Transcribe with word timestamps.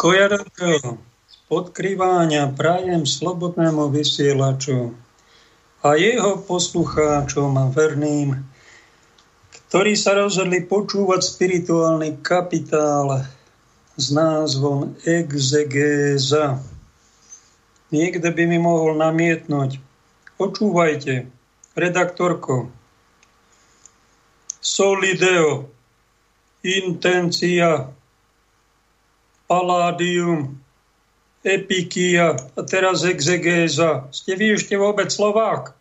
Pokoja 0.00 0.32
z 1.28 1.36
podkrývania 1.52 2.48
prajem 2.56 3.04
slobodnému 3.04 3.92
vysielaču 3.92 4.96
a 5.84 5.92
jeho 5.92 6.40
poslucháčom 6.40 7.52
a 7.60 7.68
verným, 7.68 8.32
ktorí 9.68 9.92
sa 10.00 10.16
rozhodli 10.16 10.64
počúvať 10.64 11.20
spirituálny 11.20 12.24
kapitál 12.24 13.28
s 14.00 14.08
názvom 14.08 14.96
Exegéza. 15.04 16.64
Niekto 17.92 18.24
by 18.32 18.42
mi 18.48 18.56
mohol 18.56 18.96
namietnúť. 18.96 19.84
Počúvajte, 20.40 21.28
redaktorko. 21.76 22.72
Solideo, 24.64 25.68
intencia, 26.64 27.99
paládium, 29.50 30.62
epikia 31.42 32.38
a 32.54 32.60
teraz 32.62 33.02
exegéza. 33.02 34.06
Ste 34.14 34.38
vy 34.38 34.54
ešte 34.54 34.78
vôbec 34.78 35.10
Slovák? 35.10 35.74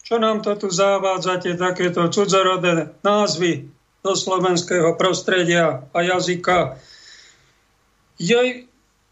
Čo 0.00 0.16
nám 0.16 0.40
to 0.40 0.56
tu 0.56 0.72
zavádzate, 0.72 1.60
takéto 1.60 2.08
cudzorodé 2.08 2.88
názvy 3.04 3.68
do 4.00 4.16
slovenského 4.16 4.96
prostredia 4.96 5.84
a 5.92 5.98
jazyka? 6.00 6.80
Jej, 8.16 8.64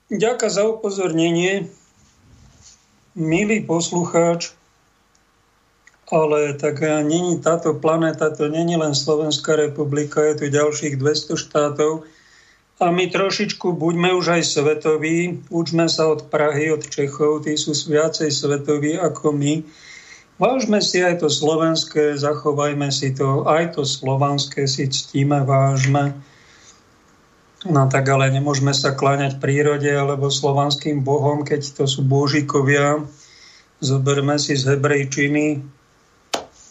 ďaká 0.09 0.49
za 0.49 0.65
upozornenie, 0.65 1.69
milý 3.13 3.61
poslucháč, 3.69 4.57
ale 6.11 6.57
tak 6.59 6.81
není 7.07 7.39
táto 7.39 7.77
planéta, 7.77 8.35
to 8.35 8.49
není 8.49 8.75
len 8.75 8.97
Slovenská 8.97 9.55
republika, 9.55 10.25
je 10.33 10.35
tu 10.35 10.45
ďalších 10.49 10.99
200 10.99 11.39
štátov, 11.39 12.09
a 12.81 12.89
my 12.89 13.13
trošičku 13.13 13.77
buďme 13.77 14.17
už 14.17 14.41
aj 14.41 14.43
svetoví, 14.57 15.45
učme 15.53 15.85
sa 15.85 16.09
od 16.09 16.33
Prahy, 16.33 16.73
od 16.73 16.81
Čechov, 16.89 17.45
tí 17.45 17.53
sú 17.61 17.77
viacej 17.77 18.33
svetoví 18.33 18.97
ako 18.97 19.37
my. 19.37 19.61
Vážme 20.41 20.81
si 20.81 21.05
aj 21.05 21.21
to 21.21 21.29
slovenské, 21.29 22.17
zachovajme 22.17 22.89
si 22.89 23.13
to, 23.13 23.45
aj 23.45 23.77
to 23.77 23.85
slovanské 23.85 24.65
si 24.65 24.89
ctíme, 24.89 25.45
vážme. 25.45 26.17
No 27.69 27.85
tak 27.93 28.09
ale 28.09 28.33
nemôžeme 28.33 28.73
sa 28.73 28.97
kláňať 28.97 29.37
prírode 29.37 29.93
alebo 29.93 30.33
slovanským 30.33 31.05
bohom, 31.05 31.45
keď 31.45 31.77
to 31.77 31.85
sú 31.85 32.01
božikovia. 32.01 33.05
Zoberme 33.85 34.41
si 34.41 34.57
z 34.57 34.73
hebrejčiny, 34.73 35.61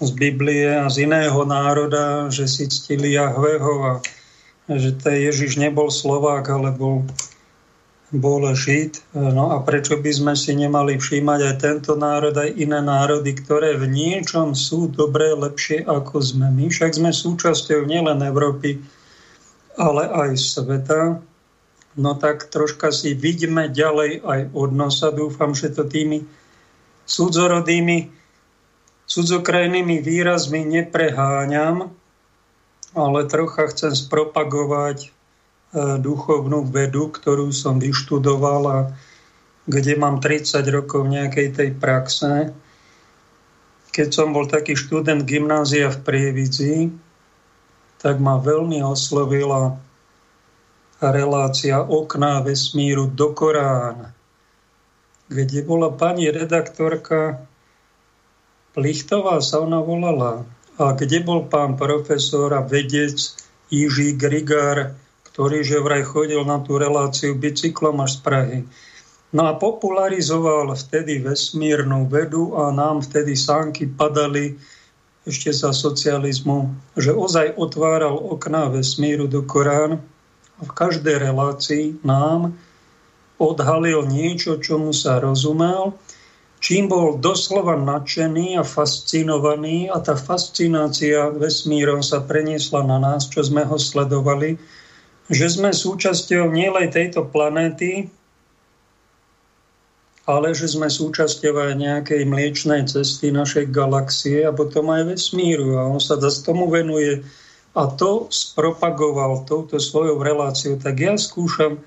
z 0.01 0.09
Biblie 0.17 0.73
a 0.73 0.89
z 0.89 1.05
iného 1.05 1.37
národa, 1.45 2.33
že 2.33 2.49
si 2.49 2.65
ctili 2.65 3.13
Jahveho 3.13 3.73
a 3.85 3.93
že 4.69 4.93
Ježiš 5.01 5.57
nebol 5.57 5.89
Slovák, 5.89 6.45
ale 6.53 6.69
bol, 6.69 7.01
bol 8.13 8.45
Žid. 8.45 9.17
No 9.17 9.49
a 9.49 9.65
prečo 9.65 9.97
by 9.97 10.11
sme 10.13 10.33
si 10.37 10.53
nemali 10.53 11.01
všímať 11.01 11.39
aj 11.41 11.55
tento 11.57 11.97
národ, 11.97 12.37
aj 12.37 12.53
iné 12.53 12.77
národy, 12.77 13.33
ktoré 13.33 13.73
v 13.81 13.89
niečom 13.89 14.53
sú 14.53 14.85
dobré, 14.93 15.33
lepšie 15.33 15.89
ako 15.89 16.21
sme 16.21 16.53
my. 16.53 16.69
Však 16.69 17.01
sme 17.01 17.09
súčasťou 17.09 17.89
nielen 17.89 18.21
Európy, 18.21 18.77
ale 19.73 20.05
aj 20.05 20.37
sveta. 20.37 21.17
No 21.97 22.13
tak 22.15 22.53
troška 22.53 22.93
si 22.93 23.17
vidíme 23.17 23.73
ďalej 23.73 24.21
aj 24.21 24.41
od 24.53 24.69
nosa. 24.69 25.09
Dúfam, 25.09 25.57
že 25.57 25.73
to 25.73 25.89
tými 25.89 26.23
cudzorodými, 27.09 28.13
cudzokrajnými 29.09 29.97
výrazmi 30.05 30.61
nepreháňam, 30.61 31.89
ale 32.97 33.29
trocha 33.29 33.69
chcem 33.69 33.93
spropagovať 33.93 34.97
e, 35.05 35.09
duchovnú 36.01 36.65
vedu, 36.65 37.13
ktorú 37.13 37.53
som 37.53 37.77
vyštudoval 37.77 38.63
a 38.65 38.79
kde 39.69 39.93
mám 39.97 40.17
30 40.17 40.65
rokov 40.73 41.05
nejakej 41.05 41.53
tej 41.53 41.69
praxe. 41.77 42.49
Keď 43.93 44.07
som 44.09 44.33
bol 44.33 44.49
taký 44.49 44.73
študent 44.73 45.25
gymnázia 45.25 45.93
v 45.93 46.01
Prievidzi, 46.01 46.89
tak 48.01 48.17
ma 48.17 48.41
veľmi 48.41 48.81
oslovila 48.81 49.77
relácia 50.99 51.79
Okná 51.79 52.41
vesmíru 52.41 53.07
do 53.07 53.31
Korána, 53.31 54.11
kde 55.29 55.63
bola 55.63 55.93
pani 55.93 56.27
redaktorka 56.27 57.45
Plichtová, 58.73 59.41
sa 59.41 59.65
ona 59.65 59.81
volala, 59.81 60.45
kde 60.79 61.19
bol 61.27 61.51
pán 61.51 61.75
profesor 61.75 62.55
a 62.55 62.63
vedec 62.63 63.19
Jiří 63.67 64.15
Grigár, 64.15 64.95
ktorý 65.27 65.61
že 65.61 65.83
vraj 65.83 66.07
chodil 66.07 66.41
na 66.47 66.63
tú 66.63 66.79
reláciu 66.79 67.35
bicyklom 67.35 67.99
až 67.99 68.17
z 68.17 68.19
Prahy. 68.23 68.59
No 69.29 69.45
a 69.45 69.53
popularizoval 69.53 70.73
vtedy 70.73 71.21
vesmírnu 71.21 72.09
vedu 72.09 72.57
a 72.57 72.73
nám 72.73 73.05
vtedy 73.05 73.37
sánky 73.37 73.85
padali 73.85 74.57
ešte 75.27 75.53
za 75.53 75.69
socializmu, 75.69 76.73
že 76.97 77.13
ozaj 77.13 77.53
otváral 77.59 78.17
okná 78.17 78.73
vesmíru 78.73 79.29
do 79.29 79.45
Korán 79.45 80.01
a 80.57 80.61
v 80.65 80.71
každej 80.73 81.29
relácii 81.29 82.01
nám 82.01 82.57
odhalil 83.37 84.09
niečo, 84.09 84.57
čomu 84.57 84.95
sa 84.95 85.21
rozumel 85.21 85.93
čím 86.59 86.91
bol 86.91 87.17
doslova 87.19 87.79
nadšený 87.79 88.59
a 88.59 88.63
fascinovaný 88.67 89.87
a 89.87 90.03
tá 90.03 90.15
fascinácia 90.19 91.31
vesmírom 91.31 92.03
sa 92.03 92.19
preniesla 92.19 92.83
na 92.83 92.99
nás, 92.99 93.31
čo 93.31 93.43
sme 93.43 93.63
ho 93.63 93.79
sledovali, 93.79 94.59
že 95.31 95.47
sme 95.47 95.71
súčasťou 95.71 96.51
nielen 96.51 96.91
tejto 96.91 97.23
planéty, 97.31 98.11
ale 100.29 100.53
že 100.53 100.69
sme 100.69 100.85
súčasťou 100.85 101.57
aj 101.57 101.73
nejakej 101.73 102.21
mliečnej 102.29 102.85
cesty 102.85 103.33
našej 103.33 103.73
galaxie 103.73 104.45
a 104.45 104.53
potom 104.53 104.93
aj 104.93 105.17
vesmíru. 105.17 105.81
A 105.81 105.89
on 105.89 105.97
sa 105.97 106.21
zase 106.21 106.45
tomu 106.45 106.69
venuje 106.69 107.25
a 107.73 107.89
to 107.89 108.29
spropagoval 108.29 109.41
touto 109.49 109.81
svojou 109.81 110.21
reláciou. 110.21 110.77
Tak 110.77 110.95
ja 111.01 111.17
skúšam 111.17 111.81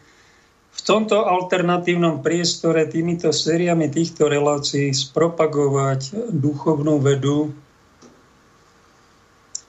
tomto 0.83 1.23
alternatívnom 1.23 2.27
priestore 2.27 2.89
týmito 2.91 3.31
sériami 3.31 3.87
týchto 3.87 4.27
relácií 4.27 4.91
spropagovať 4.91 6.33
duchovnú 6.35 6.99
vedu, 6.99 7.55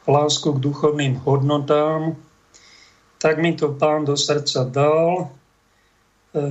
lásku 0.07 0.51
k 0.51 0.63
duchovným 0.63 1.21
hodnotám, 1.23 2.15
tak 3.19 3.39
mi 3.39 3.55
to 3.55 3.71
pán 3.71 4.03
do 4.03 4.19
srdca 4.19 4.67
dal. 4.67 5.31
E, 6.35 6.45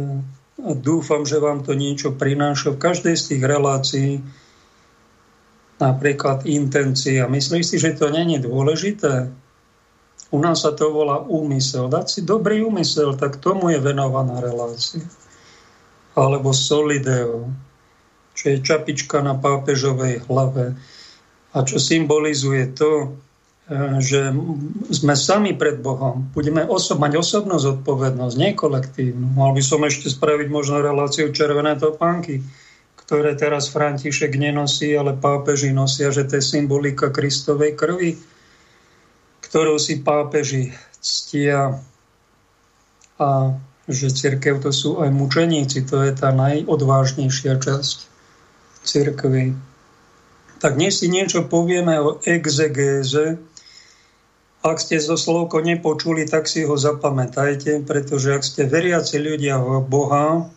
dúfam, 0.81 1.29
že 1.29 1.37
vám 1.37 1.61
to 1.61 1.77
niečo 1.77 2.17
prináša 2.17 2.73
v 2.73 2.81
každej 2.81 3.15
z 3.19 3.25
tých 3.29 3.43
relácií, 3.45 4.11
napríklad 5.77 6.49
intencia. 6.49 7.29
Myslíš 7.29 7.65
si, 7.67 7.77
že 7.77 7.99
to 7.99 8.09
není 8.09 8.41
dôležité? 8.41 9.42
U 10.33 10.41
nás 10.41 10.65
sa 10.65 10.73
to 10.73 10.89
volá 10.89 11.21
úmysel. 11.21 11.93
Dať 11.93 12.07
si 12.09 12.21
dobrý 12.25 12.65
úmysel, 12.65 13.21
tak 13.21 13.37
tomu 13.37 13.69
je 13.69 13.79
venovaná 13.85 14.41
relácia. 14.41 15.05
Alebo 16.17 16.57
solideo, 16.57 17.53
čo 18.33 18.45
je 18.57 18.65
čapička 18.65 19.21
na 19.21 19.37
pápežovej 19.37 20.25
hlave 20.25 20.73
a 21.53 21.59
čo 21.69 21.77
symbolizuje 21.77 22.73
to, 22.73 23.13
e, 23.69 24.01
že 24.01 24.33
sme 24.89 25.13
sami 25.13 25.53
pred 25.53 25.85
Bohom. 25.85 26.33
Budeme 26.33 26.65
osob, 26.65 26.97
mať 26.97 27.21
osobnú 27.21 27.61
zodpovednosť, 27.61 28.35
nie 28.41 28.57
kolektívnu. 28.57 29.37
Mal 29.37 29.53
by 29.53 29.61
som 29.61 29.85
ešte 29.85 30.09
spraviť 30.09 30.49
možno 30.49 30.81
reláciu 30.81 31.29
červené 31.29 31.77
topánky, 31.77 32.41
ktoré 32.97 33.37
teraz 33.37 33.69
František 33.69 34.33
nenosí, 34.41 34.97
ale 34.97 35.13
pápeži 35.13 35.77
nosia, 35.77 36.09
že 36.09 36.25
to 36.25 36.41
je 36.41 36.45
symbolika 36.45 37.13
Kristovej 37.13 37.77
krvi 37.77 38.17
ktorou 39.53 39.77
si 39.77 40.01
pápeži 40.01 40.73
ctia 41.05 41.77
a 43.21 43.53
že 43.85 44.09
církev 44.09 44.65
to 44.65 44.73
sú 44.73 45.05
aj 45.05 45.13
mučeníci, 45.13 45.85
to 45.85 46.01
je 46.09 46.17
tá 46.17 46.33
najodvážnejšia 46.33 47.61
časť 47.61 47.99
církvy. 48.81 49.53
Tak 50.57 50.81
dnes 50.81 51.05
si 51.05 51.13
niečo 51.13 51.45
povieme 51.45 52.01
o 52.01 52.17
exegéze. 52.25 53.37
Ak 54.65 54.81
ste 54.81 54.97
zo 54.97 55.21
slovko 55.21 55.61
nepočuli, 55.61 56.25
tak 56.25 56.49
si 56.49 56.65
ho 56.65 56.73
zapamätajte, 56.73 57.85
pretože 57.85 58.33
ak 58.33 58.49
ste 58.49 58.65
veriaci 58.65 59.21
ľudia 59.21 59.61
v 59.61 59.85
Boha, 59.85 60.49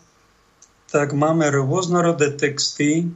tak 0.88 1.12
máme 1.12 1.52
rôznorodé 1.52 2.32
texty, 2.40 3.12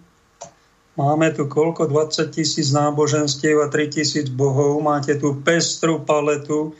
Máme 0.99 1.31
tu 1.31 1.47
koľko? 1.47 1.87
20 1.87 2.27
tisíc 2.27 2.75
náboženstiev 2.75 3.63
a 3.63 3.71
3 3.71 3.87
tisíc 3.87 4.27
bohov. 4.27 4.83
Máte 4.83 5.15
tu 5.15 5.31
pestru 5.31 6.03
paletu, 6.03 6.75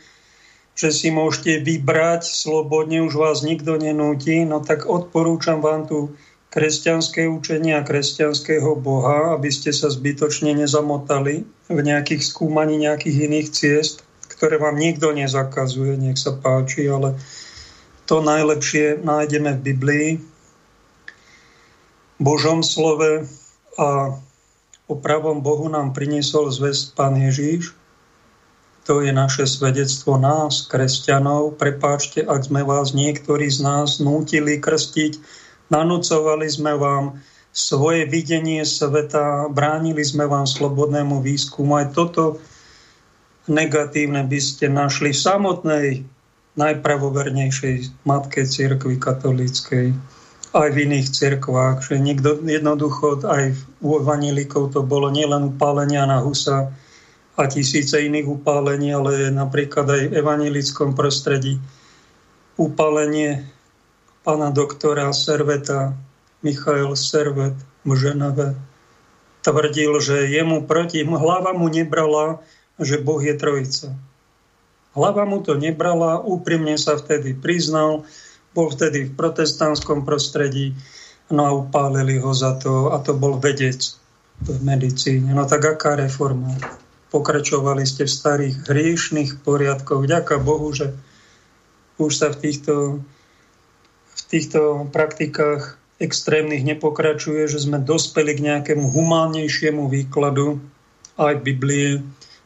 že 0.75 0.92
si 0.92 1.07
môžete 1.07 1.63
vybrať 1.63 2.27
slobodne, 2.27 3.00
už 3.00 3.16
vás 3.16 3.48
nikto 3.48 3.80
nenúti. 3.80 4.44
No 4.44 4.60
tak 4.60 4.92
odporúčam 4.92 5.63
vám 5.63 5.88
tu 5.88 6.12
kresťanské 6.51 7.31
učenie 7.31 7.80
a 7.80 7.88
kresťanského 7.88 8.75
Boha, 8.75 9.39
aby 9.39 9.56
ste 9.56 9.71
sa 9.71 9.88
zbytočne 9.88 10.51
nezamotali 10.51 11.48
v 11.71 11.80
nejakých 11.80 12.19
skúmaní 12.19 12.75
nejakých 12.75 13.24
iných 13.24 13.48
ciest, 13.56 14.04
ktoré 14.27 14.60
vám 14.60 14.75
nikto 14.75 15.16
nezakazuje, 15.16 15.95
nech 15.95 16.19
sa 16.19 16.36
páči, 16.36 16.92
ale 16.92 17.16
To 18.10 18.19
najlepšie 18.19 19.00
nájdeme 19.00 19.56
v 19.56 19.63
Biblii, 19.63 20.10
Božom 22.19 22.66
slove 22.68 23.30
a 23.80 24.20
o 24.92 24.94
pravom 25.00 25.40
Bohu 25.40 25.72
nám 25.72 25.96
priniesol 25.96 26.52
zväzť 26.52 27.00
Pán 27.00 27.16
Ježíš. 27.16 27.72
To 28.84 29.00
je 29.06 29.14
naše 29.16 29.48
svedectvo 29.48 30.20
nás, 30.20 30.68
kresťanov. 30.68 31.56
Prepáčte, 31.56 32.26
ak 32.26 32.52
sme 32.52 32.68
vás 32.68 32.92
niektorí 32.92 33.48
z 33.48 33.64
nás 33.64 34.04
nútili 34.04 34.60
krstiť, 34.60 35.22
nanúcovali 35.72 36.50
sme 36.50 36.76
vám 36.76 37.24
svoje 37.54 38.10
videnie 38.10 38.66
sveta, 38.66 39.48
bránili 39.54 40.02
sme 40.04 40.26
vám 40.26 40.50
slobodnému 40.50 41.22
výskumu. 41.22 41.80
Aj 41.80 41.88
toto 41.94 42.42
negatívne 43.46 44.26
by 44.26 44.40
ste 44.42 44.68
našli 44.74 45.14
v 45.14 45.22
samotnej 45.22 45.88
najpravovernejšej 46.58 48.04
matke 48.10 48.44
cirkvi 48.44 48.98
katolíckej 48.98 49.94
aj 50.50 50.69
v 50.74 50.81
iných 50.90 51.07
cirkvách, 51.13 51.86
že 51.86 52.01
niekto, 52.01 52.42
jednoducho 52.42 53.22
aj 53.22 53.54
u 53.86 54.01
evanílikov 54.01 54.74
to 54.74 54.81
bolo 54.81 55.13
nielen 55.13 55.54
upálenia 55.54 56.10
na 56.10 56.25
husa 56.25 56.74
a 57.38 57.42
tisíce 57.46 57.96
iných 57.96 58.25
upálení, 58.25 58.90
ale 58.92 59.30
napríklad 59.30 59.86
aj 59.86 60.01
v 60.10 60.16
evanílickom 60.18 60.98
prostredí 60.98 61.62
upálenie 62.60 63.46
pána 64.25 64.51
doktora 64.51 65.07
Serveta, 65.16 65.96
Michael 66.44 66.98
Servet, 66.98 67.56
Mženave, 67.88 68.60
tvrdil, 69.45 69.92
že 70.04 70.28
jemu 70.28 70.68
proti, 70.68 71.06
hlava 71.07 71.56
mu 71.56 71.72
nebrala, 71.72 72.44
že 72.75 73.00
Boh 73.00 73.22
je 73.24 73.36
trojica. 73.38 73.95
Hlava 74.92 75.24
mu 75.24 75.40
to 75.40 75.56
nebrala, 75.56 76.19
úprimne 76.19 76.75
sa 76.75 77.00
vtedy 77.00 77.38
priznal, 77.38 78.04
bol 78.54 78.68
vtedy 78.74 79.10
v 79.10 79.16
protestantskom 79.16 80.04
prostredí, 80.06 80.74
no 81.30 81.42
a 81.46 81.51
upálili 81.54 82.18
ho 82.18 82.34
za 82.34 82.57
to, 82.57 82.90
a 82.94 82.98
to 83.01 83.13
bol 83.13 83.38
vedec 83.38 83.78
v 84.42 84.57
medicíne. 84.63 85.36
No 85.36 85.46
tak 85.46 85.66
aká 85.66 86.00
reforma? 86.00 86.56
Pokračovali 87.10 87.84
ste 87.86 88.06
v 88.06 88.16
starých 88.16 88.56
hriešných 88.69 89.31
poriadkoch. 89.42 90.06
Ďaká 90.06 90.38
Bohu, 90.38 90.69
že 90.74 90.94
už 92.00 92.12
sa 92.16 92.28
v 92.31 92.38
týchto, 92.48 92.75
v 94.16 94.22
týchto 94.30 94.88
praktikách 94.94 95.75
extrémnych 96.00 96.63
nepokračuje, 96.63 97.52
že 97.52 97.60
sme 97.60 97.84
dospeli 97.84 98.40
k 98.40 98.45
nejakému 98.45 98.88
humánnejšiemu 98.88 99.92
výkladu 99.92 100.63
aj 101.19 101.44
Biblie, 101.44 102.00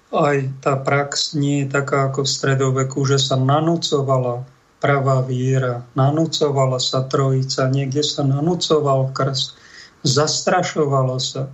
aj 0.10 0.50
tá 0.62 0.74
prax 0.78 1.38
nie 1.38 1.66
je 1.66 1.74
taká 1.74 2.10
ako 2.10 2.26
v 2.26 2.34
stredoveku, 2.34 3.06
že 3.06 3.22
sa 3.22 3.38
nanúcovala 3.38 4.46
pravá 4.84 5.24
viera. 5.24 5.88
Nanúcovala 5.96 6.76
sa 6.76 7.08
trojica, 7.08 7.72
niekde 7.72 8.04
sa 8.04 8.28
nanúcoval 8.28 9.16
krst, 9.16 9.56
zastrašovalo 10.04 11.16
sa. 11.24 11.48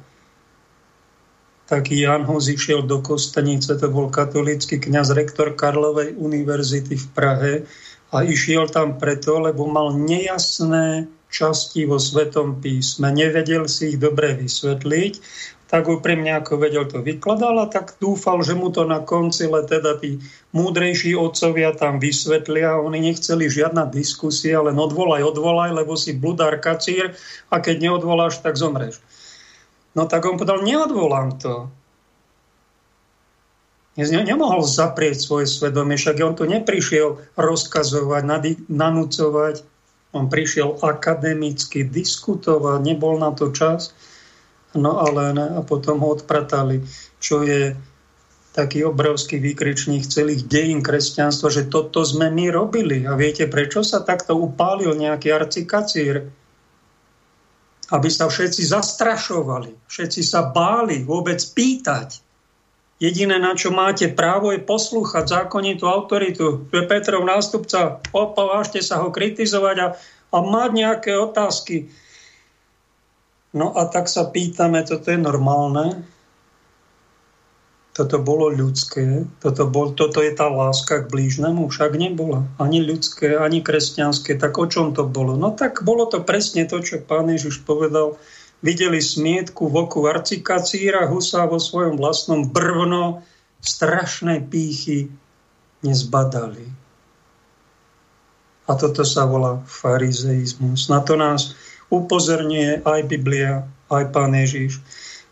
Tak 1.69 1.93
Jan 1.93 2.25
Hus 2.25 2.49
išiel 2.49 2.89
do 2.89 3.05
Kostenice, 3.05 3.77
to 3.77 3.93
bol 3.93 4.09
katolícky 4.09 4.81
kňaz, 4.81 5.13
rektor 5.13 5.53
Karlovej 5.53 6.17
univerzity 6.17 6.97
v 6.97 7.07
Prahe 7.13 7.53
a 8.09 8.25
išiel 8.25 8.65
tam 8.73 8.97
preto, 8.97 9.37
lebo 9.37 9.69
mal 9.69 9.93
nejasné 9.93 11.05
časti 11.29 11.85
vo 11.85 12.01
Svetom 12.01 12.57
písme. 12.57 13.13
Nevedel 13.13 13.69
si 13.69 13.93
ich 13.93 14.01
dobre 14.01 14.33
vysvetliť 14.33 15.13
tak 15.69 15.85
úprimne 15.85 16.33
ako 16.33 16.57
vedel 16.57 16.89
to 16.89 17.05
vykladal 17.05 17.61
a 17.61 17.69
tak 17.69 17.93
dúfal, 18.01 18.41
že 18.41 18.57
mu 18.57 18.73
to 18.73 18.89
na 18.89 19.05
koncile 19.05 19.61
teda 19.69 20.01
tí 20.01 20.17
múdrejší 20.49 21.13
otcovia 21.13 21.77
tam 21.77 22.01
vysvetlia. 22.01 22.81
Oni 22.81 22.97
nechceli 22.97 23.45
žiadna 23.45 23.85
diskusia, 23.85 24.65
len 24.65 24.81
odvolaj, 24.81 25.21
odvolaj, 25.21 25.69
lebo 25.77 25.93
si 25.93 26.17
bludár 26.17 26.57
kacír 26.57 27.13
a 27.53 27.61
keď 27.61 27.85
neodvoláš, 27.85 28.41
tak 28.41 28.57
zomreš. 28.57 28.97
No 29.93 30.09
tak 30.09 30.25
on 30.25 30.41
povedal, 30.41 30.65
neodvolám 30.65 31.37
to. 31.37 31.69
Nemohol 33.99 34.65
zaprieť 34.65 35.21
svoje 35.21 35.45
svedomie, 35.45 35.99
však 35.99 36.17
on 36.23 36.33
tu 36.33 36.49
neprišiel 36.49 37.19
rozkazovať, 37.37 38.23
nanúcovať, 38.71 39.55
on 40.17 40.25
prišiel 40.31 40.81
akademicky 40.81 41.85
diskutovať, 41.85 42.79
nebol 42.81 43.21
na 43.21 43.35
to 43.35 43.53
čas. 43.53 43.93
No 44.77 45.01
ale 45.01 45.33
ne, 45.33 45.47
a 45.57 45.61
potom 45.65 45.97
ho 46.05 46.13
odpratali, 46.13 46.85
čo 47.17 47.41
je 47.41 47.73
taký 48.53 48.85
obrovský 48.85 49.41
výkričník 49.41 50.05
celých 50.05 50.45
dejín 50.45 50.81
kresťanstva, 50.81 51.49
že 51.53 51.69
toto 51.69 52.01
sme 52.05 52.29
my 52.29 52.49
robili. 52.53 53.05
A 53.05 53.13
viete, 53.17 53.45
prečo 53.49 53.81
sa 53.81 54.01
takto 54.01 54.37
upálil 54.37 54.93
nejaký 54.97 55.29
arcikacír? 55.33 56.27
Aby 57.89 58.09
sa 58.13 58.29
všetci 58.29 58.61
zastrašovali, 58.69 59.89
všetci 59.89 60.21
sa 60.21 60.45
báli 60.53 61.01
vôbec 61.01 61.41
pýtať. 61.41 62.21
Jediné, 62.99 63.39
na 63.39 63.55
čo 63.55 63.71
máte 63.71 64.11
právo, 64.11 64.51
je 64.51 64.61
poslúchať 64.61 65.25
zákonitú 65.25 65.87
autoritu. 65.87 66.67
Petrov 66.69 67.23
nástupca, 67.25 68.03
opovážte 68.11 68.83
sa 68.83 69.01
ho 69.01 69.09
kritizovať 69.09 69.77
a, 69.81 69.87
a 70.35 70.37
mať 70.43 70.69
nejaké 70.75 71.11
otázky 71.15 71.89
No 73.49 73.73
a 73.73 73.89
tak 73.89 74.05
sa 74.05 74.29
pýtame, 74.29 74.85
toto 74.85 75.09
je 75.09 75.17
normálne? 75.17 76.05
Toto 77.97 78.21
bolo 78.21 78.53
ľudské? 78.53 79.25
Toto, 79.41 79.65
bol, 79.67 79.97
toto 79.97 80.21
je 80.21 80.31
tá 80.31 80.47
láska 80.47 81.03
k 81.03 81.09
blížnemu? 81.09 81.67
Však 81.67 81.97
nebola. 81.97 82.45
Ani 82.61 82.79
ľudské, 82.79 83.35
ani 83.35 83.65
kresťanské. 83.65 84.37
Tak 84.37 84.55
o 84.55 84.69
čom 84.69 84.93
to 84.93 85.03
bolo? 85.03 85.33
No 85.35 85.51
tak 85.51 85.81
bolo 85.81 86.05
to 86.05 86.21
presne 86.21 86.69
to, 86.69 86.79
čo 86.79 87.01
pán 87.01 87.27
Ježiš 87.27 87.65
povedal. 87.65 88.21
Videli 88.61 89.01
smietku 89.01 89.67
v 89.67 89.75
oku 89.83 90.05
arcikacíra, 90.05 91.09
husa 91.09 91.49
vo 91.49 91.57
svojom 91.57 91.97
vlastnom 91.97 92.47
brvno, 92.47 93.25
strašné 93.59 94.47
pýchy 94.47 95.11
nezbadali. 95.83 96.69
A 98.69 98.77
toto 98.77 99.01
sa 99.01 99.25
volá 99.25 99.59
farizeizmus. 99.65 100.87
Na 100.93 101.01
to 101.01 101.17
nás 101.17 101.57
upozorňuje 101.89 102.85
aj 102.85 102.99
Biblia, 103.09 103.65
aj 103.89 104.13
Pán 104.13 104.33
Ježiš. 104.37 104.81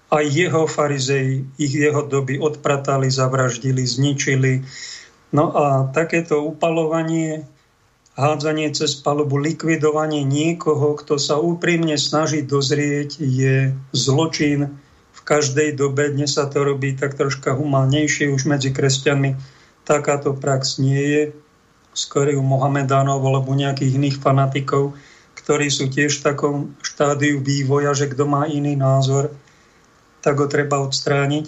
Aj 0.07 0.23
jeho 0.23 0.65
farizei, 0.65 1.43
ich 1.59 1.73
jeho 1.75 2.07
doby 2.07 2.39
odpratali, 2.39 3.11
zavraždili, 3.11 3.83
zničili. 3.83 4.63
No 5.35 5.51
a 5.51 5.91
takéto 5.91 6.39
upalovanie, 6.47 7.43
hádzanie 8.15 8.71
cez 8.71 8.95
palubu, 8.97 9.37
likvidovanie 9.37 10.23
niekoho, 10.23 10.95
kto 10.95 11.19
sa 11.19 11.37
úprimne 11.37 11.99
snaží 11.99 12.41
dozrieť, 12.41 13.19
je 13.19 13.75
zločin 13.91 14.79
v 15.11 15.19
každej 15.27 15.75
dobe. 15.75 16.09
Dnes 16.09 16.39
sa 16.39 16.47
to 16.47 16.63
robí 16.63 16.95
tak 16.95 17.19
troška 17.19 17.51
humánnejšie 17.53 18.31
už 18.31 18.47
medzi 18.47 18.71
kresťanmi. 18.71 19.35
Takáto 19.83 20.31
prax 20.33 20.79
nie 20.79 21.03
je 21.03 21.21
skôr 21.91 22.31
u 22.31 22.43
Mohamedánov 22.45 23.19
alebo 23.19 23.51
nejakých 23.51 23.99
iných 23.99 24.17
fanatikov 24.23 24.95
ktorí 25.47 25.71
sú 25.71 25.87
tiež 25.87 26.19
v 26.19 26.25
takom 26.27 26.55
štádiu 26.83 27.39
vývoja, 27.39 27.95
že 27.95 28.11
kto 28.11 28.27
má 28.27 28.51
iný 28.51 28.75
názor, 28.75 29.31
tak 30.19 30.43
ho 30.43 30.47
treba 30.51 30.83
odstrániť. 30.83 31.47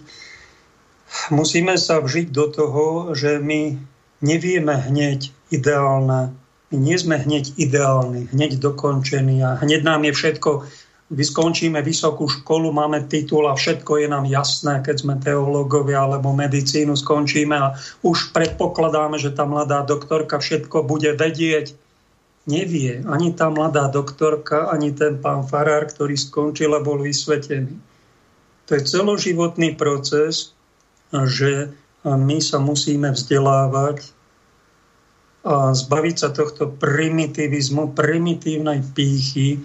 Musíme 1.36 1.76
sa 1.76 2.00
vžiť 2.00 2.32
do 2.32 2.48
toho, 2.48 3.12
že 3.12 3.44
my 3.44 3.76
nevieme 4.24 4.72
hneď 4.72 5.36
ideálne, 5.52 6.32
my 6.72 6.78
nie 6.80 6.96
sme 6.96 7.20
hneď 7.20 7.60
ideálni, 7.60 8.32
hneď 8.32 8.64
dokončení 8.64 9.44
a 9.44 9.60
hneď 9.60 9.84
nám 9.84 10.08
je 10.08 10.16
všetko, 10.16 10.50
vy 11.12 11.24
skončíme 11.26 11.84
vysokú 11.84 12.32
školu, 12.32 12.72
máme 12.72 13.04
titul 13.12 13.52
a 13.52 13.60
všetko 13.60 14.00
je 14.00 14.08
nám 14.08 14.24
jasné, 14.32 14.80
keď 14.80 14.96
sme 14.96 15.20
teológovia 15.20 16.08
alebo 16.08 16.32
medicínu 16.32 16.96
skončíme 16.96 17.52
a 17.52 17.76
už 18.08 18.32
predpokladáme, 18.32 19.20
že 19.20 19.36
tá 19.36 19.44
mladá 19.44 19.84
doktorka 19.84 20.40
všetko 20.40 20.88
bude 20.88 21.12
vedieť 21.20 21.76
nevie 22.48 23.04
ani 23.04 23.36
tá 23.36 23.52
mladá 23.52 23.92
doktorka, 23.92 24.72
ani 24.72 24.96
ten 24.96 25.20
pán 25.20 25.44
farár, 25.44 25.90
ktorý 25.90 26.16
skončil 26.16 26.72
a 26.78 26.80
bol 26.80 27.04
vysvetený. 27.04 27.76
To 28.70 28.78
je 28.78 28.86
celoživotný 28.86 29.74
proces, 29.76 30.54
že 31.12 31.74
my 32.06 32.38
sa 32.40 32.62
musíme 32.62 33.12
vzdelávať 33.12 34.16
a 35.40 35.72
zbaviť 35.72 36.16
sa 36.20 36.30
tohto 36.30 36.70
primitivizmu, 36.78 37.96
primitívnej 37.96 38.84
pýchy, 38.94 39.64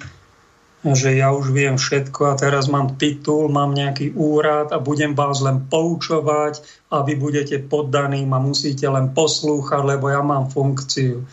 že 0.84 1.16
ja 1.16 1.32
už 1.32 1.50
viem 1.50 1.80
všetko 1.80 2.32
a 2.32 2.38
teraz 2.38 2.68
mám 2.68 3.00
titul, 3.00 3.48
mám 3.48 3.72
nejaký 3.72 4.12
úrad 4.14 4.70
a 4.70 4.78
budem 4.78 5.16
vás 5.16 5.40
len 5.40 5.64
poučovať 5.66 6.60
a 6.92 7.00
vy 7.00 7.16
budete 7.16 7.56
poddaní 7.64 8.28
a 8.28 8.38
musíte 8.38 8.84
len 8.88 9.16
poslúchať, 9.16 9.80
lebo 9.80 10.12
ja 10.12 10.20
mám 10.20 10.52
funkciu. 10.52 11.24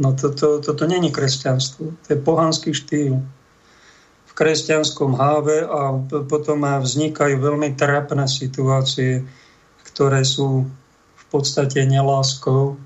No 0.00 0.16
toto, 0.16 0.64
toto 0.64 0.88
není 0.88 1.12
kresťanstvo, 1.12 1.92
to 1.92 2.08
je 2.08 2.16
pohanský 2.16 2.72
štýl. 2.72 3.20
V 4.24 4.32
kresťanskom 4.32 5.12
háve 5.12 5.60
a 5.68 6.00
potom 6.24 6.64
vznikajú 6.64 7.36
veľmi 7.36 7.76
trapné 7.76 8.24
situácie, 8.24 9.28
ktoré 9.84 10.24
sú 10.24 10.64
v 11.14 11.24
podstate 11.28 11.84
neláskou, 11.84 12.80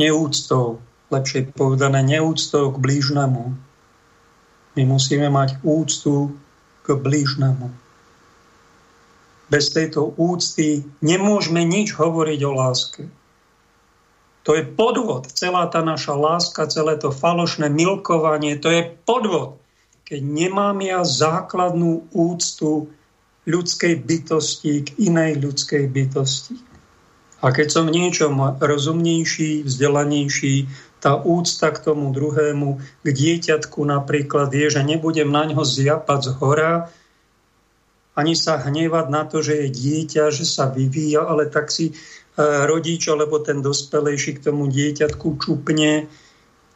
neúctou 0.00 0.80
lepšie 1.10 1.50
povedané 1.52 2.00
neúctou 2.06 2.70
k 2.70 2.76
blížnemu. 2.78 3.52
My 4.78 4.82
musíme 4.86 5.26
mať 5.28 5.58
úctu 5.66 6.38
k 6.86 6.94
blížnemu. 6.94 7.68
Bez 9.50 9.74
tejto 9.74 10.14
úcty 10.14 10.86
nemôžeme 11.02 11.66
nič 11.66 11.98
hovoriť 11.98 12.40
o 12.46 12.52
láske. 12.54 13.02
To 14.50 14.58
je 14.58 14.66
podvod. 14.66 15.30
Celá 15.30 15.70
tá 15.70 15.78
naša 15.78 16.18
láska, 16.18 16.66
celé 16.66 16.98
to 16.98 17.14
falošné 17.14 17.70
milkovanie, 17.70 18.58
to 18.58 18.66
je 18.66 18.82
podvod. 19.06 19.62
Keď 20.02 20.18
nemám 20.26 20.74
ja 20.82 21.06
základnú 21.06 22.10
úctu 22.10 22.90
ľudskej 23.46 24.02
bytosti 24.02 24.90
k 24.90 25.06
inej 25.06 25.38
ľudskej 25.38 25.86
bytosti. 25.86 26.58
A 27.46 27.54
keď 27.54 27.68
som 27.70 27.94
niečom 27.94 28.58
rozumnejší, 28.58 29.70
vzdelanejší, 29.70 30.66
tá 30.98 31.14
úcta 31.14 31.70
k 31.70 31.86
tomu 31.86 32.10
druhému, 32.10 32.82
k 33.06 33.06
dieťatku 33.06 33.86
napríklad 33.86 34.50
je, 34.50 34.66
že 34.66 34.82
nebudem 34.82 35.30
na 35.30 35.46
ňo 35.46 35.62
zjapať 35.62 36.20
z 36.26 36.30
hora, 36.42 36.90
ani 38.18 38.34
sa 38.34 38.58
hnevať 38.58 39.06
na 39.14 39.22
to, 39.24 39.40
že 39.40 39.64
je 39.64 39.68
dieťa, 39.70 40.34
že 40.34 40.42
sa 40.42 40.66
vyvíja, 40.66 41.22
ale 41.22 41.46
tak 41.46 41.70
si 41.70 41.94
rodič 42.66 43.08
alebo 43.08 43.38
ten 43.40 43.60
dospelejší 43.60 44.40
k 44.40 44.50
tomu 44.50 44.66
dieťatku 44.68 45.36
čupne 45.40 46.08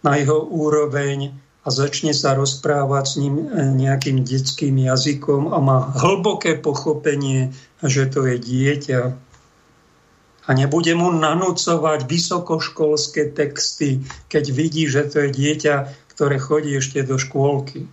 na 0.05 0.13
jeho 0.21 0.45
úroveň 0.45 1.33
a 1.65 1.69
začne 1.73 2.13
sa 2.13 2.37
rozprávať 2.37 3.05
s 3.09 3.15
ním 3.17 3.35
e, 3.41 3.45
nejakým 3.73 4.21
detským 4.21 4.77
jazykom 4.85 5.49
a 5.49 5.59
má 5.65 5.79
hlboké 5.97 6.61
pochopenie, 6.61 7.57
že 7.81 8.05
to 8.13 8.29
je 8.29 8.37
dieťa. 8.37 9.03
A 10.45 10.51
nebude 10.53 10.93
mu 10.93 11.09
nanúcovať 11.09 12.05
vysokoškolské 12.05 13.33
texty, 13.33 14.05
keď 14.29 14.45
vidí, 14.53 14.85
že 14.85 15.09
to 15.09 15.25
je 15.25 15.31
dieťa, 15.33 15.75
ktoré 16.13 16.37
chodí 16.37 16.77
ešte 16.77 17.01
do 17.01 17.17
škôlky. 17.17 17.89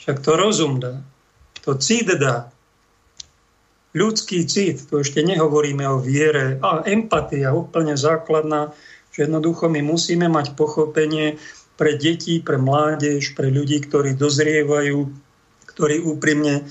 Však 0.00 0.24
to 0.24 0.32
rozum 0.40 0.80
dá. 0.80 1.04
To 1.68 1.76
cit 1.76 2.08
dá. 2.16 2.48
Ľudský 3.94 4.42
cit, 4.50 4.90
to 4.90 5.06
ešte 5.06 5.22
nehovoríme 5.22 5.86
o 5.86 6.02
viere. 6.02 6.58
A 6.58 6.82
empatia, 6.82 7.54
úplne 7.54 7.94
základná, 7.94 8.74
že 9.14 9.30
jednoducho 9.30 9.70
my 9.70 9.86
musíme 9.86 10.26
mať 10.26 10.58
pochopenie 10.58 11.38
pre 11.78 11.94
deti, 11.94 12.42
pre 12.42 12.58
mládež, 12.58 13.38
pre 13.38 13.54
ľudí, 13.54 13.86
ktorí 13.86 14.18
dozrievajú, 14.18 14.98
ktorí 15.70 16.02
úprimne 16.02 16.66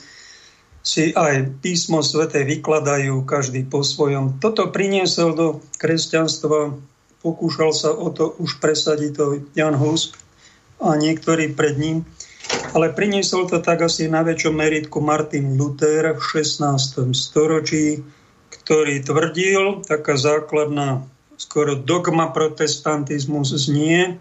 si 0.83 1.15
aj 1.15 1.63
písmo 1.63 2.03
svete 2.03 2.43
vykladajú 2.43 3.23
každý 3.23 3.63
po 3.63 3.87
svojom. 3.87 4.43
Toto 4.43 4.67
priniesol 4.67 5.31
do 5.31 5.47
kresťanstva, 5.79 6.75
pokúšal 7.23 7.71
sa 7.71 7.95
o 7.95 8.11
to 8.11 8.35
už 8.35 8.59
presadiť 8.59 9.11
to 9.15 9.25
Jan 9.55 9.79
Hus 9.79 10.11
a 10.83 10.99
niektorí 10.99 11.55
pred 11.55 11.79
ním, 11.79 12.03
ale 12.73 12.89
priniesol 12.89 13.45
to 13.45 13.61
tak 13.61 13.85
asi 13.85 14.09
na 14.09 14.25
väčšom 14.25 14.57
meritku 14.57 14.97
Martin 14.97 15.53
Luther 15.53 16.17
v 16.17 16.21
16. 16.21 17.13
storočí, 17.13 18.01
ktorý 18.49 19.05
tvrdil, 19.05 19.85
taká 19.85 20.17
základná 20.17 21.05
skoro 21.37 21.77
dogma 21.77 22.33
protestantizmus 22.33 23.53
znie, 23.53 24.17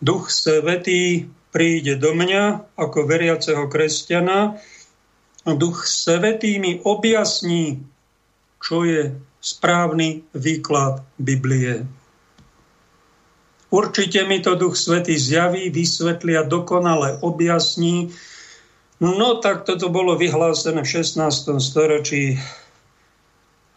Duch 0.00 0.32
Svetý 0.32 1.28
príde 1.52 2.00
do 2.00 2.16
mňa 2.16 2.74
ako 2.74 3.04
veriaceho 3.04 3.68
kresťana 3.68 4.56
Duch 5.44 5.84
Svetý 5.84 6.56
mi 6.56 6.80
objasní, 6.80 7.84
čo 8.60 8.84
je 8.84 9.12
správny 9.40 10.24
výklad 10.32 11.04
Biblie. 11.16 11.84
Určite 13.70 14.26
mi 14.26 14.42
to 14.42 14.58
Duch 14.58 14.74
Svetý 14.74 15.14
zjaví, 15.14 15.70
vysvetlí 15.70 16.36
a 16.36 16.42
dokonale 16.42 17.22
objasní. 17.22 18.10
No 19.00 19.38
tak 19.38 19.62
toto 19.62 19.88
bolo 19.88 20.18
vyhlásené 20.18 20.82
v 20.82 20.92
16. 21.06 21.62
storočí 21.62 22.36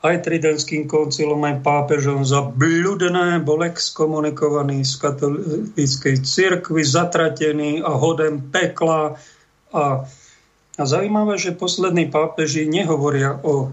aj 0.03 0.27
Tridentským 0.27 0.83
koncilom, 0.83 1.39
aj 1.47 1.63
pápežom 1.63 2.27
za 2.27 2.43
bludné, 2.43 3.39
bol 3.39 3.63
exkomunikovaný 3.63 4.83
z 4.83 4.93
katolíckej 4.99 6.15
cirkvi, 6.27 6.83
zatratený 6.83 7.79
a 7.79 7.95
hodem 7.95 8.43
pekla 8.51 9.15
a 9.71 10.03
a 10.73 10.83
zaujímavé, 10.85 11.37
že 11.37 11.53
poslední 11.53 12.09
pápeži 12.09 12.65
nehovoria 12.65 13.37
o, 13.45 13.69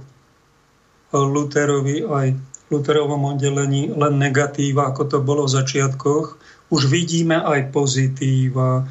Luterovi 1.10 2.04
aj 2.06 2.36
Luterovom 2.70 3.34
oddelení 3.34 3.90
len 3.90 4.14
negatíva, 4.16 4.94
ako 4.94 5.02
to 5.10 5.18
bolo 5.18 5.44
v 5.44 5.54
začiatkoch. 5.58 6.26
Už 6.70 6.86
vidíme 6.86 7.42
aj 7.42 7.74
pozitíva. 7.74 8.86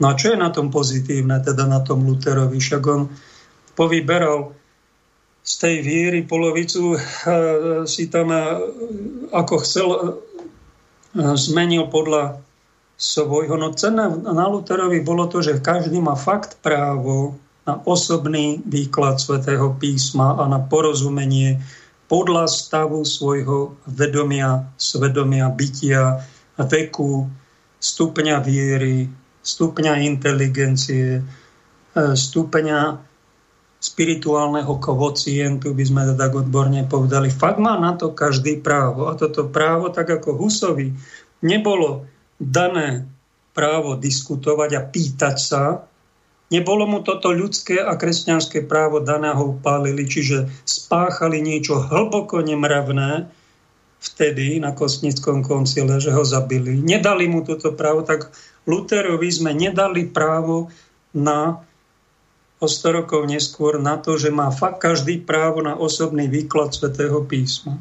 No 0.00 0.04
a 0.08 0.16
čo 0.16 0.32
je 0.32 0.38
na 0.40 0.48
tom 0.48 0.72
pozitívne, 0.72 1.36
teda 1.44 1.68
na 1.68 1.84
tom 1.84 2.08
Luterovi? 2.08 2.56
Však 2.56 2.82
on 2.88 3.12
povyberal 3.76 4.56
z 5.48 5.52
tej 5.60 5.76
viery 5.80 6.20
polovicu, 6.28 6.92
e, 6.92 6.98
si 7.88 8.12
tam 8.12 8.28
e, 8.32 8.40
ako 9.32 9.54
chcel, 9.64 9.88
e, 9.92 9.98
zmenil 11.36 11.88
podľa 11.88 12.36
svojho. 13.00 13.56
No 13.56 13.72
cenné 13.72 14.12
na 14.12 14.44
Luterovi 14.50 15.00
bolo 15.00 15.24
to, 15.30 15.40
že 15.40 15.64
každý 15.64 16.02
má 16.02 16.18
fakt 16.18 16.60
právo 16.60 17.38
na 17.64 17.80
osobný 17.84 18.60
výklad 18.66 19.20
svätého 19.20 19.72
písma 19.76 20.36
a 20.36 20.44
na 20.48 20.60
porozumenie 20.60 21.60
podľa 22.08 22.48
stavu 22.48 23.04
svojho 23.04 23.76
vedomia, 23.84 24.72
svedomia, 24.80 25.52
bytia, 25.52 26.24
veku, 26.56 27.28
stupňa 27.78 28.36
viery, 28.40 29.06
stupňa 29.44 29.92
inteligencie, 30.02 31.20
e, 31.20 31.22
stupňa 32.16 32.80
spirituálneho 33.78 34.74
kvocientu, 34.82 35.70
by 35.70 35.84
sme 35.86 36.02
to 36.02 36.14
tak 36.18 36.34
odborne 36.34 36.82
povedali. 36.90 37.30
Fakt 37.30 37.62
má 37.62 37.78
na 37.78 37.94
to 37.94 38.10
každý 38.10 38.58
právo. 38.58 39.06
A 39.06 39.14
toto 39.14 39.46
právo, 39.46 39.94
tak 39.94 40.10
ako 40.10 40.34
Husovi, 40.34 40.98
nebolo 41.46 42.10
dané 42.42 43.06
právo 43.54 43.94
diskutovať 43.94 44.70
a 44.74 44.82
pýtať 44.82 45.36
sa, 45.38 45.87
Nebolo 46.48 46.88
mu 46.88 47.04
toto 47.04 47.28
ľudské 47.28 47.76
a 47.76 47.92
kresťanské 47.92 48.64
právo 48.64 49.04
dané 49.04 49.36
ho 49.36 49.52
upálili, 49.52 50.08
čiže 50.08 50.48
spáchali 50.64 51.44
niečo 51.44 51.76
hlboko 51.76 52.40
nemravné 52.40 53.28
vtedy 54.00 54.56
na 54.56 54.72
Kostnickom 54.72 55.44
koncile, 55.44 56.00
že 56.00 56.08
ho 56.08 56.24
zabili. 56.24 56.80
Nedali 56.80 57.28
mu 57.28 57.44
toto 57.44 57.76
právo, 57.76 58.00
tak 58.00 58.32
Luterovi 58.64 59.28
sme 59.28 59.52
nedali 59.52 60.08
právo 60.08 60.72
na 61.12 61.60
o 62.58 62.66
100 62.66 62.98
rokov 63.04 63.22
neskôr 63.28 63.78
na 63.78 64.00
to, 64.02 64.18
že 64.18 64.34
má 64.34 64.50
fakt 64.50 64.82
každý 64.82 65.22
právo 65.22 65.62
na 65.62 65.78
osobný 65.78 66.26
výklad 66.26 66.74
svätého 66.74 67.22
písma. 67.22 67.78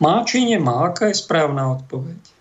Má 0.00 0.24
či 0.24 0.44
nemá? 0.44 0.88
Aká 0.88 1.08
je 1.08 1.16
správna 1.16 1.80
odpoveď? 1.80 2.39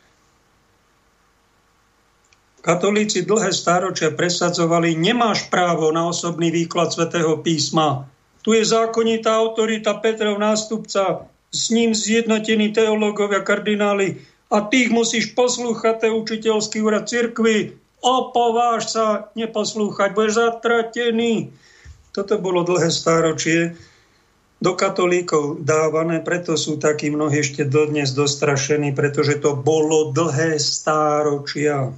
Katolíci 2.59 3.23
dlhé 3.23 3.55
stáročia 3.55 4.11
presadzovali, 4.11 4.91
nemáš 4.99 5.47
právo 5.47 5.95
na 5.95 6.11
osobný 6.11 6.51
výklad 6.51 6.91
svätého 6.91 7.39
písma. 7.39 8.03
Tu 8.43 8.59
je 8.59 8.63
zákonitá 8.67 9.39
autorita 9.39 9.95
Petrov 10.03 10.35
nástupca, 10.35 11.27
s 11.49 11.63
ním 11.73 11.95
zjednotení 11.95 12.75
teológovia, 12.75 13.41
kardináli 13.41 14.21
a 14.51 14.61
tých 14.67 14.91
musíš 14.91 15.33
poslúchať, 15.33 15.97
to 15.97 16.05
je 16.05 16.19
učiteľský 16.19 16.77
úrad 16.83 17.09
cirkvy. 17.09 17.73
Opováž 17.99 18.91
sa 18.91 19.31
neposlúchať, 19.35 20.15
budeš 20.15 20.39
zatratený. 20.39 21.51
Toto 22.11 22.39
bolo 22.39 22.63
dlhé 22.63 22.91
stáročie 22.91 23.75
do 24.59 24.75
katolíkov 24.75 25.63
dávané, 25.63 26.19
preto 26.19 26.59
sú 26.59 26.75
takí 26.75 27.07
mnohí 27.07 27.39
ešte 27.39 27.63
dodnes 27.63 28.11
dostrašení, 28.11 28.91
pretože 28.91 29.39
to 29.39 29.55
bolo 29.55 30.11
dlhé 30.11 30.59
stáročia. 30.59 31.95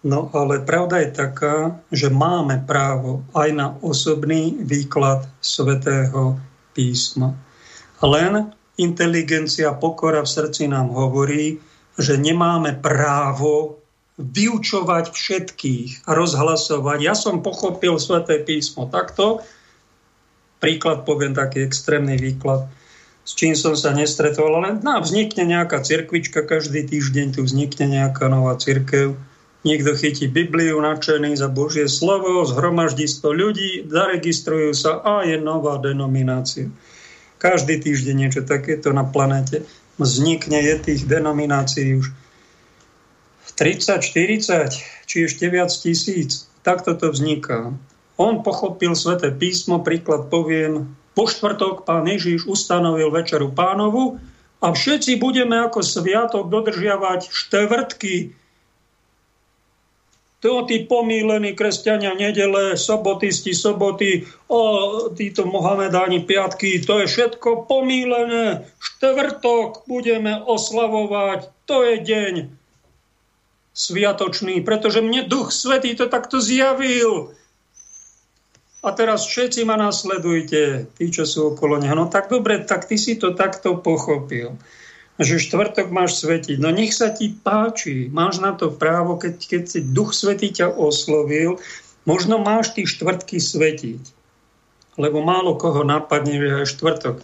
No 0.00 0.32
ale 0.32 0.64
pravda 0.64 1.04
je 1.04 1.12
taká, 1.12 1.76
že 1.92 2.08
máme 2.08 2.64
právo 2.64 3.20
aj 3.36 3.48
na 3.52 3.76
osobný 3.84 4.56
výklad 4.56 5.28
svetého 5.44 6.40
písma. 6.72 7.36
Len 8.00 8.48
inteligencia, 8.80 9.76
pokora 9.76 10.24
v 10.24 10.32
srdci 10.32 10.72
nám 10.72 10.88
hovorí, 10.96 11.60
že 12.00 12.16
nemáme 12.16 12.80
právo 12.80 13.84
vyučovať 14.16 15.12
všetkých 15.12 16.08
a 16.08 16.16
rozhlasovať. 16.16 16.98
Ja 17.04 17.12
som 17.12 17.44
pochopil 17.44 18.00
sväté 18.00 18.40
písmo 18.40 18.88
takto, 18.88 19.44
príklad 20.64 21.04
poviem 21.04 21.36
taký 21.36 21.64
extrémny 21.64 22.16
výklad, 22.16 22.68
s 23.24 23.36
čím 23.36 23.52
som 23.52 23.76
sa 23.76 23.92
nestretol, 23.92 24.60
ale 24.60 24.80
no, 24.80 24.96
vznikne 25.00 25.44
nejaká 25.44 25.84
cirkvička, 25.84 26.44
každý 26.44 26.88
týždeň 26.88 27.36
tu 27.36 27.44
vznikne 27.44 28.00
nejaká 28.00 28.28
nová 28.32 28.56
cirkev, 28.56 29.16
Niekto 29.60 29.92
chytí 29.92 30.24
Bibliu 30.24 30.80
nadšený 30.80 31.36
za 31.36 31.52
Božie 31.52 31.84
slovo, 31.84 32.48
zhromaždí 32.48 33.04
100 33.04 33.28
ľudí, 33.28 33.70
zaregistrujú 33.84 34.72
sa 34.72 35.04
a 35.04 35.20
je 35.28 35.36
nová 35.36 35.76
denominácia. 35.76 36.72
Každý 37.36 37.76
týždeň 37.80 38.14
niečo 38.16 38.42
takéto 38.44 38.92
na 38.96 39.04
planete. 39.04 39.68
vznikne, 40.00 40.64
je 40.64 40.76
tých 40.80 41.04
denominácií 41.04 42.00
už 42.00 42.08
30, 43.60 44.00
40, 44.00 44.80
či 45.04 45.16
ešte 45.28 45.44
viac 45.52 45.68
tisíc. 45.68 46.48
Takto 46.64 46.96
to 46.96 47.12
vzniká. 47.12 47.76
On 48.16 48.40
pochopil 48.40 48.96
sväté 48.96 49.28
písmo, 49.28 49.84
príklad 49.84 50.32
poviem, 50.32 50.96
po 51.12 51.28
štvrtok 51.28 51.84
pán 51.84 52.08
Ježiš 52.08 52.48
ustanovil 52.48 53.12
večeru 53.12 53.52
pánovu 53.52 54.16
a 54.64 54.72
všetci 54.72 55.20
budeme 55.20 55.60
ako 55.60 55.84
sviatok 55.84 56.48
dodržiavať 56.48 57.28
štvrtky. 57.28 58.39
To 60.40 60.64
tí 60.64 60.88
pomílení 60.88 61.52
kresťania 61.52 62.16
nedele, 62.16 62.72
sobotisti, 62.72 63.52
soboty, 63.52 64.24
o, 64.48 64.60
títo 65.12 65.44
Mohamedáni 65.44 66.24
piatky, 66.24 66.80
to 66.80 67.04
je 67.04 67.06
všetko 67.12 67.68
pomílené. 67.68 68.64
Štvrtok 68.80 69.84
budeme 69.84 70.40
oslavovať, 70.40 71.52
to 71.68 71.84
je 71.84 71.94
deň 72.00 72.34
sviatočný, 73.76 74.64
pretože 74.64 75.04
mne 75.04 75.28
Duch 75.28 75.52
Svetý 75.52 75.92
to 75.92 76.08
takto 76.08 76.40
zjavil. 76.40 77.36
A 78.80 78.96
teraz 78.96 79.28
všetci 79.28 79.68
ma 79.68 79.76
nasledujte, 79.76 80.88
tí, 80.96 81.06
čo 81.12 81.28
sú 81.28 81.52
okolo 81.52 81.76
neho. 81.76 81.92
No 81.92 82.08
tak 82.08 82.32
dobre, 82.32 82.64
tak 82.64 82.88
ty 82.88 82.96
si 82.96 83.20
to 83.20 83.36
takto 83.36 83.76
pochopil. 83.76 84.56
Že 85.20 85.36
štvrtok 85.36 85.92
máš 85.92 86.24
svetiť. 86.24 86.56
No 86.56 86.72
nech 86.72 86.96
sa 86.96 87.12
ti 87.12 87.28
páči. 87.28 88.08
Máš 88.08 88.40
na 88.40 88.56
to 88.56 88.72
právo, 88.72 89.20
keď, 89.20 89.36
keď 89.36 89.62
si 89.68 89.80
Duch 89.84 90.16
Svetý 90.16 90.48
ťa 90.48 90.72
oslovil, 90.72 91.60
možno 92.08 92.40
máš 92.40 92.72
tí 92.72 92.88
štvrtky 92.88 93.36
svetiť. 93.36 94.02
Lebo 94.96 95.20
málo 95.20 95.60
koho 95.60 95.84
napadne, 95.84 96.40
že 96.40 96.48
aj 96.64 96.72
štvrtok 96.72 97.16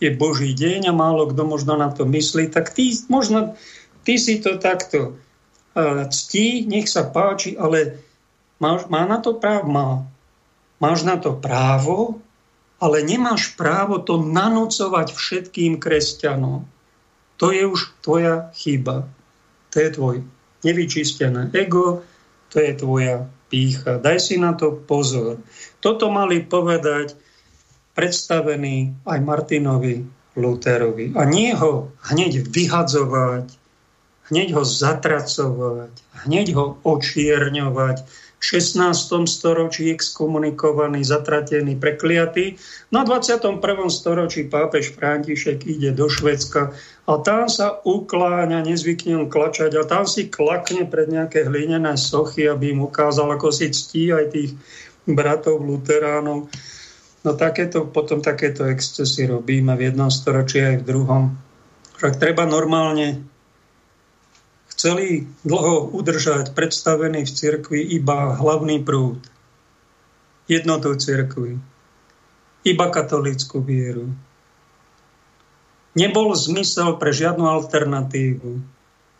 je 0.00 0.08
Boží 0.14 0.56
deň 0.56 0.88
a 0.88 0.96
málo 0.96 1.28
kto 1.28 1.42
možno 1.44 1.76
na 1.76 1.92
to 1.92 2.08
myslí, 2.08 2.48
tak 2.48 2.72
ty, 2.72 2.88
možno 3.12 3.58
ty 4.08 4.16
si 4.16 4.40
to 4.40 4.56
takto 4.56 5.20
ctí, 6.10 6.66
nech 6.66 6.90
sa 6.90 7.06
páči, 7.06 7.54
ale 7.54 8.00
má, 8.58 8.80
má 8.90 9.06
na 9.06 9.22
to 9.22 9.38
právo? 9.38 9.68
Má. 9.70 9.90
Máš 10.80 11.04
na 11.04 11.20
to 11.20 11.36
právo, 11.36 12.18
ale 12.80 13.04
nemáš 13.04 13.52
právo 13.54 14.00
to 14.00 14.18
nanúcovať 14.18 15.12
všetkým 15.12 15.76
kresťanom. 15.76 16.64
To 17.40 17.48
je 17.48 17.64
už 17.64 18.04
tvoja 18.04 18.52
chyba. 18.52 19.08
To 19.72 19.76
je 19.80 19.90
tvoj 19.90 20.16
nevyčistené 20.60 21.48
ego, 21.56 22.04
to 22.52 22.60
je 22.60 22.76
tvoja 22.76 23.24
pícha. 23.48 23.96
Daj 23.96 24.18
si 24.20 24.36
na 24.36 24.52
to 24.52 24.76
pozor. 24.76 25.40
Toto 25.80 26.12
mali 26.12 26.44
povedať 26.44 27.16
predstavení 27.96 28.94
aj 29.08 29.18
Martinovi 29.24 30.04
Lutherovi. 30.36 31.16
A 31.16 31.26
nie 31.26 31.50
ho 31.56 31.90
hneď 32.12 32.46
vyhadzovať, 32.46 33.50
hneď 34.30 34.48
ho 34.54 34.62
zatracovať, 34.62 35.92
hneď 36.26 36.46
ho 36.54 36.78
očierňovať. 36.86 37.96
V 38.40 38.56
16. 38.56 39.28
storočí 39.28 39.92
exkomunikovaný, 39.92 41.04
zatratený, 41.04 41.76
prekliatý. 41.76 42.56
Na 42.88 43.04
21. 43.04 43.60
storočí 43.92 44.48
pápež 44.48 44.96
František 44.96 45.68
ide 45.68 45.92
do 45.92 46.08
Švedska 46.08 46.72
a 47.04 47.12
tam 47.20 47.52
sa 47.52 47.84
ukláňa, 47.84 48.64
nezvykne 48.64 49.20
on 49.20 49.28
klačať 49.28 49.76
a 49.76 49.84
tam 49.84 50.08
si 50.08 50.32
klakne 50.32 50.88
pred 50.88 51.12
nejaké 51.12 51.44
hlinené 51.44 52.00
sochy, 52.00 52.48
aby 52.48 52.72
im 52.72 52.80
ukázal, 52.80 53.28
ako 53.28 53.52
si 53.52 53.68
ctí 53.68 54.08
aj 54.08 54.32
tých 54.32 54.56
bratov 55.04 55.60
luteránov. 55.60 56.48
No 57.20 57.30
takéto, 57.36 57.92
potom 57.92 58.24
takéto 58.24 58.64
excesy 58.64 59.28
robíme 59.28 59.76
v 59.76 59.92
jednom 59.92 60.08
storočí 60.08 60.64
aj 60.64 60.80
v 60.80 60.86
druhom. 60.88 61.22
Však 62.00 62.16
treba 62.16 62.48
normálne 62.48 63.20
chceli 64.80 65.28
dlho 65.44 65.92
udržať 65.92 66.56
predstavený 66.56 67.28
v 67.28 67.34
cirkvi 67.36 67.84
iba 68.00 68.32
hlavný 68.32 68.80
prúd, 68.80 69.20
jednotu 70.48 70.96
cirkvi, 70.96 71.60
iba 72.64 72.86
katolícku 72.88 73.60
vieru. 73.60 74.08
Nebol 75.92 76.32
zmysel 76.32 76.96
pre 76.96 77.12
žiadnu 77.12 77.44
alternatívu, 77.44 78.64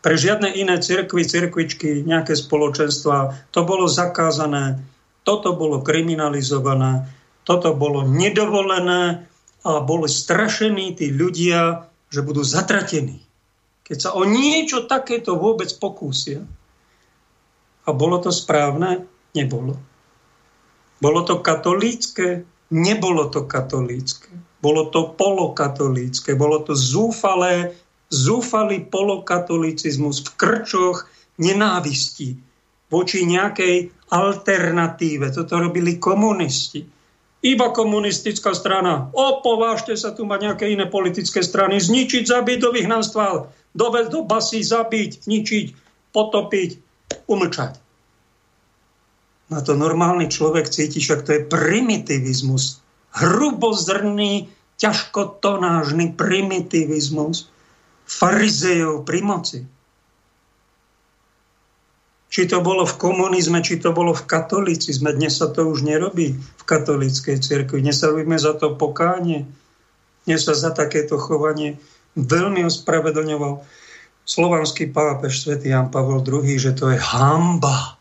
pre 0.01 0.17
žiadne 0.17 0.49
iné 0.49 0.81
cirkvy, 0.81 1.29
cirkvičky, 1.29 2.09
nejaké 2.09 2.41
spoločenstva. 2.41 3.53
To 3.53 3.61
bolo 3.61 3.85
zakázané, 3.85 4.81
toto 5.29 5.53
bolo 5.61 5.85
kriminalizované, 5.85 7.05
toto 7.45 7.77
bolo 7.77 8.09
nedovolené 8.09 9.29
a 9.61 9.85
boli 9.85 10.09
strašení 10.09 10.97
tí 10.97 11.13
ľudia, 11.13 11.85
že 12.09 12.25
budú 12.25 12.41
zatratení 12.49 13.29
keď 13.91 13.99
sa 13.99 14.15
o 14.15 14.23
niečo 14.23 14.87
takéto 14.87 15.35
vôbec 15.35 15.67
pokúsia. 15.83 16.47
A 17.83 17.91
bolo 17.91 18.23
to 18.23 18.31
správne? 18.31 19.03
Nebolo. 19.35 19.75
Bolo 21.03 21.27
to 21.27 21.43
katolícke? 21.43 22.47
Nebolo 22.71 23.27
to 23.35 23.51
katolícke. 23.51 24.31
Bolo 24.63 24.95
to 24.95 25.11
polokatolícke. 25.19 26.39
Bolo 26.39 26.63
to 26.63 26.79
zúfalé, 26.79 27.75
zúfalý 28.15 28.87
polokatolicizmus 28.87 30.23
v 30.23 30.29
krčoch 30.39 31.11
nenávisti 31.43 32.39
voči 32.95 33.27
nejakej 33.27 33.91
alternatíve. 34.07 35.35
Toto 35.35 35.59
robili 35.59 35.99
komunisti 35.99 36.87
iba 37.41 37.73
komunistická 37.73 38.53
strana. 38.53 39.09
Opovážte 39.17 39.97
sa 39.97 40.13
tu 40.13 40.29
mať 40.29 40.53
nejaké 40.53 40.65
iné 40.69 40.85
politické 40.85 41.41
strany. 41.41 41.81
Zničiť, 41.81 42.29
zabiť 42.29 42.59
do 42.61 42.71
vyhnanstva, 42.77 43.49
dovesť 43.75 44.09
do 44.11 44.21
basy, 44.27 44.61
zabiť, 44.63 45.27
zničiť, 45.27 45.67
potopiť, 46.11 46.71
umlčať. 47.31 47.73
Na 49.51 49.59
to 49.63 49.75
normálny 49.75 50.31
človek 50.31 50.71
cíti, 50.71 51.03
však 51.03 51.27
to 51.27 51.31
je 51.35 51.43
primitivizmus. 51.51 52.79
Hrubozrný, 53.11 54.47
ťažkotonážny 54.79 56.15
primitivizmus 56.15 57.51
farizejov 58.07 59.03
pri 59.03 59.21
moci. 59.27 59.59
Či 62.31 62.47
to 62.47 62.63
bolo 62.63 62.87
v 62.87 62.95
komunizme, 62.95 63.59
či 63.59 63.83
to 63.83 63.91
bolo 63.91 64.15
v 64.15 64.23
katolicizme. 64.23 65.11
Dnes 65.11 65.43
sa 65.43 65.51
to 65.51 65.67
už 65.67 65.83
nerobí 65.83 66.39
v 66.39 66.63
katolíckej 66.63 67.43
cirkvi. 67.43 67.83
Dnes 67.83 67.99
sa 67.99 68.15
robíme 68.15 68.39
za 68.39 68.55
to 68.55 68.79
pokánie. 68.79 69.51
Dnes 70.31 70.47
sa 70.47 70.55
za 70.55 70.71
takéto 70.71 71.19
chovanie 71.19 71.83
veľmi 72.17 72.67
ospravedlňoval 72.67 73.63
slovanský 74.27 74.91
pápež 74.91 75.43
svätý 75.43 75.75
Jan 75.75 75.91
Pavel 75.91 76.23
II, 76.23 76.47
že 76.55 76.73
to 76.75 76.91
je 76.91 76.99
hamba. 76.99 77.99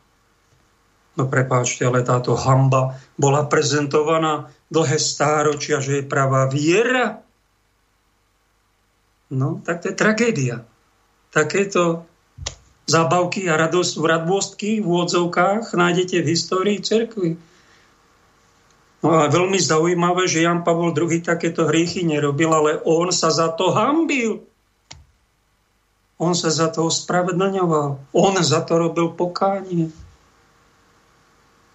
No 1.17 1.27
prepáčte, 1.27 1.83
ale 1.83 2.05
táto 2.05 2.37
hamba 2.37 2.95
bola 3.19 3.49
prezentovaná 3.49 4.53
dlhé 4.71 5.01
stáročia, 5.01 5.81
že 5.81 5.99
je 5.99 6.03
pravá 6.05 6.47
viera. 6.47 7.19
No, 9.29 9.61
tak 9.65 9.83
to 9.83 9.91
je 9.91 9.95
tragédia. 9.97 10.65
Takéto 11.29 12.09
zábavky 12.89 13.45
a 13.45 13.57
radosť 13.57 13.93
v 14.01 14.05
radbostky 14.05 14.69
v 14.81 14.85
úvodzovkách 14.85 15.77
nájdete 15.77 16.25
v 16.25 16.31
histórii 16.33 16.77
cerkvy. 16.81 17.37
No 18.99 19.15
a 19.15 19.31
veľmi 19.31 19.55
zaujímavé, 19.55 20.27
že 20.27 20.43
Jan 20.43 20.67
Pavol 20.67 20.91
II 20.91 21.23
takéto 21.23 21.63
hriechy 21.71 22.03
nerobil, 22.03 22.51
ale 22.51 22.83
on 22.83 23.15
sa 23.15 23.31
za 23.31 23.47
to 23.55 23.71
hambil. 23.71 24.43
On 26.19 26.35
sa 26.35 26.51
za 26.51 26.67
to 26.67 26.91
ospravedlňoval. 26.91 28.11
On 28.11 28.33
za 28.43 28.59
to 28.67 28.75
robil 28.75 29.15
pokánie. 29.15 29.87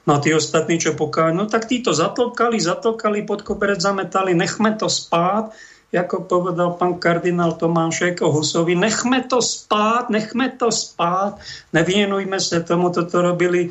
No 0.04 0.10
a 0.16 0.18
tí 0.20 0.36
ostatní, 0.36 0.76
čo 0.76 0.92
pokáňu, 0.92 1.32
no 1.32 1.44
tak 1.48 1.64
títo 1.64 1.96
zatlkali, 1.96 2.60
zatlkali, 2.60 3.24
pod 3.24 3.40
koberec 3.40 3.80
zametali, 3.80 4.36
nechme 4.36 4.76
to 4.76 4.92
spát, 4.92 5.48
ako 5.96 6.28
povedal 6.28 6.76
pán 6.76 7.00
kardinál 7.00 7.56
Tomášek 7.56 8.20
o 8.20 8.28
Husovi, 8.28 8.74
nechme 8.76 9.24
to 9.24 9.38
spát, 9.38 10.10
nechme 10.10 10.50
to 10.58 10.68
spát, 10.68 11.38
nevienujme 11.70 12.36
sa 12.36 12.60
tomu, 12.60 12.90
toto 12.90 13.22
robili 13.22 13.70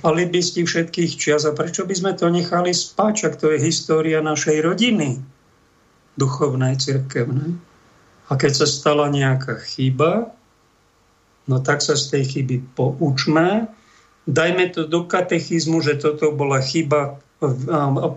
alibisti 0.00 0.64
všetkých 0.64 1.12
čias. 1.18 1.44
A 1.44 1.52
prečo 1.52 1.84
by 1.84 1.94
sme 1.94 2.12
to 2.16 2.30
nechali 2.30 2.72
spať, 2.72 3.14
ak 3.30 3.34
to 3.40 3.52
je 3.52 3.58
história 3.60 4.24
našej 4.24 4.62
rodiny, 4.64 5.20
duchovnej, 6.16 6.78
cirkevnej. 6.80 7.56
A 8.30 8.38
keď 8.38 8.62
sa 8.62 8.66
stala 8.66 9.10
nejaká 9.10 9.58
chyba, 9.58 10.30
no 11.50 11.58
tak 11.58 11.82
sa 11.82 11.98
z 11.98 12.14
tej 12.14 12.24
chyby 12.38 12.78
poučme, 12.78 13.66
dajme 14.30 14.70
to 14.70 14.86
do 14.86 15.04
katechizmu, 15.10 15.82
že 15.82 15.98
toto 15.98 16.30
bola 16.30 16.62
chyba 16.62 17.18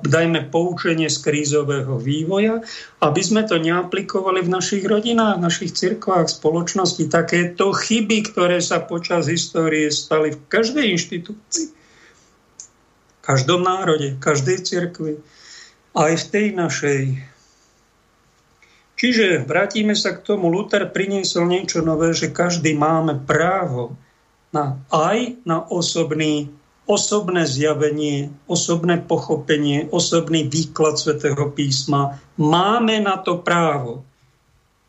dajme 0.03 0.51
poučenie 0.51 1.07
z 1.07 1.17
krízového 1.23 1.95
vývoja, 1.95 2.59
aby 2.99 3.21
sme 3.23 3.47
to 3.47 3.55
neaplikovali 3.55 4.43
v 4.43 4.51
našich 4.51 4.83
rodinách, 4.83 5.39
v 5.39 5.45
našich 5.47 5.71
cirkvách, 5.71 6.27
spoločnosti. 6.27 7.07
Takéto 7.07 7.71
chyby, 7.71 8.35
ktoré 8.35 8.59
sa 8.59 8.83
počas 8.83 9.31
histórie 9.31 9.87
stali 9.95 10.35
v 10.35 10.43
každej 10.51 10.85
inštitúcii, 10.99 11.67
v 11.71 13.19
každom 13.23 13.63
národe, 13.63 14.19
v 14.19 14.19
každej 14.19 14.57
cirkvi, 14.67 15.13
aj 15.95 16.11
v 16.19 16.25
tej 16.27 16.47
našej. 16.51 17.01
Čiže 18.99 19.47
vrátime 19.47 19.95
sa 19.95 20.15
k 20.15 20.23
tomu, 20.23 20.51
Luther 20.51 20.91
priniesol 20.91 21.47
niečo 21.47 21.79
nové, 21.79 22.11
že 22.11 22.31
každý 22.31 22.75
máme 22.75 23.23
právo 23.23 23.95
na, 24.51 24.83
aj 24.91 25.43
na 25.47 25.63
osobný, 25.63 26.51
osobné 26.83 27.47
zjavenie, 27.47 28.31
osobné 28.47 28.99
pochopenie, 28.99 29.87
osobný 29.91 30.43
výklad 30.47 30.99
svätého 30.99 31.47
písma. 31.55 32.19
Máme 32.35 32.99
na 32.99 33.19
to 33.23 33.39
právo. 33.39 34.03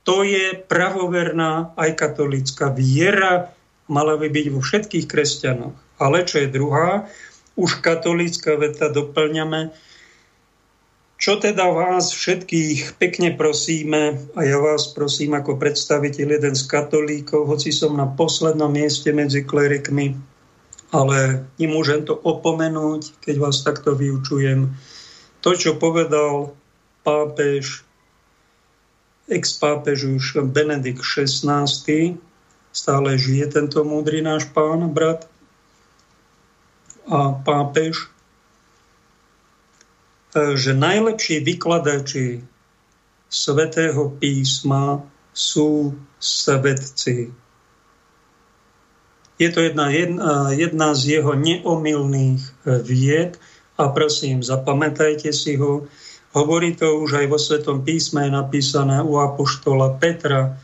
To 0.05 0.21
je 0.27 0.53
pravoverná 0.59 1.73
aj 1.79 1.91
katolická 1.97 2.69
viera, 2.75 3.55
mala 3.89 4.21
by 4.21 4.29
byť 4.29 4.47
vo 4.53 4.61
všetkých 4.61 5.07
kresťanoch. 5.09 5.77
Ale 5.97 6.27
čo 6.27 6.43
je 6.45 6.49
druhá, 6.51 7.07
už 7.55 7.79
katolícka 7.81 8.59
veta 8.59 8.91
doplňame, 8.91 9.71
čo 11.15 11.41
teda 11.41 11.71
vás 11.71 12.13
všetkých 12.13 13.01
pekne 13.01 13.33
prosíme, 13.33 14.19
a 14.37 14.41
ja 14.45 14.59
vás 14.61 14.93
prosím 14.93 15.39
ako 15.39 15.57
predstaviteľ 15.57 16.27
jeden 16.37 16.55
z 16.59 16.65
katolíkov, 16.69 17.49
hoci 17.49 17.71
som 17.73 17.97
na 17.97 18.05
poslednom 18.05 18.69
mieste 18.69 19.15
medzi 19.15 19.47
klerikmi, 19.47 20.34
ale 20.95 21.51
nemôžem 21.59 22.07
to 22.07 22.15
opomenúť, 22.15 23.19
keď 23.19 23.35
vás 23.43 23.67
takto 23.67 23.99
vyučujem. 23.99 24.71
To, 25.43 25.51
čo 25.59 25.75
povedal 25.75 26.55
pápež, 27.03 27.83
ex-pápež 29.27 30.07
už 30.15 30.47
Benedikt 30.55 31.03
XVI, 31.03 31.67
stále 32.71 33.11
žije 33.19 33.47
tento 33.51 33.83
múdry 33.83 34.23
náš 34.23 34.47
pán, 34.55 34.87
brat 34.95 35.27
a 37.11 37.43
pápež, 37.43 38.07
že 40.35 40.73
najlepší 40.75 41.43
vykladači 41.43 42.43
svetého 43.27 44.15
písma 44.19 45.03
sú 45.35 45.95
svetci. 46.23 47.35
Je 49.39 49.51
to 49.51 49.61
jedna, 49.61 49.91
jedna, 49.91 50.55
jedna 50.55 50.95
z 50.95 51.19
jeho 51.19 51.35
neomilných 51.35 52.43
e, 52.43 52.51
vied 52.87 53.35
a 53.75 53.91
prosím, 53.91 54.47
zapamätajte 54.47 55.35
si 55.35 55.59
ho. 55.59 55.91
Hovorí 56.35 56.75
to 56.79 57.03
už 57.03 57.25
aj 57.25 57.27
vo 57.31 57.39
Svetom 57.39 57.83
písme, 57.83 58.27
je 58.27 58.33
napísané 58.35 59.03
u 59.03 59.19
Apoštola 59.19 59.99
Petra. 59.99 60.55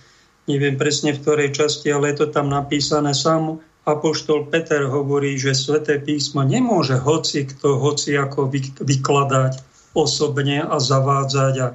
Neviem 0.46 0.78
presne 0.78 1.14
v 1.14 1.22
ktorej 1.22 1.54
časti, 1.54 1.90
ale 1.90 2.14
je 2.14 2.26
to 2.26 2.26
tam 2.30 2.50
napísané. 2.50 3.14
Sám 3.14 3.58
Apoštol 3.86 4.46
Peter 4.50 4.86
hovorí, 4.86 5.34
že 5.40 5.56
Sveté 5.56 5.98
písmo 5.98 6.46
nemôže 6.46 6.98
hoci 7.00 7.48
kto, 7.48 7.80
hoci 7.80 8.14
ako 8.14 8.50
vykladať 8.82 9.52
osobne 9.96 10.62
a 10.62 10.76
zavádzať 10.78 11.54
a, 11.58 11.68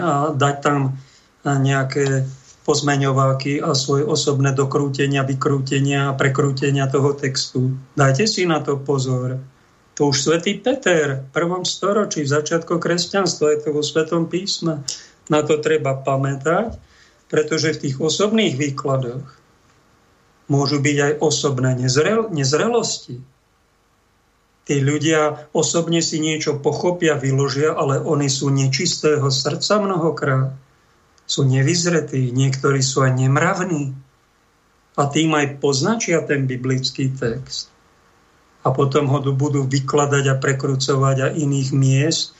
a 0.00 0.12
dať 0.32 0.56
tam 0.64 0.96
nejaké 1.44 2.24
pozmeňováky 2.62 3.58
a 3.58 3.74
svoje 3.74 4.06
osobné 4.06 4.54
dokrútenia, 4.54 5.26
vykrútenia 5.26 6.10
a 6.10 6.16
prekrútenia 6.16 6.86
toho 6.86 7.14
textu. 7.14 7.74
Dajte 7.98 8.30
si 8.30 8.46
na 8.46 8.62
to 8.62 8.78
pozor. 8.78 9.42
To 9.98 10.08
už 10.08 10.24
svätý 10.24 10.56
Peter 10.56 11.20
v 11.20 11.28
prvom 11.34 11.68
storočí, 11.68 12.24
v 12.24 12.32
začiatku 12.32 12.80
kresťanstva, 12.80 13.52
je 13.52 13.58
to 13.66 13.68
vo 13.76 13.82
Svetom 13.84 14.30
písme. 14.30 14.80
Na 15.28 15.44
to 15.44 15.60
treba 15.60 15.98
pamätať, 16.00 16.80
pretože 17.28 17.76
v 17.76 17.80
tých 17.88 17.96
osobných 18.00 18.56
výkladoch 18.56 19.26
môžu 20.48 20.78
byť 20.80 20.96
aj 21.00 21.12
osobné 21.20 21.70
nezrel, 21.76 22.28
nezrelosti. 22.32 23.20
Tí 24.62 24.78
ľudia 24.78 25.50
osobne 25.50 25.98
si 25.98 26.22
niečo 26.22 26.62
pochopia, 26.62 27.18
vyložia, 27.18 27.74
ale 27.74 27.98
oni 27.98 28.30
sú 28.30 28.46
nečistého 28.48 29.26
srdca 29.26 29.82
mnohokrát. 29.82 30.54
Sú 31.32 31.48
nevyzretí, 31.48 32.28
niektorí 32.28 32.84
sú 32.84 33.08
aj 33.08 33.16
nemravní. 33.16 33.96
A 35.00 35.08
tým 35.08 35.32
aj 35.32 35.64
poznačia 35.64 36.20
ten 36.20 36.44
biblický 36.44 37.08
text. 37.08 37.72
A 38.60 38.68
potom 38.68 39.08
ho 39.08 39.24
budú 39.32 39.64
vykladať 39.64 40.24
a 40.28 40.36
prekrucovať 40.36 41.16
a 41.24 41.32
iných 41.32 41.70
miest. 41.72 42.36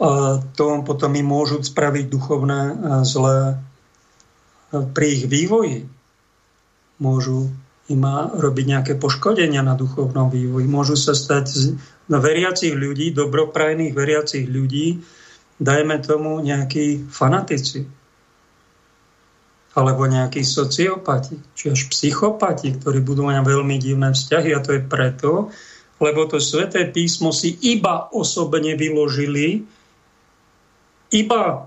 A 0.00 0.40
to 0.56 0.80
potom 0.88 1.12
im 1.20 1.28
môžu 1.28 1.60
spraviť 1.60 2.08
duchovné 2.08 2.60
zlé 3.04 3.60
pri 4.72 5.06
ich 5.12 5.24
vývoji. 5.28 5.84
Môžu 6.96 7.52
im 7.92 8.02
robiť 8.40 8.64
nejaké 8.64 8.92
poškodenia 8.96 9.60
na 9.60 9.76
duchovnom 9.76 10.32
vývoji. 10.32 10.64
Môžu 10.64 10.96
sa 10.96 11.12
stať 11.12 11.44
z 11.52 11.76
veriacich 12.08 12.72
ľudí, 12.72 13.12
dobroprajných 13.12 13.92
veriacich 13.92 14.48
ľudí, 14.48 15.04
dajme 15.64 15.96
tomu 16.04 16.36
nejakí 16.44 17.08
fanatici 17.08 17.88
alebo 19.74 20.06
nejakí 20.06 20.46
sociopati, 20.46 21.34
či 21.58 21.74
až 21.74 21.90
psychopati, 21.90 22.78
ktorí 22.78 23.02
budú 23.02 23.26
mať 23.26 23.42
veľmi 23.42 23.74
divné 23.82 24.14
vzťahy 24.14 24.54
a 24.54 24.62
to 24.62 24.78
je 24.78 24.82
preto, 24.86 25.50
lebo 25.98 26.30
to 26.30 26.38
sveté 26.38 26.86
písmo 26.86 27.34
si 27.34 27.58
iba 27.58 28.06
osobne 28.14 28.78
vyložili, 28.78 29.66
iba 31.10 31.66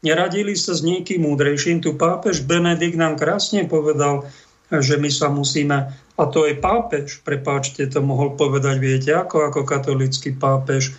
neradili 0.00 0.56
sa 0.56 0.72
s 0.72 0.80
niekým 0.80 1.28
múdrejším. 1.28 1.84
Tu 1.84 1.92
pápež 1.96 2.44
Benedikt 2.44 2.96
nám 2.96 3.20
krásne 3.20 3.68
povedal, 3.68 4.24
že 4.68 4.96
my 4.96 5.12
sa 5.12 5.28
musíme, 5.28 5.92
a 5.92 6.22
to 6.28 6.48
je 6.48 6.56
pápež, 6.56 7.20
prepáčte, 7.20 7.84
to 7.84 8.00
mohol 8.00 8.32
povedať, 8.32 8.76
viete, 8.80 9.10
ako, 9.12 9.52
ako 9.52 9.60
katolický 9.68 10.32
pápež, 10.36 10.96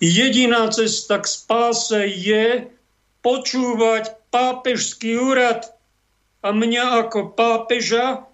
jediná 0.00 0.68
cesta 0.70 1.20
k 1.20 1.26
spáse 1.26 2.00
je 2.06 2.68
počúvať 3.24 4.16
pápežský 4.30 5.18
úrad 5.18 5.66
a 6.44 6.52
mňa 6.52 7.06
ako 7.06 7.34
pápeža, 7.34 8.28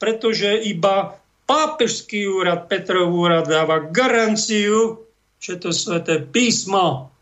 pretože 0.00 0.62
iba 0.64 1.18
pápežský 1.44 2.28
úrad, 2.28 2.70
Petrov 2.70 3.10
úrad 3.12 3.48
dáva 3.48 3.82
garanciu, 3.90 5.04
že 5.38 5.58
to 5.58 5.74
sveté 5.74 6.22
písmo 6.22 7.12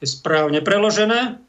je 0.00 0.06
správne 0.12 0.60
preložené, 0.60 1.40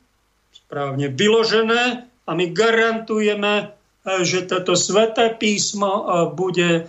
správne 0.55 1.11
vyložené 1.11 2.07
a 2.27 2.31
my 2.31 2.45
garantujeme 2.55 3.77
že 4.23 4.47
toto 4.47 4.79
sveté 4.79 5.35
písmo 5.35 5.91
e, 5.91 6.03
bude 6.31 6.69
e, 6.79 6.83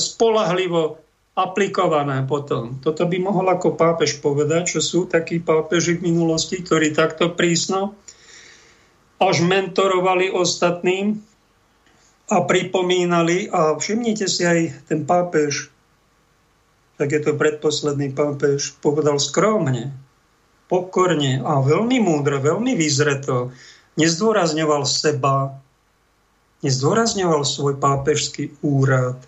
spolahlivo 0.00 0.96
aplikované 1.40 2.24
potom. 2.28 2.76
Toto 2.84 3.08
by 3.08 3.16
mohol 3.20 3.48
ako 3.48 3.76
pápež 3.76 4.20
povedať, 4.20 4.76
čo 4.76 4.80
sú 4.84 5.00
takí 5.08 5.40
pápeži 5.40 5.96
v 5.96 6.12
minulosti, 6.12 6.60
ktorí 6.60 6.92
takto 6.92 7.32
prísno 7.32 7.96
až 9.20 9.44
mentorovali 9.44 10.32
ostatným 10.32 11.20
a 12.30 12.36
pripomínali. 12.44 13.48
A 13.52 13.76
všimnite 13.76 14.26
si 14.28 14.44
aj 14.44 14.88
ten 14.88 15.04
pápež, 15.04 15.68
tak 16.96 17.12
je 17.12 17.20
to 17.20 17.36
predposledný 17.36 18.12
pápež, 18.12 18.76
povedal 18.80 19.16
skromne, 19.16 19.92
pokorne 20.68 21.40
a 21.40 21.60
veľmi 21.60 21.98
múdro, 22.00 22.40
veľmi 22.40 22.76
vyzreto. 22.76 23.52
Nezdôrazňoval 23.98 24.88
seba, 24.88 25.56
nezdôrazňoval 26.64 27.42
svoj 27.44 27.76
pápežský 27.76 28.56
úrad 28.64 29.20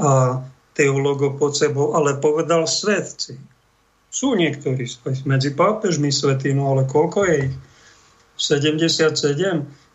a 0.00 0.40
teológov 0.72 1.36
pod 1.36 1.52
sebou, 1.52 1.92
ale 1.92 2.16
povedal 2.16 2.64
svetci. 2.64 3.36
Sú 4.12 4.36
niektorí 4.36 4.84
medzi 5.24 5.50
pápežmi 5.56 6.12
svetí, 6.12 6.52
no 6.52 6.76
ale 6.76 6.84
koľko 6.84 7.24
je 7.28 7.36
ich? 7.48 7.54
77 8.36 9.14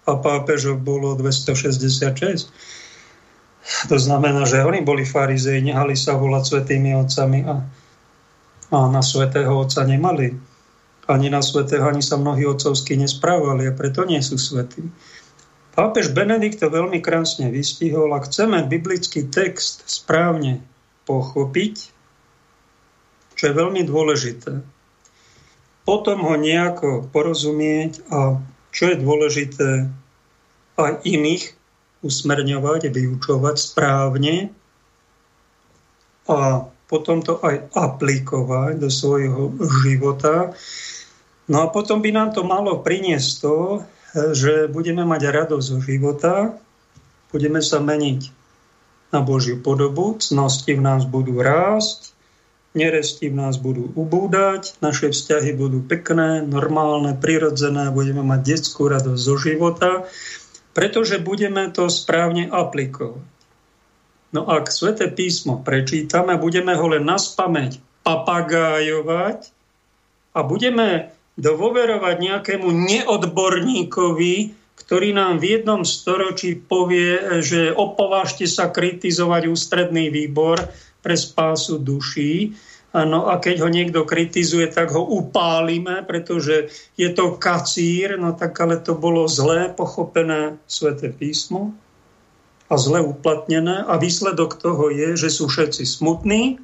a 0.08 0.12
pápežov 0.18 0.82
bolo 0.82 1.14
266. 1.20 2.50
To 3.92 3.98
znamená, 4.00 4.48
že 4.48 4.64
oni 4.64 4.80
boli 4.80 5.04
farizei, 5.04 5.60
nehali 5.60 6.00
sa 6.00 6.16
volať 6.16 6.44
svetými 6.48 6.96
otcami 6.96 7.44
a, 7.44 7.56
a 8.72 8.78
na 8.88 9.04
svetého 9.04 9.52
otca 9.52 9.84
nemali. 9.84 10.32
Ani 11.08 11.28
na 11.28 11.44
svetého, 11.44 11.84
ani 11.88 12.00
sa 12.00 12.16
mnohí 12.16 12.48
otcovsky 12.48 12.96
nesprávali 12.96 13.68
a 13.68 13.76
preto 13.76 14.08
nie 14.08 14.24
sú 14.24 14.40
svetí. 14.40 14.88
Pápež 15.78 16.10
Benedikt 16.10 16.58
to 16.58 16.74
veľmi 16.74 17.06
krásne 17.06 17.54
vystihol. 17.54 18.10
Ak 18.18 18.26
chceme 18.26 18.66
biblický 18.66 19.30
text 19.30 19.86
správne 19.86 20.66
pochopiť, 21.06 21.94
čo 23.38 23.44
je 23.46 23.54
veľmi 23.54 23.86
dôležité, 23.86 24.66
potom 25.86 26.26
ho 26.26 26.34
nejako 26.34 27.06
porozumieť 27.14 28.02
a 28.10 28.42
čo 28.74 28.90
je 28.90 28.98
dôležité 28.98 29.70
aj 30.82 31.06
iných 31.06 31.54
usmerňovať, 32.02 32.90
vyučovať 32.90 33.56
správne 33.62 34.50
a 36.26 36.66
potom 36.90 37.22
to 37.22 37.38
aj 37.46 37.70
aplikovať 37.78 38.82
do 38.82 38.90
svojho 38.90 39.54
života. 39.86 40.58
No 41.46 41.64
a 41.64 41.68
potom 41.70 42.02
by 42.02 42.10
nám 42.10 42.34
to 42.34 42.42
malo 42.42 42.82
priniesť 42.82 43.30
to, 43.46 43.86
že 44.14 44.72
budeme 44.72 45.04
mať 45.04 45.22
radosť 45.28 45.66
zo 45.68 45.80
života, 45.84 46.56
budeme 47.32 47.60
sa 47.60 47.84
meniť 47.84 48.32
na 49.12 49.24
Božiu 49.24 49.60
podobu, 49.60 50.16
cnosti 50.20 50.76
v 50.76 50.82
nás 50.84 51.08
budú 51.08 51.40
rásť 51.40 52.18
neresti 52.78 53.34
v 53.34 53.36
nás 53.36 53.58
budú 53.58 53.90
ubúdať, 53.98 54.78
naše 54.86 55.10
vzťahy 55.10 55.58
budú 55.58 55.82
pekné, 55.82 56.46
normálne, 56.46 57.18
prirodzené, 57.18 57.90
budeme 57.90 58.22
mať 58.22 58.42
detskú 58.46 58.86
radosť 58.86 59.22
zo 59.22 59.36
života, 59.42 59.92
pretože 60.78 61.18
budeme 61.18 61.74
to 61.74 61.90
správne 61.90 62.46
aplikovať. 62.54 63.26
No 64.36 64.46
ak 64.46 64.70
Svete 64.70 65.10
písmo 65.10 65.66
prečítame, 65.66 66.38
budeme 66.38 66.78
ho 66.78 66.86
len 66.92 67.02
na 67.02 67.18
spameť 67.18 67.82
papagájovať 68.06 69.50
a 70.38 70.40
budeme 70.46 71.17
dôverovať 71.38 72.16
nejakému 72.18 72.68
neodborníkovi, 72.68 74.36
ktorý 74.78 75.10
nám 75.14 75.38
v 75.38 75.58
jednom 75.58 75.82
storočí 75.86 76.58
povie, 76.58 77.42
že 77.46 77.74
opovážte 77.74 78.50
sa 78.50 78.74
kritizovať 78.74 79.50
ústredný 79.50 80.10
výbor 80.10 80.58
pre 81.06 81.14
spásu 81.14 81.78
duší. 81.78 82.58
No 82.98 83.30
a 83.30 83.38
keď 83.38 83.62
ho 83.62 83.70
niekto 83.70 84.08
kritizuje, 84.08 84.66
tak 84.74 84.90
ho 84.96 85.06
upálime, 85.06 86.02
pretože 86.08 86.74
je 86.98 87.10
to 87.14 87.38
kacír, 87.38 88.18
no 88.18 88.34
tak 88.34 88.58
ale 88.58 88.82
to 88.82 88.98
bolo 88.98 89.30
zlé 89.30 89.70
pochopené 89.70 90.58
sväté 90.66 91.14
písmo 91.14 91.78
a 92.72 92.74
zle 92.80 93.04
uplatnené. 93.06 93.86
A 93.86 94.02
výsledok 94.02 94.58
toho 94.58 94.90
je, 94.90 95.14
že 95.14 95.30
sú 95.30 95.46
všetci 95.52 95.84
smutní, 95.86 96.58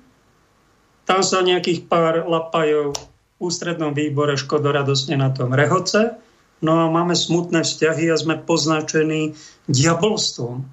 tam 1.04 1.20
sa 1.20 1.44
nejakých 1.44 1.92
pár 1.92 2.24
lapajov 2.24 2.96
ústrednom 3.42 3.96
výbore 3.96 4.38
škodoradosne 4.38 5.18
na 5.18 5.34
tom 5.34 5.54
rehoce, 5.54 6.18
No 6.64 6.80
a 6.80 6.88
máme 6.88 7.12
smutné 7.12 7.68
vzťahy 7.68 8.08
a 8.08 8.16
sme 8.16 8.40
poznačení 8.40 9.36
diabolstvom, 9.68 10.64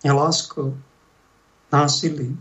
neláskou, 0.00 0.72
násilím. 1.68 2.40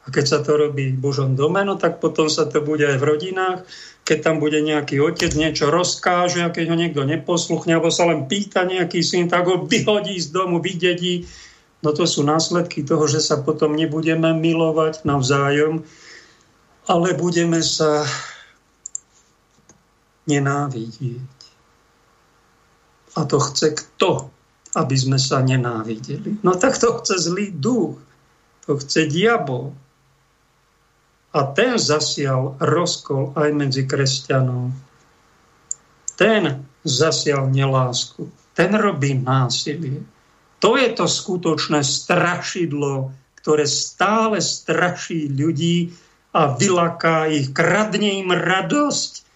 A 0.00 0.08
keď 0.08 0.24
sa 0.24 0.38
to 0.40 0.56
robí 0.56 0.96
v 0.96 1.02
Božom 1.04 1.36
dome, 1.36 1.60
no 1.60 1.76
tak 1.76 2.00
potom 2.00 2.32
sa 2.32 2.48
to 2.48 2.64
bude 2.64 2.80
aj 2.80 2.96
v 2.96 3.04
rodinách. 3.04 3.68
Keď 4.08 4.18
tam 4.24 4.40
bude 4.40 4.64
nejaký 4.64 4.96
otec, 4.96 5.28
niečo 5.36 5.68
rozkáže 5.68 6.40
a 6.40 6.48
keď 6.48 6.72
ho 6.72 6.76
niekto 6.80 7.04
neposluchne, 7.04 7.76
alebo 7.76 7.92
sa 7.92 8.08
len 8.08 8.24
pýta 8.24 8.64
nejaký 8.64 9.04
syn, 9.04 9.28
tak 9.28 9.44
ho 9.44 9.68
vyhodí 9.68 10.16
z 10.16 10.32
domu, 10.32 10.56
vydedí. 10.64 11.28
No 11.84 11.92
to 11.92 12.08
sú 12.08 12.24
následky 12.24 12.80
toho, 12.80 13.04
že 13.04 13.20
sa 13.20 13.44
potom 13.44 13.76
nebudeme 13.76 14.32
milovať 14.32 15.04
navzájom, 15.04 15.84
ale 16.88 17.12
budeme 17.12 17.60
sa 17.60 18.08
nenávidieť. 20.30 21.38
A 23.18 23.26
to 23.26 23.42
chce 23.42 23.74
kto? 23.74 24.30
Aby 24.78 24.94
sme 24.94 25.18
sa 25.18 25.42
nenávideli. 25.42 26.46
No 26.46 26.54
tak 26.54 26.78
to 26.78 27.02
chce 27.02 27.26
zlý 27.26 27.50
duch. 27.50 27.98
To 28.70 28.78
chce 28.78 29.10
diabol. 29.10 29.74
A 31.34 31.40
ten 31.50 31.74
zasial 31.74 32.54
rozkol 32.62 33.34
aj 33.34 33.50
medzi 33.50 33.82
kresťanov. 33.86 34.70
Ten 36.14 36.66
zasial 36.86 37.50
nelásku. 37.50 38.30
Ten 38.54 38.74
robí 38.78 39.18
násilie. 39.18 40.06
To 40.60 40.76
je 40.76 40.92
to 40.92 41.08
skutočné 41.08 41.80
strašidlo, 41.82 43.10
ktoré 43.40 43.64
stále 43.64 44.38
straší 44.38 45.32
ľudí 45.32 45.96
a 46.30 46.54
vylaká 46.54 47.26
ich, 47.32 47.50
kradne 47.50 48.20
im 48.22 48.30
radosť 48.30 49.29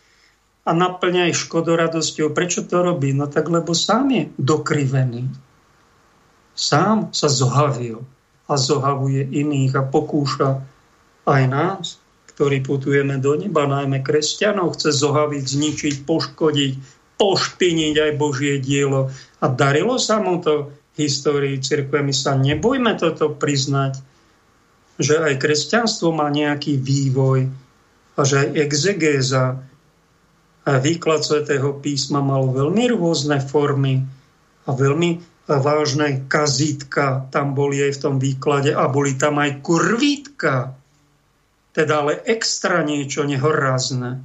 a 0.64 0.70
naplňa 0.72 1.28
ich 1.28 1.38
škodoradosťou. 1.44 2.32
Prečo 2.32 2.64
to 2.64 2.80
robí? 2.80 3.12
No 3.12 3.28
tak, 3.28 3.52
lebo 3.52 3.76
sám 3.76 4.08
je 4.10 4.22
dokrivený. 4.40 5.28
Sám 6.56 7.12
sa 7.12 7.28
zohavil 7.28 8.00
a 8.48 8.54
zohavuje 8.56 9.28
iných 9.28 9.72
a 9.76 9.82
pokúša 9.84 10.64
aj 11.28 11.42
nás, 11.48 11.84
ktorí 12.32 12.64
putujeme 12.64 13.20
do 13.20 13.36
neba, 13.36 13.68
najmä 13.68 14.00
kresťanov, 14.00 14.76
chce 14.76 14.90
zohaviť, 14.92 15.44
zničiť, 15.44 15.94
poškodiť, 16.08 16.72
pošpiniť 17.20 17.94
aj 18.00 18.12
Božie 18.18 18.58
dielo. 18.58 19.12
A 19.40 19.46
darilo 19.52 20.00
sa 20.00 20.18
mu 20.20 20.40
to 20.40 20.72
v 20.94 20.96
histórii 21.04 21.60
cirkve. 21.60 22.00
My 22.00 22.14
sa 22.14 22.34
nebojme 22.34 22.96
toto 22.96 23.36
priznať, 23.36 24.00
že 24.96 25.18
aj 25.18 25.42
kresťanstvo 25.42 26.14
má 26.14 26.30
nejaký 26.30 26.78
vývoj 26.78 27.50
a 28.14 28.20
že 28.22 28.46
aj 28.46 28.48
exegéza 28.62 29.58
výklad 30.64 31.20
svätého 31.20 31.76
písma 31.76 32.24
mal 32.24 32.48
veľmi 32.48 32.96
rôzne 32.96 33.36
formy 33.44 34.00
a 34.64 34.70
veľmi 34.72 35.20
vážne 35.44 36.24
kazítka 36.24 37.28
tam 37.28 37.52
boli 37.52 37.84
aj 37.84 38.00
v 38.00 38.02
tom 38.02 38.16
výklade 38.16 38.72
a 38.72 38.88
boli 38.88 39.12
tam 39.20 39.36
aj 39.36 39.60
kurvítka, 39.60 40.72
teda 41.76 42.00
ale 42.00 42.24
extra 42.24 42.80
niečo 42.80 43.28
nehorazné 43.28 44.24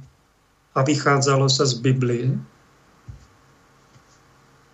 a 0.72 0.78
vychádzalo 0.80 1.44
sa 1.52 1.68
z 1.68 1.76
Biblie. 1.84 2.40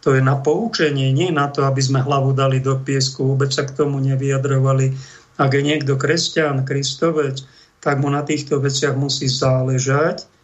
To 0.06 0.14
je 0.14 0.22
na 0.22 0.38
poučenie, 0.38 1.10
nie 1.10 1.34
na 1.34 1.50
to, 1.50 1.66
aby 1.66 1.82
sme 1.82 1.98
hlavu 1.98 2.30
dali 2.30 2.62
do 2.62 2.78
piesku, 2.78 3.26
vôbec 3.26 3.50
sa 3.50 3.66
k 3.66 3.74
tomu 3.74 3.98
nevyjadrovali. 3.98 4.94
Ak 5.34 5.50
je 5.50 5.66
niekto 5.66 5.98
kresťan, 5.98 6.62
kristovec, 6.62 7.42
tak 7.82 7.98
mu 7.98 8.06
na 8.06 8.22
týchto 8.22 8.62
veciach 8.62 8.94
musí 8.94 9.26
záležať 9.26 10.35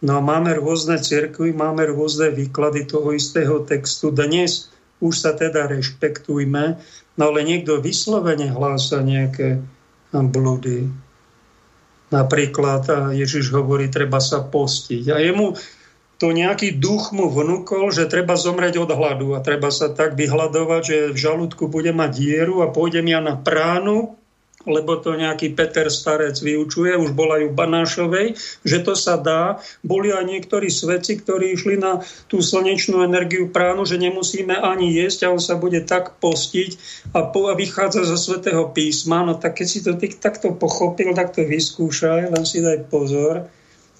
No 0.00 0.16
a 0.16 0.20
máme 0.24 0.56
rôzne 0.56 0.96
cirkvy, 0.96 1.52
máme 1.52 1.84
rôzne 1.92 2.32
výklady 2.32 2.88
toho 2.88 3.12
istého 3.12 3.60
textu. 3.68 4.08
Dnes 4.08 4.72
už 5.00 5.12
sa 5.12 5.36
teda 5.36 5.68
rešpektujme, 5.68 6.80
no 7.16 7.22
ale 7.28 7.40
niekto 7.44 7.80
vyslovene 7.80 8.48
hlása 8.48 9.04
nejaké 9.04 9.60
blúdy. 10.12 10.88
Napríklad 12.10 13.12
Ježiš 13.12 13.52
hovorí, 13.52 13.92
treba 13.92 14.18
sa 14.18 14.44
postiť. 14.44 15.04
A 15.12 15.20
jemu 15.20 15.56
to 16.20 16.36
nejaký 16.36 16.76
duch 16.76 17.16
mu 17.16 17.32
vnúkol, 17.32 17.88
že 17.88 18.04
treba 18.04 18.36
zomreť 18.36 18.76
od 18.76 18.92
hladu 18.92 19.32
a 19.32 19.40
treba 19.40 19.72
sa 19.72 19.88
tak 19.88 20.20
vyhľadovať, 20.20 20.82
že 20.84 20.96
v 21.12 21.18
žalúdku 21.18 21.72
bude 21.72 21.96
mať 21.96 22.10
dieru 22.12 22.60
a 22.60 22.68
pôjdem 22.68 23.08
ja 23.08 23.24
na 23.24 23.40
pránu 23.40 24.19
lebo 24.68 25.00
to 25.00 25.16
nejaký 25.16 25.56
Peter 25.56 25.88
Starec 25.88 26.36
vyučuje, 26.36 26.92
už 26.92 27.16
bola 27.16 27.40
ju 27.40 27.48
Banášovej, 27.48 28.36
že 28.60 28.78
to 28.84 28.92
sa 28.92 29.16
dá. 29.16 29.56
Boli 29.80 30.12
aj 30.12 30.28
niektorí 30.28 30.68
svedci, 30.68 31.16
ktorí 31.16 31.56
išli 31.56 31.80
na 31.80 32.04
tú 32.28 32.44
slnečnú 32.44 33.00
energiu 33.00 33.48
pránu, 33.48 33.88
že 33.88 33.96
nemusíme 33.96 34.52
ani 34.52 34.92
jesť 34.92 35.28
a 35.28 35.32
on 35.32 35.40
sa 35.40 35.56
bude 35.56 35.80
tak 35.88 36.20
postiť 36.20 36.70
a, 37.16 37.24
po, 37.32 37.48
a 37.48 37.56
vychádza 37.56 38.04
zo 38.04 38.20
svetého 38.20 38.68
písma. 38.68 39.24
No 39.24 39.40
tak 39.40 39.64
keď 39.64 39.66
si 39.68 39.80
to 39.80 39.96
ty 39.96 40.12
takto 40.12 40.52
pochopil, 40.52 41.16
tak 41.16 41.32
to 41.32 41.40
vyskúšaj, 41.40 42.28
len 42.28 42.44
si 42.44 42.60
daj 42.60 42.84
pozor. 42.92 43.48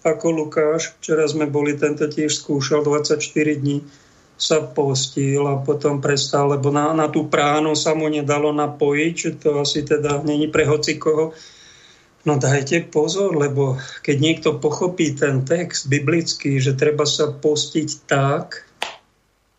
Ako 0.01 0.33
Lukáš, 0.33 0.97
včera 1.01 1.29
sme 1.29 1.45
boli, 1.45 1.77
tento 1.77 2.09
tiež 2.09 2.33
skúšal 2.41 2.85
24 2.85 3.21
dní 3.61 3.85
sa 4.41 4.65
postil 4.65 5.45
a 5.45 5.61
potom 5.61 6.01
prestal, 6.01 6.57
lebo 6.57 6.73
na, 6.73 6.97
na 6.97 7.13
tú 7.13 7.29
pránu 7.29 7.77
sa 7.77 7.93
mu 7.93 8.09
nedalo 8.09 8.57
napojiť, 8.57 9.15
že 9.15 9.31
to 9.37 9.61
asi 9.61 9.85
teda 9.85 10.25
není 10.25 10.49
pre 10.49 10.65
hocikoho. 10.65 11.37
No 12.25 12.37
dajte 12.41 12.89
pozor, 12.89 13.37
lebo 13.37 13.77
keď 14.01 14.17
niekto 14.17 14.49
pochopí 14.57 15.13
ten 15.13 15.45
text 15.45 15.89
biblický, 15.93 16.57
že 16.57 16.73
treba 16.73 17.05
sa 17.05 17.33
postiť 17.33 17.89
tak, 18.09 18.65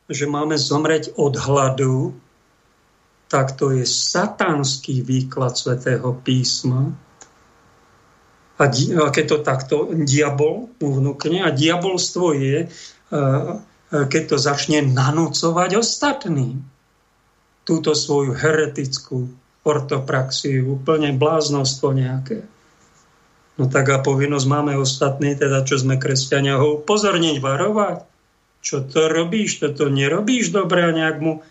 že 0.10 0.26
máme 0.26 0.58
zomreť 0.58 1.14
od 1.18 1.38
hladu, 1.38 2.14
tak 3.30 3.56
to 3.56 3.72
je 3.72 3.86
satanský 3.88 5.06
výklad 5.06 5.56
svätého 5.56 6.12
písma. 6.26 6.92
A, 8.60 8.64
di- 8.70 8.94
a 8.94 9.10
keď 9.10 9.26
to 9.26 9.38
takto 9.42 9.76
diabol 9.94 10.70
mu 10.78 10.90
vnúkne, 11.02 11.42
a 11.42 11.50
diabolstvo 11.50 12.38
je 12.38 12.68
uh, 12.68 13.58
keď 13.92 14.24
to 14.32 14.38
začne 14.40 14.88
nanúcovať 14.88 15.76
ostatným. 15.76 16.64
Túto 17.68 17.92
svoju 17.92 18.34
heretickú 18.34 19.28
ortopraxiu, 19.62 20.80
úplne 20.80 21.14
bláznostvo 21.14 21.94
nejaké. 21.94 22.48
No 23.60 23.70
tak 23.70 23.94
a 23.94 24.02
povinnosť 24.02 24.48
máme 24.48 24.74
ostatní, 24.80 25.38
teda 25.38 25.62
čo 25.68 25.78
sme 25.78 26.00
kresťania, 26.00 26.58
ho 26.58 26.82
upozorniť, 26.82 27.38
varovať. 27.38 27.98
Čo 28.64 28.88
to 28.90 29.12
robíš, 29.12 29.62
toto 29.62 29.92
nerobíš 29.92 30.50
dobre 30.56 30.88
a 30.88 30.96
nejak 30.96 31.18
mu 31.22 31.46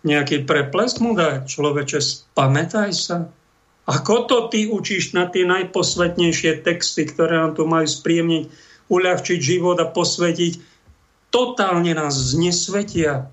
nejaký 0.00 0.48
preplesk 0.48 1.04
mu 1.04 1.12
dať. 1.12 1.44
Človeče, 1.44 2.00
spamätaj 2.00 2.90
sa. 2.96 3.28
Ako 3.84 4.30
to 4.30 4.48
ty 4.48 4.70
učíš 4.70 5.12
na 5.12 5.28
tie 5.28 5.44
najposvetnejšie 5.44 6.64
texty, 6.64 7.04
ktoré 7.04 7.36
nám 7.36 7.58
tu 7.58 7.68
majú 7.68 7.84
spríjemniť, 7.84 8.48
uľahčiť 8.88 9.38
život 9.40 9.76
a 9.82 9.90
posvetiť 9.90 10.69
totálne 11.30 11.94
nás 11.94 12.14
znesvetia, 12.14 13.30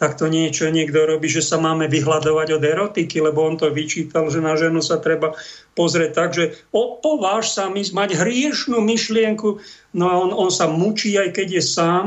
tak 0.00 0.16
to 0.16 0.32
niečo 0.32 0.72
niekto 0.72 1.04
robí, 1.04 1.28
že 1.28 1.44
sa 1.44 1.60
máme 1.60 1.84
vyhľadovať 1.84 2.48
od 2.56 2.62
erotiky, 2.64 3.20
lebo 3.20 3.44
on 3.44 3.60
to 3.60 3.68
vyčítal, 3.68 4.32
že 4.32 4.40
na 4.40 4.56
ženu 4.56 4.80
sa 4.80 4.96
treba 4.96 5.36
pozrieť 5.76 6.10
tak, 6.16 6.30
že 6.32 6.56
opováž 6.72 7.52
sa 7.52 7.68
mi 7.68 7.84
mať 7.84 8.16
hriešnú 8.16 8.80
myšlienku, 8.80 9.60
no 9.92 10.04
a 10.08 10.14
on, 10.16 10.32
on 10.32 10.48
sa 10.48 10.72
mučí, 10.72 11.20
aj 11.20 11.36
keď 11.36 11.60
je 11.60 11.62
sám, 11.62 12.04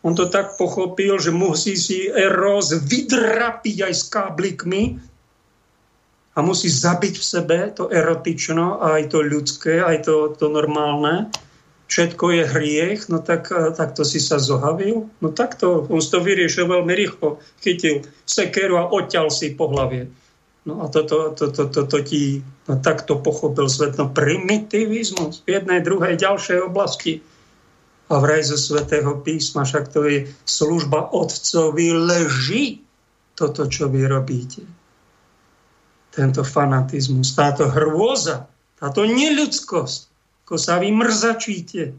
on 0.00 0.16
to 0.16 0.32
tak 0.32 0.56
pochopil, 0.56 1.20
že 1.20 1.36
musí 1.36 1.76
si 1.76 2.08
eros 2.08 2.72
vydrapiť 2.72 3.76
aj 3.88 3.92
s 3.92 4.04
káblikmi, 4.08 4.82
a 6.34 6.42
musí 6.42 6.66
zabiť 6.66 7.14
v 7.14 7.24
sebe 7.24 7.58
to 7.70 7.86
erotično, 7.86 8.82
aj 8.82 9.14
to 9.14 9.22
ľudské, 9.22 9.78
aj 9.78 10.02
to, 10.02 10.34
to 10.34 10.50
normálne, 10.50 11.30
všetko 11.94 12.26
je 12.34 12.42
hriech, 12.50 13.06
no 13.06 13.22
tak, 13.22 13.54
tak 13.54 13.94
to 13.94 14.02
si 14.02 14.18
sa 14.18 14.42
zohavil. 14.42 15.06
No 15.22 15.30
takto, 15.30 15.86
on 15.86 16.02
to 16.02 16.18
vyriešil 16.18 16.66
veľmi 16.66 16.90
rýchlo. 16.90 17.38
Chytil 17.62 18.02
sekeru 18.26 18.82
a 18.82 18.90
odťal 18.90 19.30
si 19.30 19.54
po 19.54 19.70
hlavie. 19.70 20.10
No 20.66 20.82
a 20.82 20.90
toto 20.90 21.30
to, 21.38 21.54
to, 21.54 21.70
to, 21.70 21.86
to, 21.86 21.98
ti 22.02 22.42
no, 22.66 22.82
takto 22.82 23.22
pochopil 23.22 23.70
svet. 23.70 23.94
No 23.94 24.10
primitivizmus 24.10 25.46
v 25.46 25.62
jednej, 25.62 25.86
druhej, 25.86 26.18
ďalšej 26.18 26.58
oblasti. 26.66 27.22
A 28.10 28.18
vraj 28.18 28.42
zo 28.42 28.58
svetého 28.58 29.22
písma, 29.22 29.62
však 29.62 29.94
to 29.94 30.02
je 30.10 30.18
služba 30.42 31.14
otcovi 31.14 31.94
leží 31.94 32.82
toto, 33.38 33.70
čo 33.70 33.86
vy 33.86 34.02
robíte. 34.10 34.66
Tento 36.10 36.42
fanatizmus, 36.42 37.38
táto 37.38 37.70
hrôza, 37.70 38.50
táto 38.78 39.06
neľudskosť, 39.06 40.13
ako 40.44 40.60
sa 40.60 40.76
vy 40.76 40.92
mrzačíte. 40.92 41.96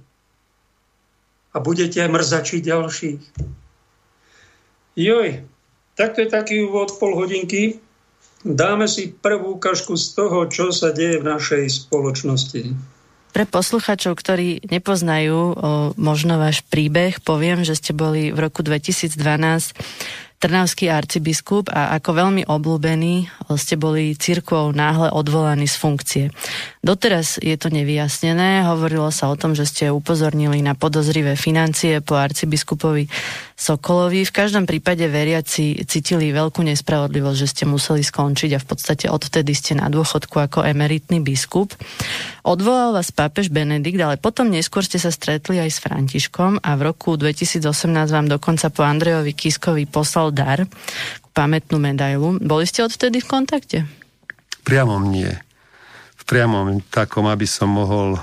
A 1.52 1.58
budete 1.58 2.06
mrzačiť 2.06 2.62
ďalších. 2.62 3.22
Joj, 4.96 5.30
tak 5.98 6.14
to 6.14 6.24
je 6.24 6.30
taký 6.30 6.56
úvod 6.62 6.94
pol 7.02 7.18
hodinky. 7.18 7.82
Dáme 8.46 8.86
si 8.86 9.10
prvú 9.10 9.58
ukážku 9.58 9.98
z 9.98 10.14
toho, 10.14 10.46
čo 10.46 10.70
sa 10.70 10.94
deje 10.94 11.18
v 11.18 11.26
našej 11.26 11.90
spoločnosti. 11.90 12.78
Pre 13.34 13.46
posluchačov, 13.50 14.14
ktorí 14.16 14.64
nepoznajú 14.70 15.36
o, 15.36 15.54
možno 15.98 16.38
váš 16.38 16.62
príbeh, 16.70 17.20
poviem, 17.26 17.66
že 17.66 17.76
ste 17.76 17.92
boli 17.92 18.30
v 18.30 18.40
roku 18.40 18.62
2012 18.62 19.18
trnavský 20.46 20.94
arcibiskup 20.94 21.74
a 21.74 21.98
ako 21.98 22.22
veľmi 22.22 22.46
obľúbený 22.46 23.26
ste 23.58 23.82
boli 23.82 24.14
církvou 24.14 24.70
náhle 24.78 25.10
odvolaní 25.10 25.66
z 25.66 25.76
funkcie. 25.82 26.26
Doteraz 26.86 27.42
je 27.42 27.58
to 27.58 27.74
nevyjasnené, 27.74 28.62
hovorilo 28.70 29.10
sa 29.10 29.34
o 29.34 29.34
tom, 29.34 29.58
že 29.58 29.66
ste 29.66 29.90
upozornili 29.90 30.62
na 30.62 30.78
podozrivé 30.78 31.34
financie 31.34 31.98
po 32.06 32.14
arcibiskupovi 32.14 33.10
Sokolovi. 33.58 34.22
V 34.22 34.36
každom 34.36 34.70
prípade 34.70 35.08
veriaci 35.08 35.82
cítili 35.88 36.30
veľkú 36.30 36.62
nespravodlivosť, 36.62 37.40
že 37.40 37.50
ste 37.50 37.64
museli 37.66 38.06
skončiť 38.06 38.52
a 38.54 38.62
v 38.62 38.68
podstate 38.68 39.10
odvtedy 39.10 39.56
ste 39.58 39.74
na 39.80 39.90
dôchodku 39.90 40.38
ako 40.38 40.62
emeritný 40.68 41.24
biskup. 41.26 41.74
Odvolal 42.46 42.94
vás 42.94 43.10
pápež 43.10 43.50
Benedikt, 43.50 43.98
ale 43.98 44.22
potom 44.22 44.54
neskôr 44.54 44.86
ste 44.86 45.02
sa 45.02 45.10
stretli 45.10 45.58
aj 45.58 45.72
s 45.72 45.80
Františkom 45.82 46.62
a 46.62 46.78
v 46.78 46.82
roku 46.86 47.18
2018 47.18 47.66
vám 48.12 48.28
dokonca 48.30 48.70
po 48.70 48.86
Andrejovi 48.86 49.34
Kiskovi 49.34 49.88
poslal 49.90 50.35
dar, 50.36 50.68
pamätnú 51.32 51.80
medailu. 51.80 52.36
Boli 52.44 52.68
ste 52.68 52.84
odvtedy 52.84 53.24
v 53.24 53.28
kontakte? 53.32 53.78
Priamo 54.68 55.00
nie. 55.00 55.32
V 56.20 56.24
priamom 56.28 56.84
takom, 56.92 57.32
aby 57.32 57.48
som 57.48 57.72
mohol 57.72 58.20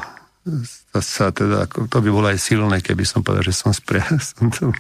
sa 0.99 1.31
teda, 1.31 1.71
to 1.71 1.99
by 2.03 2.09
bolo 2.11 2.27
aj 2.29 2.39
silné, 2.39 2.83
keby 2.83 3.07
som 3.07 3.23
povedal, 3.23 3.47
že 3.47 3.55
som, 3.55 3.71
spria, 3.71 4.03
som 4.35 4.51
to, 4.51 4.75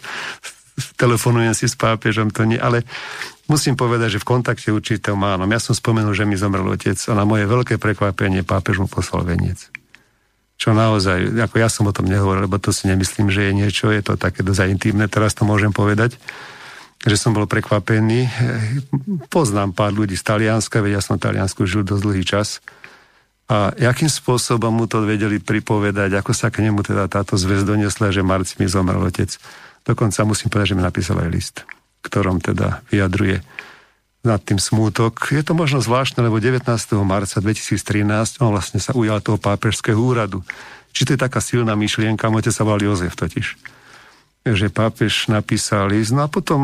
telefonujem 0.99 1.55
si 1.55 1.66
s 1.71 1.79
pápežom, 1.79 2.35
to 2.35 2.42
nie, 2.42 2.59
ale 2.59 2.83
musím 3.47 3.79
povedať, 3.79 4.18
že 4.18 4.23
v 4.23 4.29
kontakte 4.29 4.75
určitého 4.75 5.14
mánom. 5.14 5.47
Ja 5.47 5.62
som 5.62 5.77
spomenul, 5.77 6.12
že 6.16 6.27
mi 6.27 6.35
zomrel 6.35 6.66
otec 6.66 6.99
a 7.09 7.12
na 7.14 7.23
moje 7.23 7.47
veľké 7.47 7.79
prekvapenie 7.79 8.42
pápež 8.42 8.83
mu 8.83 8.88
poslal 8.90 9.23
veniec. 9.23 9.71
Čo 10.59 10.75
naozaj, 10.75 11.42
ako 11.42 11.57
ja 11.59 11.66
som 11.66 11.90
o 11.90 11.95
tom 11.95 12.07
nehovoril, 12.07 12.47
lebo 12.47 12.59
to 12.59 12.71
si 12.71 12.87
nemyslím, 12.87 13.31
že 13.31 13.51
je 13.51 13.53
niečo, 13.55 13.90
je 13.90 14.03
to 14.03 14.14
také 14.14 14.47
dosť 14.47 14.71
intimné, 14.71 15.11
teraz 15.11 15.35
to 15.35 15.42
môžem 15.47 15.75
povedať 15.75 16.18
že 17.03 17.17
som 17.19 17.35
bol 17.35 17.51
prekvapený. 17.51 18.31
Poznám 19.27 19.75
pár 19.75 19.91
ľudí 19.91 20.15
z 20.15 20.23
Talianska, 20.23 20.79
veď 20.79 20.99
ja 20.99 21.03
som 21.03 21.19
v 21.19 21.25
Taliansku 21.27 21.67
žil 21.67 21.83
dosť 21.83 22.03
dlhý 22.03 22.23
čas. 22.23 22.62
A 23.51 23.75
jakým 23.75 24.07
spôsobom 24.07 24.71
mu 24.71 24.87
to 24.87 25.03
vedeli 25.03 25.43
pripovedať, 25.43 26.15
ako 26.15 26.33
sa 26.33 26.49
k 26.49 26.62
nemu 26.62 26.87
teda 26.87 27.11
táto 27.11 27.35
zväz 27.35 27.67
donesla, 27.67 28.15
že 28.15 28.23
Marci 28.23 28.57
mi 28.62 28.71
zomrel 28.71 29.03
otec. 29.03 29.35
Dokonca 29.83 30.23
musím 30.23 30.49
povedať, 30.49 30.73
že 30.73 30.77
mi 30.79 30.87
napísal 30.87 31.19
aj 31.27 31.29
list, 31.29 31.57
ktorom 32.07 32.38
teda 32.38 32.87
vyjadruje 32.88 33.43
nad 34.23 34.38
tým 34.38 34.62
smútok. 34.62 35.35
Je 35.35 35.43
to 35.43 35.59
možno 35.59 35.83
zvláštne, 35.83 36.23
lebo 36.23 36.38
19. 36.38 36.62
marca 37.03 37.43
2013 37.43 38.38
on 38.38 38.55
vlastne 38.55 38.79
sa 38.79 38.95
ujal 38.95 39.19
toho 39.19 39.43
pápežského 39.43 39.99
úradu. 39.99 40.47
Či 40.95 41.11
to 41.11 41.19
je 41.19 41.21
taká 41.21 41.43
silná 41.43 41.75
myšlienka, 41.75 42.31
môjte 42.31 42.55
sa 42.55 42.62
volal 42.62 42.87
Jozef 42.87 43.19
totiž 43.19 43.59
že 44.42 44.74
pápež 44.74 45.31
napísal 45.31 45.94
list. 45.94 46.11
No 46.11 46.26
a 46.26 46.28
potom 46.28 46.59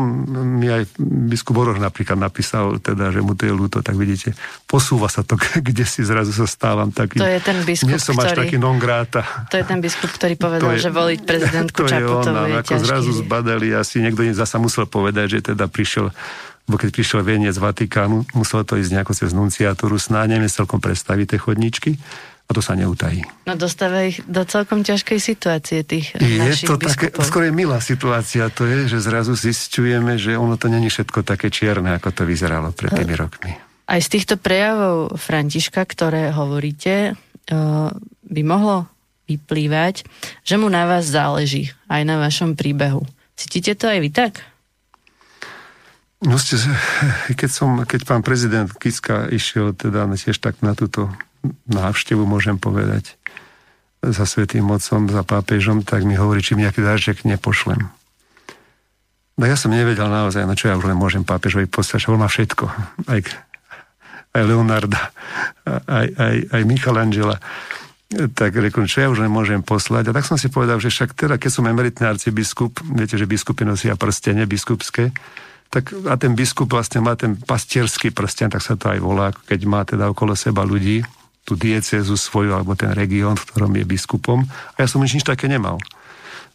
mi 0.59 0.67
aj 0.67 0.83
biskup 0.99 1.63
Oroch 1.63 1.79
napríklad 1.79 2.19
napísal, 2.19 2.75
teda, 2.83 3.07
že 3.07 3.23
mu 3.23 3.39
to 3.39 3.47
je 3.47 3.55
ľúto, 3.55 3.79
tak 3.79 3.95
vidíte, 3.95 4.35
posúva 4.67 5.07
sa 5.07 5.23
to, 5.23 5.39
kde 5.67 5.87
si 5.87 6.03
zrazu 6.03 6.35
sa 6.35 6.43
stávam 6.43 6.91
taký. 6.91 7.23
To 7.23 7.27
je 7.27 7.39
ten 7.39 7.63
biskup, 7.63 7.87
Nie 7.87 8.03
som 8.03 8.19
ktorý, 8.19 8.27
až 8.27 8.39
taký 8.43 8.59
non 8.59 8.75
grata. 8.75 9.23
To 9.47 9.55
je 9.55 9.63
ten 9.63 9.79
biskup, 9.79 10.11
ktorý 10.11 10.35
povedal, 10.35 10.75
je, 10.75 10.83
že 10.83 10.91
voliť 10.91 11.19
prezidentku 11.23 11.79
Čaputovú 11.95 12.43
je, 12.43 12.51
je 12.51 12.59
ako 12.59 12.73
ťažký. 12.75 12.83
zrazu 12.83 13.11
zbadali, 13.15 13.67
asi 13.71 13.95
niekto 14.03 14.27
zasa 14.35 14.59
musel 14.59 14.83
povedať, 14.83 15.39
že 15.39 15.55
teda 15.55 15.71
prišiel 15.71 16.11
lebo 16.69 16.77
keď 16.77 16.93
prišiel 16.93 17.25
veniec 17.25 17.57
z 17.57 17.65
Vatikánu, 17.65 18.29
muselo 18.37 18.61
to 18.61 18.77
ísť 18.77 18.93
nejako 18.93 19.17
cez 19.17 19.33
nunciatúru, 19.33 19.97
snáď 19.97 20.37
neviem 20.37 20.53
celkom 20.53 20.77
predstaviť 20.77 21.33
tie 21.33 21.39
chodničky 21.41 21.97
a 22.49 22.51
to 22.51 22.65
sa 22.65 22.73
neutají. 22.73 23.21
No 23.45 23.53
dostáva 23.53 24.09
ich 24.09 24.25
do 24.25 24.41
celkom 24.41 24.81
ťažkej 24.81 25.19
situácie 25.21 25.85
tých 25.85 26.17
Je 26.17 26.41
našich 26.41 26.65
to 26.65 26.81
také, 26.81 27.13
skôr 27.21 27.45
je 27.45 27.53
milá 27.53 27.77
situácia, 27.77 28.49
to 28.49 28.65
je, 28.65 28.89
že 28.89 29.05
zrazu 29.05 29.37
zistujeme, 29.37 30.17
že 30.17 30.33
ono 30.33 30.57
to 30.57 30.65
není 30.65 30.89
všetko 30.89 31.21
také 31.21 31.53
čierne, 31.53 31.93
ako 31.93 32.09
to 32.09 32.23
vyzeralo 32.25 32.73
pred 32.73 32.89
tými 32.89 33.13
rokmi. 33.13 33.53
Aj 33.85 34.01
z 34.01 34.09
týchto 34.09 34.41
prejavov 34.41 35.13
Františka, 35.21 35.85
ktoré 35.85 36.33
hovoríte, 36.33 37.13
eh, 37.13 37.89
by 38.25 38.41
mohlo 38.41 38.89
vyplývať, 39.29 40.09
že 40.41 40.57
mu 40.57 40.73
na 40.73 40.89
vás 40.89 41.05
záleží, 41.05 41.69
aj 41.85 42.01
na 42.01 42.17
vašom 42.17 42.57
príbehu. 42.57 43.05
Cítite 43.37 43.77
to 43.77 43.85
aj 43.85 43.99
vy 44.01 44.09
tak? 44.09 44.41
No 46.25 46.41
ste, 46.41 46.57
keď, 47.39 47.49
som, 47.53 47.85
keď 47.85 48.09
pán 48.09 48.25
prezident 48.25 48.73
Kiska 48.73 49.29
išiel 49.29 49.77
teda 49.77 50.09
tiež 50.17 50.41
tak 50.41 50.65
na 50.65 50.73
túto 50.73 51.13
návštevu, 51.67 52.23
môžem 52.27 52.59
povedať, 52.59 53.15
za 53.99 54.23
Svetým 54.23 54.63
mocom, 54.63 55.11
za 55.11 55.23
pápežom, 55.27 55.83
tak 55.83 56.07
mi 56.07 56.15
hovorí, 56.15 56.39
či 56.39 56.55
mi 56.55 56.63
nejaký 56.63 56.79
dážek 56.79 57.27
nepošlem. 57.27 57.91
No 59.39 59.43
ja 59.47 59.55
som 59.55 59.71
nevedel 59.71 60.07
naozaj, 60.07 60.43
no 60.43 60.55
čo 60.55 60.67
ja 60.67 60.75
už 60.75 60.87
len 60.87 60.99
môžem 60.99 61.23
pápežovi 61.23 61.67
poslať, 61.67 62.11
on 62.11 62.19
má 62.19 62.27
všetko. 62.27 62.67
Aj, 63.07 63.19
aj 64.35 64.43
Leonarda, 64.43 65.15
aj, 65.87 66.07
aj, 66.15 66.35
aj 66.51 66.61
Michelangela. 66.67 67.39
Tak 68.09 68.57
rekom, 68.57 68.89
čo 68.89 69.05
ja 69.05 69.07
už 69.07 69.21
len 69.23 69.31
môžem 69.31 69.61
poslať. 69.61 70.11
A 70.11 70.15
tak 70.15 70.25
som 70.27 70.35
si 70.35 70.49
povedal, 70.49 70.81
že 70.81 70.91
však 70.91 71.15
teda, 71.15 71.35
keď 71.39 71.51
som 71.55 71.67
emeritný 71.69 72.09
arcibiskup, 72.09 72.83
viete, 72.95 73.15
že 73.15 73.29
biskupy 73.29 73.63
nosia 73.63 73.95
prstenie 73.95 74.43
biskupské, 74.43 75.13
tak 75.69 75.93
a 76.09 76.17
ten 76.17 76.33
biskup 76.33 76.65
vlastne 76.73 76.99
má 76.99 77.13
ten 77.13 77.37
pastierský 77.37 78.09
prsten, 78.09 78.49
tak 78.49 78.65
sa 78.65 78.73
to 78.73 78.89
aj 78.89 78.99
volá, 78.99 79.29
keď 79.45 79.59
má 79.69 79.85
teda 79.85 80.09
okolo 80.09 80.33
seba 80.33 80.65
ľudí, 80.65 81.05
tú 81.47 81.57
diecezu 81.57 82.13
svoju 82.13 82.53
alebo 82.53 82.77
ten 82.77 82.93
región, 82.93 83.33
v 83.33 83.47
ktorom 83.49 83.73
je 83.77 83.85
biskupom. 83.85 84.45
A 84.75 84.77
ja 84.83 84.87
som 84.87 85.01
nič, 85.01 85.17
nič 85.17 85.25
také 85.25 85.49
nemal. 85.49 85.81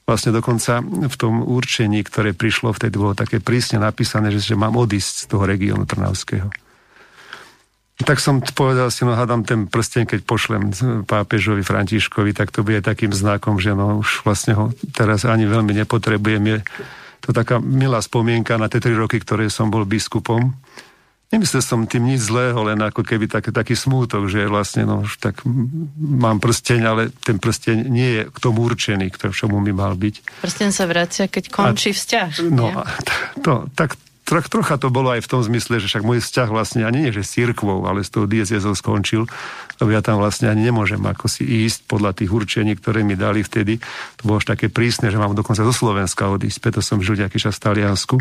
Vlastne 0.04 0.36
dokonca 0.36 0.84
v 0.84 1.16
tom 1.16 1.40
určení, 1.40 2.04
ktoré 2.04 2.36
prišlo, 2.36 2.76
vtedy 2.76 3.00
bolo 3.00 3.16
také 3.16 3.40
prísne 3.40 3.80
napísané, 3.80 4.28
že, 4.28 4.52
že 4.52 4.54
mám 4.54 4.76
odísť 4.76 5.24
z 5.24 5.26
toho 5.32 5.48
regiónu 5.48 5.88
Trnavského. 5.88 6.52
Tak 7.94 8.18
som 8.18 8.42
povedal 8.42 8.90
si, 8.90 9.06
no 9.06 9.14
hádam 9.14 9.46
ten 9.46 9.70
prsten, 9.70 10.04
keď 10.04 10.26
pošlem 10.26 10.74
pápežovi 11.06 11.62
Františkovi, 11.62 12.34
tak 12.34 12.50
to 12.50 12.66
bude 12.66 12.82
takým 12.82 13.14
znakom, 13.14 13.62
že 13.62 13.70
no 13.72 14.02
už 14.02 14.26
vlastne 14.26 14.58
ho 14.58 14.64
teraz 14.92 15.22
ani 15.22 15.46
veľmi 15.46 15.72
nepotrebujem. 15.72 16.42
Je 16.42 16.58
to 17.22 17.30
taká 17.30 17.62
milá 17.62 18.02
spomienka 18.02 18.58
na 18.58 18.66
tie 18.66 18.82
tri 18.82 18.92
roky, 18.98 19.22
ktoré 19.22 19.46
som 19.46 19.70
bol 19.70 19.86
biskupom 19.86 20.52
Nemyslel 21.34 21.62
som 21.66 21.82
tým 21.90 22.14
nič 22.14 22.30
zlého, 22.30 22.54
len 22.62 22.78
ako 22.78 23.02
keby 23.02 23.26
taký, 23.26 23.50
taký 23.50 23.74
smútok, 23.74 24.30
že 24.30 24.46
vlastne 24.46 24.86
no, 24.86 25.02
tak 25.18 25.42
mám 25.98 26.38
prsteň, 26.38 26.80
ale 26.86 27.02
ten 27.10 27.42
prsteň 27.42 27.90
nie 27.90 28.10
je 28.14 28.22
k 28.30 28.38
tomu 28.38 28.62
určený, 28.62 29.10
k 29.10 29.34
čomu 29.34 29.58
by 29.58 29.74
mal 29.74 29.98
byť. 29.98 30.40
Prsteň 30.46 30.70
sa 30.70 30.86
vracia, 30.86 31.26
keď 31.26 31.50
končí 31.50 31.90
a, 31.90 31.96
vzťah. 31.98 32.30
No, 32.54 32.70
nie? 32.70 32.78
to, 33.42 33.66
tak 33.74 33.98
troch, 34.24 34.46
trocha 34.48 34.78
to 34.80 34.88
bolo 34.88 35.12
aj 35.12 35.26
v 35.26 35.30
tom 35.30 35.42
zmysle, 35.44 35.78
že 35.78 35.86
však 35.90 36.06
môj 36.06 36.22
vzťah 36.24 36.48
vlastne 36.48 36.82
ani 36.88 37.08
nie, 37.08 37.10
že 37.10 37.22
s 37.22 37.36
církvou, 37.36 37.84
ale 37.84 38.02
s 38.02 38.10
tou 38.10 38.24
diecezou 38.24 38.72
skončil, 38.72 39.28
lebo 39.78 39.90
ja 39.92 40.00
tam 40.00 40.18
vlastne 40.18 40.48
ani 40.48 40.72
nemôžem 40.72 41.00
ako 41.02 41.28
si 41.28 41.44
ísť 41.44 41.84
podľa 41.90 42.16
tých 42.16 42.32
určení, 42.32 42.78
ktoré 42.78 43.04
mi 43.04 43.14
dali 43.18 43.44
vtedy. 43.44 43.78
To 44.20 44.22
bolo 44.24 44.40
až 44.40 44.56
také 44.56 44.72
prísne, 44.72 45.12
že 45.12 45.20
mám 45.20 45.36
dokonca 45.36 45.62
zo 45.62 45.74
Slovenska 45.74 46.32
odísť, 46.32 46.58
preto 46.62 46.80
som 46.80 47.04
žil 47.04 47.20
nejaký 47.20 47.36
čas 47.36 47.60
v 47.60 47.64
Taliansku. 47.68 48.16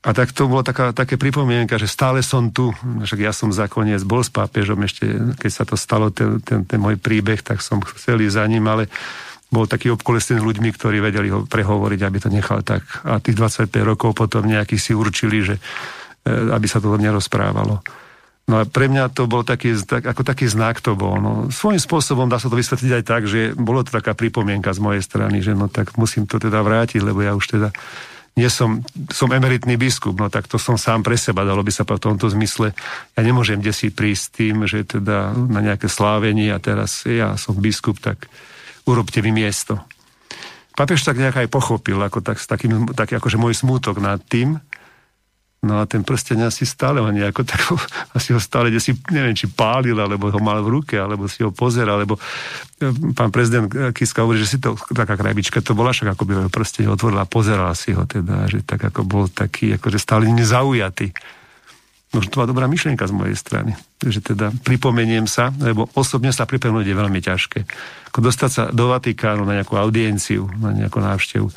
A 0.00 0.16
tak 0.16 0.32
to 0.32 0.48
bolo 0.48 0.64
taká, 0.64 0.96
také 0.96 1.20
pripomienka, 1.20 1.76
že 1.76 1.84
stále 1.84 2.24
som 2.24 2.48
tu, 2.48 2.72
však 3.04 3.20
ja 3.20 3.36
som 3.36 3.52
zakoniec 3.52 4.00
bol 4.00 4.24
s 4.24 4.32
pápežom 4.32 4.80
ešte, 4.80 5.04
keď 5.36 5.50
sa 5.52 5.64
to 5.68 5.76
stalo, 5.76 6.08
ten, 6.08 6.40
ten, 6.40 6.64
ten 6.64 6.80
môj 6.80 6.96
príbeh, 6.96 7.44
tak 7.44 7.60
som 7.60 7.84
chcel 7.84 8.24
ísť 8.24 8.40
za 8.40 8.44
ním, 8.48 8.64
ale 8.64 8.88
bol 9.52 9.68
taký 9.68 9.92
obkolesený 9.92 10.40
ľuďmi, 10.40 10.72
ktorí 10.72 11.04
vedeli 11.04 11.28
ho 11.28 11.44
prehovoriť, 11.44 12.00
aby 12.00 12.18
to 12.22 12.32
nechal 12.32 12.64
tak. 12.64 12.80
A 13.04 13.20
tých 13.20 13.36
25 13.36 13.68
rokov 13.84 14.16
potom 14.16 14.48
nejakí 14.48 14.80
si 14.80 14.96
určili, 14.96 15.44
že 15.44 15.60
e, 15.60 16.32
aby 16.48 16.64
sa 16.64 16.80
to 16.80 16.96
nerozprávalo. 16.96 17.84
No 18.48 18.54
a 18.56 18.64
pre 18.64 18.88
mňa 18.88 19.12
to 19.12 19.28
bol 19.28 19.44
taký, 19.44 19.76
tak, 19.84 20.06
ako 20.06 20.24
taký 20.24 20.48
znak 20.48 20.80
to 20.80 20.96
bol. 20.96 21.20
No, 21.20 21.52
svojím 21.52 21.78
spôsobom 21.78 22.26
dá 22.26 22.40
sa 22.40 22.48
to 22.48 22.56
vysvetliť 22.56 22.92
aj 22.98 23.04
tak, 23.04 23.22
že 23.28 23.52
bolo 23.52 23.84
to 23.84 23.92
taká 23.92 24.16
pripomienka 24.16 24.72
z 24.72 24.80
mojej 24.80 25.02
strany, 25.04 25.44
že 25.44 25.52
no 25.52 25.68
tak 25.68 25.94
musím 26.00 26.24
to 26.24 26.40
teda 26.40 26.64
vrátiť, 26.64 27.04
lebo 27.04 27.20
ja 27.20 27.36
už 27.36 27.46
teda 27.46 27.68
nie 28.38 28.46
som, 28.46 28.80
som 29.10 29.28
emeritný 29.34 29.74
biskup, 29.74 30.14
no 30.14 30.30
tak 30.30 30.46
to 30.46 30.56
som 30.56 30.78
sám 30.78 31.02
pre 31.02 31.18
seba, 31.18 31.42
dalo 31.42 31.66
by 31.66 31.72
sa 31.74 31.82
po 31.82 31.98
tomto 31.98 32.30
zmysle. 32.30 32.72
Ja 33.18 33.20
nemôžem 33.26 33.58
kde 33.58 33.74
si 33.74 33.90
prísť 33.90 34.24
tým, 34.38 34.64
že 34.70 34.86
teda 34.86 35.34
na 35.34 35.60
nejaké 35.60 35.90
slávenie 35.90 36.54
a 36.54 36.62
teraz 36.62 37.02
ja 37.04 37.34
som 37.34 37.58
biskup, 37.58 37.98
tak 37.98 38.30
urobte 38.86 39.18
mi 39.20 39.34
miesto. 39.34 39.82
Papež 40.78 41.02
tak 41.02 41.18
nejak 41.18 41.44
aj 41.44 41.48
pochopil, 41.50 41.98
ako 41.98 42.22
tak, 42.22 42.38
takým, 42.40 42.94
tak 42.94 43.10
akože 43.10 43.36
môj 43.36 43.58
smútok 43.58 43.98
nad 43.98 44.22
tým, 44.22 44.62
No 45.60 45.76
a 45.76 45.84
ten 45.84 46.00
prsteň 46.00 46.48
asi 46.48 46.64
stále 46.64 47.04
ma 47.04 47.12
nejako 47.12 47.44
tak, 47.44 47.60
asi 48.16 48.32
ho 48.32 48.40
stále, 48.40 48.72
kde 48.72 48.80
si, 48.80 48.96
neviem, 49.12 49.36
či 49.36 49.44
pálil, 49.44 49.92
alebo 49.92 50.32
ho 50.32 50.40
mal 50.40 50.64
v 50.64 50.80
ruke, 50.80 50.96
alebo 50.96 51.28
si 51.28 51.44
ho 51.44 51.52
pozeral, 51.52 52.00
alebo 52.00 52.16
e, 52.16 52.88
pán 53.12 53.28
prezident 53.28 53.68
Kiska 53.92 54.24
hovorí, 54.24 54.40
že 54.40 54.56
si 54.56 54.56
to, 54.56 54.72
taká 54.96 55.20
krabička 55.20 55.60
to 55.60 55.76
bola, 55.76 55.92
však 55.92 56.16
ako 56.16 56.22
by 56.24 56.32
prsteň 56.48 56.88
otvorila, 56.88 57.28
pozerala 57.28 57.76
si 57.76 57.92
ho 57.92 58.08
teda, 58.08 58.48
že 58.48 58.64
tak 58.64 58.88
ako 58.88 59.04
bol 59.04 59.28
taký, 59.28 59.76
akože 59.76 60.00
stále 60.00 60.32
nezaujatý. 60.32 61.12
No, 62.10 62.24
to 62.24 62.42
bola 62.42 62.50
dobrá 62.50 62.66
myšlienka 62.66 63.06
z 63.06 63.14
mojej 63.14 63.36
strany. 63.38 63.76
Že 64.02 64.34
teda 64.34 64.50
pripomeniem 64.66 65.30
sa, 65.30 65.54
lebo 65.60 65.86
osobne 65.94 66.34
sa 66.34 66.42
pripomenúť 66.42 66.88
je 66.88 66.96
veľmi 66.96 67.20
ťažké. 67.22 67.60
Ako 68.10 68.18
dostať 68.18 68.50
sa 68.50 68.62
do 68.72 68.90
Vatikánu 68.90 69.46
na 69.46 69.62
nejakú 69.62 69.78
audienciu, 69.78 70.50
na 70.58 70.74
nejakú 70.74 70.98
návštevu, 70.98 71.52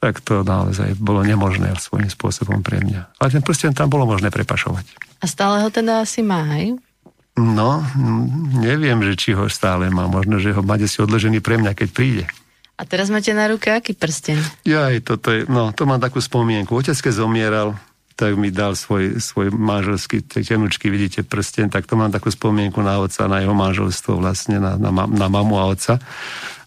tak 0.00 0.24
to 0.24 0.40
naozaj 0.40 0.96
bolo 0.96 1.20
nemožné 1.20 1.76
svojím 1.76 2.08
spôsobom 2.08 2.64
pre 2.64 2.80
mňa. 2.80 3.20
Ale 3.20 3.28
ten 3.28 3.44
prsten 3.44 3.76
tam 3.76 3.92
bolo 3.92 4.08
možné 4.08 4.32
prepašovať. 4.32 4.88
A 5.20 5.24
stále 5.28 5.60
ho 5.60 5.68
teda 5.68 6.00
asi 6.00 6.24
má, 6.24 6.40
hej? 6.56 6.80
No, 7.36 7.84
neviem, 8.56 9.00
že 9.04 9.14
či 9.14 9.30
ho 9.36 9.46
stále 9.52 9.92
má. 9.92 10.08
Možno, 10.08 10.40
že 10.40 10.56
ho 10.56 10.64
máte 10.64 10.88
si 10.88 11.04
odložený 11.04 11.44
pre 11.44 11.60
mňa, 11.60 11.76
keď 11.76 11.88
príde. 11.92 12.24
A 12.80 12.88
teraz 12.88 13.12
máte 13.12 13.36
na 13.36 13.44
ruke 13.44 13.68
aký 13.68 13.92
prsten? 13.92 14.40
Ja, 14.64 14.88
toto 15.04 15.36
je, 15.36 15.44
no, 15.44 15.68
to 15.76 15.84
mám 15.84 16.00
takú 16.00 16.16
spomienku. 16.24 16.72
Otec, 16.72 16.96
keď 16.96 17.12
zomieral, 17.12 17.76
tak 18.16 18.40
mi 18.40 18.48
dal 18.48 18.72
svoj, 18.72 19.20
svoj 19.20 19.52
manželský, 19.52 20.24
tenučky, 20.24 20.88
vidíte, 20.88 21.24
prsten, 21.24 21.68
tak 21.68 21.84
to 21.84 21.96
mám 21.96 22.08
takú 22.08 22.32
spomienku 22.32 22.80
na 22.80 23.00
otca, 23.00 23.28
na 23.28 23.44
jeho 23.44 23.52
manželstvo 23.52 24.16
vlastne, 24.20 24.60
na, 24.60 24.80
na, 24.80 24.92
na 24.92 25.26
mamu 25.28 25.60
a 25.60 25.68
otca. 25.68 26.00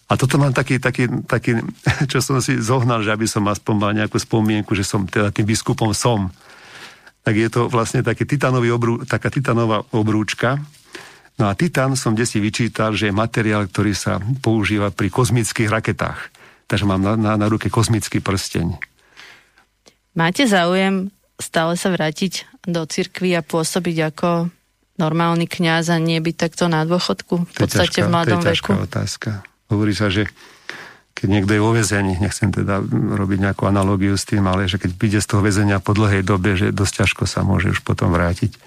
A 0.04 0.20
toto 0.20 0.36
mám 0.36 0.52
taký, 0.52 0.76
taký, 0.76 1.08
taký, 1.24 1.60
čo 2.12 2.20
som 2.20 2.38
si 2.44 2.60
zohnal, 2.60 3.00
že 3.00 3.12
aby 3.12 3.24
som 3.24 3.44
aspoň 3.48 3.74
mal 3.74 3.92
nejakú 3.96 4.20
spomienku, 4.20 4.76
že 4.76 4.84
som 4.84 5.08
teda 5.08 5.32
tým 5.32 5.48
biskupom 5.48 5.92
som. 5.96 6.28
Tak 7.24 7.34
je 7.34 7.48
to 7.48 7.72
vlastne 7.72 8.04
taký 8.04 8.28
titanový 8.28 8.68
obrú, 8.68 9.00
taká 9.08 9.32
titanová 9.32 9.80
obrúčka. 9.96 10.60
No 11.40 11.48
a 11.48 11.56
titan 11.56 11.96
som 11.96 12.12
desi 12.12 12.38
vyčítal, 12.38 12.94
že 12.94 13.10
je 13.10 13.14
materiál, 13.16 13.66
ktorý 13.66 13.96
sa 13.96 14.20
používa 14.44 14.92
pri 14.92 15.08
kozmických 15.08 15.72
raketách. 15.72 16.20
Takže 16.68 16.84
mám 16.84 17.00
na, 17.00 17.16
na, 17.16 17.32
na 17.40 17.46
ruke 17.48 17.72
kozmický 17.72 18.20
prsteň. 18.20 18.76
Máte 20.14 20.46
záujem 20.46 21.10
stále 21.38 21.74
sa 21.74 21.90
vrátiť 21.90 22.46
do 22.66 22.86
cirkvi 22.86 23.34
a 23.34 23.42
pôsobiť 23.42 23.96
ako 24.14 24.28
normálny 24.94 25.50
kňaz 25.50 25.90
a 25.90 25.98
nie 25.98 26.18
byť 26.22 26.36
takto 26.38 26.70
na 26.70 26.86
dôchodku? 26.86 27.50
V 27.50 27.54
podstate 27.54 27.90
ťažká, 27.90 28.06
v 28.06 28.12
mladom 28.12 28.40
to 28.40 28.46
je 28.46 28.54
ťažká 28.54 28.72
veku? 28.72 28.86
otázka. 28.86 29.30
Hovorí 29.72 29.96
sa, 29.96 30.12
že 30.12 30.28
keď 31.14 31.28
niekto 31.30 31.52
je 31.56 31.62
vo 31.62 31.72
väzení, 31.72 32.18
nechcem 32.18 32.50
teda 32.50 32.82
robiť 32.90 33.38
nejakú 33.38 33.64
analógiu 33.70 34.18
s 34.18 34.26
tým, 34.26 34.44
ale 34.50 34.66
že 34.66 34.82
keď 34.82 34.90
príde 34.98 35.18
z 35.22 35.30
toho 35.30 35.40
väzenia 35.46 35.78
po 35.78 35.94
dlhej 35.94 36.26
dobe, 36.26 36.58
že 36.58 36.74
dosť 36.74 37.06
ťažko 37.06 37.24
sa 37.24 37.46
môže 37.46 37.70
už 37.70 37.80
potom 37.86 38.10
vrátiť. 38.12 38.58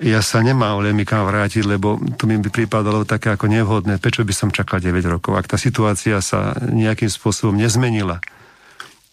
Ja 0.00 0.24
sa 0.24 0.40
nemám 0.40 0.80
len 0.80 0.96
kam 1.04 1.28
vrátiť, 1.28 1.60
lebo 1.68 2.00
to 2.16 2.24
mi 2.24 2.40
by 2.40 2.48
pripadalo 2.48 3.04
také 3.04 3.36
ako 3.36 3.52
nevhodné. 3.52 4.00
Prečo 4.00 4.24
by 4.24 4.32
som 4.32 4.48
čakal 4.48 4.80
9 4.80 4.96
rokov? 5.04 5.36
Ak 5.36 5.44
tá 5.44 5.60
situácia 5.60 6.16
sa 6.24 6.56
nejakým 6.56 7.12
spôsobom 7.12 7.52
nezmenila 7.52 8.24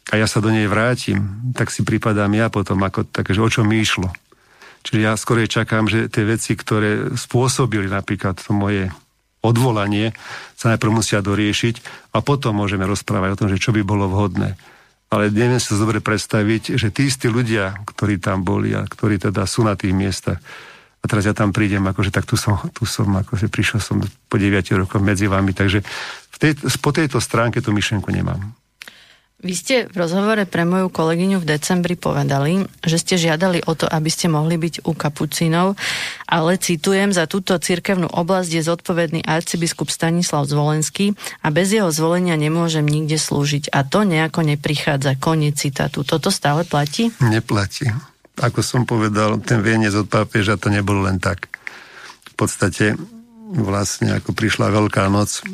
a 0.07 0.13
ja 0.15 0.23
sa 0.23 0.39
do 0.39 0.47
nej 0.47 0.71
vrátim, 0.71 1.51
tak 1.51 1.75
si 1.75 1.83
pripadám 1.83 2.31
ja 2.31 2.47
potom 2.47 2.79
ako 2.79 3.03
také, 3.03 3.35
že 3.35 3.43
o 3.43 3.51
čo 3.51 3.67
mi 3.67 3.83
išlo. 3.83 4.07
Čiže 4.87 4.99
ja 5.03 5.11
skôr 5.19 5.43
čakám, 5.43 5.91
že 5.91 6.07
tie 6.07 6.23
veci, 6.23 6.55
ktoré 6.55 7.11
spôsobili 7.19 7.91
napríklad 7.91 8.39
to 8.39 8.55
moje 8.55 8.87
odvolanie 9.47 10.11
sa 10.59 10.75
najprv 10.75 10.91
musia 10.91 11.23
doriešiť 11.23 11.75
a 12.11 12.19
potom 12.19 12.59
môžeme 12.59 12.83
rozprávať 12.83 13.29
o 13.33 13.39
tom, 13.39 13.47
že 13.47 13.61
čo 13.63 13.71
by 13.71 13.81
bolo 13.87 14.11
vhodné. 14.11 14.59
Ale 15.07 15.31
neviem 15.31 15.57
si 15.57 15.71
dobre 15.79 16.03
predstaviť, 16.03 16.75
že 16.75 16.91
tí 16.91 17.07
istí 17.07 17.31
ľudia, 17.31 17.79
ktorí 17.87 18.19
tam 18.19 18.43
boli 18.43 18.75
a 18.75 18.83
ktorí 18.83 19.23
teda 19.23 19.47
sú 19.47 19.63
na 19.63 19.79
tých 19.79 19.95
miestach, 19.95 20.43
a 20.97 21.05
teraz 21.05 21.29
ja 21.29 21.31
tam 21.31 21.53
prídem, 21.53 21.85
akože 21.87 22.09
tak 22.09 22.25
tu 22.25 22.35
som, 22.35 22.57
tu 22.73 22.83
som 22.83 23.07
akože 23.07 23.47
prišiel 23.47 23.79
som 23.79 24.01
po 24.01 24.35
9 24.35 24.59
rokoch 24.83 24.99
medzi 24.99 25.29
vami, 25.29 25.53
takže 25.53 25.85
v 26.33 26.37
tej, 26.41 26.51
po 26.81 26.89
tejto 26.91 27.21
stránke 27.21 27.61
tú 27.61 27.71
myšlenku 27.71 28.09
nemám. 28.09 28.41
Vy 29.37 29.53
ste 29.53 29.75
v 29.85 30.01
rozhovore 30.01 30.49
pre 30.49 30.65
moju 30.65 30.89
kolegyňu 30.89 31.37
v 31.37 31.45
decembri 31.45 31.93
povedali, 31.93 32.65
že 32.81 32.97
ste 32.97 33.21
žiadali 33.21 33.69
o 33.69 33.77
to, 33.77 33.85
aby 33.85 34.09
ste 34.09 34.33
mohli 34.33 34.57
byť 34.57 34.81
u 34.81 34.97
kapucínov, 34.97 35.77
ale 36.25 36.57
citujem, 36.57 37.13
za 37.13 37.29
túto 37.29 37.53
cirkevnú 37.61 38.09
oblasť 38.09 38.49
je 38.49 38.65
zodpovedný 38.65 39.21
arcibiskup 39.21 39.93
Stanislav 39.93 40.49
Zvolenský 40.49 41.13
a 41.45 41.53
bez 41.53 41.69
jeho 41.69 41.93
zvolenia 41.93 42.33
nemôžem 42.33 42.81
nikde 42.81 43.21
slúžiť. 43.21 43.69
A 43.77 43.85
to 43.85 44.09
nejako 44.09 44.41
neprichádza. 44.41 45.21
Koniec 45.21 45.61
citátu. 45.61 46.01
Toto 46.01 46.33
stále 46.33 46.65
platí? 46.65 47.13
Neplatí. 47.21 47.93
Ako 48.41 48.65
som 48.65 48.89
povedal, 48.89 49.37
ten 49.45 49.61
vieniec 49.61 49.93
od 49.93 50.09
pápeža 50.09 50.57
to 50.57 50.73
nebolo 50.73 51.05
len 51.05 51.21
tak. 51.21 51.45
V 52.25 52.33
podstate 52.33 52.97
vlastne 53.53 54.17
ako 54.17 54.33
prišla 54.33 54.73
Veľká 54.73 55.05
noc, 55.13 55.45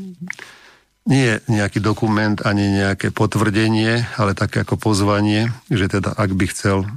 nie 1.03 1.35
nejaký 1.51 1.83
dokument 1.83 2.39
ani 2.47 2.79
nejaké 2.79 3.11
potvrdenie, 3.11 4.07
ale 4.15 4.31
také 4.31 4.63
ako 4.63 4.79
pozvanie, 4.79 5.51
že 5.67 5.91
teda 5.91 6.15
ak 6.15 6.31
by 6.31 6.45
chcel 6.47 6.87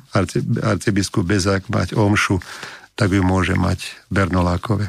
arcibiskup 0.63 1.27
Bezák 1.27 1.67
mať 1.67 1.99
omšu, 1.99 2.39
tak 2.95 3.11
ju 3.11 3.27
môže 3.27 3.59
mať 3.59 3.99
Bernolákové. 4.09 4.87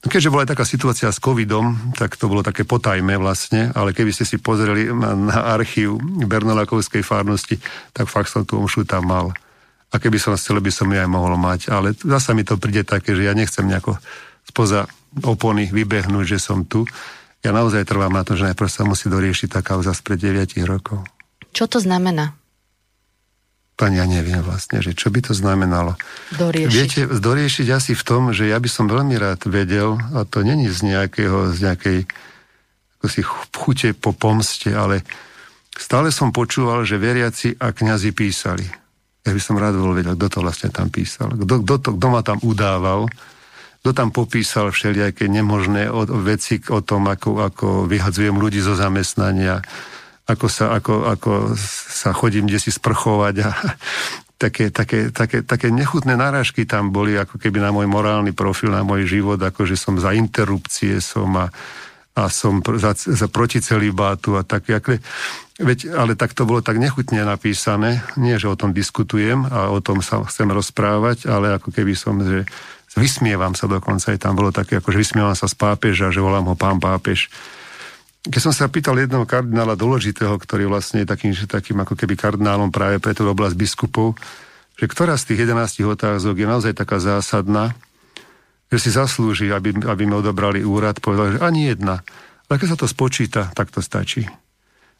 No 0.00 0.08
keďže 0.08 0.32
bola 0.32 0.48
aj 0.48 0.56
taká 0.56 0.64
situácia 0.64 1.12
s 1.12 1.20
covidom, 1.20 1.76
tak 1.92 2.16
to 2.16 2.26
bolo 2.26 2.40
také 2.40 2.64
potajme 2.64 3.20
vlastne, 3.20 3.68
ale 3.76 3.92
keby 3.92 4.16
ste 4.16 4.24
si 4.24 4.40
pozreli 4.40 4.88
na, 4.88 5.12
na 5.12 5.38
archív 5.52 6.00
Bernolákovskej 6.24 7.04
farnosti, 7.04 7.60
tak 7.92 8.08
fakt 8.08 8.32
som 8.32 8.42
tú 8.48 8.58
omšu 8.58 8.88
tam 8.88 9.06
mal. 9.12 9.30
A 9.92 9.98
keby 10.00 10.16
som 10.16 10.32
chcel, 10.34 10.58
by 10.62 10.72
som 10.72 10.88
ju 10.88 10.96
aj 10.96 11.10
mohol 11.10 11.36
mať. 11.36 11.68
Ale 11.68 11.92
zasa 11.92 12.32
mi 12.32 12.46
to 12.46 12.56
príde 12.56 12.86
také, 12.86 13.12
že 13.12 13.26
ja 13.28 13.34
nechcem 13.36 13.66
nejako 13.66 14.00
spoza 14.48 14.88
opony 15.20 15.68
vybehnúť, 15.68 16.26
že 16.26 16.38
som 16.40 16.64
tu 16.64 16.88
ja 17.40 17.50
naozaj 17.56 17.88
trvám 17.88 18.12
na 18.12 18.22
to, 18.22 18.36
že 18.36 18.52
najprv 18.52 18.68
sa 18.68 18.84
musí 18.84 19.08
doriešiť 19.08 19.48
tá 19.48 19.60
kauza 19.64 19.96
spred 19.96 20.20
9 20.20 20.60
rokov. 20.68 21.04
Čo 21.56 21.66
to 21.66 21.80
znamená? 21.80 22.36
Pani, 23.80 23.96
ja 23.96 24.04
neviem 24.04 24.44
vlastne, 24.44 24.84
že 24.84 24.92
čo 24.92 25.08
by 25.08 25.24
to 25.24 25.32
znamenalo. 25.32 25.96
Doriešiť. 26.36 26.68
Viete, 26.68 27.00
doriešiť 27.08 27.66
asi 27.72 27.96
v 27.96 28.02
tom, 28.04 28.22
že 28.36 28.52
ja 28.52 28.60
by 28.60 28.68
som 28.68 28.84
veľmi 28.84 29.16
rád 29.16 29.48
vedel, 29.48 29.96
a 30.12 30.28
to 30.28 30.44
není 30.44 30.68
z 30.68 30.84
nejakého, 30.84 31.56
z 31.56 31.58
nejakej 31.64 31.98
ako 33.00 33.06
si 33.08 33.24
chute 33.24 33.88
po 33.96 34.12
pomste, 34.12 34.76
ale 34.76 35.00
stále 35.72 36.12
som 36.12 36.28
počúval, 36.28 36.84
že 36.84 37.00
veriaci 37.00 37.56
a 37.56 37.72
kňazi 37.72 38.12
písali. 38.12 38.68
Ja 39.24 39.32
by 39.32 39.40
som 39.40 39.56
rád 39.56 39.80
bol 39.80 39.96
vedel, 39.96 40.12
kto 40.20 40.28
to 40.28 40.38
vlastne 40.44 40.68
tam 40.68 40.92
písal. 40.92 41.32
Kto, 41.32 41.64
kto, 41.64 41.74
to, 41.80 41.88
kto 41.96 42.06
ma 42.12 42.20
tam 42.20 42.36
udával 42.44 43.08
kto 43.80 43.96
tam 43.96 44.12
popísal 44.12 44.68
všelijaké 44.68 45.24
nemožné 45.24 45.88
veci 46.20 46.60
o 46.68 46.84
tom, 46.84 47.08
ako, 47.08 47.40
ako 47.40 47.66
vyhadzujem 47.88 48.36
ľudí 48.36 48.60
zo 48.60 48.76
zamestnania, 48.76 49.64
ako 50.28 50.46
sa, 50.52 50.76
ako, 50.76 51.08
ako 51.08 51.30
sa 51.88 52.12
chodím 52.12 52.44
kde 52.44 52.60
si 52.60 52.70
sprchovať 52.70 53.34
a 53.40 53.50
také, 54.42 54.68
také, 54.68 55.08
také, 55.08 55.40
také 55.40 55.68
nechutné 55.72 56.12
narážky 56.12 56.68
tam 56.68 56.92
boli, 56.92 57.16
ako 57.16 57.40
keby 57.40 57.60
na 57.60 57.72
môj 57.72 57.88
morálny 57.88 58.36
profil, 58.36 58.72
na 58.72 58.84
môj 58.84 59.08
život, 59.08 59.40
ako 59.40 59.64
že 59.64 59.80
som 59.80 59.96
za 59.96 60.12
interrupcie 60.12 61.00
som 61.00 61.32
a, 61.36 61.48
a 62.16 62.28
som 62.28 62.60
za, 62.60 62.92
za 62.96 63.28
proti 63.32 63.60
a 63.64 64.42
tak, 64.44 64.64
ako, 64.68 65.00
veď, 65.60 65.92
ale 65.96 66.16
tak 66.20 66.32
to 66.32 66.48
bolo 66.48 66.64
tak 66.64 66.76
nechutne 66.80 67.20
napísané, 67.24 68.04
nie, 68.16 68.36
že 68.36 68.48
o 68.48 68.56
tom 68.56 68.72
diskutujem 68.72 69.44
a 69.44 69.72
o 69.72 69.80
tom 69.84 70.00
sa 70.00 70.24
chcem 70.24 70.48
rozprávať, 70.48 71.28
ale 71.28 71.56
ako 71.56 71.68
keby 71.72 71.92
som, 71.92 72.16
že 72.20 72.48
Vysmievam 72.98 73.54
sa 73.54 73.70
dokonca, 73.70 74.10
aj 74.10 74.18
tam 74.18 74.34
bolo 74.34 74.50
také, 74.50 74.82
ako 74.82 74.90
že 74.90 74.98
vysmievam 75.06 75.36
sa 75.38 75.46
z 75.46 75.54
pápeža, 75.54 76.10
že 76.10 76.18
volám 76.18 76.50
ho 76.50 76.58
pán 76.58 76.82
pápež. 76.82 77.30
Keď 78.26 78.40
som 78.50 78.52
sa 78.52 78.66
pýtal 78.66 78.98
jedného 78.98 79.24
kardinála 79.24 79.78
dôležitého, 79.78 80.34
ktorý 80.36 80.66
vlastne 80.66 81.06
je 81.06 81.08
takým, 81.08 81.32
že 81.32 81.46
takým 81.46 81.78
ako 81.80 81.94
keby 81.94 82.18
kardinálom 82.18 82.74
práve 82.74 82.98
pre 82.98 83.14
tú 83.14 83.24
oblasť 83.30 83.56
biskupov, 83.56 84.18
že 84.76 84.90
ktorá 84.90 85.14
z 85.14 85.32
tých 85.32 85.46
11 85.48 85.86
otázok 85.86 86.34
je 86.34 86.46
naozaj 86.48 86.72
taká 86.74 86.98
zásadná, 86.98 87.72
že 88.70 88.78
si 88.78 88.90
zaslúži, 88.90 89.50
aby, 89.50 89.86
aby 89.86 90.02
mi 90.04 90.14
odobrali 90.14 90.62
úrad, 90.66 90.98
povedal, 90.98 91.36
že 91.36 91.42
ani 91.42 91.70
jedna. 91.72 92.02
Ale 92.50 92.58
keď 92.58 92.74
sa 92.74 92.78
to 92.78 92.86
spočíta, 92.90 93.42
tak 93.54 93.70
to 93.70 93.82
stačí. 93.82 94.26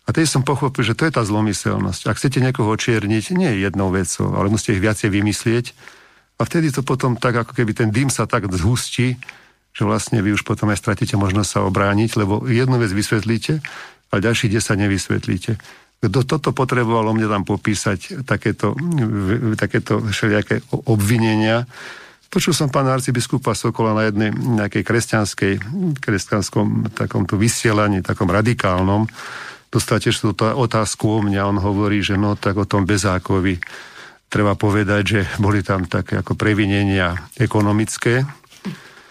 A 0.06 0.16
tej 0.16 0.26
som 0.26 0.42
pochopil, 0.42 0.82
že 0.82 0.96
to 0.96 1.06
je 1.06 1.12
tá 1.14 1.22
zlomyselnosť. 1.22 2.10
Ak 2.10 2.18
chcete 2.18 2.42
niekoho 2.42 2.72
očierniť, 2.72 3.36
nie 3.36 3.50
je 3.54 3.68
jednou 3.68 3.92
vecou, 3.94 4.32
ale 4.34 4.50
musíte 4.50 4.74
ich 4.74 4.82
viacej 4.82 5.12
vymyslieť, 5.12 5.66
a 6.40 6.42
vtedy 6.48 6.72
to 6.72 6.80
potom 6.80 7.20
tak, 7.20 7.36
ako 7.36 7.52
keby 7.52 7.76
ten 7.76 7.92
dym 7.92 8.08
sa 8.08 8.24
tak 8.24 8.48
zhustí, 8.48 9.20
že 9.76 9.82
vlastne 9.84 10.24
vy 10.24 10.32
už 10.34 10.42
potom 10.42 10.72
aj 10.72 10.80
stratíte 10.80 11.14
možnosť 11.20 11.50
sa 11.52 11.60
obrániť, 11.68 12.16
lebo 12.16 12.48
jednu 12.48 12.80
vec 12.80 12.90
vysvetlíte, 12.90 13.60
a 14.10 14.18
ďalších 14.18 14.58
10 14.58 14.74
nevysvetlíte. 14.74 15.52
Kto 16.00 16.20
toto 16.26 16.50
potrebovalo 16.50 17.14
mne 17.14 17.28
tam 17.30 17.42
popísať, 17.46 18.26
takéto, 18.26 18.74
takéto 19.54 20.00
všelijaké 20.02 20.64
obvinenia, 20.88 21.68
Počul 22.30 22.54
som 22.54 22.70
pána 22.70 22.94
arcibiskupa 22.94 23.58
Sokola 23.58 23.90
na 23.90 24.06
jednej 24.06 24.30
nejakej 24.30 24.86
kresťanskej, 24.86 25.52
kresťanskom 25.98 26.94
takomto 26.94 27.34
vysielaní, 27.34 28.06
takom 28.06 28.30
radikálnom. 28.30 29.10
Dostal 29.66 29.98
tiež 29.98 30.14
túto 30.22 30.46
otázku 30.46 31.10
o 31.10 31.18
mňa. 31.26 31.50
On 31.50 31.58
hovorí, 31.58 32.06
že 32.06 32.14
no 32.14 32.38
tak 32.38 32.54
o 32.54 32.70
tom 32.70 32.86
bezákovi 32.86 33.58
treba 34.30 34.54
povedať, 34.54 35.02
že 35.02 35.20
boli 35.42 35.60
tam 35.66 35.84
také 35.90 36.22
ako 36.22 36.38
previnenia 36.38 37.28
ekonomické, 37.36 38.22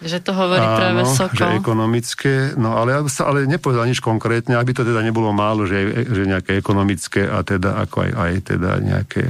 že 0.00 0.16
to 0.24 0.32
hovorí 0.32 0.64
Áno, 0.64 0.78
práve 0.80 1.00
Sokol. 1.12 1.36
že 1.36 1.60
ekonomické, 1.60 2.34
no 2.56 2.80
ale, 2.80 3.04
ale 3.04 3.44
nepovedal 3.44 3.84
nič 3.84 4.00
konkrétne, 4.00 4.56
aby 4.56 4.72
to 4.72 4.80
teda 4.80 5.04
nebolo 5.04 5.28
málo, 5.28 5.68
že, 5.68 6.08
že 6.08 6.24
nejaké 6.24 6.56
ekonomické 6.56 7.28
a 7.28 7.44
teda 7.44 7.76
ako 7.84 8.08
aj, 8.08 8.10
aj 8.16 8.32
teda 8.48 8.70
nejaké 8.80 9.28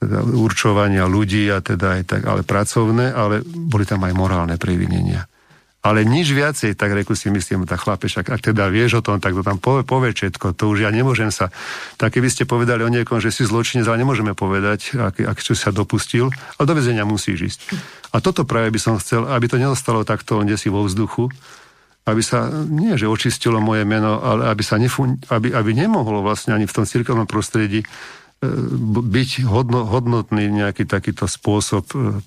teda 0.00 0.18
určovania 0.32 1.04
ľudí 1.04 1.52
a 1.52 1.60
teda 1.60 2.00
aj 2.00 2.02
tak, 2.08 2.22
ale 2.24 2.40
pracovné, 2.40 3.12
ale 3.12 3.44
boli 3.44 3.84
tam 3.84 4.00
aj 4.04 4.12
morálne 4.16 4.56
previnenia. 4.56 5.28
Ale 5.86 6.02
nič 6.02 6.34
viacej, 6.34 6.74
tak 6.74 6.90
reku 6.90 7.14
si 7.14 7.30
myslím, 7.30 7.62
tak 7.62 7.86
chlapeš, 7.86 8.18
ak, 8.18 8.26
ak 8.34 8.40
teda 8.42 8.66
vieš 8.66 8.98
o 8.98 9.02
tom, 9.06 9.22
tak 9.22 9.38
to 9.38 9.46
tam 9.46 9.62
povie, 9.62 9.86
povie 9.86 10.10
všetko. 10.10 10.58
To 10.58 10.74
už 10.74 10.82
ja 10.82 10.90
nemôžem 10.90 11.30
sa... 11.30 11.54
Tak 11.94 12.18
keby 12.18 12.26
ste 12.26 12.42
povedali 12.42 12.82
o 12.82 12.90
niekom, 12.90 13.22
že 13.22 13.30
si 13.30 13.46
zločinec, 13.46 13.86
ale 13.86 14.02
nemôžeme 14.02 14.34
povedať, 14.34 14.98
ak, 14.98 15.22
ak 15.22 15.38
čo 15.38 15.54
sa 15.54 15.70
dopustil, 15.70 16.34
ale 16.58 16.64
do 16.66 16.74
väzenia 16.74 17.06
musíš 17.06 17.38
ísť. 17.54 17.60
A 18.10 18.18
toto 18.18 18.42
práve 18.42 18.74
by 18.74 18.80
som 18.82 18.98
chcel, 18.98 19.30
aby 19.30 19.46
to 19.46 19.62
neostalo 19.62 20.02
takto 20.02 20.42
kde 20.42 20.58
si 20.58 20.66
vo 20.66 20.82
vzduchu, 20.82 21.30
aby 22.06 22.22
sa, 22.22 22.50
nie 22.66 22.98
že 22.98 23.06
očistilo 23.06 23.62
moje 23.62 23.86
meno, 23.86 24.18
ale 24.18 24.50
aby 24.50 24.66
sa 24.66 24.82
nefun, 24.82 25.22
aby, 25.30 25.54
aby 25.54 25.70
nemohlo 25.70 26.18
vlastne 26.22 26.50
ani 26.50 26.66
v 26.66 26.74
tom 26.74 26.86
cirkevnom 26.86 27.30
prostredí 27.30 27.82
e, 27.82 27.86
byť 29.06 29.46
hodno, 29.46 29.86
hodnotný 29.86 30.50
nejaký 30.50 30.86
takýto 30.86 31.30
spôsob 31.30 31.84
e, 31.94 32.22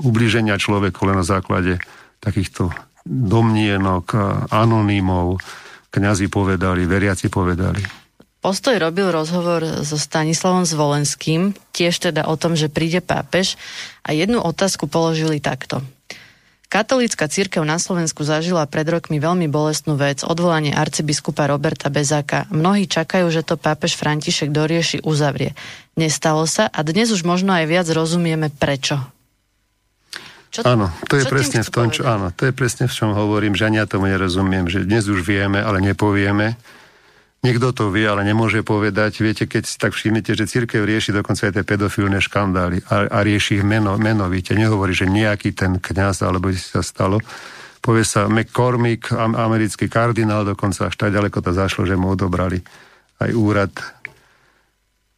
ublíženia 0.00 0.56
človeku 0.56 1.04
len 1.08 1.20
na 1.20 1.26
základe 1.28 1.76
takýchto 2.20 2.70
domnienok, 3.06 4.18
anonymov, 4.50 5.38
kňazi 5.94 6.26
povedali, 6.26 6.84
veriaci 6.84 7.30
povedali. 7.30 8.06
Postoj 8.42 8.78
robil 8.78 9.10
rozhovor 9.10 9.82
so 9.82 9.98
Stanislavom 9.98 10.62
Zvolenským, 10.62 11.56
tiež 11.74 11.98
teda 11.98 12.30
o 12.30 12.38
tom, 12.38 12.54
že 12.54 12.70
príde 12.70 13.02
pápež 13.02 13.58
a 14.06 14.14
jednu 14.14 14.38
otázku 14.38 14.86
položili 14.86 15.42
takto. 15.42 15.82
Katolícka 16.66 17.30
církev 17.30 17.62
na 17.62 17.78
Slovensku 17.78 18.26
zažila 18.26 18.66
pred 18.66 18.86
rokmi 18.90 19.22
veľmi 19.22 19.46
bolestnú 19.46 19.94
vec, 19.94 20.26
odvolanie 20.26 20.74
arcibiskupa 20.74 21.46
Roberta 21.46 21.90
Bezáka. 21.90 22.50
Mnohí 22.50 22.90
čakajú, 22.90 23.30
že 23.30 23.46
to 23.46 23.54
pápež 23.54 23.94
František 23.94 24.50
dorieši, 24.50 25.02
uzavrie. 25.06 25.54
Nestalo 25.94 26.42
sa 26.50 26.66
a 26.66 26.82
dnes 26.82 27.14
už 27.14 27.22
možno 27.22 27.54
aj 27.54 27.70
viac 27.70 27.86
rozumieme 27.90 28.50
prečo. 28.50 28.98
Čo, 30.56 30.64
áno, 30.64 30.88
to 31.04 31.20
je 31.20 31.28
presne 31.28 31.60
v 31.60 31.68
tom, 31.68 31.92
čo, 31.92 32.08
áno, 32.08 32.32
to 32.32 32.48
je 32.48 32.52
presne 32.56 32.88
v 32.88 32.94
čom 32.96 33.12
hovorím, 33.12 33.52
že 33.52 33.68
ani 33.68 33.76
ja 33.76 33.84
tomu 33.84 34.08
nerozumiem, 34.08 34.72
že 34.72 34.88
dnes 34.88 35.04
už 35.04 35.20
vieme, 35.20 35.60
ale 35.60 35.84
nepovieme. 35.84 36.56
Niekto 37.44 37.76
to 37.76 37.92
vie, 37.92 38.08
ale 38.08 38.24
nemôže 38.24 38.64
povedať. 38.64 39.20
Viete, 39.20 39.44
keď 39.44 39.68
si 39.68 39.76
tak 39.76 39.92
všimnete, 39.92 40.32
že 40.32 40.48
církev 40.48 40.80
rieši 40.80 41.12
dokonca 41.12 41.46
aj 41.46 41.60
tie 41.60 41.64
pedofilné 41.68 42.24
škandály 42.24 42.80
a, 42.88 43.04
a 43.04 43.18
rieši 43.20 43.60
ich 43.60 43.64
meno, 43.68 44.00
menovite. 44.00 44.56
Nehovorí, 44.56 44.96
že 44.96 45.04
nejaký 45.04 45.52
ten 45.52 45.76
kňaz 45.76 46.24
alebo 46.24 46.48
si 46.50 46.64
sa 46.64 46.80
stalo. 46.80 47.20
Povie 47.84 48.02
sa 48.02 48.26
McCormick, 48.26 49.12
americký 49.14 49.92
kardinál, 49.92 50.48
dokonca 50.48 50.88
až 50.88 50.96
tak 50.96 51.12
ďaleko 51.12 51.38
to 51.44 51.52
zašlo, 51.52 51.84
že 51.84 51.94
mu 52.00 52.16
odobrali 52.16 52.64
aj 53.20 53.30
úrad 53.36 53.72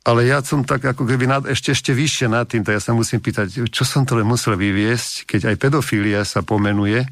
ale 0.09 0.25
ja 0.25 0.41
som 0.41 0.65
tak 0.65 0.89
ako 0.89 1.05
keby 1.05 1.29
nad, 1.29 1.45
ešte, 1.45 1.77
ešte 1.77 1.93
vyššie 1.93 2.33
nad 2.33 2.49
tým, 2.49 2.65
tak 2.65 2.81
ja 2.81 2.83
sa 2.83 2.97
musím 2.97 3.21
pýtať, 3.21 3.69
čo 3.69 3.85
som 3.85 4.09
to 4.09 4.17
len 4.17 4.25
musel 4.25 4.57
vyviesť, 4.57 5.29
keď 5.29 5.41
aj 5.53 5.57
pedofília 5.61 6.25
sa 6.25 6.41
pomenuje, 6.41 7.05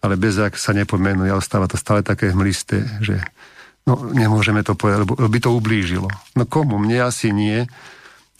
ale 0.00 0.14
bezak 0.16 0.56
sa 0.56 0.72
nepomenuje, 0.72 1.28
ale 1.28 1.44
stáva 1.44 1.68
to 1.68 1.76
stále 1.76 2.00
také 2.00 2.32
hmlisté, 2.32 2.88
že 3.04 3.20
no 3.84 4.00
nemôžeme 4.16 4.64
to 4.64 4.72
povedať, 4.72 5.04
lebo 5.04 5.12
by 5.20 5.38
to 5.44 5.52
ublížilo. 5.52 6.08
No 6.32 6.48
komu? 6.48 6.80
Mne 6.80 7.04
asi 7.04 7.36
nie. 7.36 7.68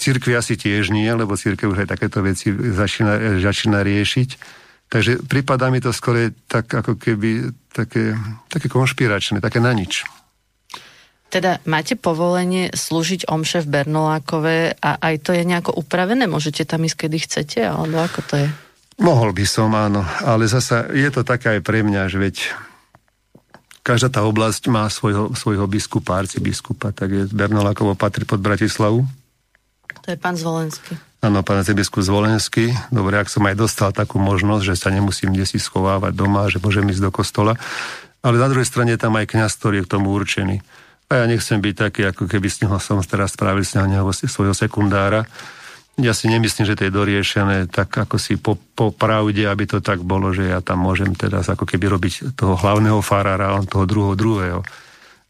Církvi 0.01 0.33
asi 0.33 0.57
tiež 0.57 0.89
nie, 0.89 1.11
lebo 1.11 1.37
církev 1.37 1.69
už 1.69 1.85
aj 1.85 1.93
takéto 1.93 2.25
veci 2.25 2.49
začína, 2.55 3.43
začína 3.45 3.85
riešiť. 3.85 4.29
Takže 4.89 5.29
prípada 5.29 5.69
mi 5.69 5.85
to 5.85 5.93
skôr 5.93 6.33
tak 6.49 6.65
ako 6.73 6.97
keby 6.97 7.53
také, 7.77 8.17
také 8.49 8.73
konšpiračné, 8.73 9.45
také 9.45 9.61
na 9.61 9.77
nič. 9.77 10.09
Teda 11.29 11.61
máte 11.69 11.93
povolenie 11.93 12.73
slúžiť 12.73 13.29
omše 13.29 13.61
v 13.61 13.69
Bernolákove 13.69 14.81
a 14.81 14.91
aj 14.97 15.15
to 15.29 15.37
je 15.37 15.45
nejako 15.45 15.77
upravené? 15.77 16.25
Môžete 16.25 16.65
tam 16.65 16.89
ísť, 16.89 17.05
kedy 17.05 17.17
chcete? 17.21 17.61
Alebo 17.69 18.01
ako 18.01 18.21
to 18.25 18.35
je? 18.41 18.49
Mohol 18.99 19.37
by 19.37 19.45
som, 19.45 19.71
áno. 19.77 20.03
Ale 20.25 20.49
zasa 20.49 20.89
je 20.89 21.07
to 21.13 21.23
také 21.29 21.59
aj 21.59 21.61
pre 21.63 21.85
mňa, 21.85 22.09
že 22.09 22.19
veď 22.19 22.37
každá 23.85 24.09
tá 24.09 24.21
oblasť 24.25 24.73
má 24.73 24.89
svojho, 24.89 25.33
svojho 25.37 25.69
biskupa, 25.69 26.21
arcibiskupa, 26.21 26.97
tak 26.97 27.09
je 27.09 27.23
Bernolákovo 27.29 27.93
patrí 27.93 28.25
pod 28.25 28.41
Bratislavu. 28.41 29.05
To 30.05 30.07
je 30.09 30.19
pán 30.21 30.37
Zvolenský. 30.37 30.97
Áno, 31.25 31.45
pán 31.45 31.61
arcibiskup 31.61 32.05
Zvolenský. 32.05 32.73
Dobre, 32.89 33.21
ak 33.21 33.33
som 33.33 33.45
aj 33.45 33.57
dostal 33.57 33.93
takú 33.93 34.17
možnosť, 34.17 34.65
že 34.65 34.75
sa 34.77 34.89
nemusím 34.89 35.37
kde 35.37 35.45
si 35.45 35.61
schovávať 35.61 36.13
doma, 36.17 36.49
že 36.49 36.61
môžem 36.61 36.89
ísť 36.89 37.05
do 37.05 37.11
kostola. 37.13 37.57
Ale 38.21 38.37
na 38.41 38.49
druhej 38.51 38.67
strane 38.67 38.93
je 38.93 39.01
tam 39.01 39.15
aj 39.15 39.31
kniaz, 39.31 39.57
ktorý 39.57 39.81
je 39.81 39.87
k 39.87 39.93
tomu 39.93 40.11
určený. 40.13 40.61
A 41.09 41.13
ja 41.15 41.25
nechcem 41.25 41.57
byť 41.57 41.75
taký, 41.75 42.01
ako 42.05 42.29
keby 42.29 42.53
z 42.53 42.69
neho 42.69 42.77
som 42.77 43.01
teraz 43.01 43.33
spravil 43.33 43.65
z 43.65 43.81
neho 43.81 44.13
svojho 44.13 44.53
sekundára. 44.53 45.25
Ja 45.99 46.15
si 46.15 46.31
nemyslím, 46.31 46.69
že 46.69 46.77
to 46.79 46.87
je 46.87 46.95
doriešené 46.95 47.73
tak 47.73 47.91
ako 47.91 48.21
si 48.21 48.39
po, 48.39 48.55
po 48.55 48.95
pravde, 48.95 49.49
aby 49.49 49.67
to 49.67 49.83
tak 49.83 50.05
bolo, 50.05 50.31
že 50.31 50.47
ja 50.47 50.63
tam 50.63 50.85
môžem 50.85 51.11
teraz 51.17 51.51
ako 51.51 51.67
keby 51.67 51.91
robiť 51.91 52.39
toho 52.39 52.55
hlavného 52.55 53.03
farára 53.03 53.51
a 53.51 53.59
on 53.59 53.67
toho 53.67 53.89
druhého 53.89 54.15
druhého. 54.15 54.61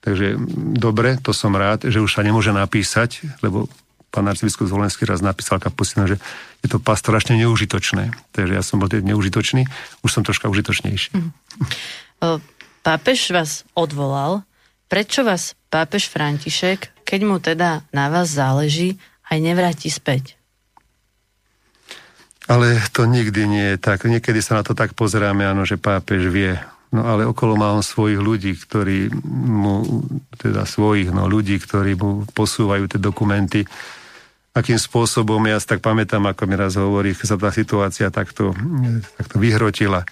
Takže 0.03 0.39
dobre, 0.77 1.17
to 1.23 1.33
som 1.33 1.55
rád, 1.55 1.89
že 1.89 2.03
už 2.03 2.11
sa 2.11 2.27
nemôže 2.27 2.53
napísať, 2.53 3.25
lebo 3.41 3.71
pán 4.09 4.29
arcibiskup 4.29 4.69
Zvolenský 4.69 5.05
raz 5.05 5.21
napísal 5.21 5.61
kapustina, 5.61 6.09
že 6.09 6.17
je 6.65 6.69
to 6.69 6.79
pastoračne 6.83 7.39
neužitočné. 7.39 8.15
Takže 8.35 8.53
ja 8.57 8.63
som 8.63 8.83
bol 8.83 8.89
neužitočný, 8.91 9.69
už 10.03 10.11
som 10.11 10.23
troška 10.25 10.51
užitočnejší. 10.51 11.15
Mm. 11.15 11.31
Pápež 12.83 13.31
vás 13.35 13.69
odvolal. 13.77 14.43
Prečo 14.89 15.21
vás 15.21 15.58
pápež 15.69 16.09
František, 16.09 17.05
keď 17.05 17.21
mu 17.25 17.37
teda 17.41 17.85
na 17.93 18.13
vás 18.13 18.33
záleží, 18.33 19.01
aj 19.29 19.39
nevráti 19.41 19.89
späť. 19.93 20.37
Ale 22.49 22.81
to 22.97 23.05
nikdy 23.05 23.45
nie 23.45 23.67
je 23.77 23.79
tak. 23.79 24.09
Niekedy 24.09 24.41
sa 24.41 24.61
na 24.61 24.63
to 24.65 24.73
tak 24.73 24.97
pozeráme, 24.97 25.45
áno, 25.45 25.69
že 25.69 25.77
pápež 25.77 26.33
vie. 26.33 26.57
No 26.89 27.05
ale 27.05 27.29
okolo 27.29 27.61
má 27.61 27.77
on 27.77 27.85
svojich 27.85 28.17
ľudí, 28.17 28.57
ktorí 28.57 29.13
mu, 29.29 29.85
teda 30.41 30.65
svojich, 30.65 31.13
no 31.13 31.29
ľudí, 31.29 31.61
ktorí 31.61 31.93
mu 32.01 32.25
posúvajú 32.33 32.89
tie 32.89 32.97
dokumenty. 32.97 33.69
Akým 34.57 34.81
spôsobom, 34.81 35.45
ja 35.45 35.61
si 35.61 35.69
tak 35.69 35.85
pamätám, 35.85 36.25
ako 36.25 36.49
mi 36.49 36.57
raz 36.57 36.81
hovorí, 36.81 37.13
sa 37.13 37.37
tá 37.37 37.53
situácia 37.53 38.09
takto, 38.09 38.57
takto 39.21 39.37
vyhrotila 39.37 40.09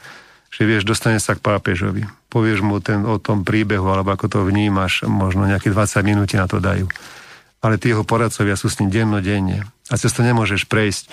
že 0.57 0.65
vieš, 0.65 0.89
dostane 0.89 1.21
sa 1.21 1.37
k 1.37 1.45
pápežovi. 1.45 2.09
Povieš 2.33 2.65
mu 2.65 2.81
ten, 2.81 3.05
o 3.05 3.21
tom 3.21 3.45
príbehu, 3.45 3.85
alebo 3.93 4.17
ako 4.17 4.27
to 4.33 4.39
vnímaš, 4.49 5.05
možno 5.05 5.45
nejaké 5.45 5.69
20 5.69 6.01
minút 6.01 6.33
na 6.33 6.49
to 6.49 6.65
dajú. 6.65 6.89
Ale 7.61 7.77
tí 7.77 7.93
jeho 7.93 8.09
poradcovia 8.09 8.57
sú 8.57 8.73
s 8.73 8.81
ním 8.81 8.89
dennodenne. 8.89 9.69
A 9.93 10.01
cez 10.01 10.17
to 10.17 10.25
nemôžeš 10.25 10.65
prejsť. 10.65 11.13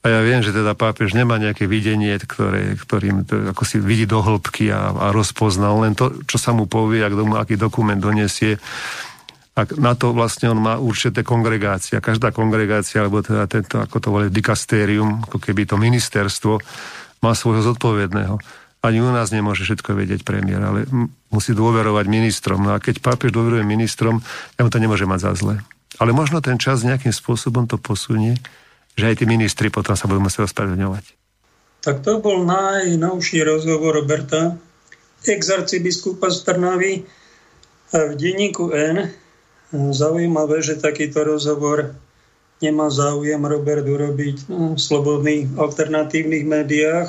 A 0.00 0.08
ja 0.08 0.20
viem, 0.24 0.40
že 0.40 0.56
teda 0.56 0.72
pápež 0.72 1.12
nemá 1.12 1.36
nejaké 1.36 1.68
videnie, 1.68 2.16
ktoré, 2.16 2.80
ktorým 2.80 3.28
to, 3.28 3.52
ako 3.52 3.62
si 3.68 3.76
vidí 3.76 4.08
do 4.08 4.24
hĺbky 4.24 4.72
a, 4.72 4.88
a 4.88 5.06
rozpoznal 5.12 5.84
len 5.84 5.92
to, 5.92 6.24
čo 6.24 6.40
sa 6.40 6.56
mu 6.56 6.64
povie, 6.64 7.04
ak 7.04 7.12
domu, 7.12 7.36
aký 7.36 7.60
dokument 7.60 8.00
donesie. 8.00 8.56
A 9.52 9.68
na 9.76 9.92
to 9.98 10.16
vlastne 10.16 10.48
on 10.48 10.64
má 10.64 10.80
určité 10.80 11.20
kongregácia. 11.20 12.00
Každá 12.00 12.32
kongregácia, 12.32 13.04
alebo 13.04 13.20
teda 13.20 13.44
tento, 13.50 13.84
ako 13.84 13.96
to 14.00 14.08
volí, 14.08 14.26
dikastérium, 14.32 15.28
ako 15.28 15.36
keby 15.36 15.68
to 15.68 15.76
ministerstvo, 15.76 16.56
má 17.20 17.34
svojho 17.34 17.74
zodpovedného. 17.74 18.38
Ani 18.78 19.02
u 19.02 19.10
nás 19.10 19.34
nemôže 19.34 19.66
všetko 19.66 19.90
vedieť 19.98 20.22
premiér, 20.22 20.62
ale 20.62 20.86
musí 21.34 21.50
dôverovať 21.50 22.06
ministrom. 22.06 22.62
No 22.62 22.78
a 22.78 22.82
keď 22.82 23.02
pápež 23.02 23.34
dôveruje 23.34 23.66
ministrom, 23.66 24.22
ja 24.54 24.62
mu 24.62 24.70
to 24.70 24.78
nemôže 24.78 25.02
mať 25.02 25.20
za 25.26 25.32
zle. 25.34 25.54
Ale 25.98 26.14
možno 26.14 26.38
ten 26.38 26.62
čas 26.62 26.86
nejakým 26.86 27.10
spôsobom 27.10 27.66
to 27.66 27.74
posunie, 27.74 28.38
že 28.94 29.10
aj 29.10 29.22
tí 29.22 29.24
ministri 29.26 29.66
potom 29.66 29.98
sa 29.98 30.06
budú 30.06 30.22
musieť 30.22 30.46
ospravedlňovať. 30.46 31.04
Tak 31.82 32.06
to 32.06 32.22
bol 32.22 32.42
najnovší 32.46 33.42
rozhovor 33.46 33.98
Roberta, 33.98 34.58
ex-arcibiskupa 35.26 36.30
z 36.30 36.38
Trnavy 36.46 36.92
v 37.90 38.12
denníku 38.14 38.70
N. 38.70 39.10
Zaujímavé, 39.74 40.62
že 40.62 40.78
takýto 40.78 41.26
rozhovor 41.26 41.98
nemá 42.58 42.90
záujem 42.90 43.38
Robert 43.38 43.86
urobiť 43.86 44.50
no, 44.50 44.74
v 44.74 44.80
slobodných 44.80 45.54
alternatívnych 45.54 46.44
médiách. 46.46 47.08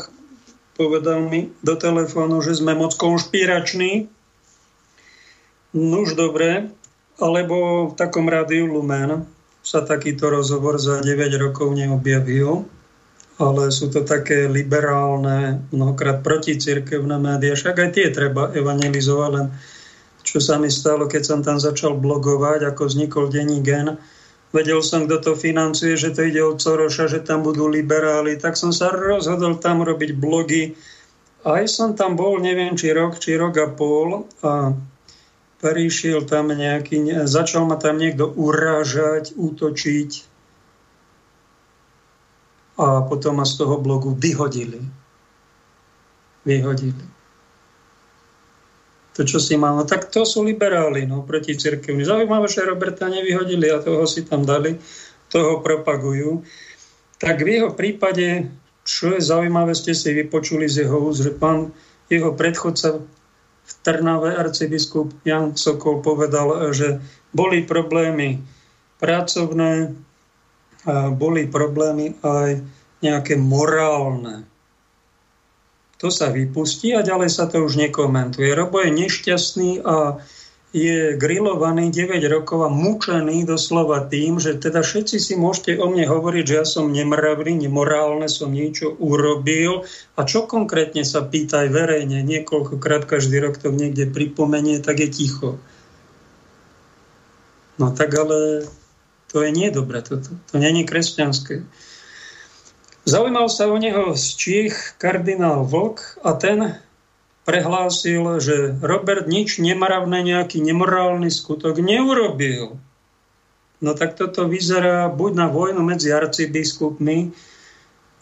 Povedal 0.79 1.27
mi 1.27 1.51
do 1.59 1.75
telefónu, 1.75 2.39
že 2.39 2.55
sme 2.55 2.71
moc 2.71 2.95
konšpirační. 2.95 4.07
Nuž 5.75 6.15
dobre, 6.15 6.71
alebo 7.19 7.91
v 7.91 7.93
takom 7.99 8.31
rádiu 8.31 8.63
Lumen 8.63 9.27
sa 9.59 9.83
takýto 9.83 10.31
rozhovor 10.31 10.79
za 10.79 11.03
9 11.03 11.35
rokov 11.35 11.75
neobjavil, 11.75 12.63
ale 13.43 13.75
sú 13.75 13.91
to 13.91 14.07
také 14.07 14.47
liberálne, 14.47 15.59
mnohokrát 15.75 16.23
proticirkevné 16.23 17.19
médiá, 17.19 17.59
však 17.59 17.75
aj 17.75 17.89
tie 17.91 18.07
treba 18.15 18.47
evangelizovať, 18.55 19.29
len 19.35 19.47
čo 20.23 20.39
sa 20.39 20.55
mi 20.59 20.71
stalo, 20.71 21.11
keď 21.11 21.23
som 21.27 21.39
tam 21.43 21.59
začal 21.59 21.99
blogovať, 21.99 22.71
ako 22.71 22.87
vznikol 22.87 23.27
denní 23.27 23.59
gen, 23.59 23.99
vedel 24.49 24.81
som, 24.81 25.05
kto 25.05 25.17
to 25.21 25.31
financuje, 25.37 25.93
že 25.93 26.13
to 26.13 26.25
ide 26.25 26.41
od 26.41 26.57
Soroša, 26.57 27.09
že 27.09 27.19
tam 27.21 27.45
budú 27.45 27.69
liberáli, 27.69 28.37
tak 28.37 28.57
som 28.57 28.73
sa 28.73 28.89
rozhodol 28.89 29.61
tam 29.61 29.85
robiť 29.85 30.11
blogy. 30.17 30.73
Aj 31.45 31.63
som 31.69 31.95
tam 31.95 32.19
bol, 32.19 32.41
neviem, 32.41 32.75
či 32.75 32.91
rok, 32.91 33.21
či 33.21 33.37
rok 33.39 33.55
a 33.61 33.67
pol 33.69 34.27
a 34.43 34.75
prišiel 35.59 36.25
tam 36.27 36.51
nejaký, 36.51 37.27
začal 37.27 37.67
ma 37.67 37.77
tam 37.77 37.99
niekto 37.99 38.27
urážať, 38.27 39.35
útočiť 39.35 40.11
a 42.79 43.03
potom 43.03 43.43
ma 43.43 43.45
z 43.45 43.53
toho 43.59 43.75
blogu 43.75 44.15
vyhodili. 44.15 44.79
Vyhodili 46.47 47.18
to, 49.19 49.27
čo 49.27 49.43
si 49.43 49.59
mal. 49.59 49.75
No 49.75 49.83
tak 49.83 50.07
to 50.07 50.23
sú 50.23 50.47
liberáli, 50.47 51.03
no, 51.03 51.27
proti 51.27 51.59
cirkevní. 51.59 52.07
Zaujímavé, 52.07 52.47
že 52.47 52.63
Roberta 52.63 53.11
nevyhodili 53.11 53.67
a 53.67 53.83
toho 53.83 54.07
si 54.07 54.23
tam 54.23 54.47
dali, 54.47 54.79
toho 55.27 55.59
propagujú. 55.59 56.47
Tak 57.19 57.43
v 57.43 57.59
jeho 57.59 57.75
prípade, 57.75 58.47
čo 58.87 59.11
je 59.11 59.19
zaujímavé, 59.19 59.75
ste 59.75 59.91
si 59.91 60.15
vypočuli 60.15 60.71
z 60.71 60.87
jeho 60.87 61.11
úst, 61.11 61.19
že 61.19 61.35
pán, 61.35 61.75
jeho 62.07 62.31
predchodca 62.31 63.03
v 63.69 63.71
Trnave, 63.83 64.39
arcibiskup 64.39 65.11
Jan 65.27 65.59
Sokol 65.59 65.99
povedal, 65.99 66.71
že 66.71 67.03
boli 67.35 67.67
problémy 67.67 68.39
pracovné, 69.03 69.99
a 70.87 71.11
boli 71.11 71.43
problémy 71.43 72.15
aj 72.23 72.63
nejaké 73.03 73.35
morálne 73.35 74.47
to 75.99 76.07
sa 76.07 76.31
vypustí 76.31 76.95
a 76.95 77.03
ďalej 77.03 77.27
sa 77.27 77.51
to 77.51 77.59
už 77.59 77.75
nekomentuje. 77.75 78.47
Robo 78.55 78.79
je 78.79 78.91
nešťastný 78.95 79.83
a 79.83 80.23
je 80.69 81.17
grilovaný 81.17 81.89
9 81.89 82.21
rokov 82.29 82.61
a 82.61 82.69
mučený 82.69 83.41
doslova 83.41 84.05
tým, 84.05 84.37
že 84.37 84.53
teda 84.53 84.85
všetci 84.85 85.17
si 85.17 85.33
môžete 85.33 85.81
o 85.81 85.89
mne 85.89 86.05
hovoriť, 86.05 86.43
že 86.45 86.57
ja 86.61 86.65
som 86.65 86.93
nemravný, 86.93 87.65
nemorálne 87.65 88.29
som 88.29 88.53
niečo 88.53 88.93
urobil 89.01 89.89
a 90.13 90.21
čo 90.29 90.45
konkrétne 90.45 91.01
sa 91.01 91.25
pýta 91.25 91.65
aj 91.65 91.73
verejne, 91.73 92.21
niekoľkokrát 92.21 93.09
každý 93.09 93.41
rok 93.41 93.57
to 93.57 93.73
niekde 93.73 94.13
pripomenie, 94.13 94.77
tak 94.77 95.01
je 95.01 95.09
ticho. 95.09 95.57
No 97.81 97.89
tak 97.89 98.13
ale 98.13 98.69
to 99.33 99.41
je 99.41 99.49
nie 99.49 99.73
dobre, 99.73 100.05
to, 100.05 100.21
to, 100.21 100.37
to 100.53 100.53
je 100.61 100.85
kresťanské. 100.85 101.65
Zaujímal 103.07 103.47
sa 103.47 103.71
o 103.71 103.77
neho 103.79 104.11
z 104.15 104.25
Čích 104.35 104.75
kardinál 104.99 105.63
Vlk 105.63 106.19
a 106.23 106.35
ten 106.35 106.79
prehlásil, 107.47 108.37
že 108.37 108.77
Robert 108.83 109.25
nič 109.25 109.57
nemravné, 109.57 110.21
nejaký 110.21 110.61
nemorálny 110.61 111.33
skutok 111.33 111.81
neurobil. 111.81 112.77
No 113.79 113.91
tak 113.95 114.19
toto 114.19 114.45
vyzerá 114.45 115.07
buď 115.07 115.31
na 115.33 115.47
vojnu 115.47 115.81
medzi 115.81 116.11
arcibiskupmi, 116.11 117.31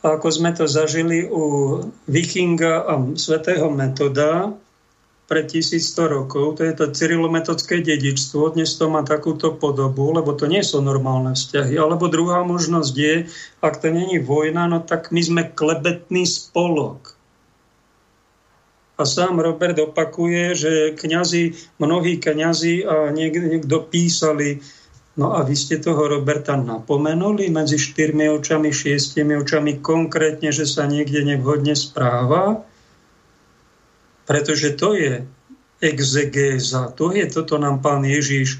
ako 0.05 0.27
sme 0.29 0.53
to 0.53 0.69
zažili 0.69 1.25
u 1.25 1.81
Vichinga 2.05 2.85
a 2.85 2.93
svätého 3.17 3.67
Metoda, 3.73 4.53
pred 5.27 5.43
1100 5.43 6.07
rokov, 6.07 6.57
to 6.57 6.61
je 6.63 6.73
to 6.73 6.87
cyrilometodské 6.87 7.83
dedičstvo, 7.83 8.55
dnes 8.55 8.79
to 8.79 8.87
má 8.87 9.03
takúto 9.03 9.51
podobu, 9.51 10.15
lebo 10.15 10.31
to 10.31 10.47
nie 10.47 10.63
sú 10.63 10.79
normálne 10.79 11.35
vzťahy. 11.35 11.75
Alebo 11.75 12.07
druhá 12.07 12.47
možnosť 12.47 12.93
je, 12.95 13.15
ak 13.59 13.83
to 13.83 13.91
není 13.91 14.23
vojna, 14.23 14.71
no 14.71 14.79
tak 14.79 15.11
my 15.11 15.19
sme 15.19 15.43
klebetný 15.51 16.23
spolok. 16.23 17.19
A 18.97 19.05
sám 19.05 19.43
Robert 19.43 19.77
opakuje, 19.77 20.57
že 20.57 20.71
kňazi, 20.97 21.75
mnohí 21.77 22.17
kňazi 22.17 22.87
a 22.87 23.11
niekto 23.13 23.83
písali, 23.83 24.63
no 25.19 25.37
a 25.37 25.43
vy 25.43 25.53
ste 25.53 25.77
toho 25.77 26.07
Roberta 26.07 26.55
napomenuli 26.55 27.51
medzi 27.51 27.77
štyrmi 27.77 28.31
očami, 28.31 28.73
šiestimi 28.73 29.37
očami 29.37 29.83
konkrétne, 29.83 30.49
že 30.55 30.65
sa 30.65 30.87
niekde 30.87 31.21
nevhodne 31.21 31.75
správa 31.75 32.66
pretože 34.27 34.75
to 34.75 34.93
je 34.93 35.23
exegéza, 35.79 36.91
to 36.91 37.15
je, 37.15 37.23
toto 37.31 37.55
nám 37.55 37.79
pán 37.79 38.03
Ježiš 38.03 38.59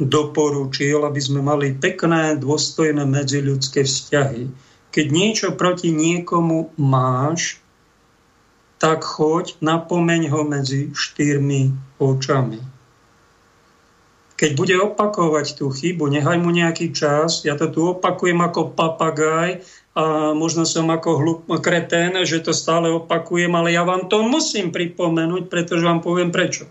doporučil, 0.00 1.04
aby 1.04 1.20
sme 1.20 1.44
mali 1.44 1.76
pekné, 1.76 2.40
dôstojné 2.40 3.04
medziľudské 3.04 3.84
vzťahy. 3.84 4.48
Keď 4.92 5.06
niečo 5.12 5.48
proti 5.54 5.92
niekomu 5.92 6.74
máš, 6.80 7.60
tak 8.82 9.06
choď, 9.06 9.62
napomeň 9.62 10.32
ho 10.32 10.42
medzi 10.42 10.90
štyrmi 10.90 11.94
očami. 12.02 12.58
Keď 14.34 14.50
bude 14.58 14.74
opakovať 14.74 15.54
tú 15.54 15.70
chybu, 15.70 16.10
nechaj 16.10 16.34
mu 16.42 16.50
nejaký 16.50 16.90
čas, 16.90 17.46
ja 17.46 17.54
to 17.54 17.70
tu 17.70 17.94
opakujem 17.94 18.42
ako 18.42 18.74
papagaj, 18.74 19.62
a 19.92 20.32
možno 20.32 20.64
som 20.64 20.88
ako 20.88 21.10
hlup, 21.20 21.40
kretén, 21.60 22.16
že 22.24 22.40
to 22.40 22.56
stále 22.56 22.88
opakujem, 22.88 23.52
ale 23.52 23.76
ja 23.76 23.84
vám 23.84 24.08
to 24.08 24.24
musím 24.24 24.72
pripomenúť, 24.72 25.52
pretože 25.52 25.84
vám 25.84 26.00
poviem 26.00 26.32
prečo. 26.32 26.64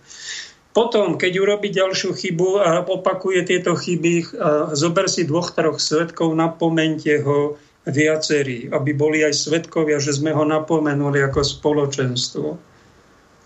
Potom, 0.72 1.20
keď 1.20 1.32
urobí 1.44 1.70
ďalšiu 1.70 2.16
chybu 2.16 2.50
a 2.64 2.82
opakuje 2.82 3.44
tieto 3.44 3.76
chyby, 3.76 4.40
zober 4.72 5.06
si 5.12 5.28
dvoch, 5.28 5.52
troch 5.52 5.78
svetkov, 5.78 6.32
napomente 6.34 7.12
ho 7.22 7.60
viacerí, 7.84 8.72
aby 8.72 8.96
boli 8.96 9.22
aj 9.22 9.36
svetkovia, 9.36 10.00
že 10.00 10.16
sme 10.16 10.32
ho 10.32 10.48
napomenuli 10.48 11.22
ako 11.22 11.44
spoločenstvo. 11.44 12.48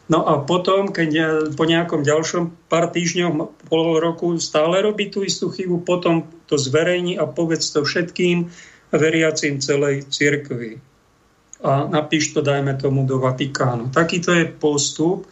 No 0.06 0.20
a 0.22 0.38
potom, 0.46 0.94
keď 0.94 1.10
po 1.58 1.66
nejakom 1.66 2.06
ďalšom 2.06 2.70
pár 2.70 2.94
týždňov, 2.94 3.32
pol 3.74 3.98
roku 3.98 4.38
stále 4.38 4.86
robí 4.86 5.10
tú 5.10 5.26
istú 5.26 5.50
chybu, 5.50 5.82
potom 5.82 6.30
to 6.46 6.62
zverejní 6.62 7.18
a 7.18 7.26
povedz 7.26 7.74
to 7.74 7.82
všetkým, 7.82 8.54
veriacim 8.98 9.62
celej 9.62 10.08
cirkvi. 10.10 10.80
A 11.66 11.88
napíš 11.88 12.36
to, 12.36 12.44
dajme 12.44 12.76
tomu, 12.78 13.08
do 13.08 13.18
Vatikánu. 13.20 13.90
Takýto 13.90 14.36
je 14.36 14.46
postup, 14.46 15.26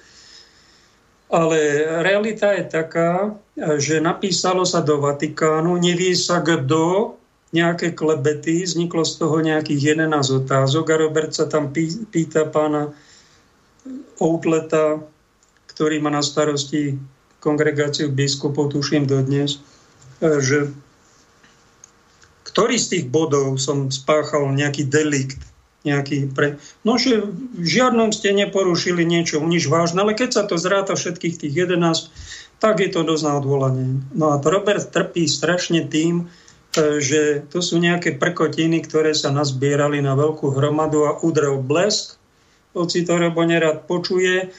ale 1.33 1.57
realita 2.05 2.53
je 2.53 2.63
taká, 2.69 3.33
že 3.81 3.97
napísalo 3.97 4.65
sa 4.65 4.85
do 4.85 5.01
Vatikánu, 5.01 5.77
nevie 5.81 6.13
sa 6.13 6.41
kto, 6.41 7.17
nejaké 7.53 7.93
klebety, 7.93 8.65
vzniklo 8.65 9.05
z 9.05 9.13
toho 9.21 9.37
nejakých 9.45 10.01
11 10.01 10.41
otázok 10.41 10.85
a 10.89 10.95
Robert 10.97 11.37
sa 11.37 11.45
tam 11.45 11.69
pýta 12.09 12.49
pána 12.49 12.89
Outleta, 14.17 14.97
ktorý 15.69 16.01
má 16.01 16.09
na 16.09 16.25
starosti 16.25 16.97
kongregáciu 17.37 18.09
biskupov, 18.09 18.73
tuším 18.73 19.05
dodnes, 19.05 19.61
že 20.17 20.73
ktorý 22.53 22.77
z 22.77 22.87
tých 22.87 23.05
bodov 23.09 23.57
som 23.57 23.89
spáchal 23.89 24.53
nejaký 24.53 24.85
delikt, 24.85 25.41
nejaký 25.81 26.29
pre... 26.31 26.61
No, 26.85 27.01
že 27.01 27.25
v 27.57 27.65
žiadnom 27.65 28.13
ste 28.13 28.29
neporušili 28.31 29.01
niečo, 29.01 29.41
nič 29.41 29.65
vážne, 29.65 30.05
ale 30.05 30.13
keď 30.13 30.29
sa 30.37 30.43
to 30.45 30.61
zráta 30.61 30.93
všetkých 30.93 31.41
tých 31.41 31.53
11, 31.65 32.13
tak 32.61 32.79
je 32.79 32.93
to 32.93 33.01
dosť 33.03 33.23
na 33.25 33.33
odvolanie. 33.41 33.89
No 34.13 34.31
a 34.31 34.39
Robert 34.39 34.85
trpí 34.93 35.25
strašne 35.25 35.83
tým, 35.89 36.29
e, 36.77 37.01
že 37.01 37.43
to 37.49 37.59
sú 37.59 37.81
nejaké 37.81 38.15
prkotiny, 38.15 38.85
ktoré 38.85 39.17
sa 39.17 39.33
nazbierali 39.33 39.99
na 39.99 40.13
veľkú 40.13 40.53
hromadu 40.53 41.09
a 41.09 41.19
udrel 41.25 41.59
blesk, 41.59 42.21
hoci 42.77 43.05
to 43.05 43.17
Robo 43.17 43.43
nerad 43.45 43.89
počuje, 43.89 44.53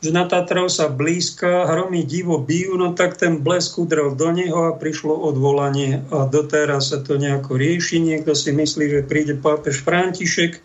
že 0.00 0.16
na 0.16 0.24
Tatrov 0.24 0.72
sa 0.72 0.88
blízka, 0.88 1.68
hromy 1.68 2.08
divo 2.08 2.40
bijú, 2.40 2.80
no 2.80 2.96
tak 2.96 3.20
ten 3.20 3.44
blesk 3.44 3.76
udrel 3.76 4.16
do 4.16 4.32
neho 4.32 4.72
a 4.72 4.76
prišlo 4.80 5.12
odvolanie 5.12 6.00
a 6.08 6.24
doteraz 6.24 6.96
sa 6.96 7.04
to 7.04 7.20
nejako 7.20 7.60
rieši. 7.60 8.00
Niekto 8.00 8.32
si 8.32 8.56
myslí, 8.56 8.84
že 8.88 9.00
príde 9.04 9.36
pápež 9.36 9.84
František. 9.84 10.56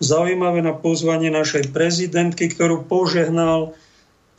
Zaujímavé 0.00 0.64
na 0.64 0.72
pozvanie 0.72 1.28
našej 1.28 1.70
prezidentky, 1.70 2.48
ktorú 2.48 2.88
požehnal 2.88 3.76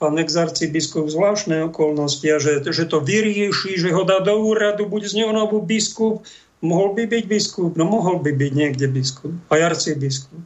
pán 0.02 0.18
exarcibiskup 0.18 1.08
zvláštne 1.08 1.70
okolnosti 1.70 2.26
a 2.28 2.42
že, 2.42 2.66
že 2.66 2.90
to 2.90 3.00
vyrieši, 3.06 3.78
že 3.80 3.94
ho 3.94 4.02
dá 4.04 4.20
do 4.20 4.34
úradu, 4.34 4.90
bude 4.90 5.08
z 5.08 5.24
neho 5.24 5.32
novú 5.32 5.62
biskup. 5.62 6.26
Mohol 6.60 6.90
by 6.98 7.04
byť 7.06 7.24
biskup? 7.30 7.72
No 7.78 7.86
mohol 7.86 8.20
by 8.20 8.34
byť 8.34 8.52
niekde 8.52 8.90
biskup. 8.90 9.32
Aj 9.54 9.62
arcibiskup 9.62 10.42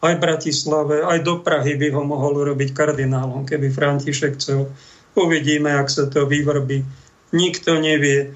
aj 0.00 0.14
Bratislave, 0.16 1.04
aj 1.04 1.20
do 1.20 1.44
Prahy 1.44 1.76
by 1.76 1.92
ho 1.92 2.02
mohol 2.04 2.40
urobiť 2.40 2.72
kardinálom, 2.72 3.44
keby 3.44 3.68
František 3.68 4.40
chcel. 4.40 4.72
Uvidíme, 5.12 5.76
ak 5.76 5.92
sa 5.92 6.08
to 6.08 6.24
vyvrbí. 6.24 6.82
Nikto 7.36 7.78
nevie. 7.78 8.34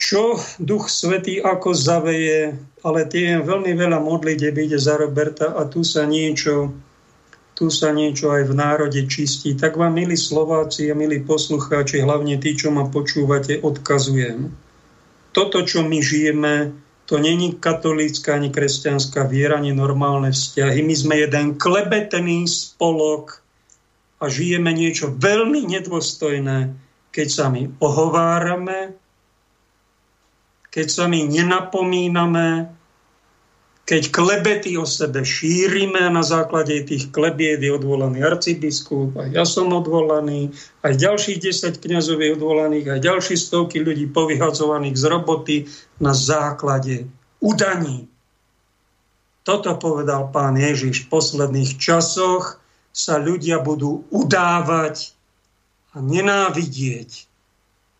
čo 0.00 0.40
Duch 0.56 0.88
Svetý 0.88 1.44
ako 1.44 1.76
zaveje, 1.76 2.56
ale 2.80 3.00
tie 3.04 3.36
veľmi 3.36 3.76
veľa 3.76 4.00
modlite 4.00 4.48
ide 4.48 4.80
za 4.80 4.96
Roberta 4.96 5.52
a 5.52 5.68
tu 5.68 5.84
sa 5.84 6.08
niečo 6.08 6.72
tu 7.60 7.68
sa 7.68 7.92
niečo 7.92 8.32
aj 8.32 8.48
v 8.48 8.56
národe 8.56 9.04
čistí. 9.04 9.52
Tak 9.52 9.76
vám, 9.76 9.92
milí 9.92 10.16
Slováci 10.16 10.88
a 10.88 10.96
milí 10.96 11.20
poslucháči, 11.20 12.00
hlavne 12.00 12.40
tí, 12.40 12.56
čo 12.56 12.72
ma 12.72 12.88
počúvate, 12.88 13.60
odkazujem. 13.60 14.48
Toto, 15.36 15.60
čo 15.68 15.84
my 15.84 16.00
žijeme, 16.00 16.72
to 17.10 17.18
není 17.18 17.58
katolícka 17.58 18.38
ani 18.38 18.54
kresťanská 18.54 19.26
viera, 19.26 19.58
ani 19.58 19.74
normálne 19.74 20.30
vzťahy. 20.30 20.78
My 20.86 20.94
sme 20.94 21.14
jeden 21.18 21.58
klebetný 21.58 22.46
spolok 22.46 23.42
a 24.22 24.30
žijeme 24.30 24.70
niečo 24.70 25.10
veľmi 25.18 25.66
nedôstojné, 25.66 26.70
keď 27.10 27.26
sa 27.26 27.50
my 27.50 27.66
ohovárame, 27.82 28.94
keď 30.70 30.86
sa 30.86 31.04
my 31.10 31.26
nenapomíname, 31.26 32.78
keď 33.90 34.14
klebety 34.14 34.78
o 34.78 34.86
sebe 34.86 35.26
šírime 35.26 35.98
a 35.98 36.14
na 36.14 36.22
základe 36.22 36.78
tých 36.86 37.10
klebiet 37.10 37.58
je 37.58 37.74
odvolaný 37.74 38.22
arcibiskup, 38.22 39.18
aj 39.18 39.34
ja 39.34 39.42
som 39.42 39.66
odvolaný, 39.74 40.54
aj 40.86 40.94
ďalších 40.94 41.42
10 41.42 41.82
kniazov 41.82 42.22
je 42.22 42.30
odvolaných, 42.38 42.86
aj 42.86 43.00
ďalší 43.02 43.34
stovky 43.34 43.82
ľudí 43.82 44.06
povyhadzovaných 44.14 44.94
z 44.94 45.04
roboty 45.10 45.56
na 45.98 46.14
základe 46.14 47.10
udaní. 47.42 48.06
Toto 49.42 49.74
povedal 49.74 50.30
pán 50.30 50.54
Ježiš. 50.54 51.10
V 51.10 51.18
posledných 51.18 51.74
časoch 51.82 52.62
sa 52.94 53.18
ľudia 53.18 53.58
budú 53.58 54.06
udávať 54.14 55.18
a 55.90 55.98
nenávidieť 55.98 57.29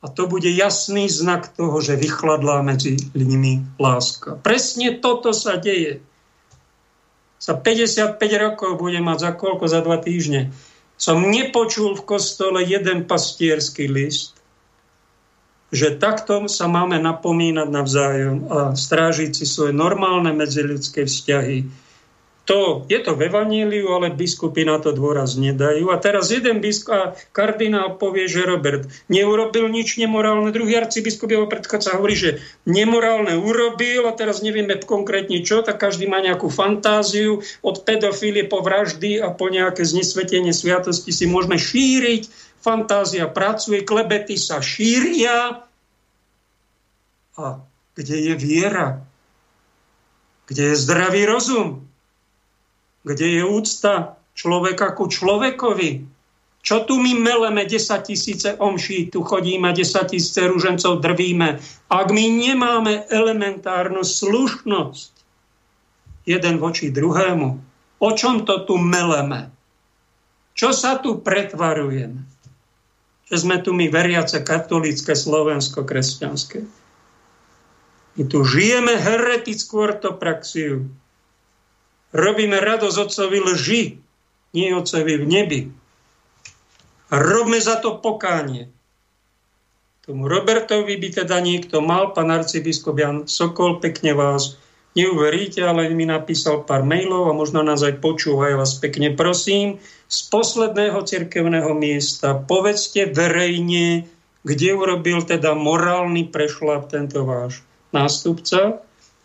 a 0.01 0.09
to 0.09 0.24
bude 0.24 0.48
jasný 0.48 1.12
znak 1.12 1.53
toho, 1.53 1.76
že 1.84 2.01
vychladlá 2.01 2.64
medzi 2.64 2.96
nimi 3.12 3.61
láska. 3.76 4.40
Presne 4.40 4.96
toto 4.96 5.36
sa 5.36 5.61
deje. 5.61 6.01
Za 7.40 7.57
55 7.57 8.16
rokov 8.40 8.80
bude 8.80 9.01
mať 9.01 9.18
za 9.20 9.32
koľko? 9.36 9.64
Za 9.68 9.84
dva 9.84 10.01
týždne. 10.01 10.53
Som 11.01 11.28
nepočul 11.28 11.96
v 11.96 12.05
kostole 12.05 12.61
jeden 12.64 13.09
pastierský 13.09 13.88
list, 13.88 14.36
že 15.72 15.96
takto 15.96 16.44
sa 16.48 16.68
máme 16.68 17.01
napomínať 17.01 17.68
navzájom 17.68 18.36
a 18.53 18.59
strážiť 18.76 19.32
si 19.32 19.44
svoje 19.48 19.72
normálne 19.72 20.32
medziľudské 20.36 21.09
vzťahy 21.09 21.59
to, 22.51 22.82
je 22.90 22.98
to 22.98 23.14
v 23.14 23.30
Evaníliu, 23.30 23.94
ale 23.94 24.11
biskupy 24.11 24.66
na 24.66 24.82
to 24.82 24.90
dôraz 24.90 25.38
nedajú. 25.38 25.94
A 25.94 26.03
teraz 26.03 26.34
jeden 26.34 26.59
biskup 26.59 27.14
kardinál 27.30 27.94
povie, 27.94 28.26
že 28.26 28.42
Robert 28.42 28.90
neurobil 29.07 29.70
nič 29.70 29.94
nemorálne, 30.03 30.51
druhý 30.51 30.82
arcibiskup 30.82 31.30
jeho 31.30 31.46
predchodca 31.46 31.94
hovorí, 31.94 32.18
že 32.18 32.30
nemorálne 32.66 33.38
urobil 33.38 34.11
a 34.11 34.16
teraz 34.18 34.42
nevieme 34.42 34.74
konkrétne 34.82 35.46
čo, 35.46 35.62
tak 35.62 35.78
každý 35.78 36.11
má 36.11 36.18
nejakú 36.18 36.51
fantáziu 36.51 37.38
od 37.62 37.86
pedofílie 37.86 38.51
po 38.51 38.66
vraždy 38.66 39.22
a 39.22 39.30
po 39.30 39.46
nejaké 39.46 39.86
znesvetenie 39.86 40.51
sviatosti 40.51 41.14
si 41.14 41.30
môžeme 41.30 41.55
šíriť. 41.55 42.26
Fantázia 42.59 43.30
pracuje, 43.30 43.86
klebety 43.86 44.34
sa 44.34 44.59
šíria. 44.59 45.62
A 47.38 47.44
kde 47.94 48.16
je 48.18 48.34
viera? 48.34 49.07
Kde 50.51 50.74
je 50.74 50.76
zdravý 50.82 51.30
rozum? 51.30 51.89
Kde 53.11 53.26
je 53.26 53.42
úcta 53.42 54.14
človeka 54.38 54.94
ku 54.94 55.11
človekovi? 55.11 56.06
Čo 56.61 56.84
tu 56.84 57.00
my 57.00 57.16
meleme 57.16 57.64
10 57.64 58.06
tisíce 58.06 58.54
omší, 58.54 59.11
tu 59.11 59.24
chodíme 59.24 59.72
10 59.72 60.12
tisíce 60.12 60.44
rúžencov 60.44 61.00
drvíme. 61.02 61.58
Ak 61.90 62.12
my 62.12 62.24
nemáme 62.28 63.08
elementárnu 63.08 64.04
slušnosť 64.04 65.12
jeden 66.28 66.61
voči 66.62 66.92
druhému, 66.92 67.48
o 67.98 68.11
čom 68.12 68.44
to 68.44 68.62
tu 68.68 68.76
meleme? 68.76 69.50
Čo 70.54 70.76
sa 70.76 71.00
tu 71.00 71.18
pretvarujeme? 71.18 72.22
Že 73.32 73.36
sme 73.40 73.56
tu 73.64 73.72
my 73.72 73.88
veriace 73.88 74.38
katolícke, 74.44 75.16
slovensko-kresťanské. 75.16 76.62
My 78.20 78.22
tu 78.28 78.44
žijeme 78.44 79.00
heretickú 79.00 79.88
ortopraxiu. 79.88 80.92
Robíme 82.11 82.58
radosť 82.58 82.96
otcovi 83.06 83.38
lži, 83.38 83.82
nie 84.54 84.68
otcovi 84.74 85.14
v 85.14 85.24
nebi. 85.26 85.61
Robme 87.11 87.58
za 87.62 87.78
to 87.78 87.98
pokánie. 88.02 88.70
Tomu 90.02 90.26
Robertovi 90.26 90.98
by 90.98 91.22
teda 91.22 91.38
niekto 91.38 91.78
mal, 91.78 92.11
pán 92.11 92.34
arcibiskup 92.34 92.98
Jan 92.98 93.18
Sokol, 93.30 93.78
pekne 93.78 94.18
vás 94.18 94.58
neuveríte, 94.98 95.62
ale 95.62 95.86
mi 95.94 96.02
napísal 96.02 96.66
pár 96.66 96.82
mailov 96.82 97.30
a 97.30 97.36
možno 97.36 97.62
nás 97.62 97.82
aj 97.86 98.02
počúva. 98.02 98.50
Ja 98.50 98.58
vás 98.58 98.74
pekne 98.82 99.14
prosím, 99.14 99.78
z 100.11 100.18
posledného 100.26 100.98
cirkevného 101.06 101.70
miesta 101.78 102.34
povedzte 102.34 103.06
verejne, 103.06 104.11
kde 104.42 104.68
urobil 104.74 105.22
teda 105.22 105.54
morálny 105.54 106.26
prešlap 106.26 106.90
tento 106.90 107.22
váš 107.22 107.62
nástupca, 107.94 108.82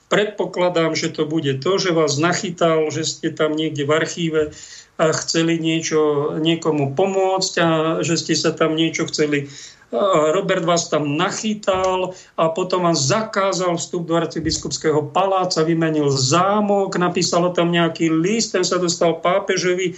predpokladám, 0.07 0.93
že 0.93 1.09
to 1.13 1.25
bude 1.25 1.61
to, 1.61 1.71
že 1.81 1.95
vás 1.95 2.17
nachytal, 2.21 2.89
že 2.93 3.05
ste 3.05 3.33
tam 3.33 3.53
niekde 3.53 3.85
v 3.85 3.91
archíve 3.91 4.41
a 4.95 5.11
chceli 5.11 5.59
niečo 5.59 6.33
niekomu 6.39 6.95
pomôcť 6.95 7.53
a 7.59 7.69
že 7.99 8.15
ste 8.15 8.33
sa 8.37 8.55
tam 8.55 8.79
niečo 8.79 9.09
chceli 9.11 9.51
Robert 10.33 10.65
vás 10.65 10.89
tam 10.89 11.15
nachytal 11.15 12.17
a 12.35 12.49
potom 12.49 12.83
vám 12.83 12.97
zakázal 12.97 13.77
vstup 13.77 14.09
do 14.09 14.17
arcibiskupského 14.17 15.13
paláca, 15.13 15.63
vymenil 15.63 16.09
zámok, 16.09 16.97
napísal 16.97 17.53
tam 17.53 17.71
nejaký 17.71 18.09
list, 18.09 18.57
ten 18.57 18.65
sa 18.65 18.81
dostal 18.81 19.21
pápežovi. 19.21 19.95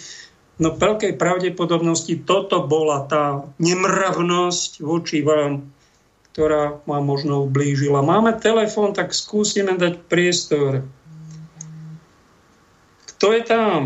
No 0.58 0.74
veľkej 0.74 1.22
pravdepodobnosti 1.22 2.26
toto 2.26 2.66
bola 2.66 3.06
tá 3.06 3.46
nemravnosť 3.62 4.82
voči 4.82 5.22
vám 5.22 5.70
ktorá 6.38 6.86
ma 6.86 7.02
možno 7.02 7.50
ublížila. 7.50 8.06
Máme 8.06 8.38
telefón, 8.38 8.94
tak 8.94 9.10
skúsime 9.10 9.74
dať 9.74 10.06
priestor. 10.06 10.86
Kto 13.10 13.34
je 13.34 13.42
tam? 13.42 13.82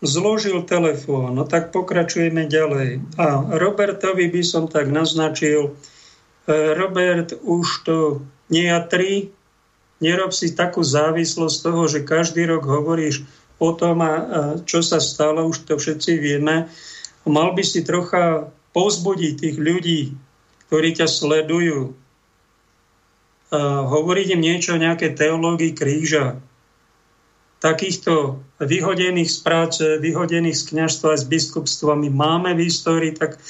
Zložil 0.00 0.64
telefón, 0.64 1.36
no 1.36 1.44
tak 1.44 1.76
pokračujeme 1.76 2.48
ďalej. 2.48 3.04
A 3.20 3.52
Robertovi 3.52 4.32
by 4.32 4.40
som 4.40 4.64
tak 4.64 4.88
naznačil, 4.88 5.76
e, 6.48 6.72
Robert, 6.72 7.36
už 7.44 7.84
to 7.84 8.24
nie 8.48 8.72
ja 8.72 8.80
tri, 8.80 9.28
nerob 10.00 10.32
si 10.32 10.56
takú 10.56 10.80
závislosť 10.80 11.56
toho, 11.60 11.84
že 11.84 12.08
každý 12.08 12.48
rok 12.48 12.64
hovoríš 12.64 13.28
o 13.60 13.76
tom, 13.76 14.00
čo 14.64 14.80
sa 14.80 15.04
stalo, 15.04 15.52
už 15.52 15.68
to 15.68 15.76
všetci 15.76 16.16
vieme 16.16 16.72
mal 17.28 17.56
by 17.56 17.64
si 17.64 17.80
trocha 17.84 18.52
povzbudiť 18.76 19.32
tých 19.40 19.56
ľudí, 19.56 20.00
ktorí 20.68 20.88
ťa 20.96 21.06
sledujú, 21.08 21.94
a 23.54 23.86
hovoriť 23.86 24.26
im 24.34 24.42
niečo 24.42 24.74
o 24.74 24.82
nejakej 24.82 25.14
teológii 25.14 25.72
kríža, 25.78 26.42
takýchto 27.62 28.44
vyhodených 28.60 29.30
z 29.30 29.38
práce, 29.40 29.84
vyhodených 30.02 30.58
z 30.58 30.64
kniažstva 30.74 31.16
aj 31.16 31.18
s 31.22 31.30
biskupstvami 31.30 32.12
máme 32.12 32.52
v 32.52 32.68
histórii, 32.68 33.16
tak, 33.16 33.40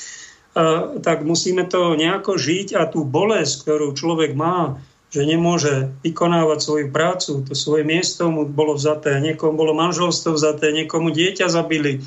a, 0.54 0.94
tak 1.02 1.26
musíme 1.26 1.66
to 1.66 1.98
nejako 1.98 2.38
žiť 2.38 2.78
a 2.78 2.86
tú 2.86 3.02
bolesť, 3.02 3.66
ktorú 3.66 3.96
človek 3.96 4.36
má, 4.38 4.78
že 5.10 5.26
nemôže 5.26 5.94
vykonávať 6.02 6.58
svoju 6.58 6.86
prácu, 6.90 7.46
to 7.46 7.54
svoje 7.54 7.86
miesto 7.86 8.30
mu 8.30 8.46
bolo 8.46 8.74
vzaté, 8.74 9.22
niekomu 9.22 9.54
bolo 9.54 9.72
manželstvo 9.74 10.34
vzaté, 10.34 10.74
niekomu 10.74 11.14
dieťa 11.14 11.46
zabili, 11.46 12.02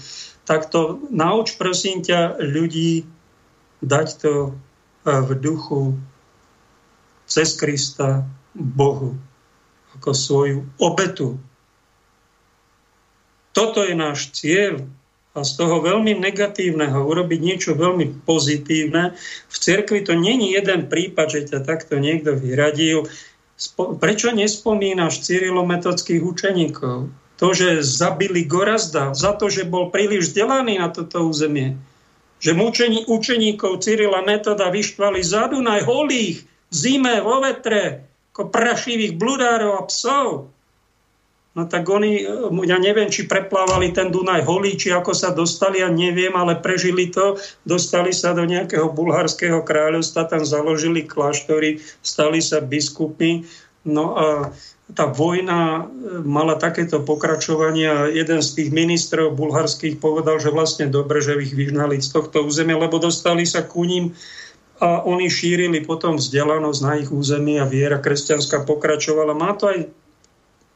tak 0.48 0.72
to 0.72 1.04
nauč 1.12 1.60
prosím 1.60 2.00
ťa 2.00 2.40
ľudí 2.40 3.04
dať 3.84 4.08
to 4.24 4.34
e, 4.48 4.52
v 5.12 5.30
duchu 5.36 5.82
cez 7.28 7.52
Krista 7.60 8.24
Bohu 8.56 9.20
ako 10.00 10.10
svoju 10.16 10.60
obetu. 10.80 11.36
Toto 13.52 13.84
je 13.84 13.92
náš 13.92 14.32
cieľ 14.32 14.88
a 15.38 15.46
z 15.46 15.52
toho 15.54 15.84
veľmi 15.84 16.18
negatívneho 16.18 16.98
urobiť 17.06 17.40
niečo 17.44 17.72
veľmi 17.78 18.26
pozitívne. 18.26 19.14
V 19.52 19.56
cirkvi 19.58 20.02
to 20.02 20.18
není 20.18 20.56
jeden 20.56 20.90
prípad, 20.90 21.28
že 21.30 21.42
ťa 21.54 21.60
takto 21.62 22.02
niekto 22.02 22.34
vyradil. 22.34 23.06
Prečo 23.76 24.34
nespomínaš 24.34 25.22
cyrilometodských 25.26 26.22
učeníkov? 26.26 27.10
To, 27.38 27.54
že 27.54 27.86
zabili 27.86 28.44
Gorazda, 28.44 29.14
za 29.14 29.38
to, 29.38 29.48
že 29.48 29.70
bol 29.70 29.94
príliš 29.94 30.34
vzdelaný 30.34 30.82
na 30.82 30.90
toto 30.90 31.30
územie, 31.30 31.78
že 32.42 32.58
mučení 32.58 33.06
učeníkov 33.06 33.82
Cyrila 33.82 34.26
Metoda 34.26 34.74
vyštvali 34.74 35.22
za 35.22 35.50
Dunaj 35.50 35.86
holých 35.86 36.46
v 36.46 36.74
zime, 36.74 37.22
vo 37.22 37.42
vetre, 37.42 38.06
ako 38.34 38.54
prašivých 38.54 39.18
bludárov 39.18 39.82
a 39.82 39.88
psov. 39.90 40.54
No 41.58 41.66
tak 41.66 41.90
oni, 41.90 42.22
ja 42.70 42.78
neviem, 42.78 43.10
či 43.10 43.26
preplávali 43.26 43.90
ten 43.90 44.14
Dunaj 44.14 44.46
holí, 44.46 44.78
či 44.78 44.94
ako 44.94 45.10
sa 45.18 45.34
dostali, 45.34 45.82
ja 45.82 45.90
neviem, 45.90 46.30
ale 46.38 46.62
prežili 46.62 47.10
to, 47.10 47.42
dostali 47.66 48.14
sa 48.14 48.38
do 48.38 48.46
nejakého 48.46 48.94
bulharského 48.94 49.66
kráľovstva, 49.66 50.30
tam 50.30 50.46
založili 50.46 51.10
kláštory, 51.10 51.82
stali 52.06 52.46
sa 52.46 52.62
biskupy, 52.62 53.42
no 53.82 54.14
a 54.14 54.54
tá 54.96 55.04
vojna 55.12 55.84
e, 55.84 56.24
mala 56.24 56.56
takéto 56.56 57.04
pokračovanie 57.04 57.88
a 57.88 58.00
jeden 58.08 58.40
z 58.40 58.50
tých 58.56 58.70
ministrov 58.72 59.36
bulharských 59.36 60.00
povedal, 60.00 60.40
že 60.40 60.54
vlastne 60.54 60.88
dobre, 60.88 61.20
že 61.20 61.36
ich 61.44 61.52
vyhnali 61.52 62.00
z 62.00 62.10
tohto 62.16 62.48
územia, 62.48 62.80
lebo 62.80 62.96
dostali 62.96 63.44
sa 63.44 63.68
ku 63.68 63.84
ním 63.84 64.16
a 64.78 65.02
oni 65.04 65.28
šírili 65.28 65.82
potom 65.82 66.22
vzdelanosť 66.22 66.80
na 66.86 66.94
ich 67.02 67.10
území 67.10 67.58
a 67.58 67.66
viera 67.66 67.98
kresťanská 67.98 68.64
pokračovala. 68.64 69.34
Má 69.34 69.58
to 69.58 69.74
aj 69.74 69.90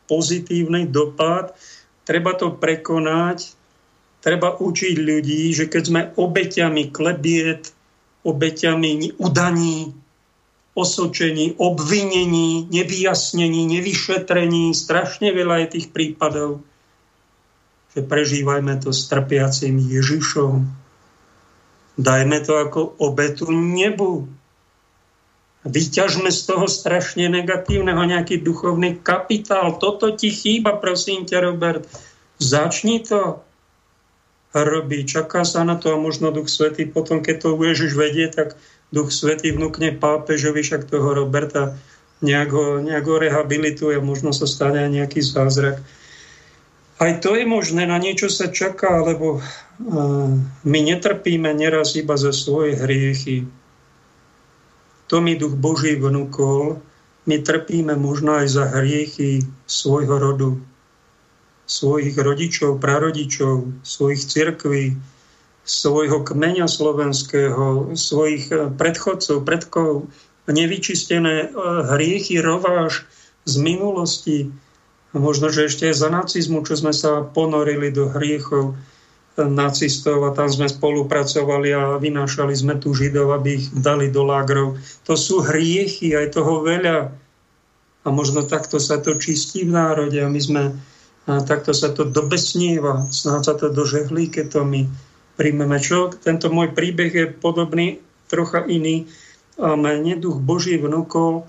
pozitívny 0.10 0.90
dopad. 0.90 1.54
Treba 2.02 2.34
to 2.34 2.58
prekonať, 2.58 3.54
treba 4.26 4.58
učiť 4.58 4.96
ľudí, 4.98 5.54
že 5.54 5.70
keď 5.70 5.84
sme 5.86 6.02
obeťami 6.18 6.90
klebiet, 6.90 7.70
obeťami 8.26 9.22
udaní, 9.22 10.01
osočení, 10.72 11.60
obvinení, 11.60 12.68
nevyjasnení, 12.72 13.68
nevyšetrení, 13.68 14.72
strašne 14.72 15.36
veľa 15.36 15.66
je 15.66 15.68
tých 15.78 15.88
prípadov, 15.92 16.64
že 17.92 18.02
prežívajme 18.08 18.80
to 18.80 18.96
s 18.96 19.12
trpiacim 19.12 19.76
Ježišom, 19.76 20.82
Dajme 22.02 22.42
to 22.42 22.58
ako 22.58 22.96
obetu 22.98 23.52
nebu. 23.52 24.26
Vyťažme 25.62 26.34
z 26.34 26.42
toho 26.50 26.66
strašne 26.66 27.30
negatívneho 27.30 28.02
nejaký 28.02 28.42
duchovný 28.42 28.98
kapitál. 28.98 29.78
Toto 29.78 30.10
ti 30.16 30.34
chýba, 30.34 30.82
prosím 30.82 31.30
ťa, 31.30 31.38
Robert. 31.46 31.86
Začni 32.42 33.06
to 33.06 33.46
robiť. 34.56 35.04
Čaká 35.06 35.46
sa 35.46 35.62
na 35.62 35.78
to 35.78 35.94
a 35.94 36.02
možno 36.02 36.34
Duch 36.34 36.50
Svetý 36.50 36.90
potom, 36.90 37.22
keď 37.22 37.46
to 37.46 37.60
Ježiš 37.62 37.94
vedie, 37.94 38.26
tak 38.34 38.58
Duch 38.92 39.10
Svetý 39.16 39.56
vnúkne 39.56 39.96
pápežovi, 39.96 40.62
však 40.64 40.92
toho 40.92 41.16
Roberta 41.16 41.80
nejak 42.22 42.50
ho, 42.52 42.68
nejak 42.84 43.06
ho 43.08 43.18
rehabilituje, 43.18 43.98
možno 44.04 44.36
sa 44.36 44.46
stane 44.46 44.84
aj 44.84 44.92
nejaký 44.92 45.20
zázrak. 45.24 45.80
Aj 47.02 47.12
to 47.18 47.34
je 47.34 47.50
možné, 47.50 47.90
na 47.90 47.98
niečo 47.98 48.30
sa 48.30 48.54
čaká, 48.54 49.02
lebo 49.02 49.42
my 50.62 50.80
netrpíme 50.86 51.50
neraz 51.50 51.98
iba 51.98 52.14
za 52.14 52.30
svoje 52.30 52.78
hriechy. 52.78 53.50
To 55.10 55.18
mi 55.18 55.34
duch 55.34 55.58
Boží 55.58 55.98
vnúkol, 55.98 56.78
my 57.26 57.36
trpíme 57.42 57.98
možno 57.98 58.38
aj 58.38 58.48
za 58.54 58.66
hriechy 58.70 59.42
svojho 59.66 60.20
rodu, 60.22 60.52
svojich 61.66 62.14
rodičov, 62.20 62.78
prarodičov, 62.78 63.82
svojich 63.82 64.22
cirkví, 64.22 64.94
svojho 65.72 66.28
kmeňa 66.28 66.68
slovenského, 66.68 67.96
svojich 67.96 68.52
eh, 68.52 68.68
predchodcov, 68.68 69.48
predkov, 69.48 70.12
nevyčistené 70.52 71.48
eh, 71.48 71.50
hriechy, 71.96 72.44
rováž 72.44 73.08
z 73.48 73.56
minulosti, 73.58 74.52
a 75.12 75.20
možno, 75.20 75.52
že 75.52 75.68
ešte 75.68 75.92
aj 75.92 75.96
za 76.00 76.08
nacizmu, 76.08 76.64
čo 76.64 76.80
sme 76.80 76.96
sa 76.96 77.20
ponorili 77.20 77.92
do 77.92 78.08
hriechov 78.08 78.80
nacistov 79.36 80.28
a 80.28 80.36
tam 80.36 80.52
sme 80.52 80.68
spolupracovali 80.68 81.72
a 81.72 81.84
vynášali 82.00 82.52
sme 82.52 82.76
tu 82.80 82.92
Židov, 82.92 83.32
aby 83.36 83.60
ich 83.60 83.68
dali 83.72 84.12
do 84.12 84.28
lágrov. 84.28 84.80
To 85.08 85.16
sú 85.16 85.40
hriechy, 85.44 86.16
aj 86.16 86.36
toho 86.36 86.64
veľa. 86.64 87.12
A 88.02 88.08
možno 88.10 88.44
takto 88.44 88.80
sa 88.80 89.00
to 89.00 89.16
čistí 89.16 89.64
v 89.64 89.76
národe 89.76 90.20
a 90.20 90.28
my 90.28 90.42
sme, 90.42 90.64
a 91.28 91.32
takto 91.44 91.72
sa 91.72 91.96
to 91.96 92.08
dobesníva, 92.08 93.08
snáď 93.08 93.42
sa 93.46 93.56
to 93.56 93.68
dožehlí, 93.72 94.28
keď 94.32 94.46
to 94.58 94.62
my 94.68 94.82
príjmeme. 95.36 95.78
Čo? 95.80 96.12
Tento 96.12 96.52
môj 96.52 96.74
príbeh 96.76 97.12
je 97.12 97.26
podobný, 97.32 98.04
trocha 98.32 98.64
iný. 98.68 99.08
Mne 99.60 100.16
duch 100.18 100.40
Boží 100.42 100.80
vnúkol, 100.80 101.46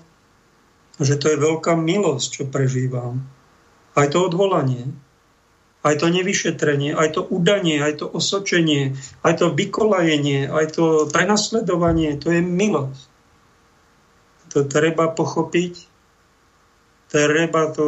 že 1.01 1.17
to 1.17 1.33
je 1.33 1.37
veľká 1.41 1.73
milosť, 1.79 2.27
čo 2.29 2.43
prežívam 2.45 3.25
aj 3.93 4.07
to 4.13 4.25
odvolanie, 4.25 4.89
aj 5.85 6.01
to 6.01 6.07
nevyšetrenie, 6.09 6.97
aj 6.97 7.19
to 7.19 7.21
udanie, 7.21 7.77
aj 7.77 8.01
to 8.01 8.05
osočenie, 8.09 8.97
aj 9.21 9.33
to 9.37 9.53
vykolajenie, 9.53 10.49
aj 10.49 10.79
to 10.79 10.85
prenasledovanie, 11.11 12.17
to 12.17 12.33
je 12.33 12.41
milosť. 12.41 13.05
To 14.53 14.65
treba 14.65 15.09
pochopiť, 15.09 15.73
treba 17.09 17.69
to 17.73 17.85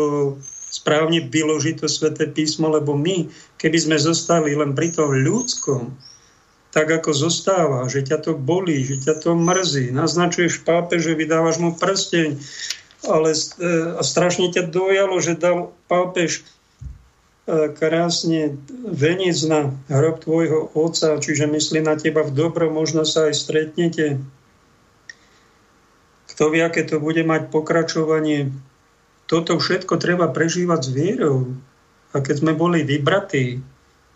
správne 0.76 1.24
vyložiť 1.24 1.80
to 1.80 1.88
sväté 1.88 2.28
písmo, 2.28 2.68
lebo 2.68 3.00
my, 3.00 3.32
keby 3.56 3.78
sme 3.80 3.96
zostali 3.96 4.52
len 4.52 4.76
pri 4.76 4.92
tom 4.92 5.16
ľudskom, 5.16 5.96
tak 6.76 6.92
ako 6.92 7.16
zostáva, 7.16 7.88
že 7.88 8.04
ťa 8.04 8.20
to 8.20 8.32
bolí, 8.36 8.84
že 8.84 9.00
ťa 9.08 9.24
to 9.24 9.32
mrzí, 9.32 9.96
naznačuješ 9.96 10.68
pápe, 10.68 11.00
že 11.00 11.16
vydávaš 11.16 11.64
mu 11.64 11.72
prsteň, 11.72 12.36
ale 13.08 13.32
e, 13.32 13.38
strašne 14.04 14.52
ťa 14.52 14.68
dojalo, 14.68 15.16
že 15.24 15.40
dal 15.40 15.72
pápež 15.88 16.44
e, 17.48 17.72
krásne 17.72 18.60
veniec 18.84 19.40
na 19.48 19.72
hrob 19.88 20.20
tvojho 20.20 20.68
otca, 20.76 21.16
čiže 21.16 21.48
myslí 21.48 21.80
na 21.80 21.96
teba 21.96 22.28
v 22.28 22.36
dobro, 22.36 22.68
možno 22.68 23.08
sa 23.08 23.32
aj 23.32 23.40
stretnete. 23.40 24.20
Kto 26.36 26.52
vie, 26.52 26.60
aké 26.60 26.84
to 26.84 27.00
bude 27.00 27.24
mať 27.24 27.48
pokračovanie. 27.56 28.52
Toto 29.26 29.58
všetko 29.58 29.98
treba 29.98 30.30
prežívať 30.30 30.82
s 30.86 30.90
vierou. 30.94 31.58
A 32.14 32.22
keď 32.22 32.46
sme 32.46 32.54
boli 32.54 32.86
vybratí 32.86 33.60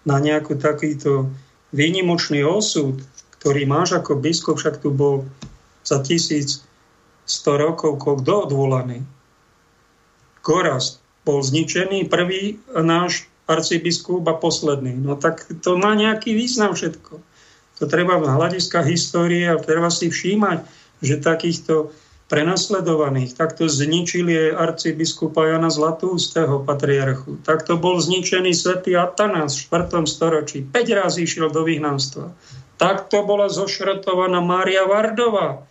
na 0.05 0.21
nejakú 0.21 0.55
takýto 0.55 1.27
výnimočný 1.73 2.45
osud, 2.45 3.01
ktorý 3.39 3.65
máš 3.65 3.97
ako 3.97 4.19
biskup, 4.19 4.61
však 4.61 4.79
tu 4.79 4.93
bol 4.93 5.25
za 5.83 5.99
tisíc 6.05 6.63
100 7.25 7.63
rokov, 7.65 8.01
kto 8.01 8.49
odvolaný. 8.49 9.05
Koraz 10.41 11.01
bol 11.27 11.43
zničený, 11.43 12.09
prvý 12.09 12.57
náš 12.73 13.29
arcibiskup 13.49 14.25
a 14.29 14.37
posledný. 14.37 14.93
No 14.97 15.17
tak 15.17 15.45
to 15.65 15.77
má 15.77 15.97
nejaký 15.97 16.37
význam 16.37 16.77
všetko. 16.77 17.21
To 17.79 17.83
treba 17.87 18.21
v 18.21 18.29
hľadiska 18.29 18.85
histórie 18.85 19.49
a 19.49 19.57
treba 19.57 19.89
si 19.89 20.11
všímať, 20.11 20.67
že 20.99 21.23
takýchto 21.23 21.89
prenasledovaných, 22.29 23.33
takto 23.33 23.65
zničili 23.65 24.53
arcibiskupa 24.53 25.49
Jana 25.49 25.73
Zlatústeho 25.73 26.61
patriarchu. 26.61 27.41
Takto 27.41 27.81
bol 27.81 27.97
zničený 27.97 28.53
svätý 28.53 28.93
Atanás 28.93 29.57
v 29.57 29.73
4. 29.73 30.05
storočí. 30.05 30.61
5 30.61 30.99
razy 31.01 31.25
išiel 31.25 31.49
do 31.49 31.65
vyhnanstva. 31.65 32.31
Takto 32.77 33.25
bola 33.25 33.49
zošrotovaná 33.49 34.39
Mária 34.39 34.85
Vardová 34.85 35.67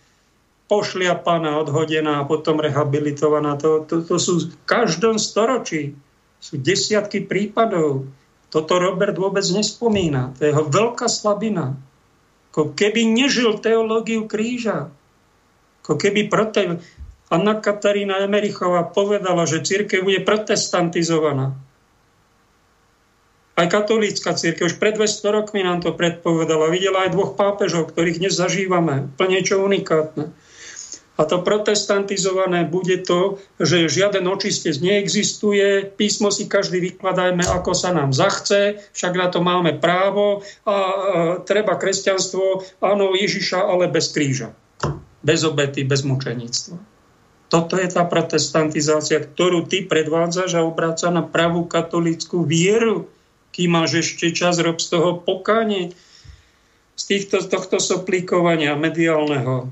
pošliapaná, 0.69 1.57
odhodená 1.65 2.21
a 2.21 2.27
potom 2.29 2.61
rehabilitovaná. 2.61 3.57
To, 3.57 3.81
to, 3.81 4.05
to 4.05 4.21
sú 4.21 4.53
v 4.53 4.53
každom 4.69 5.17
storočí. 5.17 5.97
Sú 6.37 6.61
desiatky 6.61 7.25
prípadov. 7.25 8.05
Toto 8.53 8.77
Robert 8.77 9.17
vôbec 9.17 9.43
nespomína. 9.49 10.37
To 10.37 10.45
je 10.45 10.53
jeho 10.53 10.65
veľká 10.69 11.09
slabina. 11.09 11.73
Keby 12.53 13.01
nežil 13.09 13.57
teológiu 13.57 14.29
kríža. 14.29 14.93
Ako 15.89 15.97
keby 15.97 16.29
prote... 16.29 16.77
Anna 17.29 17.61
Katarína 17.61 18.25
Emerichová 18.25 18.89
povedala, 18.89 19.45
že 19.45 19.61
církev 19.61 20.01
bude 20.01 20.21
protestantizovaná. 20.25 21.53
Aj 23.53 23.69
katolícka 23.69 24.33
církev 24.33 24.69
už 24.69 24.81
pred 24.81 24.97
200 24.97 25.37
rokmi 25.37 25.61
nám 25.61 25.85
to 25.85 25.93
predpovedala. 25.93 26.73
Videla 26.73 27.05
aj 27.05 27.13
dvoch 27.13 27.37
pápežov, 27.37 27.93
ktorých 27.93 28.17
dnes 28.17 28.33
zažívame. 28.33 29.13
Plne 29.13 29.41
niečo 29.41 29.61
unikátne. 29.61 30.33
A 31.19 31.27
to 31.27 31.43
protestantizované 31.45 32.65
bude 32.65 32.97
to, 33.05 33.37
že 33.61 33.91
žiaden 33.91 34.25
očistec 34.25 34.79
neexistuje, 34.81 35.85
písmo 35.85 36.31
si 36.31 36.47
každý 36.47 36.81
vykladajme, 36.81 37.43
ako 37.45 37.75
sa 37.75 37.93
nám 37.93 38.15
zachce, 38.15 38.79
však 38.95 39.13
na 39.19 39.27
to 39.27 39.43
máme 39.43 39.77
právo 39.77 40.47
a 40.63 40.75
treba 41.43 41.75
kresťanstvo, 41.75 42.63
áno, 42.79 43.11
Ježiša, 43.13 43.59
ale 43.69 43.91
bez 43.91 44.15
kríža. 44.15 44.55
Bez 45.29 45.45
obety, 45.45 45.85
bez 45.85 46.01
mučenictva. 46.01 46.81
Toto 47.53 47.77
je 47.77 47.85
tá 47.85 48.01
protestantizácia, 48.09 49.21
ktorú 49.21 49.69
ty 49.69 49.85
predvádzaš 49.85 50.57
a 50.57 50.65
obráca 50.65 51.13
na 51.13 51.21
pravú 51.21 51.69
katolickú 51.69 52.41
vieru. 52.41 53.05
Kým 53.53 53.77
máš 53.77 54.01
ešte 54.01 54.33
čas, 54.33 54.57
rob 54.57 54.81
z 54.81 54.97
toho 54.97 55.21
pokánie 55.21 55.93
z 56.97 57.03
týchto, 57.05 57.45
tohto 57.45 57.77
soplíkovania 57.77 58.73
mediálneho 58.73 59.69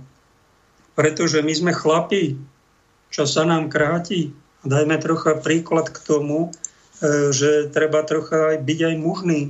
pretože 0.97 1.45
my 1.45 1.53
sme 1.53 1.73
chlapi, 1.77 2.41
čo 3.13 3.29
sa 3.29 3.45
nám 3.45 3.69
kráti. 3.69 4.33
Dajme 4.65 4.97
trocha 4.97 5.37
príklad 5.37 5.93
k 5.93 6.01
tomu, 6.01 6.49
e, 6.49 7.29
že 7.29 7.69
treba 7.69 8.01
trocha 8.01 8.57
aj 8.57 8.65
byť 8.65 8.79
aj 8.81 8.95
mužný. 8.97 9.41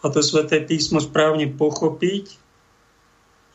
A 0.00 0.06
to 0.14 0.22
sveté 0.22 0.62
písmo 0.62 1.02
správne 1.02 1.50
pochopiť 1.50 2.39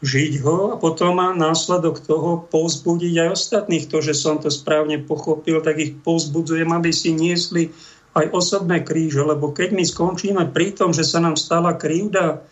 žiť 0.03 0.43
ho 0.43 0.75
a 0.75 0.79
potom 0.79 1.19
má 1.19 1.31
následok 1.31 2.03
toho 2.03 2.43
povzbudiť 2.51 3.15
aj 3.25 3.29
ostatných. 3.31 3.85
To, 3.87 4.03
že 4.03 4.11
som 4.11 4.41
to 4.41 4.51
správne 4.51 4.99
pochopil, 4.99 5.63
tak 5.63 5.79
ich 5.79 5.95
povzbudzujem, 6.03 6.67
aby 6.71 6.91
si 6.91 7.15
niesli 7.15 7.71
aj 8.15 8.31
osobné 8.31 8.83
kríže, 8.83 9.23
lebo 9.23 9.51
keď 9.51 9.75
my 9.75 9.83
skončíme 9.83 10.43
pri 10.55 10.71
tom, 10.71 10.95
že 10.95 11.03
sa 11.03 11.19
nám 11.19 11.35
stala 11.35 11.75
krivda 11.75 12.47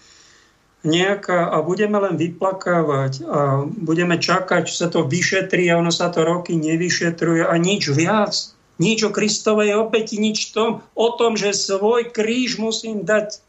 nejaká 0.84 1.48
a 1.48 1.64
budeme 1.64 1.96
len 1.96 2.20
vyplakávať 2.20 3.24
a 3.24 3.64
budeme 3.64 4.20
čakať, 4.20 4.68
že 4.68 4.76
sa 4.76 4.88
to 4.92 5.08
vyšetrí 5.08 5.72
a 5.72 5.80
ono 5.80 5.96
sa 5.96 6.12
to 6.12 6.28
roky 6.28 6.60
nevyšetruje 6.60 7.48
a 7.48 7.56
nič 7.56 7.88
viac, 7.96 8.36
nič 8.84 9.08
o 9.08 9.16
Kristovej 9.16 9.80
obeti, 9.80 10.20
nič 10.20 10.52
tom, 10.52 10.84
o 10.92 11.08
tom, 11.16 11.40
že 11.40 11.56
svoj 11.56 12.12
kríž 12.12 12.60
musím 12.60 13.08
dať 13.08 13.40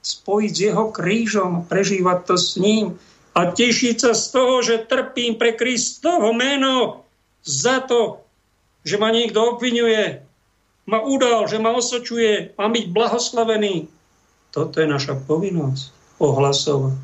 spojiť 0.00 0.52
s 0.56 0.64
jeho 0.72 0.84
krížom, 0.88 1.68
prežívať 1.68 2.18
to 2.24 2.34
s 2.40 2.56
ním, 2.56 2.96
a 3.38 3.54
tešiť 3.54 3.96
sa 4.02 4.12
z 4.18 4.24
toho, 4.34 4.54
že 4.66 4.82
trpím 4.82 5.38
pre 5.38 5.54
Kristovo 5.54 6.34
meno 6.34 7.06
za 7.46 7.78
to, 7.86 8.26
že 8.82 8.98
ma 8.98 9.14
niekto 9.14 9.54
obvinuje, 9.54 10.26
ma 10.90 10.98
udal, 11.06 11.46
že 11.46 11.62
ma 11.62 11.70
osočuje, 11.78 12.58
mám 12.58 12.74
byť 12.74 12.86
blahoslavený. 12.90 13.86
Toto 14.50 14.82
je 14.82 14.88
naša 14.90 15.14
povinnosť 15.22 16.18
ohlasovať. 16.18 16.98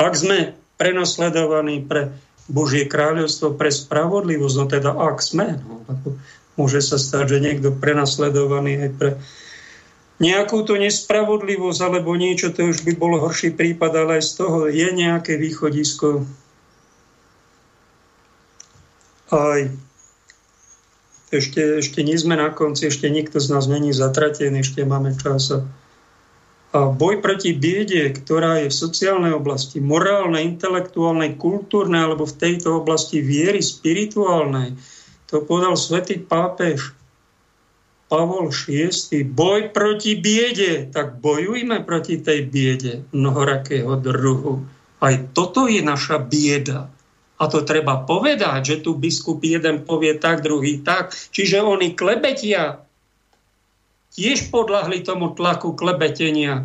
Ak 0.00 0.16
sme 0.16 0.56
prenasledovaní 0.80 1.84
pre 1.84 2.16
Božie 2.48 2.88
kráľovstvo, 2.88 3.60
pre 3.60 3.68
spravodlivosť, 3.68 4.56
no 4.56 4.64
teda 4.64 4.90
ak 4.96 5.18
sme, 5.20 5.60
no, 5.60 5.84
môže 6.56 6.80
sa 6.80 6.96
stať, 6.96 7.36
že 7.36 7.44
niekto 7.44 7.76
prenasledovaný 7.76 8.88
aj 8.88 8.90
pre 8.96 9.10
nejakú 10.16 10.64
to 10.64 10.80
nespravodlivosť 10.80 11.80
alebo 11.84 12.16
niečo, 12.16 12.52
to 12.52 12.72
už 12.72 12.88
by 12.88 12.92
bol 12.96 13.20
horší 13.20 13.52
prípad, 13.52 13.92
ale 13.92 14.20
aj 14.20 14.24
z 14.24 14.32
toho 14.40 14.58
je 14.72 14.88
nejaké 14.96 15.36
východisko. 15.36 16.24
Aj 19.28 19.60
ešte, 21.34 21.82
ešte 21.82 22.00
nie 22.00 22.16
sme 22.16 22.38
na 22.38 22.48
konci, 22.54 22.88
ešte 22.88 23.10
nikto 23.10 23.42
z 23.42 23.50
nás 23.52 23.66
není 23.68 23.92
zatratený, 23.92 24.64
ešte 24.64 24.86
máme 24.86 25.12
čas. 25.18 25.52
A 26.72 26.78
boj 26.92 27.20
proti 27.20 27.52
biede, 27.52 28.12
ktorá 28.14 28.64
je 28.64 28.72
v 28.72 28.80
sociálnej 28.88 29.32
oblasti, 29.36 29.82
morálnej, 29.82 30.44
intelektuálnej, 30.56 31.36
kultúrnej 31.36 32.08
alebo 32.08 32.24
v 32.24 32.38
tejto 32.40 32.80
oblasti 32.80 33.20
viery 33.20 33.60
spirituálnej, 33.60 34.76
to 35.26 35.42
podal 35.44 35.74
svätý 35.74 36.22
pápež 36.22 36.95
Pavol 38.06 38.54
VI, 38.54 38.94
boj 39.26 39.74
proti 39.74 40.14
biede, 40.14 40.86
tak 40.94 41.18
bojujme 41.18 41.82
proti 41.82 42.22
tej 42.22 42.46
biede 42.46 43.02
mnohorakého 43.10 43.98
druhu. 43.98 44.62
Aj 45.02 45.14
toto 45.34 45.66
je 45.66 45.82
naša 45.82 46.22
bieda. 46.22 46.86
A 47.36 47.44
to 47.50 47.66
treba 47.66 48.06
povedať, 48.06 48.60
že 48.62 48.76
tu 48.86 48.94
biskup 48.94 49.42
jeden 49.42 49.82
povie 49.82 50.16
tak, 50.16 50.40
druhý 50.40 50.80
tak. 50.86 51.12
Čiže 51.12 51.66
oni 51.66 51.98
klebetia 51.98 52.80
tiež 54.14 54.54
podľahli 54.54 55.02
tomu 55.02 55.34
tlaku 55.34 55.74
klebetenia. 55.74 56.64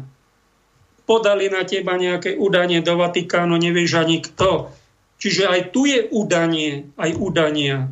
Podali 1.10 1.52
na 1.52 1.68
teba 1.68 1.98
nejaké 1.98 2.38
udanie 2.38 2.80
do 2.86 2.96
Vatikánu, 2.96 3.58
nevieš 3.58 4.00
ani 4.00 4.24
kto. 4.24 4.72
Čiže 5.18 5.44
aj 5.50 5.62
tu 5.74 5.89
je 5.89 6.06
udanie, 6.14 6.94
aj 6.96 7.12
udania 7.18 7.92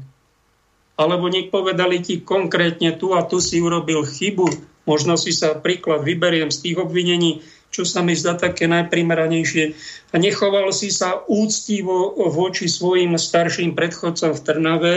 alebo 1.00 1.32
nech 1.32 1.48
povedali 1.48 2.04
ti 2.04 2.20
konkrétne 2.20 2.92
tu 3.00 3.16
a 3.16 3.24
tu 3.24 3.40
si 3.40 3.64
urobil 3.64 4.04
chybu. 4.04 4.52
Možno 4.84 5.16
si 5.16 5.32
sa 5.32 5.56
príklad 5.56 6.04
vyberiem 6.04 6.52
z 6.52 6.60
tých 6.60 6.78
obvinení, 6.84 7.40
čo 7.72 7.88
sa 7.88 8.04
mi 8.04 8.20
zdá 8.20 8.36
také 8.36 8.68
najprimeranejšie. 8.68 9.64
A 10.12 10.16
nechoval 10.20 10.76
si 10.76 10.92
sa 10.92 11.24
úctivo 11.32 12.20
voči 12.28 12.68
svojim 12.68 13.16
starším 13.16 13.80
predchodcom 13.80 14.36
v 14.36 14.44
Trnave, 14.44 14.94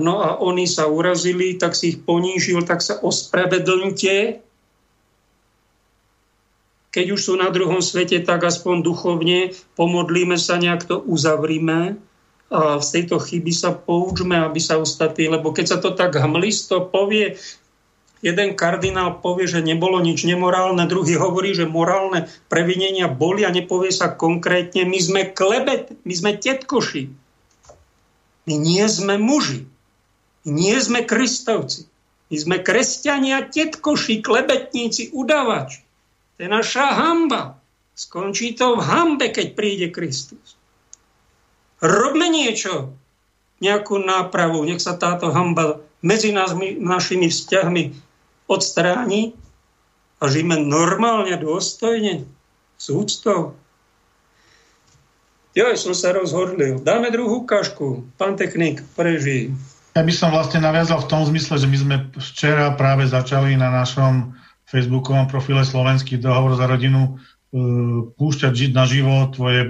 no 0.00 0.24
a 0.24 0.40
oni 0.40 0.64
sa 0.64 0.88
urazili, 0.88 1.60
tak 1.60 1.76
si 1.76 1.92
ich 1.92 1.98
ponížil, 2.00 2.64
tak 2.64 2.80
sa 2.80 2.96
ospravedlňte. 3.04 4.40
Keď 6.92 7.06
už 7.12 7.20
sú 7.20 7.34
na 7.36 7.52
druhom 7.52 7.84
svete, 7.84 8.24
tak 8.24 8.40
aspoň 8.40 8.80
duchovne 8.80 9.52
pomodlíme 9.76 10.40
sa, 10.40 10.56
nejak 10.56 10.88
to 10.88 10.96
uzavrime 10.96 12.00
z 12.52 12.88
tejto 12.92 13.16
chyby 13.16 13.48
sa 13.48 13.72
poučme, 13.72 14.36
aby 14.36 14.60
sa 14.60 14.76
ostatní, 14.76 15.32
lebo 15.32 15.56
keď 15.56 15.66
sa 15.66 15.78
to 15.80 15.96
tak 15.96 16.20
hmlisto 16.20 16.84
povie, 16.84 17.40
jeden 18.20 18.54
kardinál 18.54 19.24
povie, 19.24 19.48
že 19.48 19.64
nebolo 19.64 19.98
nič 20.04 20.28
nemorálne, 20.28 20.84
druhý 20.84 21.16
hovorí, 21.16 21.56
že 21.56 21.64
morálne 21.64 22.28
previnenia 22.52 23.08
boli 23.08 23.48
a 23.48 23.50
nepovie 23.50 23.90
sa 23.90 24.12
konkrétne, 24.12 24.84
my 24.84 24.98
sme 25.00 25.22
klebet, 25.32 25.96
my 26.04 26.12
sme 26.12 26.30
tetkoši. 26.36 27.08
My 28.46 28.54
nie 28.58 28.84
sme 28.86 29.16
muži. 29.16 29.64
My 30.44 30.50
nie 30.52 30.76
sme 30.82 31.06
kristovci. 31.06 31.86
My 32.28 32.36
sme 32.36 32.56
kresťania, 32.60 33.48
tetkoši, 33.48 34.24
klebetníci, 34.24 35.14
udavači. 35.14 35.84
To 36.36 36.38
je 36.44 36.48
naša 36.50 36.86
hamba. 37.00 37.60
Skončí 37.92 38.56
to 38.56 38.80
v 38.80 38.82
hambe, 38.82 39.28
keď 39.30 39.52
príde 39.52 39.86
Kristus. 39.92 40.58
Robme 41.82 42.30
niečo, 42.30 42.94
nejakú 43.58 43.98
nápravu, 43.98 44.62
nech 44.62 44.78
sa 44.78 44.94
táto 44.94 45.34
hamba 45.34 45.82
medzi 45.98 46.30
nás, 46.30 46.54
našimi 46.78 47.26
vzťahmi 47.26 47.90
odstráni 48.46 49.34
a 50.22 50.30
žijeme 50.30 50.62
normálne, 50.62 51.34
dôstojne, 51.34 52.22
s 52.78 52.86
úctou. 52.90 53.58
Ja 55.54 55.74
som 55.74 55.94
sa 55.94 56.14
rozhodlil. 56.14 56.80
Dáme 56.80 57.12
druhú 57.12 57.44
kašku. 57.44 58.06
Pán 58.18 58.38
technik, 58.38 58.82
prežij. 58.96 59.52
Ja 59.92 60.00
by 60.00 60.12
som 60.14 60.32
vlastne 60.32 60.64
naviazal 60.64 61.04
v 61.04 61.10
tom 61.12 61.22
zmysle, 61.28 61.60
že 61.60 61.68
my 61.68 61.78
sme 61.78 61.96
včera 62.16 62.72
práve 62.72 63.04
začali 63.04 63.58
na 63.60 63.68
našom 63.68 64.32
facebookovom 64.64 65.28
profile 65.28 65.66
Slovenský 65.68 66.16
dohovor 66.16 66.56
za 66.56 66.64
rodinu 66.64 67.04
e, 67.04 67.10
púšťať 68.16 68.52
žiť 68.56 68.70
na 68.72 68.88
život 68.88 69.36
tvoje 69.36 69.60
e, 69.60 69.68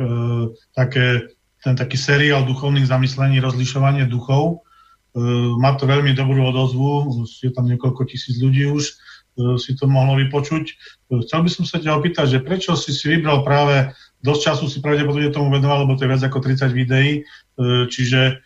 také 0.79 1.35
ten 1.63 1.79
taký 1.79 1.95
seriál 1.95 2.43
duchovných 2.43 2.91
zamyslení, 2.91 3.39
rozlišovanie 3.39 4.11
duchov. 4.11 4.67
E, 5.15 5.23
má 5.63 5.79
to 5.79 5.87
veľmi 5.87 6.11
dobrú 6.13 6.43
odozvu, 6.51 7.23
je 7.23 7.55
tam 7.55 7.71
niekoľko 7.71 8.03
tisíc 8.11 8.43
ľudí 8.43 8.67
už, 8.67 8.85
e, 8.91 8.93
si 9.63 9.79
to 9.79 9.87
mohlo 9.87 10.19
vypočuť. 10.19 10.65
E, 10.67 10.75
chcel 11.23 11.47
by 11.47 11.51
som 11.55 11.65
sa 11.69 11.79
ťa 11.79 11.95
opýtať, 11.95 12.27
že 12.35 12.39
prečo 12.43 12.75
si 12.75 12.91
si 12.91 13.07
vybral 13.15 13.47
práve, 13.47 13.95
dosť 14.27 14.41
času 14.43 14.65
si 14.67 14.79
pravdepodobne 14.83 15.31
tomu 15.31 15.55
venoval, 15.55 15.87
lebo 15.87 15.95
to 15.95 16.05
je 16.05 16.11
viac 16.11 16.23
ako 16.23 16.39
30 16.47 16.71
videí, 16.71 17.27
čiže 17.91 18.39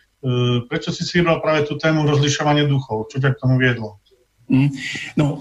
prečo 0.73 0.89
si 0.89 1.05
si 1.05 1.21
vybral 1.21 1.37
práve 1.37 1.69
tú 1.69 1.77
tému 1.77 2.01
rozlišovanie 2.01 2.65
duchov? 2.65 3.13
Čo 3.13 3.21
ťa 3.21 3.37
k 3.37 3.41
tomu 3.45 3.61
viedlo? 3.61 4.01
Mm, 4.49 4.73
no, 5.13 5.37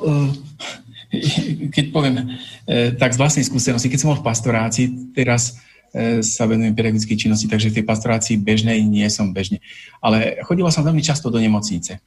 keď 1.72 1.84
poviem 1.88 2.36
tak 3.00 3.16
z 3.16 3.20
vlastnej 3.24 3.48
skúsenosti, 3.48 3.88
keď 3.88 3.96
som 3.96 4.12
bol 4.12 4.20
v 4.20 4.28
pastorácii, 4.28 5.16
teraz 5.16 5.56
sa 6.20 6.44
venujem 6.44 6.74
pedagogickej 6.76 7.28
činnosti, 7.28 7.46
takže 7.50 7.72
v 7.72 7.76
tej 7.80 7.84
pastorácii 7.86 8.36
bežnej 8.40 8.82
nie 8.84 9.06
som 9.08 9.30
bežne. 9.32 9.64
Ale 10.02 10.40
chodila 10.44 10.68
som 10.68 10.84
veľmi 10.84 11.00
často 11.00 11.32
do 11.32 11.40
nemocnice. 11.40 12.02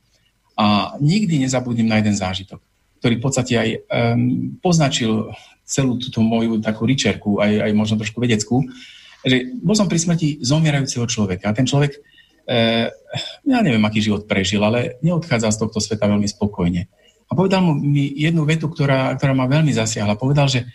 A 0.59 0.95
nikdy 0.99 1.39
nezabudnem 1.39 1.87
na 1.87 2.03
jeden 2.03 2.13
zážitok, 2.13 2.59
ktorý 2.99 3.13
v 3.17 3.23
podstate 3.23 3.53
aj 3.55 3.69
um, 3.79 4.59
poznačil 4.59 5.31
celú 5.69 6.01
túto 6.01 6.19
moju 6.25 6.57
takú 6.59 6.83
ričerku, 6.89 7.37
aj, 7.37 7.69
aj 7.69 7.71
možno 7.77 7.95
trošku 8.01 8.17
vedeckú, 8.17 8.65
že 9.21 9.53
bol 9.61 9.77
som 9.77 9.85
pri 9.85 10.01
smrti 10.01 10.41
zomierajúceho 10.41 11.05
človeka 11.05 11.51
a 11.51 11.55
ten 11.55 11.69
človek, 11.69 11.93
e, 12.47 12.59
ja 13.45 13.59
neviem, 13.61 13.83
aký 13.85 14.01
život 14.01 14.25
prežil, 14.25 14.63
ale 14.65 14.97
neodchádzal 15.05 15.51
z 15.53 15.59
tohto 15.61 15.77
sveta 15.77 16.09
veľmi 16.09 16.25
spokojne. 16.25 16.89
A 17.29 17.31
povedal 17.37 17.61
mu 17.61 17.77
mi 17.77 18.09
jednu 18.17 18.41
vetu, 18.49 18.65
ktorá, 18.65 19.13
ktorá 19.13 19.37
ma 19.37 19.45
veľmi 19.45 19.69
zasiahla. 19.69 20.17
Povedal, 20.17 20.49
že 20.49 20.65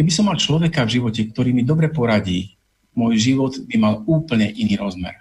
Keby 0.00 0.08
som 0.16 0.32
mal 0.32 0.40
človeka 0.40 0.88
v 0.88 0.96
živote, 0.96 1.28
ktorý 1.28 1.52
mi 1.52 1.60
dobre 1.60 1.92
poradí, 1.92 2.56
môj 2.96 3.20
život 3.20 3.52
by 3.68 3.76
mal 3.76 3.94
úplne 4.08 4.48
iný 4.48 4.80
rozmer. 4.80 5.20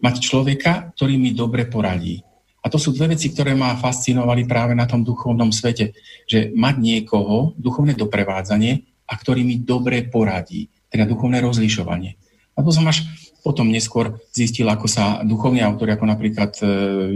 Mať 0.00 0.24
človeka, 0.24 0.88
ktorý 0.96 1.20
mi 1.20 1.36
dobre 1.36 1.68
poradí. 1.68 2.24
A 2.64 2.72
to 2.72 2.80
sú 2.80 2.96
dve 2.96 3.12
veci, 3.12 3.28
ktoré 3.28 3.52
ma 3.52 3.76
fascinovali 3.76 4.48
práve 4.48 4.72
na 4.72 4.88
tom 4.88 5.04
duchovnom 5.04 5.52
svete. 5.52 5.92
Že 6.24 6.56
mať 6.56 6.74
niekoho, 6.80 7.52
duchovné 7.60 7.92
doprevádzanie, 7.92 9.04
a 9.04 9.12
ktorý 9.20 9.44
mi 9.44 9.60
dobre 9.60 10.08
poradí. 10.08 10.72
Teda 10.88 11.04
duchovné 11.04 11.44
rozlišovanie. 11.44 12.16
A 12.56 12.64
to 12.64 12.72
som 12.72 12.88
až 12.88 13.04
potom 13.44 13.68
neskôr 13.68 14.16
zistil, 14.32 14.64
ako 14.72 14.88
sa 14.88 15.20
duchovní 15.28 15.60
autori, 15.60 15.92
ako 15.92 16.08
napríklad 16.08 16.56
e, 16.58 16.64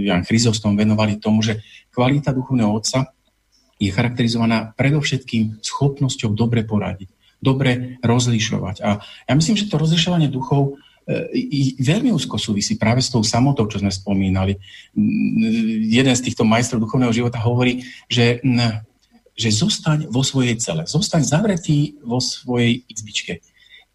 Jan 0.04 0.20
Chryzostom, 0.28 0.76
venovali 0.76 1.16
tomu, 1.16 1.40
že 1.40 1.64
kvalita 1.96 2.36
duchovného 2.36 2.68
otca 2.68 3.08
je 3.80 3.88
charakterizovaná 3.88 4.76
predovšetkým 4.76 5.64
schopnosťou 5.64 6.36
dobre 6.36 6.68
poradiť, 6.68 7.08
dobre 7.40 7.96
rozlišovať. 8.04 8.76
A 8.84 9.00
ja 9.00 9.32
myslím, 9.32 9.56
že 9.56 9.72
to 9.72 9.80
rozlišovanie 9.80 10.28
duchov 10.28 10.76
e, 11.08 11.80
veľmi 11.80 12.12
úzko 12.12 12.36
súvisí 12.36 12.76
práve 12.76 13.00
s 13.00 13.08
tou 13.08 13.24
samotou, 13.24 13.64
čo 13.64 13.80
sme 13.80 13.88
spomínali. 13.88 14.60
Jeden 15.88 16.12
z 16.12 16.24
týchto 16.28 16.44
majstrov 16.44 16.84
duchovného 16.84 17.16
života 17.16 17.40
hovorí, 17.40 17.80
že, 18.04 18.44
že 19.32 19.48
zostaň 19.48 20.12
vo 20.12 20.20
svojej 20.20 20.60
cele, 20.60 20.84
zostaň 20.84 21.24
zavretý 21.24 21.96
vo 22.04 22.20
svojej 22.20 22.84
izbičke. 22.84 23.40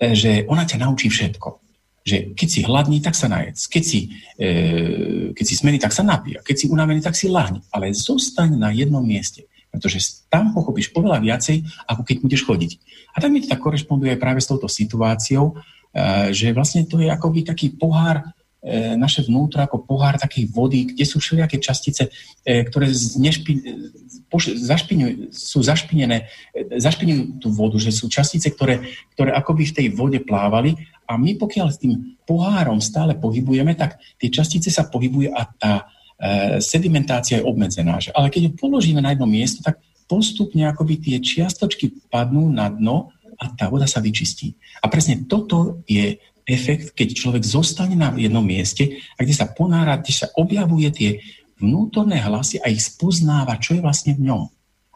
že 0.01 0.49
ona 0.49 0.65
ťa 0.65 0.81
naučí 0.81 1.13
všetko 1.13 1.65
že 2.05 2.37
keď 2.37 2.47
si 2.53 2.61
hladný, 2.61 3.01
tak 3.01 3.17
sa 3.17 3.25
najedz. 3.25 3.65
Keď 3.65 3.83
si, 3.83 4.13
e, 4.37 5.33
keď 5.33 5.41
si 5.41 5.57
smený, 5.57 5.81
tak 5.81 5.89
sa 5.89 6.05
napíja. 6.05 6.45
Keď 6.45 6.55
si 6.55 6.65
unavený, 6.69 7.01
tak 7.01 7.17
si 7.17 7.25
lahni. 7.25 7.65
Ale 7.73 7.89
zostaň 7.89 8.53
na 8.53 8.69
jednom 8.69 9.01
mieste. 9.01 9.49
Pretože 9.75 10.23
tam 10.31 10.55
pochopíš 10.55 10.95
oveľa 10.95 11.19
viacej, 11.19 11.67
ako 11.83 12.01
keď 12.07 12.15
budeš 12.23 12.41
chodiť. 12.47 12.71
A 13.11 13.19
tam 13.19 13.35
mi 13.35 13.43
to 13.43 13.51
tak 13.51 13.59
korešponduje 13.59 14.15
práve 14.15 14.39
s 14.39 14.47
touto 14.47 14.71
situáciou, 14.71 15.51
e, 15.51 16.31
že 16.31 16.55
vlastne 16.55 16.87
to 16.87 17.03
je 17.03 17.11
akoby 17.11 17.43
taký 17.43 17.75
pohár 17.75 18.23
e, 18.63 18.95
naše 18.95 19.27
vnútro 19.27 19.59
ako 19.59 19.83
pohár 19.83 20.15
takej 20.15 20.47
vody, 20.47 20.95
kde 20.95 21.03
sú 21.03 21.19
všelijaké 21.19 21.59
častice, 21.59 22.07
e, 22.47 22.63
ktoré 22.63 22.87
znešpi, 22.87 23.53
sú 25.31 25.59
zašpinené, 25.59 26.31
zašpiňujú 26.55 27.43
tú 27.43 27.51
vodu, 27.51 27.75
že 27.79 27.91
sú 27.91 28.07
častice, 28.07 28.47
ktoré, 28.51 28.87
ktoré 29.15 29.35
akoby 29.35 29.67
v 29.67 29.75
tej 29.75 29.87
vode 29.91 30.23
plávali 30.23 30.75
a 31.05 31.15
my 31.19 31.37
pokiaľ 31.37 31.67
s 31.69 31.81
tým 31.81 32.17
pohárom 32.25 32.81
stále 32.81 33.13
pohybujeme, 33.13 33.77
tak 33.77 34.01
tie 34.17 34.33
častice 34.33 34.73
sa 34.73 34.89
pohybujú 34.89 35.29
a 35.31 35.45
tá 35.45 35.73
sedimentácia 36.63 37.39
je 37.39 37.47
obmedzená. 37.47 37.99
Že? 37.99 38.15
Ale 38.15 38.31
keď 38.31 38.41
ju 38.47 38.51
položíme 38.55 39.03
na 39.03 39.11
jedno 39.11 39.27
miesto, 39.27 39.59
tak 39.59 39.83
postupne 40.05 40.63
akoby 40.69 41.01
tie 41.01 41.17
čiastočky 41.19 42.07
padnú 42.07 42.47
na 42.49 42.69
dno 42.71 43.11
a 43.35 43.51
tá 43.51 43.67
voda 43.67 43.89
sa 43.89 43.99
vyčistí. 43.99 44.55
A 44.79 44.87
presne 44.87 45.27
toto 45.27 45.83
je 45.89 46.15
efekt, 46.45 46.93
keď 46.93 47.07
človek 47.17 47.43
zostane 47.43 47.97
na 47.97 48.13
jednom 48.15 48.45
mieste 48.45 49.01
a 49.17 49.25
kde 49.25 49.33
sa 49.33 49.49
ponára, 49.49 49.97
kde 49.97 50.13
sa 50.13 50.27
objavuje 50.37 50.87
tie 50.93 51.09
vnútorné 51.57 52.21
hlasy 52.21 52.61
a 52.61 52.69
ich 52.69 52.85
spoznáva, 52.85 53.57
čo 53.57 53.75
je 53.75 53.81
vlastne 53.81 54.13
v 54.13 54.29
ňom. 54.29 54.43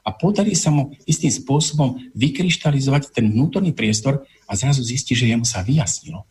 A 0.05 0.09
podarí 0.15 0.55
sa 0.55 0.71
mu 0.71 0.95
istým 1.09 1.33
spôsobom 1.33 1.99
vykryštalizovať 2.15 3.11
ten 3.11 3.29
vnútorný 3.33 3.75
priestor 3.75 4.23
a 4.47 4.53
zrazu 4.55 4.85
zistí, 4.85 5.17
že 5.17 5.27
jemu 5.27 5.43
sa 5.43 5.65
vyjasnilo. 5.65 6.23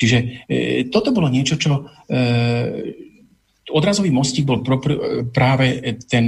Čiže 0.00 0.48
e, 0.48 0.58
toto 0.88 1.12
bolo 1.12 1.28
niečo, 1.28 1.60
čo 1.60 1.84
e, 2.08 2.20
odrazový 3.68 4.08
mostík 4.08 4.48
bol 4.48 4.64
pro, 4.64 4.80
pr, 4.80 4.92
práve 5.28 5.98
ten, 6.08 6.26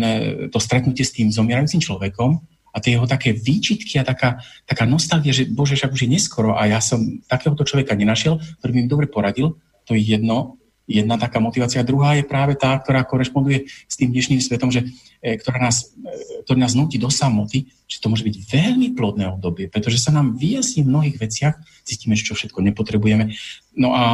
to 0.52 0.58
stretnutie 0.60 1.06
s 1.06 1.16
tým 1.16 1.32
zomierajúcim 1.32 1.80
človekom 1.80 2.38
a 2.72 2.76
tie 2.80 2.96
jeho 2.96 3.04
také 3.04 3.36
výčitky 3.36 4.00
a 4.00 4.04
taká, 4.04 4.40
taká 4.64 4.84
nostalgia, 4.88 5.32
že 5.32 5.48
bože, 5.48 5.76
však 5.76 5.92
už 5.92 6.08
je 6.08 6.12
neskoro 6.12 6.56
a 6.56 6.64
ja 6.68 6.80
som 6.80 7.20
takéhoto 7.28 7.68
človeka 7.68 7.92
nenašiel, 7.92 8.40
ktorý 8.60 8.70
mi 8.72 8.88
dobre 8.88 9.06
poradil, 9.08 9.60
to 9.84 9.92
je 9.92 10.16
jedno, 10.16 10.56
jedna 10.88 11.14
taká 11.20 11.38
motivácia. 11.38 11.86
Druhá 11.86 12.18
je 12.18 12.26
práve 12.26 12.58
tá, 12.58 12.74
ktorá 12.74 13.06
korešponduje 13.06 13.68
s 13.68 13.94
tým 13.94 14.10
dnešným 14.10 14.40
svetom, 14.42 14.72
že, 14.72 14.88
e, 15.22 15.38
ktorá 15.38 15.62
nás, 15.62 15.94
e, 15.94 16.42
ktorý 16.42 16.58
nás 16.58 16.74
nutí 16.74 16.98
do 16.98 17.12
samoty, 17.12 17.70
že 17.86 18.02
to 18.02 18.10
môže 18.10 18.26
byť 18.26 18.36
veľmi 18.50 18.88
plodné 18.98 19.30
obdobie, 19.30 19.70
pretože 19.70 20.02
sa 20.02 20.10
nám 20.10 20.34
vyjasní 20.34 20.82
v 20.82 20.90
mnohých 20.90 21.16
veciach, 21.22 21.54
zistíme, 21.86 22.18
čo 22.18 22.34
všetko 22.34 22.64
nepotrebujeme. 22.72 23.30
No 23.78 23.94
a 23.94 24.04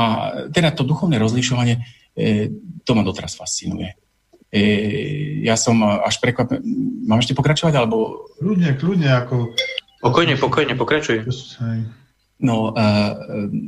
teda 0.52 0.74
to 0.74 0.84
duchovné 0.84 1.16
rozlišovanie, 1.16 1.80
e, 2.14 2.52
to 2.88 2.96
ma 2.96 3.04
doteraz 3.04 3.36
fascinuje. 3.36 3.92
Ja 5.44 5.60
som 5.60 5.84
až 5.84 6.24
prekvapený. 6.24 6.64
Mám 7.04 7.20
ešte 7.20 7.36
pokračovať, 7.36 7.76
alebo... 7.76 8.24
Kľudne, 8.40 8.72
kľudne, 8.80 9.12
ako... 9.12 9.52
Pokojne, 10.00 10.40
pokojne, 10.40 10.72
pokračuj. 10.72 11.28
No, 12.38 12.72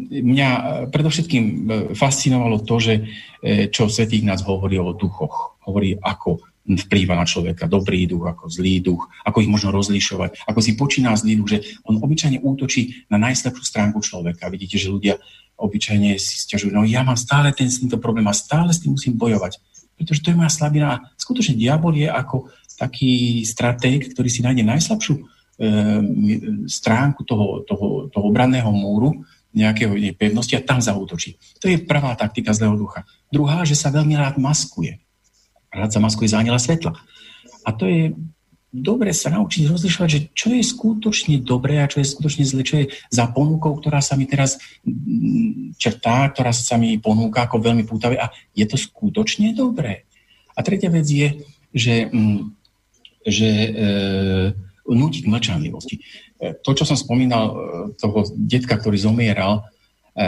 mňa 0.09 0.49
predovšetkým 0.95 1.45
e, 1.45 1.55
fascinovalo 1.99 2.63
to, 2.63 2.79
že 2.79 2.95
e, 3.43 3.67
čo 3.67 3.91
Svetý 3.91 4.23
nás 4.23 4.47
hovorí 4.47 4.79
o 4.79 4.95
duchoch. 4.95 5.59
Hovorí, 5.67 5.99
ako 5.99 6.39
vplýva 6.71 7.19
na 7.19 7.27
človeka 7.27 7.67
dobrý 7.67 8.07
duch, 8.07 8.31
ako 8.31 8.47
zlý 8.47 8.79
duch, 8.79 9.11
ako 9.27 9.43
ich 9.43 9.51
možno 9.51 9.75
rozlišovať, 9.75 10.47
ako 10.47 10.61
si 10.63 10.79
počína 10.79 11.19
zlý 11.19 11.43
duch, 11.43 11.51
že 11.51 11.59
on 11.83 11.99
obyčajne 11.99 12.39
útočí 12.47 13.11
na 13.11 13.19
najslabšiu 13.19 13.65
stránku 13.67 13.99
človeka. 13.99 14.47
Vidíte, 14.47 14.79
že 14.79 14.95
ľudia 14.95 15.19
obyčajne 15.61 16.17
si 16.17 16.41
stiažujú, 16.41 16.73
no 16.73 16.89
ja 16.89 17.05
mám 17.05 17.21
stále 17.21 17.53
ten 17.53 17.69
s 17.69 17.85
týmto 17.85 18.01
problém 18.01 18.25
a 18.27 18.35
stále 18.35 18.73
s 18.73 18.81
tým 18.81 18.97
musím 18.97 19.21
bojovať, 19.21 19.61
pretože 20.01 20.25
to 20.25 20.33
je 20.33 20.41
moja 20.41 20.49
slabina. 20.49 20.87
A 20.97 21.03
skutočne 21.21 21.61
diabol 21.61 21.93
je 21.93 22.09
ako 22.09 22.49
taký 22.81 23.45
stratég, 23.45 24.17
ktorý 24.17 24.29
si 24.33 24.41
nájde 24.41 24.65
najslabšiu 24.65 25.15
Ehm, 25.61 26.65
stránku 26.65 27.21
toho, 27.29 27.61
toho, 27.69 28.09
toho 28.09 28.25
obranného 28.33 28.73
múru, 28.73 29.13
nejakého 29.53 29.93
pevnosti 30.17 30.57
a 30.57 30.65
tam 30.65 30.81
zautočí. 30.81 31.37
To 31.61 31.69
je 31.69 31.85
prvá 31.85 32.17
taktika 32.17 32.57
zlého 32.57 32.81
ducha. 32.81 33.05
Druhá, 33.29 33.61
že 33.69 33.77
sa 33.77 33.93
veľmi 33.93 34.17
rád 34.17 34.41
maskuje. 34.41 34.97
Rád 35.69 35.93
sa 35.93 36.01
maskuje 36.01 36.33
za 36.33 36.41
aniela 36.41 36.57
svetla. 36.57 36.97
A 37.69 37.77
to 37.77 37.85
je 37.85 38.17
dobre 38.71 39.11
sa 39.11 39.35
naučiť 39.35 39.67
rozlišovať, 39.67 40.09
že 40.09 40.21
čo 40.31 40.55
je 40.55 40.63
skutočne 40.63 41.43
dobré 41.43 41.83
a 41.83 41.91
čo 41.91 41.99
je 41.99 42.07
skutočne 42.07 42.47
zle, 42.47 42.63
čo 42.63 42.87
je 42.87 42.87
za 43.11 43.27
ponukou, 43.31 43.75
ktorá 43.75 43.99
sa 43.99 44.15
mi 44.15 44.31
teraz 44.31 44.63
mm, 44.87 45.75
črtá, 45.75 46.31
ktorá 46.31 46.55
sa 46.55 46.79
mi 46.79 46.95
ponúka 47.03 47.47
ako 47.47 47.59
veľmi 47.59 47.83
pútavé 47.83 48.17
a 48.23 48.31
je 48.55 48.65
to 48.71 48.79
skutočne 48.79 49.53
dobré. 49.59 50.07
A 50.55 50.63
tretia 50.63 50.91
vec 50.91 51.07
je, 51.11 51.43
že, 51.75 52.11
mm, 52.15 52.41
že 53.27 53.51
e, 53.51 53.71
nútiť 54.87 55.27
k 55.27 55.31
mlčanlivosti. 55.31 55.97
E, 55.99 56.03
to, 56.63 56.71
čo 56.75 56.87
som 56.87 56.99
spomínal, 56.99 57.45
e, 57.51 57.55
toho 57.99 58.27
detka, 58.35 58.79
ktorý 58.79 58.99
zomieral 58.99 59.63
e, 60.15 60.23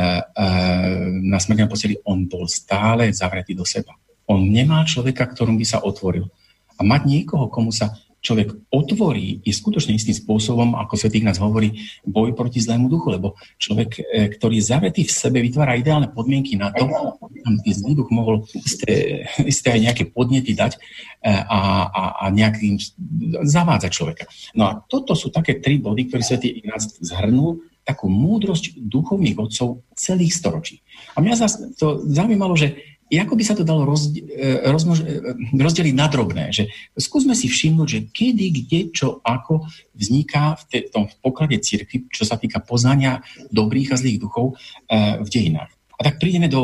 na 1.27 1.39
smrteľnom 1.39 1.70
posteli, 1.70 1.98
on 2.06 2.27
bol 2.27 2.47
stále 2.47 3.10
zavretý 3.14 3.55
do 3.55 3.66
seba. 3.66 3.94
On 4.27 4.39
nemá 4.39 4.86
človeka, 4.86 5.27
ktorom 5.31 5.59
by 5.59 5.66
sa 5.66 5.82
otvoril. 5.82 6.31
A 6.78 6.81
mať 6.86 7.06
niekoho, 7.06 7.51
komu 7.51 7.74
sa 7.74 7.94
človek 8.23 8.70
otvorí, 8.70 9.43
je 9.43 9.51
skutočne 9.51 9.99
istým 9.99 10.15
spôsobom, 10.15 10.78
ako 10.78 10.94
Svetý 10.94 11.27
nás 11.27 11.43
hovorí, 11.43 11.82
boj 12.07 12.32
proti 12.39 12.62
zlému 12.62 12.86
duchu, 12.86 13.11
lebo 13.11 13.35
človek, 13.59 13.99
ktorý 14.39 14.62
je 14.62 14.69
zavretý 14.70 15.03
v 15.03 15.12
sebe, 15.12 15.43
vytvára 15.43 15.74
ideálne 15.74 16.07
podmienky 16.15 16.55
na 16.55 16.70
to, 16.70 16.86
aby 17.43 17.69
zlý 17.74 17.99
duch 17.99 18.09
mohol 18.15 18.47
isté, 18.55 19.27
isté 19.53 19.74
aj 19.74 19.81
nejaké 19.90 20.05
podnety 20.15 20.55
dať 20.55 20.78
a, 21.27 21.90
a, 21.90 22.03
a 22.23 22.24
nejakým 22.31 22.78
zavádzať 23.43 23.90
človeka. 23.90 24.24
No 24.55 24.70
a 24.70 24.73
toto 24.86 25.19
sú 25.19 25.35
také 25.35 25.59
tri 25.59 25.82
body, 25.82 26.07
ktoré 26.07 26.23
Svetý 26.23 26.62
Ignác 26.62 26.86
zhrnul, 27.03 27.66
takú 27.82 28.07
múdrosť 28.07 28.78
duchovných 28.78 29.35
odcov 29.43 29.82
celých 29.99 30.39
storočí. 30.39 30.86
A 31.19 31.20
mňa 31.20 31.35
zase 31.35 31.74
to 31.74 31.99
zaujímalo, 32.07 32.55
že 32.55 32.91
ako 33.20 33.36
by 33.36 33.44
sa 33.44 33.52
to 33.52 33.64
dalo 33.66 33.84
rozdi- 33.84 34.24
e, 34.24 34.64
rozmož- 34.72 35.05
e, 35.05 35.36
rozdeliť 35.52 35.94
na 35.97 36.09
drobné. 36.09 36.48
Že 36.48 36.64
skúsme 36.97 37.36
si 37.36 37.51
všimnúť, 37.51 37.89
že 37.89 38.01
kedy, 38.09 38.47
kde, 38.52 38.80
čo, 38.89 39.20
ako 39.20 39.68
vzniká 39.93 40.56
v 40.56 40.89
tom 40.89 41.05
poklade 41.20 41.60
cirkvi, 41.60 42.09
čo 42.09 42.24
sa 42.24 42.40
týka 42.40 42.64
poznania 42.64 43.20
dobrých 43.52 43.93
a 43.93 44.01
zlých 44.01 44.16
duchov 44.16 44.56
e, 44.89 45.20
v 45.20 45.28
dejinách. 45.28 45.68
A 46.01 46.10
tak 46.10 46.18
prídeme 46.18 46.51
do 46.51 46.62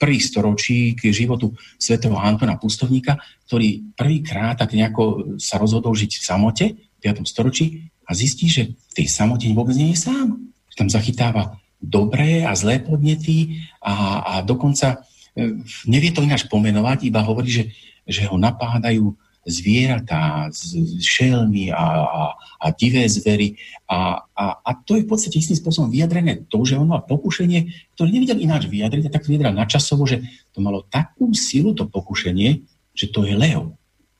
prvých 0.00 0.32
storočí 0.32 0.96
k 0.96 1.12
životu 1.12 1.52
svätého 1.76 2.16
Antona 2.16 2.56
Pustovníka, 2.56 3.20
ktorý 3.44 3.92
prvýkrát 3.92 4.56
tak 4.56 4.72
nejako 4.72 5.36
sa 5.36 5.60
rozhodol 5.60 5.92
žiť 5.92 6.12
v 6.16 6.24
samote 6.24 6.64
v 6.72 7.00
5. 7.04 7.26
storočí 7.28 7.92
a 8.08 8.16
zistí, 8.16 8.48
že 8.48 8.72
v 8.72 8.92
tej 8.96 9.12
samote 9.12 9.44
vôbec 9.52 9.76
nie 9.76 9.92
je 9.92 10.08
sám. 10.08 10.40
Tam 10.72 10.88
zachytáva 10.88 11.60
dobré 11.82 12.48
a 12.48 12.56
zlé 12.56 12.80
podnety 12.80 13.60
a, 13.84 14.24
a 14.24 14.34
dokonca 14.40 15.04
nevie 15.84 16.10
to 16.10 16.24
ináč 16.24 16.48
pomenovať, 16.48 17.06
iba 17.06 17.20
hovorí, 17.20 17.48
že, 17.52 17.64
že 18.08 18.24
ho 18.24 18.40
napádajú 18.40 19.12
zvieratá, 19.46 20.50
šelmy 20.98 21.70
a, 21.70 21.86
a, 22.02 22.22
a 22.34 22.66
divé 22.74 23.06
zvery. 23.06 23.54
A, 23.86 24.26
a, 24.34 24.44
a 24.58 24.70
to 24.82 24.98
je 24.98 25.06
v 25.06 25.10
podstate 25.14 25.38
istým 25.38 25.54
spôsobom 25.54 25.86
vyjadrené 25.86 26.42
to, 26.50 26.66
že 26.66 26.74
on 26.74 26.90
mal 26.90 27.06
pokušenie, 27.06 27.94
ktoré 27.94 28.08
nevidel 28.10 28.42
ináč 28.42 28.66
vyjadriť, 28.66 29.06
a 29.06 29.14
tak 29.14 29.30
vyjadral 29.30 29.54
načasovo, 29.54 30.02
že 30.02 30.26
to 30.50 30.58
malo 30.58 30.82
takú 30.90 31.30
silu, 31.30 31.78
to 31.78 31.86
pokušenie, 31.86 32.66
že 32.90 33.06
to 33.14 33.22
je 33.22 33.38
lev. 33.38 33.70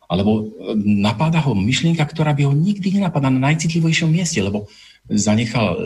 Alebo 0.06 0.47
e, 0.47 0.78
napáda 1.02 1.43
ho 1.43 1.59
myšlienka, 1.59 2.06
ktorá 2.06 2.30
by 2.30 2.47
ho 2.47 2.55
nikdy 2.55 2.94
nenapadla 2.94 3.34
na 3.34 3.51
najcitlivejšom 3.51 4.06
mieste, 4.06 4.38
lebo 4.38 4.70
zanechal 5.10 5.74
e, 5.74 5.78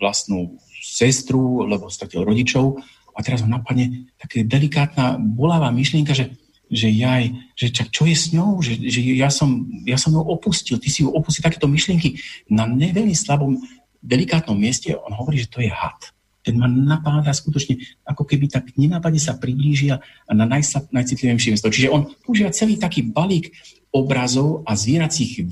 vlastnú 0.00 0.56
sestru, 0.80 1.68
lebo 1.68 1.92
stratil 1.92 2.24
rodičov 2.24 2.80
a 3.16 3.18
teraz 3.24 3.40
ho 3.40 3.48
napadne 3.48 4.12
taká 4.20 4.44
delikátna, 4.44 5.16
bolavá 5.16 5.72
myšlienka, 5.72 6.12
že, 6.12 6.36
že 6.68 6.92
jaj, 6.92 7.32
že 7.56 7.72
čak, 7.72 7.88
čo 7.88 8.04
je 8.04 8.12
s 8.12 8.36
ňou, 8.36 8.60
že, 8.60 8.76
že 8.76 9.00
ja, 9.16 9.32
som, 9.32 9.64
ja 9.88 9.96
som 9.96 10.12
ju 10.12 10.20
opustil, 10.20 10.76
ty 10.76 10.92
si 10.92 11.00
ju 11.00 11.08
opustil, 11.08 11.40
takéto 11.40 11.64
myšlienky 11.64 12.20
na 12.52 12.68
neveľmi 12.68 13.16
slabom, 13.16 13.56
delikátnom 14.04 14.54
mieste, 14.54 14.92
on 14.94 15.16
hovorí, 15.16 15.40
že 15.40 15.50
to 15.50 15.64
je 15.64 15.72
had. 15.72 16.12
Ten 16.46 16.62
ma 16.62 16.70
napáda 16.70 17.34
skutočne, 17.34 17.82
ako 18.06 18.22
keby 18.22 18.46
tak 18.46 18.70
nenápadne 18.78 19.18
sa 19.18 19.34
priblížia 19.34 19.98
na 20.30 20.46
najslab, 20.46 20.94
najcitlivejšie 20.94 21.58
miesto. 21.58 21.74
Čiže 21.74 21.90
on 21.90 22.06
používa 22.22 22.54
celý 22.54 22.78
taký 22.78 23.02
balík 23.02 23.50
obrazov 23.90 24.62
a 24.62 24.78
zvieracích, 24.78 25.42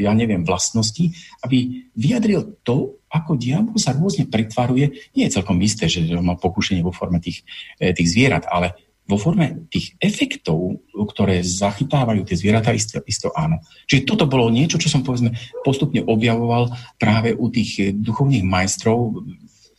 ja 0.00 0.10
neviem, 0.10 0.42
vlastností, 0.42 1.14
aby 1.46 1.86
vyjadril 1.94 2.58
to, 2.66 2.98
ako 3.10 3.34
diabol 3.34 3.76
sa 3.76 3.90
rôzne 3.90 4.30
pretvaruje. 4.30 5.10
Nie 5.18 5.26
je 5.26 5.42
celkom 5.42 5.58
isté, 5.60 5.90
že 5.90 6.06
má 6.22 6.38
pokušenie 6.38 6.86
vo 6.86 6.94
forme 6.94 7.18
tých, 7.18 7.42
e, 7.82 7.90
tých 7.90 8.08
zvierat, 8.08 8.46
ale 8.46 8.78
vo 9.10 9.18
forme 9.18 9.66
tých 9.66 9.98
efektov, 9.98 10.86
ktoré 10.94 11.42
zachytávajú 11.42 12.22
tie 12.22 12.38
zvieratá, 12.38 12.70
isto, 12.70 13.02
isto 13.02 13.34
áno. 13.34 13.58
Čiže 13.90 14.06
toto 14.06 14.30
bolo 14.30 14.46
niečo, 14.54 14.78
čo 14.78 14.86
som 14.86 15.02
povedzme 15.02 15.34
postupne 15.66 16.06
objavoval 16.06 16.70
práve 16.94 17.34
u 17.34 17.50
tých 17.50 17.90
duchovných 17.90 18.46
majstrov 18.46 19.18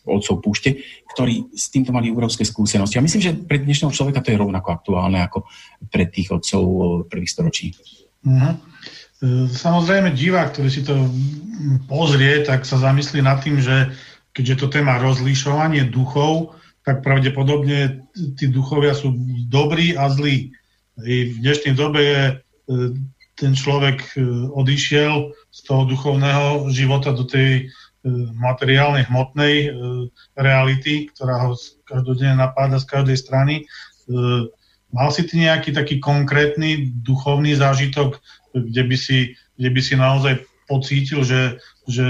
otcov 0.03 0.41
púšte, 0.43 0.83
ktorí 1.15 1.53
s 1.53 1.71
týmto 1.71 1.95
mali 1.95 2.11
európske 2.11 2.43
skúsenosti. 2.43 2.97
A 2.97 3.05
myslím, 3.05 3.21
že 3.23 3.37
pre 3.37 3.61
dnešného 3.61 3.93
človeka 3.93 4.19
to 4.19 4.33
je 4.33 4.41
rovnako 4.41 4.69
aktuálne 4.73 5.21
ako 5.23 5.47
pre 5.87 6.09
tých 6.09 6.33
otcov 6.33 6.63
prvých 7.07 7.31
storočí. 7.31 7.71
Uh-huh. 8.25 8.57
Samozrejme, 9.53 10.17
divák, 10.17 10.49
ktorý 10.49 10.69
si 10.73 10.81
to 10.81 10.97
pozrie, 11.85 12.41
tak 12.41 12.65
sa 12.65 12.81
zamyslí 12.81 13.21
nad 13.21 13.37
tým, 13.45 13.61
že 13.61 13.93
keďže 14.33 14.65
to 14.65 14.67
téma 14.73 14.97
rozlišovanie 14.97 15.93
duchov, 15.93 16.57
tak 16.81 17.05
pravdepodobne 17.05 18.01
tí 18.41 18.49
duchovia 18.49 18.97
sú 18.97 19.13
dobrí 19.45 19.93
a 19.93 20.09
zlí. 20.09 20.49
I 21.05 21.37
v 21.37 21.37
dnešnej 21.37 21.77
dobe 21.77 21.99
je, 22.01 22.21
e, 22.25 22.33
ten 23.37 23.53
človek 23.53 24.17
e, 24.17 24.25
odišiel 24.57 25.37
z 25.53 25.59
toho 25.69 25.85
duchovného 25.85 26.73
života 26.73 27.13
do 27.13 27.21
tej 27.21 27.69
e, 27.69 28.09
materiálnej, 28.33 29.05
hmotnej 29.05 29.69
reality, 30.33 31.13
ktorá 31.13 31.45
ho 31.45 31.53
každodenne 31.85 32.41
napáda 32.41 32.81
z 32.81 32.89
každej 32.89 33.17
strany. 33.21 33.55
Mal 34.91 35.09
si 35.13 35.23
ty 35.23 35.45
nejaký 35.45 35.71
taký 35.71 36.01
konkrétny 36.01 36.89
duchovný 37.05 37.53
zážitok, 37.55 38.17
kde 38.53 38.83
by 38.87 38.97
si, 38.97 39.35
kde 39.55 39.69
by 39.71 39.81
si 39.81 39.93
naozaj 39.95 40.33
pocítil, 40.69 41.23
že 41.27 41.59
že 41.89 42.05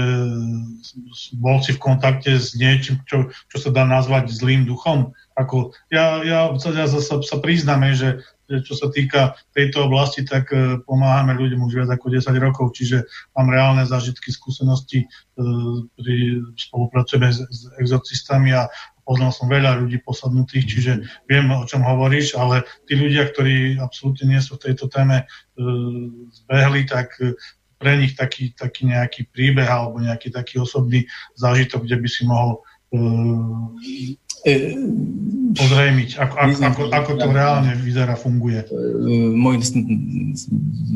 bol 1.40 1.64
si 1.64 1.72
v 1.72 1.80
kontakte 1.80 2.36
s 2.36 2.52
niečím, 2.52 3.00
čo, 3.08 3.32
čo 3.48 3.56
sa 3.56 3.72
dá 3.72 3.88
nazvať 3.88 4.28
zlým 4.28 4.68
duchom. 4.68 5.16
Ako, 5.32 5.72
ja, 5.88 6.20
ja, 6.20 6.52
ja 6.52 6.86
sa, 6.86 7.00
sa, 7.00 7.36
priznáme, 7.40 7.96
že, 7.96 8.20
čo 8.46 8.76
sa 8.76 8.92
týka 8.92 9.32
tejto 9.56 9.88
oblasti, 9.88 10.28
tak 10.28 10.52
uh, 10.52 10.76
pomáhame 10.84 11.32
ľuďom 11.40 11.64
už 11.64 11.72
viac 11.72 11.90
ako 11.96 12.12
10 12.12 12.36
rokov, 12.36 12.76
čiže 12.76 13.08
mám 13.32 13.48
reálne 13.48 13.88
zážitky, 13.88 14.28
skúsenosti, 14.28 15.08
uh, 15.40 15.88
pri, 15.96 16.44
spolupracujeme 16.60 17.32
s, 17.32 17.40
s 17.48 17.60
exorcistami 17.80 18.52
a 18.52 18.68
poznal 19.02 19.34
som 19.34 19.50
veľa 19.50 19.82
ľudí 19.82 19.98
posadnutých, 20.02 20.64
čiže 20.66 20.92
viem, 21.26 21.50
o 21.50 21.66
čom 21.66 21.82
hovoríš, 21.82 22.38
ale 22.38 22.62
tí 22.86 22.94
ľudia, 22.94 23.28
ktorí 23.30 23.78
absolútne 23.82 24.30
nie 24.30 24.40
sú 24.42 24.56
v 24.56 24.70
tejto 24.70 24.86
téme 24.88 25.26
uh, 25.26 26.06
zbehli, 26.30 26.86
tak 26.86 27.18
pre 27.82 27.98
nich 27.98 28.14
taký, 28.14 28.54
taký 28.54 28.86
nejaký 28.94 29.26
príbeh 29.34 29.66
alebo 29.66 29.98
nejaký 29.98 30.30
taký 30.30 30.62
osobný 30.62 31.02
zážitok, 31.34 31.82
kde 31.82 31.96
by 31.98 32.08
si 32.08 32.22
mohol 32.22 32.62
uh, 32.94 33.74
pozrejmiť, 35.52 36.10
ako, 36.18 36.34
ako, 36.34 36.56
ako, 36.64 36.82
ako 36.90 37.10
to 37.20 37.28
reálne 37.30 37.72
vyzerá, 37.78 38.16
funguje. 38.16 38.64
Môj 39.36 39.62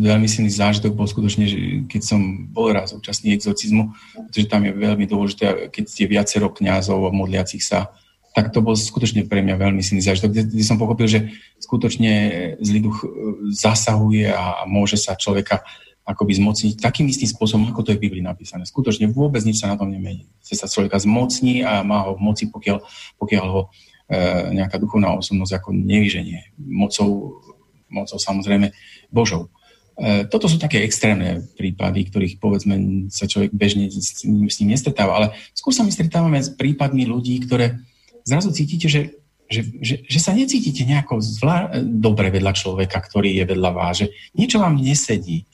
veľmi 0.01 0.27
silný 0.27 0.51
zážitok 0.51 0.97
bol 0.97 1.07
skutočne, 1.07 1.45
že 1.47 1.59
keď 1.87 2.03
som 2.03 2.49
bol 2.51 2.73
raz 2.73 2.97
účastný 2.97 3.37
exorcizmu, 3.37 3.93
pretože 4.29 4.49
tam 4.49 4.65
je 4.65 4.73
veľmi 4.73 5.05
dôležité, 5.05 5.69
keď 5.71 5.85
ste 5.87 6.11
viacero 6.11 6.49
kňazov 6.51 7.13
modliacich 7.13 7.61
sa, 7.63 7.93
tak 8.37 8.53
to 8.53 8.61
bol 8.61 8.77
skutočne 8.77 9.25
pre 9.25 9.41
mňa 9.41 9.57
veľmi 9.57 9.81
silný 9.81 10.05
zážitok, 10.05 10.53
kde 10.53 10.65
som 10.65 10.77
pochopil, 10.77 11.09
že 11.09 11.33
skutočne 11.57 12.13
zlý 12.61 12.85
duch 12.85 13.01
zasahuje 13.49 14.29
a 14.29 14.69
môže 14.69 15.01
sa 15.01 15.17
človeka 15.17 15.65
akoby 16.07 16.39
zmocniť 16.39 16.79
takým 16.79 17.11
istým 17.11 17.27
spôsobom, 17.27 17.67
ako 17.75 17.83
to 17.83 17.91
je 17.93 17.99
v 17.99 18.05
Biblii 18.07 18.23
napísané. 18.23 18.63
Skutočne 18.63 19.11
vôbec 19.11 19.43
nič 19.43 19.59
sa 19.59 19.67
na 19.67 19.75
tom 19.75 19.91
nemení. 19.91 20.31
Chce 20.47 20.55
sa 20.55 20.71
človeka 20.71 21.03
zmocní 21.03 21.67
a 21.67 21.83
má 21.83 22.07
ho 22.07 22.15
v 22.15 22.23
moci, 22.23 22.47
pokiaľ, 22.47 22.79
pokiaľ 23.19 23.45
ho 23.51 23.61
e, 23.67 23.69
nejaká 24.55 24.79
duchovná 24.79 25.11
osobnosť 25.19 25.59
ako 25.59 25.75
nevyženie. 25.75 26.55
Mocou, 26.63 27.43
mocou 27.91 28.23
samozrejme 28.23 28.71
Božou. 29.11 29.51
E, 29.99 30.31
toto 30.31 30.47
sú 30.47 30.63
také 30.63 30.87
extrémne 30.87 31.43
prípady, 31.59 32.07
ktorých 32.07 32.39
povedzme 32.39 33.11
sa 33.11 33.27
človek 33.27 33.51
bežne 33.51 33.91
s, 33.91 34.23
s 34.23 34.57
ním 34.63 34.71
nestretáva, 34.71 35.19
ale 35.19 35.27
skôr 35.59 35.75
sa 35.75 35.83
my 35.83 35.91
stretávame 35.91 36.39
s 36.39 36.55
prípadmi 36.55 37.03
ľudí, 37.03 37.43
ktoré 37.43 37.83
zrazu 38.23 38.55
cítite, 38.55 38.87
že 38.87 39.11
že, 39.47 39.63
že, 39.79 40.03
že 40.11 40.19
sa 40.19 40.35
necítite 40.35 40.83
nejako 40.83 41.23
zvlá, 41.23 41.71
dobre 41.79 42.35
vedľa 42.35 42.51
človeka, 42.51 42.99
ktorý 42.99 43.31
je 43.39 43.45
vedľa 43.47 43.71
vás, 43.71 44.03
že 44.03 44.11
niečo 44.35 44.59
vám 44.59 44.75
nesedí, 44.75 45.47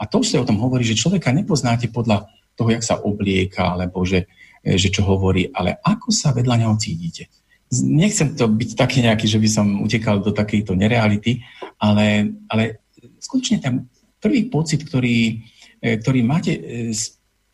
a 0.00 0.08
to 0.08 0.24
sa 0.24 0.40
o 0.40 0.48
tom 0.48 0.56
hovorí, 0.56 0.80
že 0.80 0.96
človeka 0.96 1.28
nepoznáte 1.28 1.92
podľa 1.92 2.24
toho, 2.56 2.72
jak 2.72 2.80
sa 2.80 2.96
oblieka, 3.04 3.76
alebo 3.76 4.00
že, 4.08 4.24
že 4.64 4.88
čo 4.88 5.04
hovorí, 5.04 5.52
ale 5.52 5.76
ako 5.84 6.08
sa 6.08 6.32
vedľa 6.32 6.56
neho 6.64 6.74
cítite. 6.80 7.28
Nechcem 7.70 8.34
to 8.34 8.48
byť 8.48 8.70
taký 8.74 9.04
nejaký, 9.04 9.28
že 9.28 9.38
by 9.38 9.48
som 9.48 9.66
utekal 9.84 10.24
do 10.24 10.32
takejto 10.32 10.74
nereality, 10.74 11.44
ale, 11.78 12.32
ale 12.48 12.82
skutočne 13.20 13.60
ten 13.60 13.74
prvý 14.18 14.48
pocit, 14.48 14.82
ktorý, 14.82 15.44
e, 15.80 15.96
ktorý 16.00 16.20
máte 16.26 16.52
e, 16.56 16.90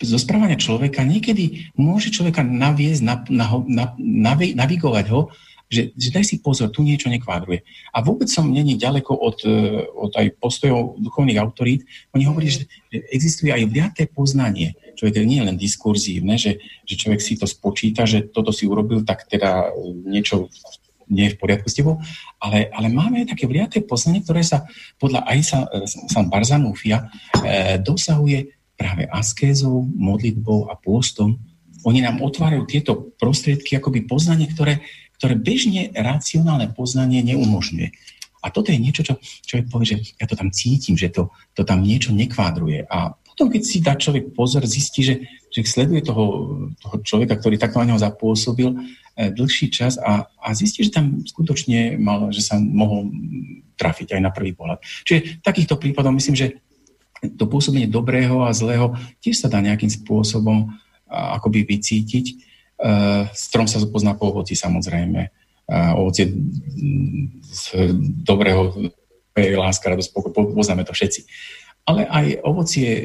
zo 0.01 0.19
správania 0.21 0.57
človeka, 0.57 1.05
niekedy 1.05 1.73
môže 1.77 2.13
človeka 2.13 2.45
naviesť, 2.45 3.03
na, 3.05 3.15
na, 3.29 3.47
na, 3.65 3.85
na, 3.97 4.33
navigovať 4.37 5.07
ho 5.13 5.33
že, 5.67 5.91
že 5.99 6.09
daj 6.15 6.25
si 6.25 6.37
pozor, 6.39 6.71
tu 6.71 6.87
niečo 6.87 7.11
nekvádruje. 7.11 7.67
A 7.91 7.99
vôbec 8.03 8.31
som 8.31 8.47
není 8.47 8.79
ďaleko 8.79 9.13
od, 9.13 9.39
e, 9.43 9.83
od 9.91 10.13
aj 10.15 10.39
postojov 10.39 11.03
duchovných 11.03 11.43
autorít. 11.43 11.83
Oni 12.15 12.25
hovorí, 12.27 12.47
že 12.51 12.71
existuje 12.91 13.51
aj 13.51 13.67
viaté 13.67 14.03
poznanie. 14.07 14.79
Človek 14.95 15.27
nie 15.27 15.43
je 15.43 15.47
len 15.51 15.59
diskurzívne, 15.59 16.39
že, 16.39 16.63
že 16.87 16.95
človek 16.95 17.21
si 17.21 17.35
to 17.35 17.51
spočíta, 17.51 18.07
že 18.07 18.31
toto 18.31 18.55
si 18.55 18.65
urobil, 18.65 19.03
tak 19.03 19.27
teda 19.27 19.75
niečo 20.07 20.49
nie 21.07 21.31
je 21.31 21.35
v 21.39 21.41
poriadku 21.41 21.71
s 21.71 21.79
tebou, 21.79 22.03
ale, 22.43 22.67
ale 22.75 22.91
máme 22.91 23.27
také 23.27 23.47
vliaté 23.47 23.83
poznanie, 23.83 24.27
ktoré 24.27 24.43
sa 24.43 24.67
podľa 24.99 25.23
Aisa 25.27 25.67
e, 25.71 25.87
San 25.87 26.27
Barzanúfia 26.27 27.07
e, 27.07 27.79
dosahuje 27.79 28.51
práve 28.77 29.09
askézou, 29.09 29.87
modlitbou 29.87 30.69
a 30.69 30.75
pôstom. 30.77 31.39
Oni 31.87 32.03
nám 32.03 32.21
otvárajú 32.21 32.67
tieto 32.67 33.15
prostriedky, 33.17 33.79
akoby 33.79 34.05
poznanie, 34.05 34.51
ktoré, 34.51 34.83
ktoré 35.19 35.35
bežne 35.37 35.93
racionálne 35.93 36.73
poznanie 36.73 37.25
neumožňuje. 37.25 37.89
A 38.45 38.53
toto 38.55 38.71
je 38.71 38.79
niečo, 38.79 39.03
čo 39.03 39.19
človek 39.21 39.67
povie, 39.67 39.87
že 39.91 39.97
ja 40.23 40.27
to 40.31 40.39
tam 40.39 40.55
cítim, 40.55 40.95
že 40.95 41.11
to, 41.11 41.35
to 41.59 41.67
tam 41.67 41.83
niečo 41.83 42.15
nekvádruje. 42.15 42.87
A 42.87 43.19
potom, 43.37 43.51
keď 43.51 43.63
si 43.67 43.83
dá 43.83 43.99
človek 43.99 44.31
pozor, 44.33 44.63
zistí, 44.65 45.03
že, 45.03 45.15
že 45.51 45.67
sleduje 45.67 46.07
toho, 46.07 46.25
toho 46.79 46.97
človeka, 47.03 47.37
ktorý 47.37 47.59
takto 47.59 47.83
na 47.83 47.91
neho 47.93 48.01
zapôsobil 48.01 48.71
e, 48.71 48.77
dlhší 49.35 49.69
čas 49.75 49.99
a, 49.99 50.31
a 50.39 50.49
zistí, 50.55 50.87
že 50.87 50.95
tam 50.95 51.27
skutočne 51.27 51.99
mal, 51.99 52.31
že 52.31 52.41
sa 52.41 52.57
mohol 52.57 53.11
trafiť 53.77 54.15
aj 54.17 54.21
na 54.23 54.31
prvý 54.31 54.55
pohľad. 54.55 54.81
Čiže 55.05 55.43
takýchto 55.43 55.77
prípadov 55.77 56.15
myslím, 56.15 56.39
že 56.39 56.63
to 57.37 57.45
pôsobenie 57.49 57.91
dobrého 57.91 58.45
a 58.47 58.55
zlého 58.55 58.95
tiež 59.25 59.43
sa 59.43 59.49
dá 59.51 59.59
nejakým 59.59 59.89
spôsobom 59.89 60.71
akoby 61.09 61.65
vycítiť 61.65 62.27
strom 63.33 63.65
sa 63.65 63.81
pozná 63.89 64.13
po 64.13 64.29
ovoci 64.33 64.53
samozrejme. 64.53 65.33
Ovocie 65.97 66.31
z 67.43 67.63
dobrého 68.23 68.93
je 69.37 69.57
láska, 69.57 69.93
radosť, 69.93 70.11
pokoj, 70.13 70.33
poznáme 70.57 70.85
to 70.89 70.97
všetci. 70.97 71.29
Ale 71.87 72.03
aj 72.09 72.43
ovocie 72.43 72.89
eh, 72.89 73.03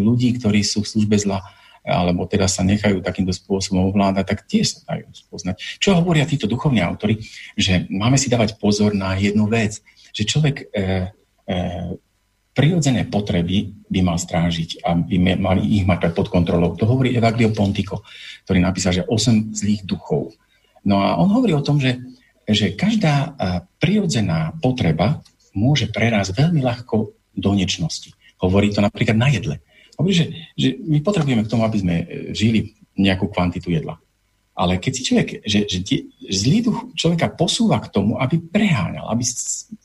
ľudí, 0.00 0.34
ktorí 0.40 0.66
sú 0.66 0.82
v 0.82 0.90
službe 0.98 1.16
zla, 1.20 1.44
alebo 1.88 2.28
teda 2.28 2.50
sa 2.50 2.66
nechajú 2.66 3.00
takýmto 3.00 3.32
spôsobom 3.32 3.88
ovládať, 3.88 4.24
tak 4.28 4.44
tiež 4.44 4.66
sa 4.66 4.80
dajú 4.92 5.08
spoznať. 5.14 5.56
Čo 5.80 5.96
hovoria 5.96 6.28
títo 6.28 6.44
duchovní 6.44 6.84
autory? 6.84 7.22
Že 7.56 7.88
máme 7.88 8.20
si 8.20 8.28
dávať 8.28 8.60
pozor 8.60 8.92
na 8.92 9.16
jednu 9.16 9.48
vec, 9.48 9.80
že 10.12 10.28
človek 10.28 10.56
e, 10.58 10.64
e, 10.68 11.56
prirodzené 12.58 13.06
potreby 13.06 13.70
by 13.86 14.02
mal 14.02 14.18
strážiť 14.18 14.82
a 14.82 14.98
by 14.98 15.38
mali 15.38 15.78
ich 15.78 15.86
mať 15.86 16.10
pod 16.10 16.26
kontrolou. 16.26 16.74
To 16.74 16.90
hovorí 16.90 17.14
Evaglio 17.14 17.54
Pontico, 17.54 18.02
ktorý 18.42 18.58
napísal, 18.58 18.98
že 18.98 19.06
8 19.06 19.54
zlých 19.54 19.86
duchov. 19.86 20.34
No 20.82 20.98
a 20.98 21.14
on 21.22 21.30
hovorí 21.30 21.54
o 21.54 21.62
tom, 21.62 21.78
že, 21.78 22.02
že 22.42 22.74
každá 22.74 23.38
prirodzená 23.78 24.58
potreba 24.58 25.22
môže 25.54 25.86
prerásť 25.86 26.34
veľmi 26.34 26.58
ľahko 26.58 27.14
do 27.38 27.50
nečnosti. 27.54 28.10
Hovorí 28.42 28.74
to 28.74 28.82
napríklad 28.82 29.14
na 29.14 29.30
jedle. 29.30 29.62
Hovorí, 29.94 30.14
že, 30.14 30.26
že 30.58 30.78
my 30.82 30.98
potrebujeme 31.02 31.46
k 31.46 31.50
tomu, 31.50 31.62
aby 31.66 31.78
sme 31.78 31.96
e, 32.02 32.06
žili 32.30 32.74
nejakú 32.94 33.30
kvantitu 33.30 33.70
jedla. 33.70 33.98
Ale 34.58 34.78
keď 34.78 34.92
si 34.94 35.02
človek, 35.06 35.28
že, 35.42 35.66
že 35.66 35.78
tie, 35.82 35.98
zlý 36.30 36.66
duch 36.66 36.94
človeka 36.94 37.30
posúva 37.34 37.78
k 37.82 37.90
tomu, 37.90 38.18
aby 38.18 38.38
preháňal, 38.38 39.10
aby, 39.10 39.22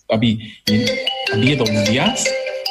aby, 0.09 0.29
aby 1.33 1.45
jedol 1.45 1.69
viac, 1.89 2.17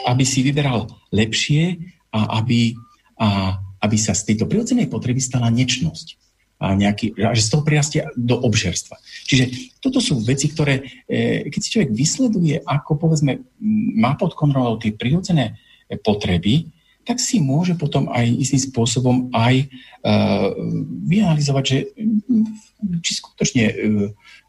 aby 0.06 0.24
si 0.26 0.42
vyberal 0.42 0.90
lepšie 1.12 1.78
a 2.12 2.42
aby, 2.42 2.76
a, 3.18 3.58
aby 3.82 3.96
sa 3.96 4.12
z 4.12 4.32
tejto 4.32 4.50
prirodzenej 4.50 4.90
potreby 4.90 5.20
stala 5.22 5.48
nečnosť. 5.48 6.20
A, 6.62 6.78
nejaký, 6.78 7.18
že 7.18 7.42
z 7.42 7.50
toho 7.50 7.66
prirastie 7.66 8.06
do 8.14 8.38
obžerstva. 8.38 8.98
Čiže 9.26 9.76
toto 9.82 9.98
sú 9.98 10.22
veci, 10.22 10.46
ktoré, 10.46 11.04
e, 11.10 11.50
keď 11.50 11.60
si 11.60 11.72
človek 11.74 11.90
vysleduje, 11.90 12.62
ako 12.62 12.98
povedzme 13.02 13.42
má 13.98 14.14
pod 14.14 14.38
kontrolou 14.38 14.78
tie 14.78 14.94
prirodzené 14.94 15.58
potreby, 16.06 16.70
tak 17.02 17.18
si 17.18 17.42
môže 17.42 17.74
potom 17.74 18.06
aj 18.14 18.26
istým 18.30 18.62
spôsobom 18.62 19.16
aj 19.34 19.66
uh, 19.66 20.54
vyanalizovať, 21.06 21.64
že 21.66 21.78
či 23.02 23.12
skutočne 23.18 23.64
uh, 23.66 23.74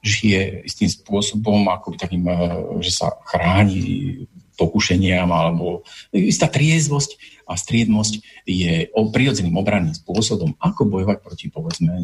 žije 0.05 0.61
istým 0.69 0.89
spôsobom, 0.89 1.65
ako 1.73 1.97
takým, 1.97 2.29
uh, 2.29 2.77
že 2.77 2.93
sa 2.93 3.09
chráni 3.25 4.29
pokušeniam, 4.55 5.29
alebo 5.29 5.85
istá 6.13 6.49
triezvosť 6.49 7.43
a 7.49 7.59
striednosť 7.59 8.13
je 8.47 8.87
prirodzeným 8.93 9.59
obranným 9.59 9.93
spôsobom, 9.97 10.55
ako 10.61 10.87
bojovať 10.87 11.17
proti, 11.19 11.45
povedzme, 11.51 12.01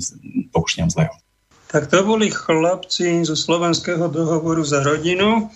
pokušeniam 0.51 0.91
zlého. 0.91 1.15
Tak 1.69 1.87
to 1.93 2.01
boli 2.01 2.33
chlapci 2.33 3.21
zo 3.23 3.37
slovenského 3.37 4.09
dohovoru 4.09 4.65
za 4.65 4.81
rodinu 4.81 5.53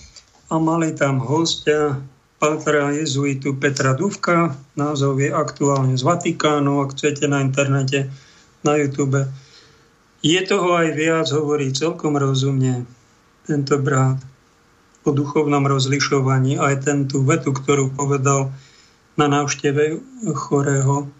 a 0.48 0.56
mali 0.62 0.94
tam 0.94 1.18
hostia 1.18 1.98
pátra 2.38 2.94
jezuitu 2.94 3.58
Petra 3.58 3.98
Duvka. 3.98 4.54
Názov 4.78 5.18
je 5.24 5.34
aktuálne 5.34 5.98
z 5.98 6.04
Vatikánu, 6.06 6.86
ak 6.86 6.94
chcete 6.94 7.26
na 7.26 7.42
internete, 7.42 8.14
na 8.62 8.78
YouTube. 8.78 9.26
Je 10.22 10.40
toho 10.46 10.76
aj 10.78 10.94
viac, 10.94 11.28
hovorí 11.34 11.74
celkom 11.74 12.16
rozumne 12.20 12.86
tento 13.50 13.76
brat 13.80 14.22
o 15.04 15.10
duchovnom 15.12 15.68
rozlišovaní. 15.68 16.60
Aj 16.60 16.76
ten 16.80 17.06
tú 17.06 17.24
vetu, 17.28 17.52
ktorú 17.52 17.94
povedal 17.94 18.56
na 19.20 19.28
návšteve 19.30 20.00
chorého, 20.34 21.12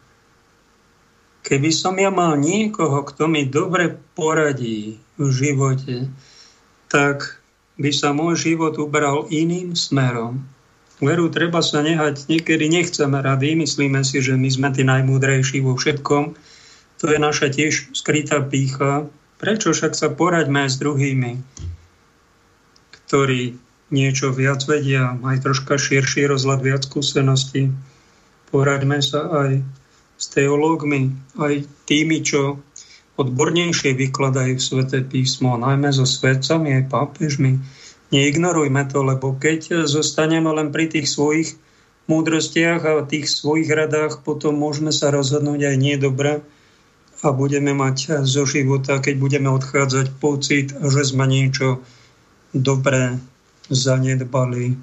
Keby 1.44 1.76
som 1.76 2.00
ja 2.00 2.08
mal 2.08 2.40
niekoho, 2.40 3.04
kto 3.04 3.28
mi 3.28 3.44
dobre 3.44 4.00
poradí 4.16 4.96
v 5.20 5.28
živote, 5.28 6.08
tak 6.88 7.44
by 7.76 7.92
sa 7.92 8.16
môj 8.16 8.40
život 8.40 8.80
ubral 8.80 9.28
iným 9.28 9.76
smerom. 9.76 10.48
Veru, 11.04 11.28
treba 11.28 11.60
sa 11.60 11.84
nehať, 11.84 12.32
niekedy 12.32 12.72
nechceme 12.72 13.20
rady, 13.20 13.60
myslíme 13.60 14.08
si, 14.08 14.24
že 14.24 14.40
my 14.40 14.48
sme 14.48 14.72
tí 14.72 14.88
najmúdrejší 14.88 15.60
vo 15.60 15.76
všetkom. 15.76 16.32
To 17.04 17.06
je 17.12 17.20
naša 17.20 17.52
tiež 17.52 17.92
skrytá 17.92 18.40
pícha. 18.40 19.12
Prečo 19.36 19.76
však 19.76 20.00
sa 20.00 20.08
poraďme 20.08 20.64
aj 20.64 20.70
s 20.72 20.80
druhými, 20.80 21.32
ktorí 23.04 23.60
niečo 23.90 24.32
viac 24.32 24.64
vedia, 24.64 25.18
aj 25.20 25.44
troška 25.44 25.76
širší 25.76 26.30
rozhľad, 26.30 26.60
viac 26.64 26.82
skúseností. 26.86 27.74
Poraďme 28.54 29.02
sa 29.02 29.28
aj 29.28 29.66
s 30.16 30.26
teológmi, 30.32 31.12
aj 31.36 31.68
tými, 31.90 32.24
čo 32.24 32.62
odbornejšie 33.18 33.94
vykladajú 33.94 34.58
sveté 34.58 35.06
písmo, 35.06 35.58
najmä 35.60 35.92
so 35.94 36.06
svedcami 36.06 36.82
aj 36.82 36.90
pápežmi. 36.90 37.62
Neignorujme 38.14 38.86
to, 38.90 39.02
lebo 39.02 39.38
keď 39.38 39.90
zostaneme 39.90 40.50
len 40.54 40.70
pri 40.70 40.90
tých 40.90 41.10
svojich 41.10 41.58
múdrostiach 42.06 42.82
a 42.86 43.06
tých 43.06 43.30
svojich 43.30 43.70
radách, 43.70 44.22
potom 44.22 44.58
môžeme 44.58 44.94
sa 44.94 45.10
rozhodnúť 45.10 45.74
aj 45.74 45.76
nie 45.78 45.96
dobre 45.98 46.46
a 47.24 47.28
budeme 47.32 47.72
mať 47.72 48.28
zo 48.28 48.44
života, 48.44 49.00
keď 49.00 49.16
budeme 49.16 49.50
odchádzať 49.50 50.08
pocit, 50.20 50.76
že 50.76 51.02
sme 51.08 51.26
niečo 51.26 51.80
dobré 52.52 53.18
zanedbali. 53.70 54.76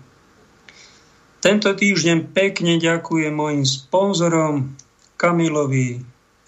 Tento 1.41 1.73
týždeň 1.73 2.37
pekne 2.37 2.77
ďakujem 2.77 3.33
mojim 3.33 3.65
sponzorom, 3.65 4.77
Kamilovi, 5.17 6.01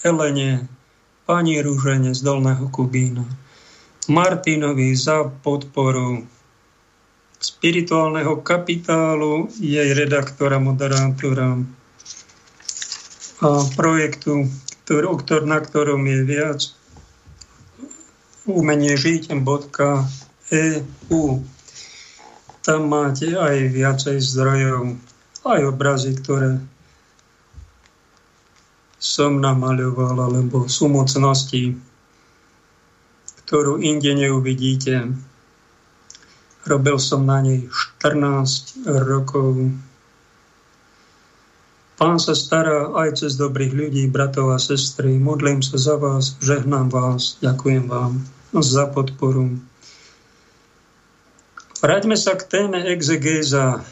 Elene, 0.05 0.69
pani 1.25 1.61
Rúžene 1.61 2.13
z 2.13 2.21
Dolného 2.21 2.69
Kubína, 2.69 3.25
Martinovi 4.13 4.93
za 4.93 5.25
podporu 5.25 6.25
spirituálneho 7.43 8.39
kapitálu, 8.45 9.51
jej 9.59 9.91
redaktora, 9.97 10.63
moderátora 10.63 11.59
a 13.43 13.67
projektu, 13.75 14.47
ktorý, 14.87 15.19
na 15.51 15.59
ktorom 15.59 16.07
je 16.07 16.21
viac 16.23 16.61
umenie 18.47 18.95
žiť.eu. 18.95 19.43
Tam 22.63 22.87
máte 22.87 23.35
aj 23.35 23.75
viacej 23.75 24.23
zdrojov, 24.23 24.95
aj 25.43 25.61
obrazy, 25.67 26.15
ktoré 26.15 26.63
som 29.03 29.43
namaľoval, 29.43 30.31
alebo 30.31 30.71
sú 30.71 30.87
mocnosti, 30.87 31.75
ktorú 33.43 33.83
inde 33.83 34.15
neuvidíte. 34.15 35.11
Robil 36.71 36.97
som 37.03 37.27
na 37.27 37.43
nej 37.43 37.67
14 37.67 38.87
rokov. 38.87 39.75
Pán 41.99 42.23
sa 42.23 42.39
stará 42.39 42.95
aj 42.95 43.27
cez 43.27 43.35
dobrých 43.35 43.75
ľudí, 43.75 44.07
bratov 44.07 44.55
a 44.55 44.63
sestry. 44.63 45.19
Modlím 45.19 45.67
sa 45.67 45.83
za 45.83 45.99
vás, 45.99 46.39
žehnám 46.39 46.95
vás, 46.95 47.43
ďakujem 47.43 47.91
vám 47.91 48.23
za 48.55 48.87
podporu. 48.87 49.72
Vráťme 51.83 52.15
sa 52.15 52.39
k 52.39 52.47
téme 52.47 52.79
exegéza 52.87 53.83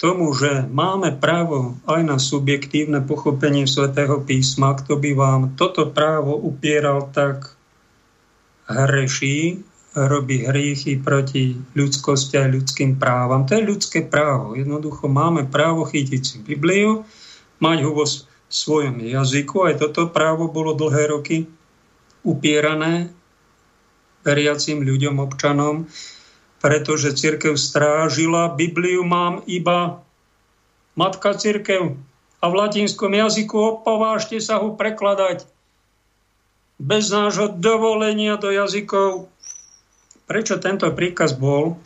tomu, 0.00 0.32
že 0.32 0.64
máme 0.72 1.12
právo 1.20 1.76
aj 1.84 2.00
na 2.00 2.16
subjektívne 2.16 3.04
pochopenie 3.04 3.68
svätého 3.68 4.16
písma, 4.24 4.72
kto 4.72 4.96
by 4.96 5.12
vám 5.12 5.40
toto 5.60 5.92
právo 5.92 6.40
upieral, 6.40 7.12
tak 7.12 7.52
hreší, 8.64 9.60
robí 9.92 10.48
hriechy 10.48 10.96
proti 10.96 11.52
ľudskosti 11.76 12.40
a 12.40 12.48
ľudským 12.48 12.96
právam. 12.96 13.44
To 13.44 13.60
je 13.60 13.68
ľudské 13.68 14.00
právo. 14.00 14.56
Jednoducho 14.56 15.04
máme 15.12 15.44
právo 15.52 15.84
chytiť 15.84 16.22
si 16.24 16.36
Bibliu, 16.40 17.04
mať 17.60 17.78
ho 17.84 17.92
vo 17.92 18.08
svojom 18.48 19.04
jazyku. 19.04 19.68
Aj 19.68 19.76
toto 19.76 20.08
právo 20.08 20.48
bolo 20.48 20.72
dlhé 20.72 21.12
roky 21.12 21.44
upierané 22.24 23.12
veriacim 24.24 24.80
ľuďom, 24.80 25.20
občanom 25.20 25.84
pretože 26.60 27.16
církev 27.16 27.56
strážila. 27.56 28.52
Bibliu 28.52 29.02
mám 29.02 29.40
iba 29.48 30.04
matka 30.94 31.32
církev 31.32 31.96
a 32.40 32.44
v 32.48 32.54
latinskom 32.54 33.12
jazyku 33.12 33.56
opovážte 33.80 34.36
sa 34.40 34.60
ho 34.60 34.76
prekladať 34.76 35.48
bez 36.80 37.12
nášho 37.12 37.52
dovolenia 37.52 38.40
do 38.40 38.48
jazykov. 38.48 39.28
Prečo 40.24 40.56
tento 40.56 40.88
príkaz 40.92 41.36
bol? 41.36 41.76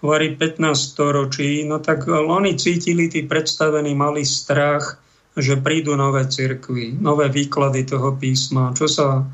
Hovorí 0.00 0.32
15 0.32 0.72
storočí, 0.72 1.68
no 1.68 1.76
tak 1.76 2.08
oni 2.08 2.56
cítili, 2.56 3.12
tí 3.12 3.28
predstavení 3.28 3.92
mali 3.92 4.24
strach, 4.24 4.96
že 5.36 5.60
prídu 5.60 5.92
nové 5.92 6.24
cirkvy, 6.24 6.96
nové 6.96 7.28
výklady 7.28 7.84
toho 7.84 8.16
písma, 8.16 8.72
čo 8.72 8.88
sa 8.88 9.28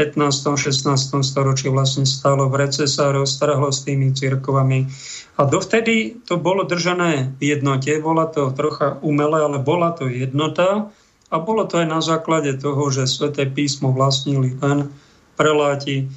15. 0.00 0.56
16. 0.56 1.20
storočí 1.20 1.68
vlastne 1.68 2.08
stalo 2.08 2.48
v 2.48 2.64
recesa, 2.64 3.12
roztrhlo 3.12 3.68
s 3.68 3.84
tými 3.84 4.16
cirkvami. 4.16 4.88
A 5.36 5.44
dovtedy 5.44 6.24
to 6.24 6.40
bolo 6.40 6.64
držané 6.64 7.36
v 7.36 7.52
jednote, 7.52 7.92
bola 8.00 8.24
to 8.24 8.48
trocha 8.56 8.96
umelé, 9.04 9.44
ale 9.44 9.60
bola 9.60 9.92
to 9.92 10.08
jednota 10.08 10.88
a 11.28 11.36
bolo 11.36 11.68
to 11.68 11.84
aj 11.84 11.88
na 11.92 12.00
základe 12.00 12.56
toho, 12.56 12.88
že 12.88 13.04
sväté 13.04 13.44
písmo 13.44 13.92
vlastnili 13.92 14.56
len 14.64 14.88
preláti 15.36 16.08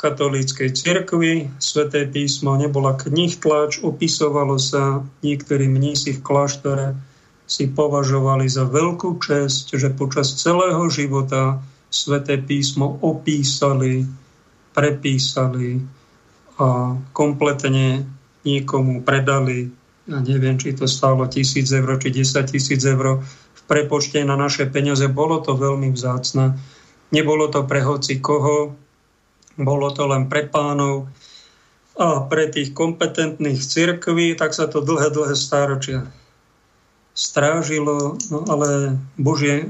katolíckej 0.00 0.72
cirkvi. 0.72 1.52
Sveté 1.60 2.08
písmo 2.08 2.56
nebola 2.56 2.96
knih 2.96 3.36
tlač, 3.36 3.84
opisovalo 3.84 4.56
sa 4.56 5.04
niektorí 5.20 5.68
mnísi 5.68 6.16
v 6.16 6.24
kláštore 6.24 6.96
si 7.50 7.68
považovali 7.68 8.46
za 8.46 8.64
veľkú 8.64 9.18
česť, 9.18 9.76
že 9.76 9.90
počas 9.90 10.38
celého 10.38 10.86
života 10.86 11.60
sveté 11.90 12.38
písmo 12.38 13.02
opísali, 13.02 14.06
prepísali 14.70 15.82
a 16.62 16.94
kompletne 17.10 18.06
niekomu 18.46 19.02
predali. 19.02 19.68
Ja 20.06 20.22
neviem, 20.22 20.56
či 20.56 20.72
to 20.72 20.86
stálo 20.86 21.26
tisíc 21.26 21.68
eur, 21.74 21.98
či 21.98 22.14
10 22.14 22.46
tisíc 22.46 22.82
eur 22.86 23.20
v 23.26 23.60
prepočte 23.66 24.22
na 24.22 24.38
naše 24.38 24.70
peniaze. 24.70 25.04
Bolo 25.10 25.42
to 25.42 25.58
veľmi 25.58 25.90
vzácne. 25.90 26.56
Nebolo 27.10 27.50
to 27.50 27.66
pre 27.66 27.82
hoci 27.82 28.22
koho, 28.22 28.78
bolo 29.58 29.90
to 29.90 30.06
len 30.06 30.30
pre 30.30 30.46
pánov 30.46 31.10
a 31.98 32.22
pre 32.24 32.48
tých 32.48 32.70
kompetentných 32.70 33.60
cirkví, 33.60 34.38
tak 34.38 34.54
sa 34.54 34.70
to 34.70 34.80
dlhé, 34.80 35.10
dlhé 35.10 35.34
stáročia 35.34 36.06
strážilo, 37.14 38.16
no 38.30 38.46
ale 38.48 38.96
Božie, 39.18 39.66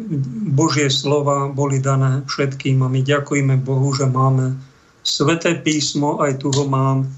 Božie 0.53 0.93
slova 0.93 1.49
boli 1.51 1.81
dané 1.81 2.23
všetkým 2.29 2.85
a 2.85 2.89
my 2.93 3.01
ďakujeme 3.01 3.57
Bohu, 3.61 3.91
že 3.97 4.07
máme 4.07 4.55
Sveté 5.01 5.57
písmo, 5.57 6.21
aj 6.21 6.45
tu 6.45 6.53
ho 6.53 6.69
mám, 6.69 7.09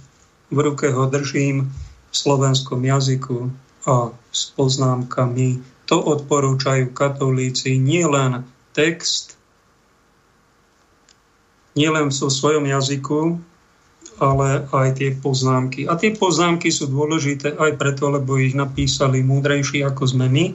v 0.54 0.58
ruke 0.62 0.86
ho 0.86 1.10
držím 1.10 1.66
v 2.12 2.14
slovenskom 2.14 2.78
jazyku 2.78 3.50
a 3.90 4.14
s 4.30 4.54
poznámkami. 4.54 5.58
To 5.90 5.98
odporúčajú 5.98 6.94
katolíci 6.94 7.82
nielen 7.82 8.46
text, 8.70 9.34
nielen 11.74 12.14
vo 12.14 12.28
svojom 12.30 12.70
jazyku, 12.70 13.42
ale 14.20 14.68
aj 14.68 14.88
tie 15.00 15.10
poznámky. 15.16 15.88
A 15.88 15.96
tie 15.96 16.12
poznámky 16.12 16.68
sú 16.68 16.90
dôležité 16.90 17.56
aj 17.56 17.78
preto, 17.78 18.12
lebo 18.12 18.36
ich 18.36 18.52
napísali 18.52 19.24
múdrejší 19.24 19.86
ako 19.86 20.02
sme 20.04 20.26
my. 20.28 20.46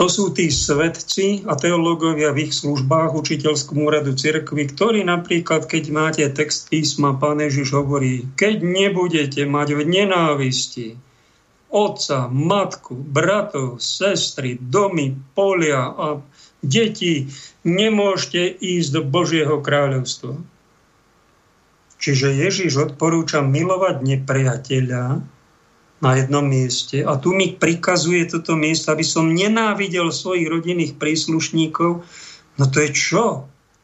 To 0.00 0.08
sú 0.08 0.32
tí 0.32 0.48
svetci 0.48 1.44
a 1.44 1.58
teológovia 1.60 2.32
v 2.32 2.48
ich 2.48 2.56
službách 2.56 3.12
učiteľskom 3.12 3.84
úradu 3.84 4.16
cirkvi, 4.16 4.64
ktorí 4.72 5.04
napríklad, 5.04 5.68
keď 5.68 5.84
máte 5.92 6.24
text 6.32 6.72
písma, 6.72 7.20
pán 7.20 7.44
Ježiš 7.44 7.76
hovorí, 7.76 8.24
keď 8.32 8.64
nebudete 8.64 9.44
mať 9.44 9.68
v 9.76 9.80
nenávisti 9.84 10.96
otca, 11.70 12.26
matku, 12.32 12.98
bratov, 12.98 13.78
sestry, 13.78 14.58
domy, 14.58 15.14
polia 15.38 15.86
a 15.94 16.18
deti, 16.60 17.30
nemôžete 17.62 18.58
ísť 18.58 18.88
do 18.90 19.00
Božieho 19.06 19.62
kráľovstva. 19.62 20.34
Čiže 22.00 22.32
Ježiš 22.32 22.80
odporúča 22.80 23.44
milovať 23.44 24.00
nepriateľa 24.00 25.04
na 26.00 26.10
jednom 26.16 26.42
mieste. 26.48 27.04
A 27.04 27.20
tu 27.20 27.36
mi 27.36 27.52
prikazuje 27.52 28.24
toto 28.24 28.56
miesto, 28.56 28.88
aby 28.88 29.04
som 29.04 29.28
nenávidel 29.28 30.08
svojich 30.08 30.48
rodinných 30.48 30.96
príslušníkov. 30.96 32.00
No 32.56 32.64
to 32.72 32.78
je 32.80 32.90
čo? 32.96 33.24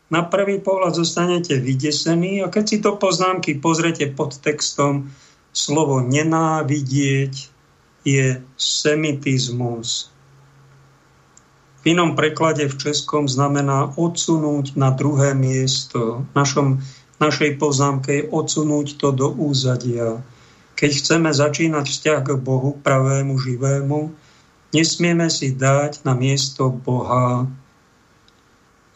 Na 0.08 0.24
prvý 0.24 0.62
pohľad 0.62 0.96
zostanete 0.96 1.60
vydesení 1.60 2.40
a 2.40 2.48
keď 2.48 2.64
si 2.64 2.78
to 2.80 2.96
poznámky 2.96 3.58
pozrete 3.60 4.08
pod 4.08 4.38
textom, 4.40 5.12
slovo 5.52 6.00
nenávidieť 6.00 7.52
je 8.06 8.26
semitizmus. 8.54 10.14
V 11.82 11.94
inom 11.94 12.14
preklade 12.14 12.66
v 12.70 12.78
českom 12.78 13.26
znamená 13.26 13.94
odsunúť 13.98 14.78
na 14.78 14.94
druhé 14.94 15.34
miesto. 15.34 16.22
V 16.30 16.32
našom, 16.38 16.82
našej 17.22 17.56
poznámke 17.56 18.10
je 18.12 18.28
odsunúť 18.28 19.00
to 19.00 19.12
do 19.12 19.28
úzadia. 19.32 20.20
Keď 20.76 20.90
chceme 21.00 21.30
začínať 21.32 21.88
vzťah 21.88 22.20
k 22.20 22.30
Bohu, 22.36 22.76
pravému, 22.76 23.40
živému, 23.40 24.12
nesmieme 24.76 25.32
si 25.32 25.56
dať 25.56 26.04
na 26.04 26.12
miesto 26.12 26.68
Boha 26.68 27.48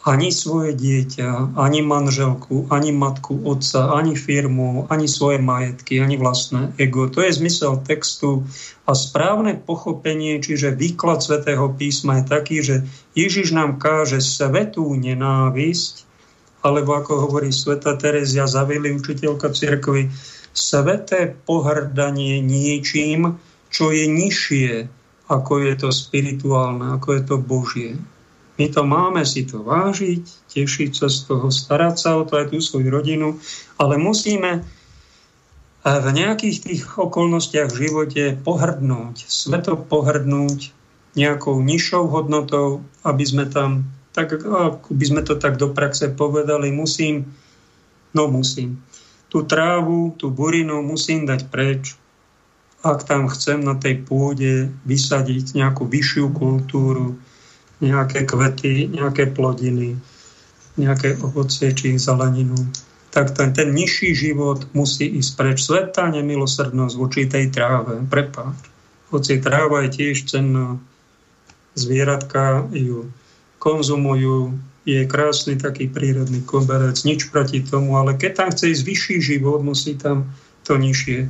ani 0.00 0.32
svoje 0.32 0.72
dieťa, 0.72 1.60
ani 1.60 1.84
manželku, 1.84 2.72
ani 2.72 2.88
matku, 2.88 3.44
otca, 3.44 3.92
ani 3.92 4.16
firmu, 4.16 4.88
ani 4.88 5.04
svoje 5.04 5.36
majetky, 5.36 6.00
ani 6.00 6.16
vlastné 6.16 6.72
ego. 6.80 7.04
To 7.12 7.20
je 7.20 7.36
zmysel 7.36 7.84
textu 7.84 8.48
a 8.88 8.96
správne 8.96 9.60
pochopenie, 9.60 10.40
čiže 10.40 10.72
výklad 10.72 11.20
svätého 11.20 11.68
písma 11.76 12.20
je 12.20 12.24
taký, 12.24 12.56
že 12.64 12.76
Ježiš 13.12 13.52
nám 13.52 13.76
káže 13.76 14.24
svetú 14.24 14.88
nenávisť, 14.96 16.08
alebo 16.60 16.96
ako 16.96 17.28
hovorí 17.28 17.52
sveta 17.52 17.96
Terezia 17.96 18.44
Zavili, 18.44 18.92
učiteľka 18.92 19.52
cirkvi, 19.52 20.12
sveté 20.52 21.32
pohrdanie 21.32 22.42
niečím, 22.44 23.40
čo 23.70 23.94
je 23.94 24.04
nižšie, 24.10 24.72
ako 25.30 25.52
je 25.62 25.74
to 25.78 25.88
spirituálne, 25.94 26.98
ako 26.98 27.08
je 27.16 27.22
to 27.22 27.36
Božie. 27.38 27.92
My 28.60 28.68
to 28.68 28.84
máme 28.84 29.24
si 29.24 29.48
to 29.48 29.64
vážiť, 29.64 30.52
tešiť 30.52 30.90
sa 30.92 31.08
z 31.08 31.18
toho, 31.24 31.48
starať 31.48 31.94
sa 31.96 32.20
o 32.20 32.28
to 32.28 32.36
aj 32.36 32.52
tú 32.52 32.60
svoju 32.60 32.92
rodinu, 32.92 33.40
ale 33.80 33.96
musíme 33.96 34.68
v 35.80 36.08
nejakých 36.12 36.56
tých 36.60 36.82
okolnostiach 37.00 37.72
v 37.72 37.80
živote 37.88 38.24
pohrdnúť, 38.44 39.24
sveto 39.24 39.80
pohrdnúť 39.80 40.76
nejakou 41.16 41.56
nižšou 41.56 42.04
hodnotou, 42.12 42.84
aby 43.00 43.24
sme 43.24 43.48
tam, 43.48 43.88
tak 44.10 44.42
ako 44.42 44.90
by 44.90 45.04
sme 45.06 45.22
to 45.22 45.38
tak 45.38 45.56
do 45.56 45.70
praxe 45.70 46.10
povedali, 46.10 46.74
musím, 46.74 47.30
no 48.10 48.26
musím, 48.26 48.82
tú 49.30 49.46
trávu, 49.46 50.18
tú 50.18 50.34
burinu 50.34 50.82
musím 50.82 51.26
dať 51.26 51.40
preč, 51.46 51.94
ak 52.80 53.04
tam 53.04 53.28
chcem 53.28 53.60
na 53.60 53.76
tej 53.76 54.02
pôde 54.02 54.72
vysadiť 54.88 55.54
nejakú 55.54 55.86
vyššiu 55.86 56.32
kultúru, 56.32 57.20
nejaké 57.78 58.24
kvety, 58.24 58.88
nejaké 58.90 59.30
plodiny, 59.30 60.00
nejaké 60.80 61.20
ovocie 61.20 61.70
či 61.76 62.00
zeleninu, 62.00 62.56
tak 63.10 63.34
ten, 63.36 63.52
ten 63.52 63.74
nižší 63.74 64.14
život 64.14 64.64
musí 64.72 65.06
ísť 65.18 65.32
preč. 65.36 65.58
Svetá 65.66 66.08
nemilosrdnosť 66.08 66.94
voči 66.96 67.26
tej 67.28 67.52
tráve, 67.52 68.00
prepáč. 68.06 68.56
Hoci 69.10 69.42
tráva 69.42 69.84
je 69.86 69.90
tiež 69.90 70.30
cenná, 70.30 70.78
zvieratka 71.74 72.70
ju 72.70 73.10
konzumujú, 73.60 74.56
je 74.88 75.04
krásny 75.04 75.60
taký 75.60 75.92
prírodný 75.92 76.40
koberec, 76.48 76.96
nič 77.04 77.28
proti 77.28 77.60
tomu, 77.60 78.00
ale 78.00 78.16
keď 78.16 78.32
tam 78.32 78.48
chce 78.48 78.72
ísť 78.72 78.82
vyšší 78.88 79.16
život, 79.20 79.60
musí 79.60 79.92
tam 79.94 80.32
to 80.64 80.80
nižšie 80.80 81.28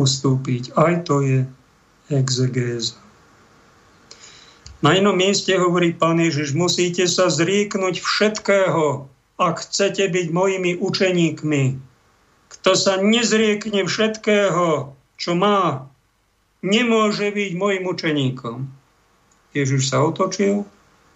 ustúpiť. 0.00 0.72
Aj 0.72 0.96
to 1.04 1.20
je 1.20 1.38
exegéza. 2.08 2.96
Na 4.80 4.94
inom 4.94 5.18
mieste 5.18 5.52
hovorí 5.58 5.90
pán 5.92 6.22
Ježiš, 6.22 6.54
musíte 6.54 7.04
sa 7.10 7.28
zrieknúť 7.28 7.98
všetkého, 7.98 9.10
ak 9.36 9.56
chcete 9.66 10.06
byť 10.06 10.26
mojimi 10.30 10.78
učeníkmi. 10.78 11.64
Kto 12.48 12.70
sa 12.78 12.96
nezriekne 13.02 13.84
všetkého, 13.84 14.94
čo 15.18 15.32
má, 15.34 15.90
nemôže 16.62 17.28
byť 17.28 17.52
mojim 17.58 17.84
učeníkom. 17.90 18.58
Ježiš 19.52 19.90
sa 19.90 20.06
otočil, 20.06 20.62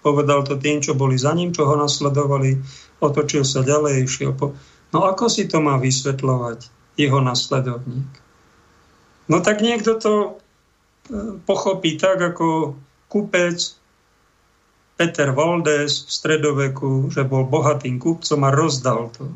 povedal 0.02 0.42
to 0.42 0.58
tým, 0.58 0.82
čo 0.82 0.98
boli 0.98 1.14
za 1.14 1.32
ním, 1.32 1.54
čo 1.54 1.64
ho 1.64 1.78
nasledovali, 1.78 2.58
otočil 2.98 3.46
sa 3.46 3.62
ďalej, 3.62 4.04
išiel 4.04 4.34
po... 4.34 4.52
No 4.92 5.08
ako 5.08 5.30
si 5.30 5.48
to 5.48 5.62
má 5.62 5.80
vysvetľovať 5.80 6.68
jeho 7.00 7.18
nasledovník? 7.22 8.12
No 9.30 9.40
tak 9.40 9.64
niekto 9.64 9.96
to 9.96 10.12
e, 10.20 10.30
pochopí 11.46 11.96
tak, 11.96 12.20
ako 12.20 12.76
kupec 13.08 13.56
Peter 15.00 15.32
Valdes 15.32 16.04
v 16.04 16.10
stredoveku, 16.12 17.08
že 17.08 17.24
bol 17.24 17.48
bohatým 17.48 17.96
kupcom 17.96 18.40
a 18.44 18.50
rozdal 18.52 19.08
to. 19.16 19.32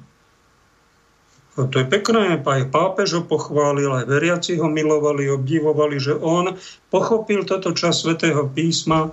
No 1.56 1.72
to 1.72 1.80
je 1.80 1.86
pekné, 1.88 2.36
aj 2.36 2.68
pápež 2.68 3.16
ho 3.16 3.22
pochválil, 3.24 3.88
aj 3.88 4.04
veriaci 4.04 4.60
ho 4.60 4.68
milovali, 4.68 5.32
obdivovali, 5.32 5.96
že 5.96 6.12
on 6.12 6.52
pochopil 6.92 7.48
toto 7.48 7.72
čas 7.72 8.04
svätého 8.04 8.44
písma 8.52 9.08
e, 9.08 9.10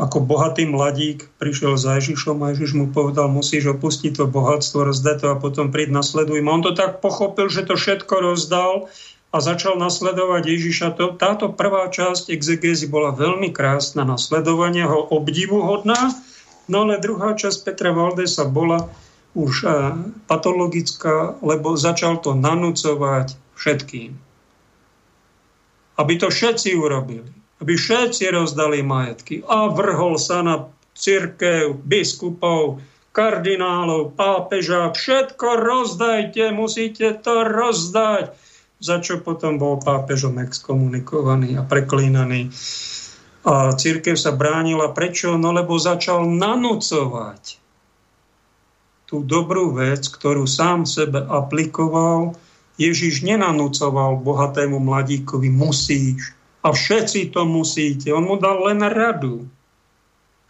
ako 0.00 0.24
bohatý 0.24 0.64
mladík, 0.64 1.28
prišiel 1.36 1.76
za 1.76 2.00
Ježišom 2.00 2.40
a 2.40 2.56
Ježiš 2.56 2.72
mu 2.72 2.88
povedal, 2.88 3.28
musíš 3.28 3.76
opustiť 3.76 4.16
to 4.16 4.24
bohatstvo, 4.24 4.88
rozdať 4.88 5.16
to 5.20 5.26
a 5.28 5.36
potom 5.36 5.68
príď 5.68 5.92
nasleduj. 5.92 6.40
On 6.40 6.64
to 6.64 6.72
tak 6.72 7.04
pochopil, 7.04 7.52
že 7.52 7.68
to 7.68 7.76
všetko 7.76 8.32
rozdal 8.32 8.88
a 9.32 9.36
začal 9.40 9.76
nasledovať 9.76 10.42
Ježiša. 10.48 10.86
To, 10.96 11.12
táto 11.12 11.52
prvá 11.52 11.92
časť 11.92 12.32
exegézy 12.32 12.88
bola 12.88 13.12
veľmi 13.12 13.52
krásna, 13.52 14.08
nasledovanie 14.08 14.88
ho 14.88 15.04
obdivuhodná, 15.12 16.16
no 16.72 16.88
ale 16.88 16.96
druhá 16.96 17.36
časť 17.36 17.58
Petra 17.60 17.92
Valdesa 17.92 18.48
bola 18.48 18.88
už 19.36 19.64
uh, 19.64 19.96
patologická, 20.28 21.36
lebo 21.44 21.76
začal 21.76 22.20
to 22.20 22.32
nanúcovať 22.36 23.36
všetkým. 23.56 24.16
Aby 26.00 26.12
to 26.16 26.28
všetci 26.32 26.76
urobili. 26.76 27.41
Aby 27.62 27.78
všetci 27.78 28.34
rozdali 28.34 28.82
majetky. 28.82 29.46
A 29.46 29.70
vrhol 29.70 30.18
sa 30.18 30.42
na 30.42 30.66
církev, 30.98 31.78
biskupov, 31.86 32.82
kardinálov, 33.14 34.18
pápeža. 34.18 34.90
Všetko 34.90 35.62
rozdajte, 35.62 36.50
musíte 36.50 37.14
to 37.22 37.46
rozdať 37.46 38.34
za 38.82 38.98
čo 38.98 39.22
potom 39.22 39.62
bol 39.62 39.78
pápežom 39.78 40.42
exkomunikovaný 40.42 41.54
a 41.54 41.62
preklínaný. 41.62 42.50
A 43.46 43.70
církev 43.78 44.18
sa 44.18 44.34
bránila. 44.34 44.90
Prečo? 44.90 45.38
No 45.38 45.54
lebo 45.54 45.78
začal 45.78 46.26
nanúcovať 46.26 47.62
tú 49.06 49.22
dobrú 49.22 49.70
vec, 49.78 50.10
ktorú 50.10 50.50
sám 50.50 50.82
sebe 50.82 51.22
aplikoval. 51.22 52.34
Ježiš 52.74 53.22
nenanúcoval 53.22 54.18
bohatému 54.18 54.82
mladíkovi, 54.82 55.46
musíš. 55.46 56.34
A 56.62 56.70
všetci 56.70 57.34
to 57.34 57.42
musíte. 57.42 58.14
On 58.14 58.22
mu 58.22 58.38
dal 58.38 58.62
len 58.70 58.82
radu. 58.86 59.50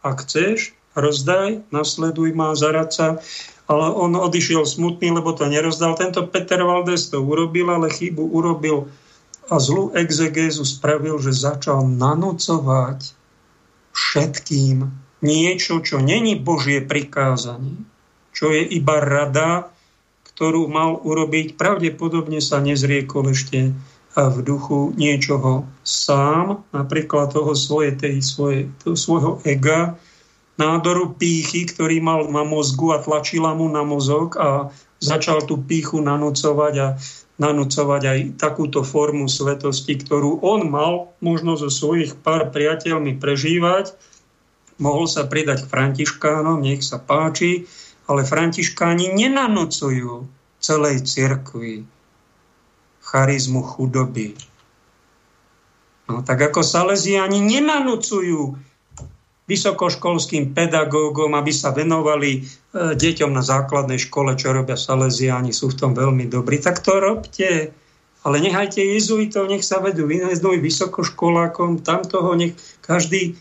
Ak 0.04 0.28
chceš, 0.28 0.76
rozdaj, 0.92 1.64
nasleduj 1.72 2.36
ma, 2.36 2.52
zarad 2.52 2.92
sa 2.92 3.20
ale 3.70 3.88
on 3.94 4.12
odišiel 4.18 4.66
smutný, 4.66 5.14
lebo 5.14 5.32
to 5.32 5.48
nerozdal. 5.48 5.94
Tento 5.96 6.26
Peter 6.28 6.60
Valdes 6.60 7.08
to 7.08 7.22
urobil, 7.22 7.72
ale 7.72 7.88
chybu 7.88 8.20
urobil 8.34 8.92
a 9.48 9.56
zlú 9.56 9.92
exegézu 9.96 10.68
spravil, 10.68 11.16
že 11.18 11.34
začal 11.34 11.88
nanocovať 11.88 13.16
všetkým 13.92 14.88
niečo, 15.22 15.80
čo 15.80 16.02
není 16.02 16.34
Božie 16.34 16.82
prikázanie, 16.82 17.80
čo 18.32 18.50
je 18.50 18.64
iba 18.64 18.98
rada, 18.98 19.70
ktorú 20.32 20.66
mal 20.66 20.98
urobiť. 20.98 21.54
Pravdepodobne 21.56 22.40
sa 22.40 22.58
nezriekol 22.58 23.30
ešte 23.30 23.76
v 24.12 24.38
duchu 24.44 24.92
niečoho 24.92 25.64
sám, 25.80 26.68
napríklad 26.76 27.32
toho 27.32 27.56
svoje, 27.56 27.96
tej, 27.96 28.20
svoje, 28.20 28.68
toho 28.84 28.96
svojho 28.96 29.32
ega, 29.48 29.96
nádoru 30.60 31.16
pýchy, 31.16 31.64
ktorý 31.64 32.04
mal 32.04 32.28
na 32.28 32.44
mozgu 32.44 32.92
a 32.92 33.00
tlačila 33.00 33.56
mu 33.56 33.72
na 33.72 33.80
mozog 33.80 34.36
a 34.36 34.68
začal 35.00 35.48
tú 35.48 35.64
pýchu 35.64 36.04
nanúcovať 36.04 36.74
a 36.76 36.88
nanúcovať 37.40 38.02
aj 38.04 38.18
takúto 38.36 38.84
formu 38.84 39.26
svetosti, 39.26 39.96
ktorú 39.96 40.44
on 40.44 40.68
mal 40.68 41.16
možno 41.24 41.56
zo 41.56 41.72
svojich 41.72 42.20
pár 42.20 42.52
priateľmi 42.52 43.16
prežívať. 43.16 43.96
Mohol 44.76 45.06
sa 45.08 45.24
pridať 45.24 45.64
k 45.64 45.70
Františkánom, 45.72 46.60
nech 46.60 46.84
sa 46.84 47.00
páči, 47.00 47.64
ale 48.06 48.28
Františkáni 48.28 49.08
nenanocujú 49.16 50.28
celej 50.60 51.08
cirkvi 51.08 52.01
charizmu 53.12 53.60
chudoby. 53.60 54.32
No, 56.08 56.24
tak 56.24 56.40
ako 56.40 56.64
Salesiani 56.64 57.44
nenanúcujú 57.44 58.56
vysokoškolským 59.44 60.56
pedagógom, 60.56 61.36
aby 61.36 61.52
sa 61.52 61.76
venovali 61.76 62.40
e, 62.40 62.40
deťom 62.96 63.30
na 63.36 63.44
základnej 63.44 64.00
škole, 64.00 64.32
čo 64.32 64.56
robia 64.56 64.80
Salesiani, 64.80 65.52
sú 65.52 65.68
v 65.68 65.78
tom 65.78 65.92
veľmi 65.92 66.24
dobrí. 66.32 66.56
Tak 66.56 66.80
to 66.80 66.96
robte. 66.96 67.76
Ale 68.22 68.36
nechajte 68.38 68.78
jezuitov, 68.78 69.50
nech 69.50 69.66
sa 69.66 69.82
vedú 69.82 70.06
vyhnezdnúť 70.06 70.62
vysokoškolákom, 70.62 71.82
tam 71.82 72.06
toho 72.06 72.38
nech 72.38 72.54
každý, 72.78 73.34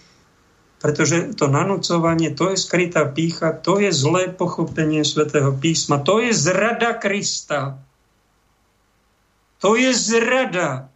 pretože 0.81 1.37
to 1.37 1.45
nanúcovanie, 1.45 2.33
to 2.33 2.49
je 2.49 2.57
skrytá 2.57 3.05
pícha, 3.05 3.53
to 3.53 3.77
je 3.77 3.93
zlé 3.93 4.33
pochopenie 4.33 5.05
svätého 5.05 5.53
písma, 5.53 6.01
to 6.01 6.17
je 6.25 6.33
zrada 6.33 6.97
Krista. 6.97 7.77
To 9.61 9.77
je 9.77 9.93
zrada 9.93 10.89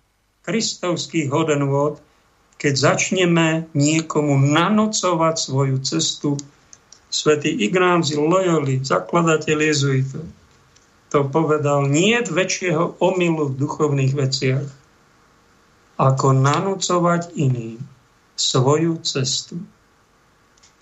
kristovských 0.45 1.29
hodnôt, 1.29 2.01
keď 2.57 2.73
začneme 2.73 3.69
niekomu 3.77 4.37
nanocovať 4.41 5.35
svoju 5.37 5.77
cestu. 5.85 6.37
Svetý 7.13 7.53
Ignáci 7.53 8.19
Loyoli, 8.19 8.83
zakladateľ 8.83 9.57
jezuitov, 9.71 10.25
to 11.13 11.23
povedal, 11.31 11.87
nie 11.87 12.19
väčšieho 12.19 12.99
omylu 12.99 13.53
v 13.53 13.57
duchovných 13.61 14.13
veciach, 14.17 14.67
ako 15.95 16.27
nanúcovať 16.35 17.31
iným 17.39 17.79
svoju 18.35 18.99
cestu. 19.05 19.63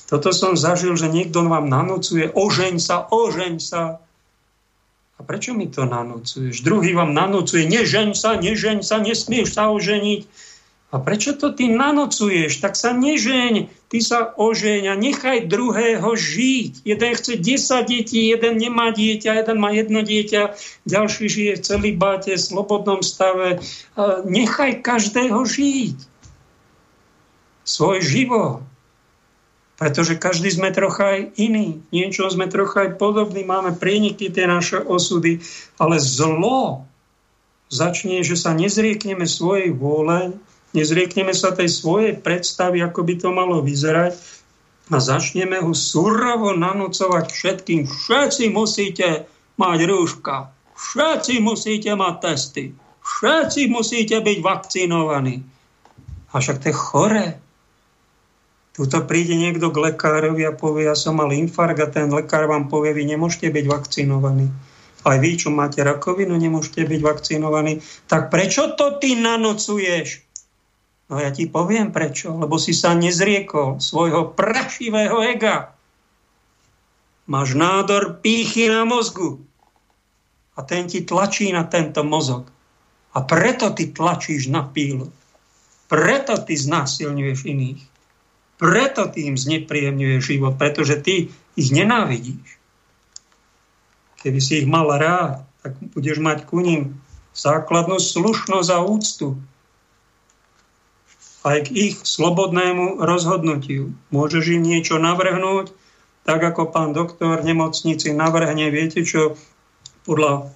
Toto 0.10 0.34
som 0.34 0.58
zažil, 0.58 0.98
že 0.98 1.10
niekto 1.10 1.46
vám 1.46 1.70
nanúcuje, 1.70 2.34
ožeň 2.34 2.82
sa, 2.82 3.06
ožeň 3.08 3.54
sa. 3.62 4.03
Prečo 5.24 5.56
mi 5.56 5.72
to 5.72 5.88
nanúcuješ? 5.88 6.62
Druhý 6.62 6.92
vám 6.94 7.16
nanúcuje, 7.16 7.66
nežeň 7.66 8.14
sa, 8.14 8.36
nežeň 8.36 8.84
sa, 8.84 9.00
nesmieš 9.00 9.56
sa 9.56 9.72
oženiť. 9.72 10.52
A 10.94 11.02
prečo 11.02 11.34
to 11.34 11.50
ty 11.50 11.74
nanocuješ? 11.74 12.62
Tak 12.62 12.78
sa 12.78 12.94
nežeň, 12.94 13.66
ty 13.90 13.98
sa 13.98 14.30
ožeň 14.38 14.92
a 14.92 14.96
nechaj 15.00 15.50
druhého 15.50 16.06
žiť. 16.14 16.86
Jeden 16.86 17.12
chce 17.18 17.34
10 17.42 17.90
detí, 17.90 18.30
jeden 18.30 18.62
nemá 18.62 18.94
dieťa, 18.94 19.42
jeden 19.42 19.58
má 19.58 19.74
jedno 19.74 20.06
dieťa, 20.06 20.54
ďalší 20.86 21.26
žije 21.26 21.54
v 21.58 21.66
celibáte, 21.66 22.38
v 22.38 22.46
slobodnom 22.46 23.02
stave. 23.02 23.58
Nechaj 24.30 24.86
každého 24.86 25.42
žiť. 25.42 25.98
Svoj 27.66 27.98
život. 28.06 28.62
Pretože 29.74 30.22
každý 30.22 30.54
sme 30.54 30.70
trocha 30.70 31.18
aj 31.18 31.22
iný. 31.42 31.82
Niečo 31.90 32.30
sme 32.30 32.46
trocha 32.46 32.88
aj 32.88 33.02
podobní. 33.02 33.42
Máme 33.42 33.74
prieniky 33.74 34.30
tie 34.30 34.46
naše 34.46 34.80
osudy. 34.80 35.42
Ale 35.82 35.98
zlo 35.98 36.86
začne, 37.74 38.22
že 38.22 38.38
sa 38.38 38.54
nezriekneme 38.54 39.26
svojej 39.26 39.74
vôle, 39.74 40.38
nezriekneme 40.78 41.34
sa 41.34 41.58
tej 41.58 41.74
svojej 41.74 42.14
predstavy, 42.22 42.86
ako 42.86 43.02
by 43.02 43.14
to 43.18 43.30
malo 43.34 43.66
vyzerať 43.66 44.14
a 44.94 44.98
začneme 45.02 45.58
ho 45.64 45.74
surovo 45.74 46.54
nanúcovať 46.54 47.34
všetkým. 47.34 47.90
Všetci 47.90 48.54
musíte 48.54 49.26
mať 49.58 49.80
rúška, 49.90 50.54
všetci 50.78 51.34
musíte 51.42 51.92
mať 51.98 52.16
testy, 52.22 52.66
všetci 53.02 53.62
musíte 53.74 54.22
byť 54.22 54.38
vakcinovaní. 54.44 55.42
A 56.34 56.42
však 56.42 56.62
to 56.62 56.68
je 56.70 56.76
chore. 56.76 57.26
Tuto 58.74 59.06
príde 59.06 59.38
niekto 59.38 59.70
k 59.70 59.94
lekárovi 59.94 60.50
a 60.50 60.58
povie, 60.58 60.90
ja 60.90 60.98
som 60.98 61.22
mal 61.22 61.30
infarkt 61.30 61.78
a 61.78 61.88
ten 61.94 62.10
lekár 62.10 62.50
vám 62.50 62.74
povie, 62.74 62.98
vy 62.98 63.06
nemôžete 63.06 63.54
byť 63.54 63.66
vakcinovaní. 63.70 64.50
Aj 65.04 65.18
vy, 65.22 65.32
čo 65.38 65.54
máte 65.54 65.86
rakovinu, 65.86 66.34
nemôžete 66.34 66.82
byť 66.88 67.02
vakcinovaní. 67.06 67.84
Tak 68.10 68.34
prečo 68.34 68.74
to 68.74 68.98
ty 68.98 69.14
nanocuješ? 69.14 70.26
No 71.12 71.20
ja 71.20 71.30
ti 71.30 71.46
poviem 71.46 71.94
prečo. 71.94 72.34
Lebo 72.34 72.56
si 72.58 72.74
sa 72.74 72.96
nezriekol 72.96 73.84
svojho 73.84 74.34
prašivého 74.34 75.22
ega. 75.22 75.76
Máš 77.30 77.54
nádor 77.54 78.24
pýchy 78.24 78.72
na 78.72 78.88
mozgu. 78.88 79.44
A 80.56 80.66
ten 80.66 80.90
ti 80.90 81.04
tlačí 81.04 81.52
na 81.52 81.68
tento 81.68 82.02
mozog. 82.02 82.48
A 83.14 83.22
preto 83.22 83.70
ty 83.76 83.94
tlačíš 83.94 84.50
na 84.50 84.66
pílu. 84.66 85.12
Preto 85.92 86.40
ty 86.42 86.58
znásilňuješ 86.58 87.40
iných. 87.46 87.93
Preto 88.64 89.12
ty 89.12 89.28
im 89.28 89.36
znepríjemňuješ 89.36 90.24
život. 90.24 90.56
Pretože 90.56 91.04
ty 91.04 91.28
ich 91.60 91.70
nenávidíš. 91.76 92.48
Keby 94.24 94.40
si 94.40 94.64
ich 94.64 94.68
mal 94.72 94.88
rád, 94.88 95.44
tak 95.60 95.76
budeš 95.92 96.24
mať 96.24 96.48
ku 96.48 96.64
ním 96.64 96.96
základnú 97.36 98.00
slušnosť 98.00 98.70
a 98.72 98.80
úctu 98.80 99.36
aj 101.44 101.68
k 101.68 101.92
ich 101.92 101.96
slobodnému 102.00 103.04
rozhodnutiu. 103.04 103.92
Môžeš 104.16 104.56
im 104.56 104.64
niečo 104.64 104.96
navrhnúť, 104.96 105.76
tak 106.24 106.40
ako 106.40 106.72
pán 106.72 106.96
doktor 106.96 107.44
v 107.44 107.52
nemocnici 107.52 108.16
navrhne, 108.16 108.72
viete 108.72 109.04
čo, 109.04 109.36
podľa 110.08 110.48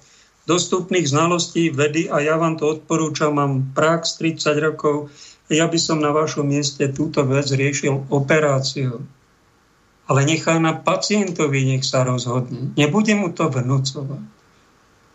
dostupných 0.48 1.04
znalostí 1.04 1.68
vedy, 1.68 2.08
a 2.08 2.24
ja 2.24 2.40
vám 2.40 2.56
to 2.56 2.80
odporúčam, 2.80 3.36
mám 3.36 3.68
prax 3.76 4.16
30 4.16 4.64
rokov, 4.64 5.12
ja 5.48 5.66
by 5.68 5.78
som 5.80 5.98
na 6.00 6.12
vašom 6.12 6.44
mieste 6.44 6.88
túto 6.92 7.24
vec 7.24 7.48
riešil 7.48 8.08
operáciou. 8.12 9.04
Ale 10.08 10.20
nechaj 10.24 10.56
na 10.60 10.72
pacientovi, 10.72 11.68
nech 11.68 11.84
sa 11.84 12.04
rozhodne. 12.04 12.72
Nebude 12.76 13.12
mu 13.12 13.28
to 13.32 13.48
vnúcovať. 13.52 14.24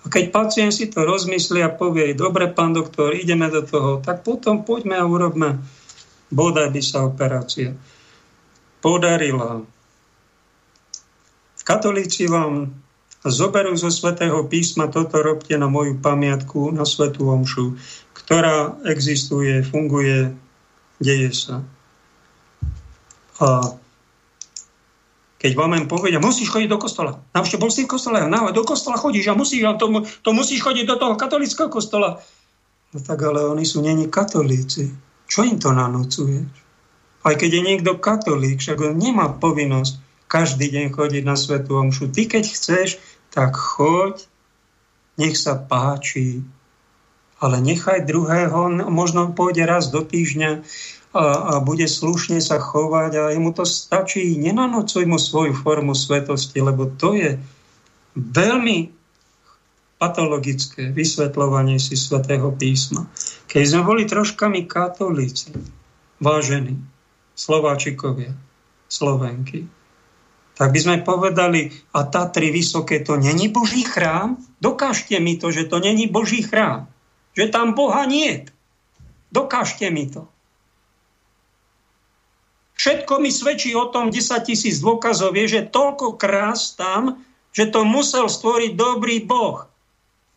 A 0.03 0.05
keď 0.11 0.35
pacient 0.35 0.75
si 0.75 0.91
to 0.91 1.07
rozmyslí 1.07 1.63
a 1.63 1.71
povie, 1.71 2.11
dobre, 2.11 2.51
pán 2.51 2.75
doktor, 2.75 3.15
ideme 3.15 3.47
do 3.47 3.63
toho, 3.63 4.03
tak 4.03 4.21
potom 4.21 4.67
poďme 4.67 4.99
a 4.99 5.07
urobme. 5.07 5.63
Bodaj 6.27 6.69
by 6.75 6.81
sa 6.83 7.07
operácia 7.07 7.71
podarila. 8.83 9.63
Katolíci 11.63 12.27
vám 12.27 12.75
zoberú 13.23 13.71
zo 13.79 13.87
svätého 13.87 14.43
písma, 14.51 14.91
toto 14.91 15.23
robte 15.23 15.55
na 15.55 15.71
moju 15.71 16.03
pamiatku, 16.03 16.75
na 16.75 16.83
svetú 16.83 17.31
omšu, 17.31 17.79
ktorá 18.25 18.79
existuje, 18.87 19.63
funguje, 19.63 20.31
deje 21.03 21.31
sa. 21.35 21.61
A 23.43 23.75
keď 25.43 25.59
vám 25.59 25.91
povedia, 25.91 26.23
musíš 26.23 26.47
chodiť 26.55 26.71
do 26.71 26.79
kostola. 26.79 27.19
Navšte 27.35 27.59
bol 27.59 27.67
si 27.67 27.83
v 27.83 27.91
kostole, 27.91 28.23
no, 28.31 28.47
do 28.55 28.63
kostola 28.63 28.95
chodíš 28.95 29.27
a 29.27 29.35
musíš, 29.35 29.67
a 29.67 29.75
to, 29.75 29.91
to 30.23 30.31
musíš 30.31 30.63
chodiť 30.63 30.87
do 30.87 30.95
toho 30.95 31.19
katolického 31.19 31.67
kostola. 31.67 32.23
No 32.95 32.97
tak 33.03 33.19
ale 33.27 33.43
oni 33.43 33.67
sú 33.67 33.83
není 33.83 34.07
katolíci. 34.07 34.87
Čo 35.27 35.43
im 35.43 35.59
to 35.59 35.75
nanúcuješ? 35.75 36.47
Aj 37.27 37.35
keď 37.35 37.59
je 37.59 37.61
niekto 37.67 37.99
katolík, 37.99 38.63
však 38.63 38.79
on 38.79 38.95
nemá 38.95 39.35
povinnosť 39.35 39.99
každý 40.31 40.71
deň 40.71 40.95
chodiť 40.95 41.23
na 41.27 41.35
svetú 41.35 41.75
omšu. 41.75 42.07
Ty 42.07 42.23
keď 42.39 42.43
chceš, 42.47 43.03
tak 43.27 43.51
choď, 43.59 44.23
nech 45.19 45.35
sa 45.35 45.59
páči, 45.59 46.39
ale 47.43 47.59
nechaj 47.59 48.07
druhého, 48.07 48.87
možno 48.87 49.35
pôjde 49.35 49.67
raz 49.67 49.91
do 49.91 49.99
týždňa 49.99 50.63
a, 51.11 51.23
a 51.27 51.53
bude 51.59 51.91
slušne 51.91 52.39
sa 52.39 52.55
chovať 52.63 53.11
a 53.19 53.23
mu 53.35 53.51
to 53.51 53.67
stačí. 53.67 54.39
Nenanocuj 54.39 55.03
mu 55.03 55.19
svoju 55.19 55.51
formu 55.51 55.91
svetosti, 55.91 56.63
lebo 56.63 56.87
to 56.87 57.19
je 57.19 57.35
veľmi 58.15 58.95
patologické 59.99 60.91
vysvetľovanie 60.95 61.83
si 61.83 61.99
svetého 61.99 62.47
písma. 62.55 63.11
Keď 63.51 63.63
sme 63.67 63.81
boli 63.83 64.03
troškami 64.07 64.63
katolíci, 64.63 65.51
vážení, 66.23 66.79
Slováčikovia, 67.35 68.31
Slovenky, 68.87 69.67
tak 70.53 70.69
by 70.69 70.79
sme 70.79 70.97
povedali, 71.01 71.73
a 71.97 72.05
Tatry 72.05 72.53
vysoké 72.53 73.01
to 73.01 73.17
není 73.17 73.49
Boží 73.49 73.81
chrám? 73.81 74.37
Dokážte 74.61 75.17
mi 75.17 75.41
to, 75.41 75.49
že 75.49 75.65
to 75.65 75.81
není 75.81 76.05
Boží 76.05 76.45
chrám. 76.45 76.92
Že 77.33 77.49
tam 77.49 77.73
Boha 77.73 78.05
nie. 78.05 78.45
Dokážte 79.33 79.89
mi 79.89 80.05
to. 80.09 80.29
Všetko 82.77 83.21
mi 83.21 83.31
svedčí 83.31 83.71
o 83.77 83.87
tom 83.89 84.11
10 84.11 84.43
tisíc 84.43 84.81
dôkazov, 84.83 85.37
je, 85.39 85.61
že 85.61 85.71
toľko 85.71 86.19
krás 86.19 86.75
tam, 86.75 87.21
že 87.53 87.69
to 87.69 87.85
musel 87.85 88.27
stvoriť 88.27 88.75
dobrý 88.75 89.23
Boh. 89.23 89.65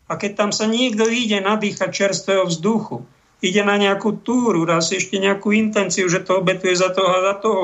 A 0.07 0.13
keď 0.15 0.31
tam 0.45 0.51
sa 0.55 0.69
niekto 0.69 1.09
ide 1.11 1.43
nadýchať 1.43 1.89
čerstvého 1.91 2.47
vzduchu, 2.47 3.03
ide 3.41 3.61
na 3.61 3.77
nejakú 3.77 4.25
túru, 4.25 4.65
raz 4.65 4.89
ešte 4.89 5.21
nejakú 5.21 5.53
intenciu, 5.53 6.09
že 6.09 6.25
to 6.25 6.41
obetuje 6.41 6.73
za 6.73 6.89
toho 6.89 7.09
a 7.09 7.19
za 7.21 7.35
toho, 7.37 7.63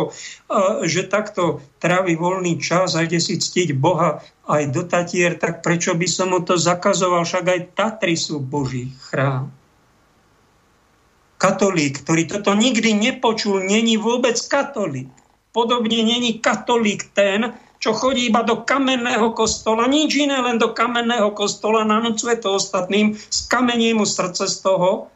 a 0.51 0.85
že 0.85 1.09
takto 1.09 1.65
trávi 1.81 2.13
voľný 2.13 2.61
čas 2.61 2.93
a 2.93 3.05
ide 3.05 3.17
si 3.17 3.41
ctiť 3.41 3.73
Boha 3.73 4.21
aj 4.45 4.63
do 4.69 4.85
Tatier, 4.85 5.39
tak 5.39 5.65
prečo 5.65 5.97
by 5.97 6.05
som 6.05 6.29
mu 6.29 6.45
to 6.45 6.59
zakazoval? 6.59 7.25
Však 7.25 7.45
aj 7.49 7.59
Tatry 7.73 8.13
sú 8.13 8.37
Boží 8.37 8.93
chrám 9.09 9.49
katolík, 11.43 12.07
ktorý 12.07 12.23
toto 12.31 12.55
nikdy 12.55 12.95
nepočul, 12.95 13.67
není 13.67 13.99
vôbec 13.99 14.39
katolík. 14.39 15.11
Podobne 15.51 15.99
není 15.99 16.39
katolík 16.39 17.11
ten, 17.11 17.51
čo 17.83 17.91
chodí 17.91 18.31
iba 18.31 18.47
do 18.47 18.63
kamenného 18.63 19.35
kostola, 19.35 19.91
nič 19.91 20.15
iné, 20.15 20.39
len 20.39 20.55
do 20.55 20.71
kamenného 20.71 21.35
kostola, 21.35 21.83
nanúcuje 21.83 22.39
to 22.39 22.55
ostatným, 22.55 23.19
skamení 23.27 23.91
mu 23.91 24.07
srdce 24.07 24.47
z 24.47 24.63
toho 24.63 25.11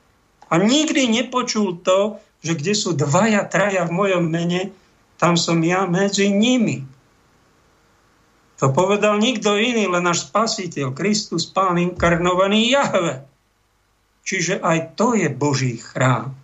A 0.48 0.60
nikdy 0.60 1.12
nepočul 1.12 1.84
to, 1.84 2.20
že 2.40 2.56
kde 2.56 2.74
sú 2.78 2.96
dvaja, 2.96 3.44
traja 3.50 3.84
v 3.84 3.96
mojom 3.96 4.26
mene, 4.28 4.72
tam 5.18 5.36
som 5.36 5.60
ja 5.66 5.84
medzi 5.90 6.30
nimi. 6.30 6.86
To 8.58 8.74
povedal 8.74 9.22
nikto 9.22 9.54
iný, 9.54 9.86
len 9.86 10.06
náš 10.06 10.30
spasiteľ, 10.30 10.94
Kristus, 10.94 11.46
Pán 11.46 11.78
inkarnovaný 11.78 12.74
Jahve. 12.74 13.26
Čiže 14.28 14.60
aj 14.60 14.98
to 14.98 15.14
je 15.14 15.30
Boží 15.32 15.80
chrám, 15.80 16.36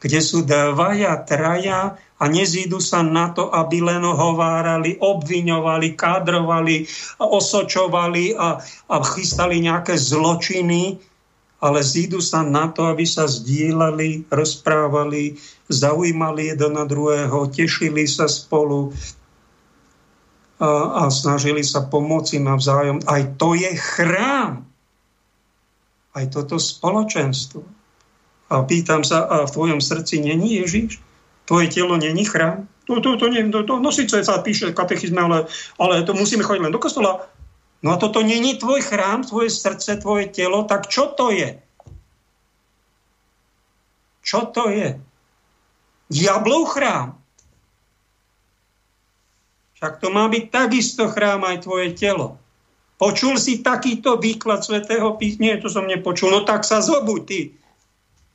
kde 0.00 0.20
sú 0.24 0.46
dvaja, 0.46 1.20
traja 1.26 2.00
a 2.16 2.24
nezídu 2.32 2.80
sa 2.80 3.04
na 3.04 3.28
to, 3.34 3.52
aby 3.52 3.84
len 3.84 4.00
hovárali, 4.00 4.96
obviňovali, 4.96 5.92
kádrovali, 5.92 6.88
osočovali 7.20 8.32
a, 8.40 8.56
a 8.88 8.96
chystali 9.04 9.60
nejaké 9.60 10.00
zločiny, 10.00 10.96
ale 11.56 11.80
zídu 11.80 12.20
sa 12.20 12.44
na 12.44 12.68
to, 12.68 12.84
aby 12.88 13.08
sa 13.08 13.24
zdieľali, 13.24 14.28
rozprávali, 14.28 15.40
zaujímali 15.72 16.52
jeden 16.52 16.72
na 16.76 16.84
druhého, 16.84 17.48
tešili 17.48 18.04
sa 18.04 18.28
spolu 18.28 18.92
a, 20.60 21.04
a 21.04 21.12
snažili 21.12 21.64
sa 21.64 21.84
pomôcť 21.84 22.40
navzájom. 22.40 23.04
Aj 23.04 23.22
to 23.36 23.56
je 23.56 23.72
chrám. 23.76 24.64
Aj 26.16 26.24
toto 26.32 26.56
spoločenstvo. 26.56 27.60
A 28.46 28.62
pýtam 28.64 29.04
sa, 29.04 29.26
a 29.26 29.44
v 29.44 29.52
tvojom 29.52 29.80
srdci 29.84 30.22
není 30.22 30.62
Ježiš? 30.64 31.02
Tvoje 31.44 31.68
telo 31.68 31.96
není 31.96 32.24
chrám? 32.24 32.68
To, 32.86 33.02
to, 33.02 33.18
to, 33.18 33.26
to, 33.26 33.60
to, 33.66 33.74
no 33.82 33.90
síce 33.90 34.14
sa 34.22 34.38
píše 34.38 34.70
katechizme, 34.70 35.18
ale, 35.18 35.50
ale 35.76 36.06
to 36.06 36.14
musíme 36.14 36.46
chodiť 36.46 36.62
len 36.62 36.72
do 36.72 36.78
kostola. 36.78 37.26
No 37.84 37.92
a 37.92 38.00
toto 38.00 38.24
není 38.24 38.56
tvoj 38.56 38.80
chrám, 38.82 39.24
tvoje 39.24 39.50
srdce, 39.52 39.96
tvoje 40.00 40.32
telo, 40.32 40.64
tak 40.64 40.88
čo 40.88 41.12
to 41.12 41.30
je? 41.30 41.60
Čo 44.24 44.48
to 44.50 44.72
je? 44.72 44.96
Diablov 46.10 46.72
chrám. 46.72 47.18
Však 49.76 50.00
to 50.00 50.08
má 50.08 50.24
byť 50.32 50.44
takisto 50.48 51.06
chrám 51.12 51.44
aj 51.44 51.68
tvoje 51.68 51.92
telo. 51.92 52.40
Počul 52.96 53.36
si 53.36 53.60
takýto 53.60 54.16
výklad 54.16 54.64
svätého 54.64 55.12
písma? 55.20 55.52
Nie, 55.52 55.60
to 55.60 55.68
som 55.68 55.84
nepočul. 55.84 56.32
No 56.32 56.48
tak 56.48 56.64
sa 56.64 56.80
zobuď, 56.80 57.22
ty 57.28 57.40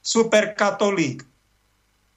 superkatolík 0.01 1.31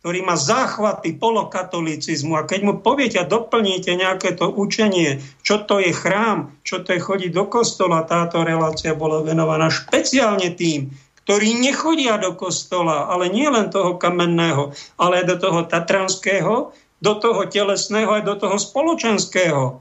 ktorý 0.05 0.21
má 0.21 0.37
záchvaty 0.37 1.17
polokatolicizmu 1.17 2.37
a 2.37 2.45
keď 2.45 2.61
mu 2.61 2.77
poviete 2.77 3.17
a 3.17 3.25
doplníte 3.25 3.89
nejaké 3.97 4.37
to 4.37 4.53
učenie, 4.53 5.25
čo 5.41 5.65
to 5.65 5.81
je 5.81 5.97
chrám, 5.97 6.53
čo 6.61 6.85
to 6.85 6.93
je 6.93 7.01
chodiť 7.01 7.33
do 7.33 7.49
kostola, 7.49 8.05
táto 8.05 8.45
relácia 8.45 8.93
bola 8.93 9.25
venovaná 9.25 9.73
špeciálne 9.73 10.53
tým, 10.53 10.93
ktorí 11.25 11.57
nechodia 11.57 12.21
do 12.21 12.37
kostola, 12.37 13.09
ale 13.09 13.33
nie 13.33 13.49
len 13.49 13.73
toho 13.73 13.97
kamenného, 13.97 14.77
ale 15.01 15.25
do 15.25 15.41
toho 15.41 15.65
tatranského, 15.65 16.77
do 17.01 17.13
toho 17.17 17.49
telesného, 17.49 18.21
aj 18.21 18.29
do 18.29 18.37
toho 18.37 18.61
spoločenského. 18.61 19.81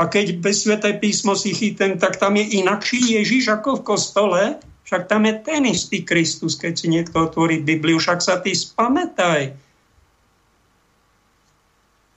A 0.00 0.08
keď 0.08 0.40
bez 0.40 0.64
Sveté 0.64 0.96
písmo 0.96 1.36
si 1.36 1.52
chytem, 1.52 2.00
tak 2.00 2.16
tam 2.16 2.40
je 2.40 2.64
inakší 2.64 3.20
Ježiš 3.20 3.60
ako 3.60 3.84
v 3.84 3.84
kostole, 3.84 4.42
však 4.84 5.06
tam 5.06 5.28
je 5.28 5.34
ten 5.40 5.62
istý 5.68 6.02
Kristus, 6.02 6.58
keď 6.58 6.72
si 6.74 6.86
niekto 6.90 7.30
otvorí 7.30 7.62
Bibliu, 7.62 8.00
však 8.00 8.20
sa 8.20 8.42
ty 8.42 8.56
spamätaj. 8.56 9.54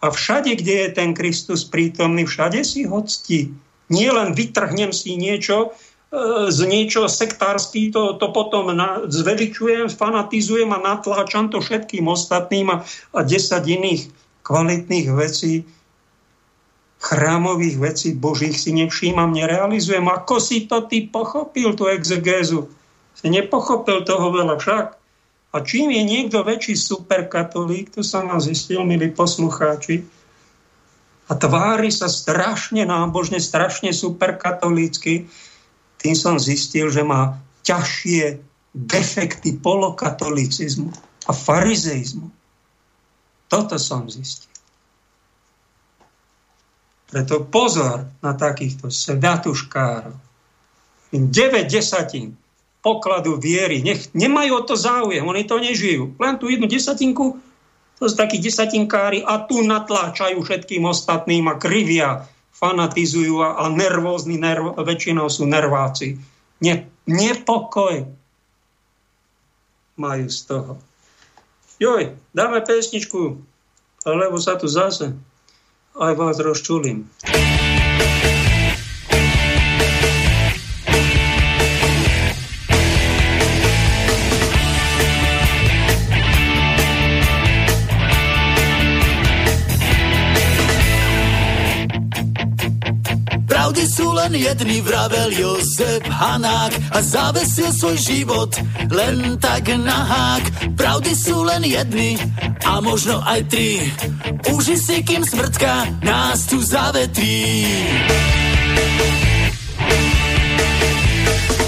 A 0.04 0.06
všade, 0.12 0.60
kde 0.60 0.88
je 0.88 0.90
ten 0.92 1.16
Kristus 1.16 1.64
prítomný, 1.64 2.28
všade 2.28 2.60
si 2.68 2.84
ho 2.84 3.00
cti. 3.04 3.56
Nie 3.88 4.10
len 4.12 4.36
vytrhnem 4.36 4.92
si 4.92 5.16
niečo, 5.16 5.72
e, 6.12 6.50
z 6.52 6.60
niečo 6.68 7.08
sektársky, 7.08 7.94
to, 7.94 8.20
to 8.20 8.28
potom 8.36 8.76
na, 8.76 9.08
zveličujem, 9.08 9.88
fanatizujem 9.88 10.68
a 10.76 10.84
natláčam 10.84 11.48
to 11.48 11.64
všetkým 11.64 12.10
ostatným 12.10 12.68
a, 12.74 12.84
a 13.16 13.20
10 13.24 13.64
iných 13.64 14.02
kvalitných 14.44 15.08
vecí 15.16 15.64
chrámových 17.04 17.78
vecí 17.84 18.10
božích 18.16 18.56
si 18.56 18.72
nevšímam, 18.72 19.36
nerealizujem. 19.36 20.08
Ako 20.08 20.40
si 20.40 20.64
to 20.72 20.88
ty 20.88 21.04
pochopil, 21.04 21.76
tú 21.76 21.92
exegézu? 21.92 22.72
Si 23.12 23.28
nepochopil 23.28 24.08
toho 24.08 24.32
veľa 24.32 24.56
však. 24.56 24.86
A 25.54 25.58
čím 25.62 25.92
je 25.92 26.02
niekto 26.02 26.42
väčší 26.42 26.80
superkatolík, 26.80 27.94
to 27.94 28.02
som 28.02 28.32
vám 28.32 28.42
zistil, 28.42 28.82
milí 28.88 29.12
poslucháči, 29.14 30.02
a 31.32 31.40
tvári 31.40 31.88
sa 31.88 32.12
strašne 32.12 32.84
nábožne, 32.84 33.40
strašne 33.40 33.96
superkatolícky, 33.96 35.32
tým 35.98 36.16
som 36.20 36.36
zistil, 36.36 36.92
že 36.92 37.02
má 37.02 37.40
ťažšie 37.64 38.44
defekty 38.76 39.56
polokatolicizmu 39.56 40.92
a 41.26 41.32
farizeizmu. 41.32 42.28
Toto 43.48 43.80
som 43.80 44.06
zistil. 44.12 44.53
Preto 47.14 47.46
pozor 47.46 48.10
na 48.26 48.34
takýchto 48.34 48.90
sviatuškárov. 48.90 50.18
9 51.14 51.30
desatín 51.70 52.34
pokladu 52.82 53.38
viery. 53.38 53.86
Nech, 53.86 54.10
nemajú 54.18 54.52
o 54.58 54.66
to 54.66 54.74
záujem, 54.74 55.22
oni 55.22 55.46
to 55.46 55.62
nežijú. 55.62 56.18
Len 56.18 56.42
tú 56.42 56.50
jednu 56.50 56.66
desatinku, 56.66 57.38
to 58.02 58.10
sú 58.10 58.18
takí 58.18 58.42
desatinkári 58.42 59.22
a 59.22 59.46
tu 59.46 59.62
natláčajú 59.62 60.42
všetkým 60.42 60.84
ostatným 60.90 61.54
a 61.54 61.56
krivia, 61.62 62.26
fanatizujú 62.58 63.46
a, 63.46 63.62
a 63.62 63.70
nervózni, 63.70 64.42
nerv, 64.42 64.74
väčšinou 64.82 65.30
sú 65.30 65.46
nerváci. 65.46 66.18
Ne, 66.66 66.90
nepokoj 67.06 68.10
majú 70.02 70.26
z 70.34 70.40
toho. 70.50 70.74
Joj, 71.78 72.18
dáme 72.34 72.66
pesničku, 72.66 73.38
lebo 74.04 74.36
sa 74.42 74.58
tu 74.58 74.66
zase 74.66 75.14
aj 76.00 76.14
vás 76.16 76.38
rozčulím. 76.40 77.10
Sú 93.94 94.10
len 94.10 94.34
jedný, 94.34 94.82
vravel 94.82 95.30
Jozef 95.30 96.02
Hanák 96.10 96.74
a 96.98 97.00
zavesil 97.06 97.70
svoj 97.70 97.98
život 98.02 98.50
len 98.90 99.38
tak 99.38 99.70
na 99.78 100.00
hák. 100.10 100.74
Pravdy 100.74 101.14
sú 101.14 101.46
len 101.46 101.62
jedny 101.62 102.18
a 102.66 102.82
možno 102.82 103.22
aj 103.22 103.46
tri. 103.54 103.86
Uži 104.50 104.78
si, 104.82 104.98
kým 105.06 105.22
smrtka 105.22 106.02
nás 106.02 106.50
tu 106.50 106.58
zavetrí. 106.58 107.70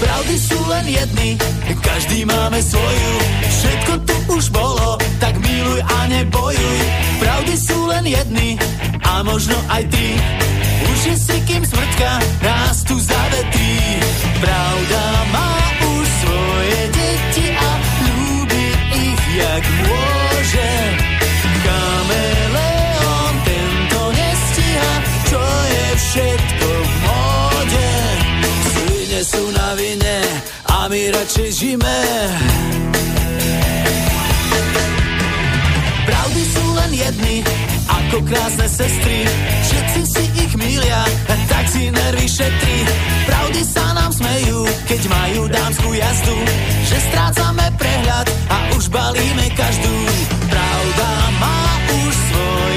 Pravdy 0.02 0.34
sú 0.42 0.58
len 0.66 0.84
jedny, 0.90 1.28
každý 1.78 2.26
máme 2.26 2.58
svoju. 2.58 3.12
Všetko 3.46 3.92
tu 4.02 4.16
už 4.34 4.44
bolo, 4.50 4.98
tak 5.22 5.38
miluj 5.38 5.78
a 5.78 5.98
nebojuj. 6.10 6.78
Pravdy 7.22 7.54
sú 7.54 7.78
len 7.86 8.04
jedny 8.10 8.58
a 9.06 9.22
možno 9.22 9.54
aj 9.70 9.86
ty 9.94 10.06
Uži 10.84 11.14
si, 11.16 11.36
kým 11.48 11.62
smrtka 11.64 12.10
nás 12.44 12.84
tu 12.84 12.96
zavetí. 13.00 13.72
Pravda 14.40 15.02
má 15.32 15.50
už 15.96 16.06
svoje 16.22 16.80
deti 16.92 17.46
a 17.56 17.70
ľúbi 18.04 18.66
ich, 18.92 19.22
jak 19.40 19.64
môže. 19.88 20.70
Kameleon 21.66 23.34
tento 23.42 24.00
nestíha, 24.12 24.94
čo 25.26 25.42
je 25.72 25.86
všetko 25.98 26.68
v 26.68 26.92
móde. 27.02 27.90
Svine 28.70 29.20
sú 29.24 29.42
na 29.50 29.68
vine 29.74 30.18
a 30.70 30.78
my 30.86 31.02
radšej 31.10 31.48
žime. 31.56 31.98
Pravdy 36.06 36.42
sú 36.46 36.64
len 36.78 36.90
jedny, 36.94 37.35
ako 38.16 38.32
krásne 38.32 38.64
sestry, 38.64 39.28
všetci 39.60 40.00
si 40.08 40.24
ich 40.40 40.52
milia, 40.56 41.04
tak 41.52 41.68
si 41.68 41.92
nervy 41.92 42.24
šetri. 42.24 42.78
Pravdy 43.28 43.60
sa 43.60 43.92
nám 43.92 44.08
smejú, 44.08 44.64
keď 44.88 45.00
majú 45.04 45.44
dámskú 45.52 45.92
jazdu, 45.92 46.36
že 46.88 46.96
strácame 47.12 47.68
prehľad 47.76 48.26
a 48.48 48.56
už 48.72 48.88
balíme 48.88 49.46
každú. 49.52 49.96
Pravda 50.48 51.08
má 51.44 51.60
už 51.92 52.12
svoje 52.32 52.75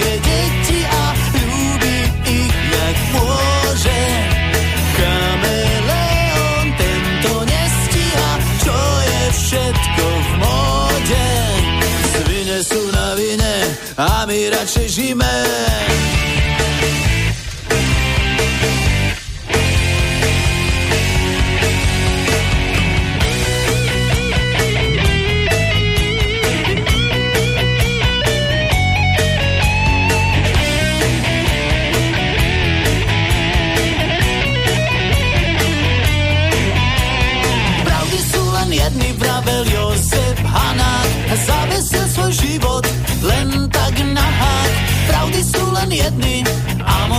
a 14.00 14.24
my 14.24 14.50
radšej 14.50 14.88
žijeme. 14.88 15.79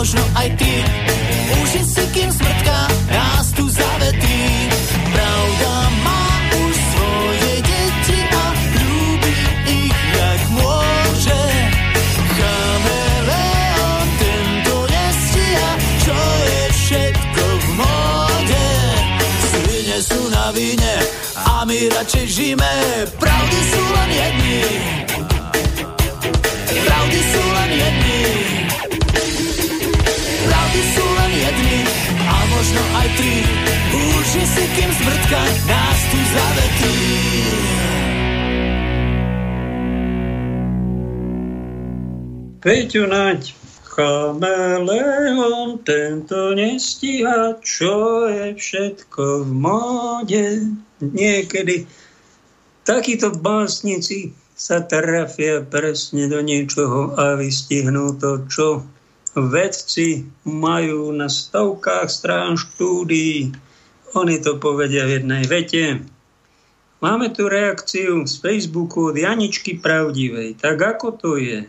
Možno 0.01 0.25
aj 0.33 0.49
ty. 0.57 0.73
Už 1.61 1.69
si 1.85 2.05
kým 2.17 2.33
smrtka 2.33 2.79
nás 3.13 3.53
tu. 3.53 3.69
Pravda 5.13 5.73
má 6.01 6.25
už 6.57 6.73
svoje 6.73 7.53
deti 7.61 8.19
a 8.33 8.45
ľúbi 8.81 9.35
ich 9.69 10.01
jak 10.17 10.43
môže. 10.57 11.43
Chameleon 12.33 14.07
tento 14.17 14.77
nestia, 14.89 15.69
čo 16.01 16.19
je 16.49 16.65
všetko 16.81 17.45
v 17.45 17.67
móde. 17.77 18.69
Svine 19.53 19.99
sú 20.01 20.21
na 20.33 20.49
vine 20.57 20.97
a 21.45 21.69
my 21.69 21.77
radšej 21.93 22.25
žijeme. 22.25 22.73
Peťo 42.61 43.09
Naď, 43.09 43.57
chameleon, 43.89 45.81
tento 45.81 46.53
nestíha, 46.53 47.57
čo 47.65 48.29
je 48.29 48.53
všetko 48.53 49.49
v 49.49 49.51
móde. 49.57 50.47
Niekedy 51.01 51.89
takíto 52.85 53.33
básnici 53.33 54.37
sa 54.53 54.85
trafia 54.85 55.65
presne 55.65 56.29
do 56.29 56.45
niečoho 56.45 57.17
a 57.17 57.41
vystihnú 57.41 58.21
to, 58.21 58.45
čo 58.53 58.85
vedci 59.33 60.29
majú 60.45 61.17
na 61.17 61.33
stovkách 61.33 62.13
strán 62.13 62.61
štúdií. 62.61 63.57
Oni 64.13 64.37
to 64.37 64.61
povedia 64.61 65.09
v 65.09 65.25
jednej 65.25 65.49
vete. 65.49 66.05
Máme 67.01 67.33
tu 67.33 67.49
reakciu 67.49 68.21
z 68.29 68.37
Facebooku 68.37 69.09
od 69.09 69.17
Janičky 69.17 69.81
Pravdivej. 69.81 70.61
Tak 70.61 70.77
ako 70.77 71.17
to 71.17 71.41
je? 71.41 71.65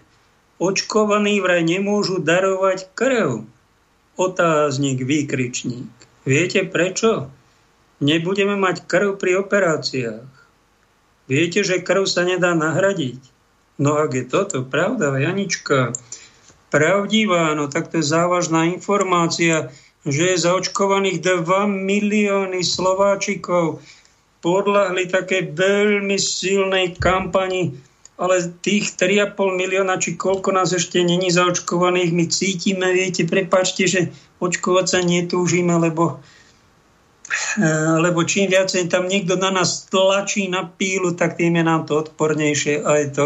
Očkovaní 0.61 1.41
vraj 1.41 1.65
nemôžu 1.65 2.21
darovať 2.21 2.93
krv. 2.93 3.49
Otáznik, 4.13 5.01
výkričník. 5.01 5.89
Viete 6.21 6.61
prečo? 6.69 7.33
Nebudeme 7.97 8.53
mať 8.53 8.85
krv 8.85 9.17
pri 9.17 9.41
operáciách. 9.41 10.29
Viete, 11.25 11.65
že 11.65 11.81
krv 11.81 12.05
sa 12.05 12.21
nedá 12.29 12.53
nahradiť. 12.53 13.17
No 13.81 13.97
ak 13.97 14.13
je 14.13 14.25
toto 14.29 14.61
pravda, 14.61 15.17
Janička, 15.17 15.97
pravdivá, 16.69 17.57
no 17.57 17.65
tak 17.65 17.89
to 17.89 17.97
je 17.97 18.05
závažná 18.05 18.69
informácia, 18.69 19.73
že 20.05 20.33
je 20.33 20.43
zaočkovaných 20.45 21.25
2 21.25 21.65
milióny 21.65 22.61
Slováčikov 22.61 23.81
podľahli 24.45 25.09
také 25.09 25.41
veľmi 25.45 26.21
silnej 26.21 26.97
kampani, 27.01 27.73
ale 28.21 28.53
tých 28.61 28.93
3,5 29.01 29.33
milióna, 29.33 29.97
či 29.97 30.13
koľko 30.13 30.53
nás 30.53 30.69
ešte 30.69 31.01
není 31.01 31.33
zaočkovaných, 31.33 32.13
my 32.13 32.25
cítime, 32.29 32.93
viete, 32.93 33.25
prepačte, 33.25 33.89
že 33.89 34.01
očkovať 34.37 34.85
sa 34.85 34.99
netúžime, 35.01 35.73
lebo 35.81 36.21
Eh, 37.31 37.95
lebo 37.99 38.27
čím 38.27 38.51
viacej 38.51 38.91
tam 38.91 39.07
niekto 39.07 39.39
na 39.39 39.51
nás 39.51 39.87
tlačí 39.87 40.51
na 40.51 40.67
pílu, 40.67 41.15
tak 41.15 41.39
tým 41.39 41.55
je 41.55 41.63
nám 41.63 41.87
to 41.87 42.03
odpornejšie 42.03 42.83
aj 42.83 43.01
to, 43.15 43.25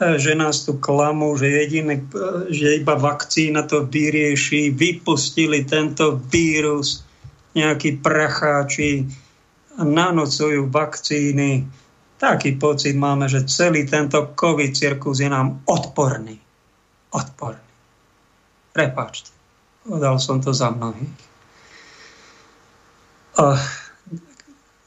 eh, 0.00 0.20
že 0.20 0.36
nás 0.36 0.68
tu 0.68 0.76
klamú, 0.76 1.32
že 1.40 1.48
jediné, 1.48 2.00
eh, 2.00 2.52
že 2.52 2.76
iba 2.80 2.92
vakcína 2.96 3.64
to 3.64 3.88
vyrieši, 3.88 4.68
vypustili 4.72 5.64
tento 5.64 6.20
vírus, 6.28 7.04
nejakí 7.56 8.04
pracháči, 8.04 9.08
nanocujú 9.80 10.68
vakcíny. 10.68 11.64
Taký 12.26 12.58
pocit 12.58 12.98
máme, 12.98 13.30
že 13.30 13.46
celý 13.46 13.86
tento 13.86 14.34
COVID 14.34 14.74
cirkus 14.74 15.22
je 15.22 15.30
nám 15.30 15.62
odporný. 15.62 16.34
Odporný. 17.14 17.70
Prepáčte. 18.74 19.30
Podal 19.86 20.18
som 20.18 20.42
to 20.42 20.50
za 20.50 20.74
mnohých. 20.74 21.14
A 23.38 23.54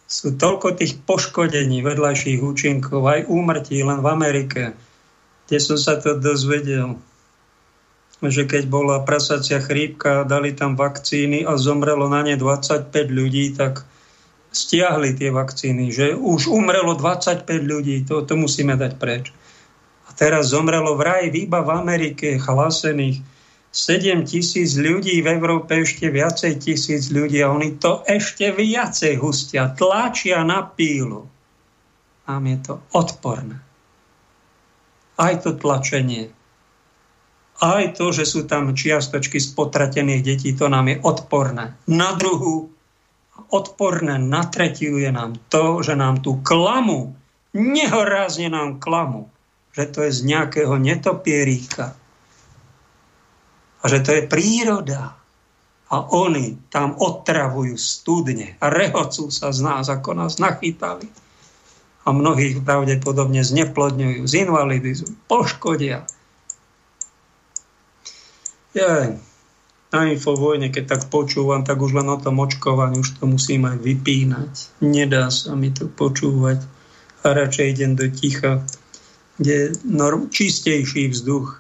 sú 0.04 0.36
toľko 0.36 0.76
tých 0.84 1.00
poškodení, 1.08 1.80
vedľajších 1.80 2.44
účinkov, 2.44 3.08
aj 3.08 3.32
úmrtí 3.32 3.80
len 3.88 4.04
v 4.04 4.08
Amerike, 4.12 4.76
kde 5.48 5.58
som 5.64 5.80
sa 5.80 5.96
to 5.96 6.20
dozvedel, 6.20 7.00
že 8.20 8.44
keď 8.44 8.68
bola 8.68 9.08
prasacia 9.08 9.64
chrípka, 9.64 10.28
dali 10.28 10.52
tam 10.52 10.76
vakcíny 10.76 11.48
a 11.48 11.56
zomrelo 11.56 12.12
na 12.12 12.20
ne 12.20 12.36
25 12.36 12.92
ľudí, 13.08 13.56
tak 13.56 13.88
stiahli 14.50 15.14
tie 15.14 15.30
vakcíny, 15.30 15.94
že 15.94 16.18
už 16.18 16.50
umrelo 16.50 16.98
25 16.98 17.46
ľudí, 17.46 18.04
to, 18.06 18.26
to 18.26 18.34
musíme 18.34 18.74
dať 18.74 18.94
preč. 18.98 19.30
A 20.10 20.14
teraz 20.18 20.50
zomrelo 20.52 20.98
vraj 20.98 21.30
iba 21.30 21.62
v 21.62 21.70
Amerike 21.70 22.42
hlásených 22.42 23.22
7 23.70 24.26
tisíc 24.26 24.74
ľudí, 24.82 25.22
v 25.22 25.30
Európe 25.30 25.86
ešte 25.86 26.10
viacej 26.10 26.58
tisíc 26.58 27.14
ľudí 27.14 27.38
a 27.46 27.54
oni 27.54 27.78
to 27.78 28.02
ešte 28.02 28.50
viacej 28.50 29.22
hustia, 29.22 29.70
tlačia 29.78 30.42
na 30.42 30.66
pílu. 30.66 31.30
Nám 32.26 32.44
je 32.50 32.58
to 32.66 32.74
odporné. 32.98 33.62
Aj 35.22 35.34
to 35.38 35.54
tlačenie, 35.54 36.34
aj 37.60 38.00
to, 38.00 38.16
že 38.16 38.24
sú 38.24 38.48
tam 38.48 38.72
čiastočky 38.72 39.36
z 39.38 39.52
potratených 39.52 40.24
detí, 40.24 40.56
to 40.56 40.72
nám 40.72 40.88
je 40.88 40.98
odporné. 41.04 41.76
Na 41.92 42.16
druhú, 42.16 42.72
odporné 43.50 44.22
na 44.22 44.46
tretiu 44.46 44.98
je 44.98 45.12
nám 45.12 45.38
to, 45.50 45.82
že 45.82 45.98
nám 45.98 46.22
tu 46.22 46.42
klamu, 46.42 47.14
nehorázne 47.54 48.50
nám 48.50 48.78
klamu, 48.78 49.30
že 49.74 49.90
to 49.90 50.06
je 50.06 50.12
z 50.14 50.22
nejakého 50.30 50.78
netopieríka, 50.78 51.98
a 53.80 53.86
že 53.88 54.00
to 54.04 54.12
je 54.12 54.24
príroda. 54.28 55.16
A 55.90 56.06
oni 56.14 56.70
tam 56.70 56.94
otravujú 56.94 57.74
studne 57.74 58.54
a 58.62 58.70
rehocú 58.70 59.34
sa 59.34 59.50
z 59.50 59.66
nás, 59.66 59.90
ako 59.90 60.14
nás 60.14 60.38
nachytali. 60.38 61.10
A 62.06 62.14
mnohých 62.14 62.62
pravdepodobne 62.62 63.42
zneplodňujú, 63.42 64.22
zinvalidizujú, 64.30 65.18
poškodia. 65.26 66.06
Ja, 68.78 69.18
na 69.90 70.14
infovojne, 70.14 70.70
keď 70.70 70.86
tak 70.86 71.02
počúvam, 71.10 71.66
tak 71.66 71.82
už 71.82 71.98
len 71.98 72.10
o 72.14 72.22
tom 72.22 72.38
očkovaní 72.38 73.02
už 73.02 73.18
to 73.18 73.26
musím 73.26 73.66
aj 73.66 73.82
vypínať. 73.82 74.54
Nedá 74.86 75.34
sa 75.34 75.58
mi 75.58 75.74
to 75.74 75.90
počúvať 75.90 76.62
a 77.26 77.34
radšej 77.34 77.68
idem 77.74 77.98
do 77.98 78.06
ticha, 78.08 78.62
kde 79.42 79.74
norm, 79.84 80.30
čistejší 80.30 81.10
vzduch, 81.10 81.60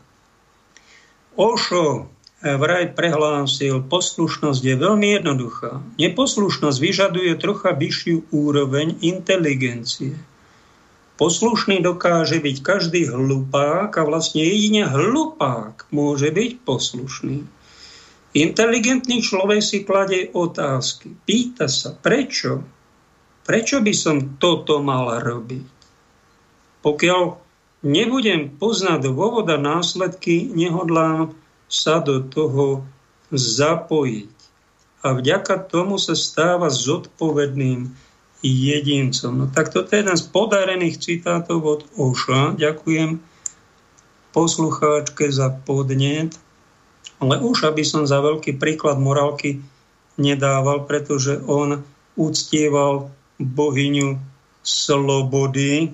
Ošo 1.40 2.12
vraj 2.44 2.92
prehlásil, 2.92 3.88
poslušnosť 3.88 4.60
je 4.60 4.76
veľmi 4.76 5.08
jednoduchá. 5.16 5.80
Neposlušnosť 5.96 6.78
vyžaduje 6.84 7.32
trocha 7.40 7.72
vyššiu 7.72 8.28
úroveň 8.36 9.00
inteligencie. 9.00 10.20
Poslušný 11.16 11.80
dokáže 11.80 12.44
byť 12.44 12.58
každý 12.60 13.08
hlupák 13.08 13.88
a 13.88 14.04
vlastne 14.04 14.44
jedine 14.44 14.84
hlupák 14.84 15.88
môže 15.96 16.28
byť 16.28 16.52
poslušný. 16.68 17.48
Inteligentný 18.38 19.26
človek 19.26 19.62
si 19.62 19.82
kladie 19.82 20.30
otázky. 20.30 21.18
Pýta 21.26 21.66
sa, 21.66 21.98
prečo? 21.98 22.62
Prečo 23.42 23.82
by 23.82 23.94
som 23.98 24.38
toto 24.38 24.78
mal 24.86 25.18
robiť? 25.18 25.66
Pokiaľ 26.86 27.22
nebudem 27.90 28.54
poznať 28.62 29.10
dôvod 29.10 29.50
a 29.50 29.58
následky, 29.58 30.46
nehodlám 30.46 31.34
sa 31.66 31.98
do 32.06 32.22
toho 32.22 32.86
zapojiť. 33.34 34.34
A 35.00 35.16
vďaka 35.16 35.66
tomu 35.66 35.98
sa 35.98 36.14
stáva 36.14 36.70
zodpovedným 36.70 37.90
jedincom. 38.46 39.32
No 39.36 39.46
tak 39.50 39.72
toto 39.74 39.96
je 39.96 40.06
jeden 40.06 40.18
z 40.18 40.26
podarených 40.30 41.00
citátov 41.00 41.60
od 41.66 41.82
Oša. 41.96 42.56
Ďakujem 42.56 43.20
poslucháčke 44.32 45.28
za 45.34 45.50
podnet. 45.66 46.36
Ale 47.18 47.42
už, 47.42 47.74
aby 47.74 47.82
som 47.82 48.06
za 48.06 48.22
veľký 48.22 48.62
príklad 48.62 49.02
morálky 49.02 49.60
nedával, 50.22 50.86
pretože 50.86 51.42
on 51.50 51.82
uctieval 52.14 53.10
bohyňu 53.42 54.22
slobody, 54.62 55.90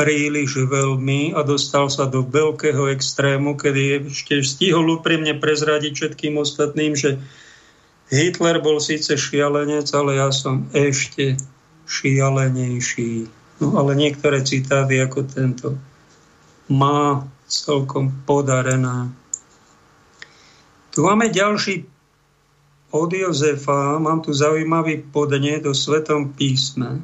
príliš 0.00 0.64
veľmi 0.64 1.36
a 1.36 1.44
dostal 1.44 1.92
sa 1.92 2.08
do 2.08 2.24
veľkého 2.24 2.88
extrému, 2.88 3.60
kedy 3.60 4.08
ešte 4.08 4.40
stihol 4.40 4.96
úprimne 4.96 5.36
prezradiť 5.36 5.92
všetkým 5.92 6.40
ostatným, 6.40 6.96
že 6.96 7.20
Hitler 8.08 8.64
bol 8.64 8.80
síce 8.80 9.12
šialenec, 9.14 9.92
ale 9.92 10.16
ja 10.16 10.32
som 10.32 10.64
ešte 10.72 11.36
šialenejší. 11.84 13.28
No 13.60 13.76
ale 13.76 13.92
niektoré 13.92 14.40
citáty 14.40 14.96
ako 14.98 15.20
tento 15.28 15.68
má 16.72 17.28
celkom 17.44 18.08
podarená. 18.24 19.12
Tu 20.90 21.06
máme 21.06 21.30
ďalší 21.30 21.86
od 22.90 23.10
Jozefa, 23.14 24.02
mám 24.02 24.26
tu 24.26 24.34
zaujímavý 24.34 25.06
podne 25.14 25.62
do 25.62 25.70
Svetom 25.70 26.34
písme. 26.34 26.98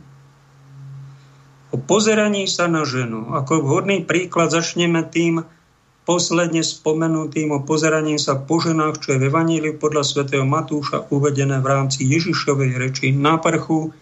O 1.70 1.78
pozeraní 1.78 2.50
sa 2.50 2.66
na 2.66 2.82
ženu. 2.82 3.30
Ako 3.30 3.62
vhodný 3.62 4.02
príklad 4.02 4.50
začneme 4.50 5.06
tým 5.06 5.46
posledne 6.02 6.66
spomenutým 6.66 7.54
o 7.54 7.62
pozeraní 7.62 8.18
sa 8.18 8.34
po 8.34 8.58
ženách, 8.58 9.02
čo 9.02 9.14
je 9.14 9.22
v 9.22 9.26
Evaníliu 9.30 9.78
podľa 9.78 10.02
svätého 10.02 10.42
Matúša 10.42 11.06
uvedené 11.14 11.62
v 11.62 11.70
rámci 11.70 12.06
Ježišovej 12.10 12.78
reči 12.78 13.14
na 13.14 13.38
prchu. 13.38 13.94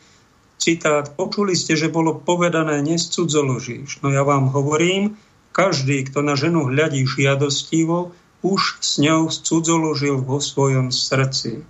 Citát, 0.56 1.12
počuli 1.12 1.52
ste, 1.52 1.76
že 1.76 1.92
bolo 1.92 2.16
povedané, 2.16 2.80
nescudzoložíš. 2.80 4.00
No 4.00 4.08
ja 4.08 4.24
vám 4.24 4.48
hovorím, 4.48 5.20
každý, 5.52 6.08
kto 6.08 6.24
na 6.24 6.40
ženu 6.40 6.72
hľadí 6.72 7.04
žiadostivo, 7.04 8.16
už 8.44 8.84
s 8.84 9.00
ňou 9.00 9.32
cudzoložil 9.32 10.20
vo 10.20 10.36
svojom 10.36 10.92
srdci. 10.92 11.64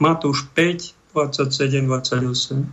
Matúš 0.00 0.48
5, 0.56 1.12
27, 1.12 1.84
28. 1.84 2.64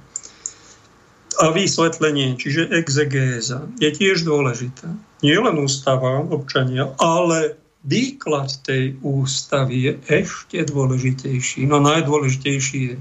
A 1.34 1.50
vysvetlenie, 1.52 2.40
čiže 2.40 2.72
exegéza, 2.72 3.68
je 3.82 3.90
tiež 3.92 4.24
dôležitá. 4.24 4.88
Nie 5.20 5.44
len 5.44 5.60
ústava 5.60 6.24
občania, 6.24 6.96
ale 7.02 7.60
výklad 7.84 8.64
tej 8.64 8.96
ústavy 9.04 9.76
je 9.92 9.94
ešte 10.08 10.64
dôležitejší. 10.64 11.68
No 11.68 11.84
najdôležitejší 11.84 12.80
je 12.80 12.96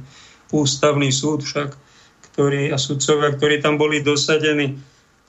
ústavný 0.50 1.14
súd 1.14 1.46
však, 1.46 1.70
ktorý, 2.32 2.72
a 2.74 2.80
sudcovia, 2.80 3.30
ktorí 3.36 3.62
tam 3.62 3.78
boli 3.78 4.02
dosadení 4.02 4.80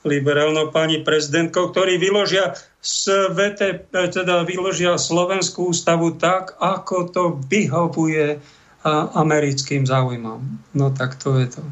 liberálnou 0.03 0.69
pani 0.69 0.99
prezidentkou, 0.99 1.71
ktorí 1.71 1.95
vyložia 1.97 2.53
svete, 2.83 3.87
teda 3.91 4.43
vyložia 4.43 4.99
Slovenskú 4.99 5.71
ústavu 5.71 6.19
tak, 6.19 6.59
ako 6.59 6.95
to 7.09 7.23
vyhovuje 7.47 8.43
americkým 9.15 9.87
záujmom. 9.87 10.39
No 10.75 10.91
tak 10.91 11.15
to 11.15 11.39
je 11.39 11.47
to. 11.55 11.63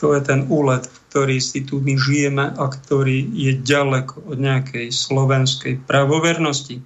To 0.00 0.16
je 0.16 0.20
ten 0.24 0.48
úlet, 0.48 0.88
ktorý 1.12 1.38
si 1.38 1.62
tu 1.62 1.78
my 1.78 1.94
žijeme 1.94 2.56
a 2.56 2.64
ktorý 2.66 3.22
je 3.36 3.52
ďaleko 3.60 4.32
od 4.32 4.38
nejakej 4.40 4.90
slovenskej 4.90 5.84
pravovernosti. 5.84 6.82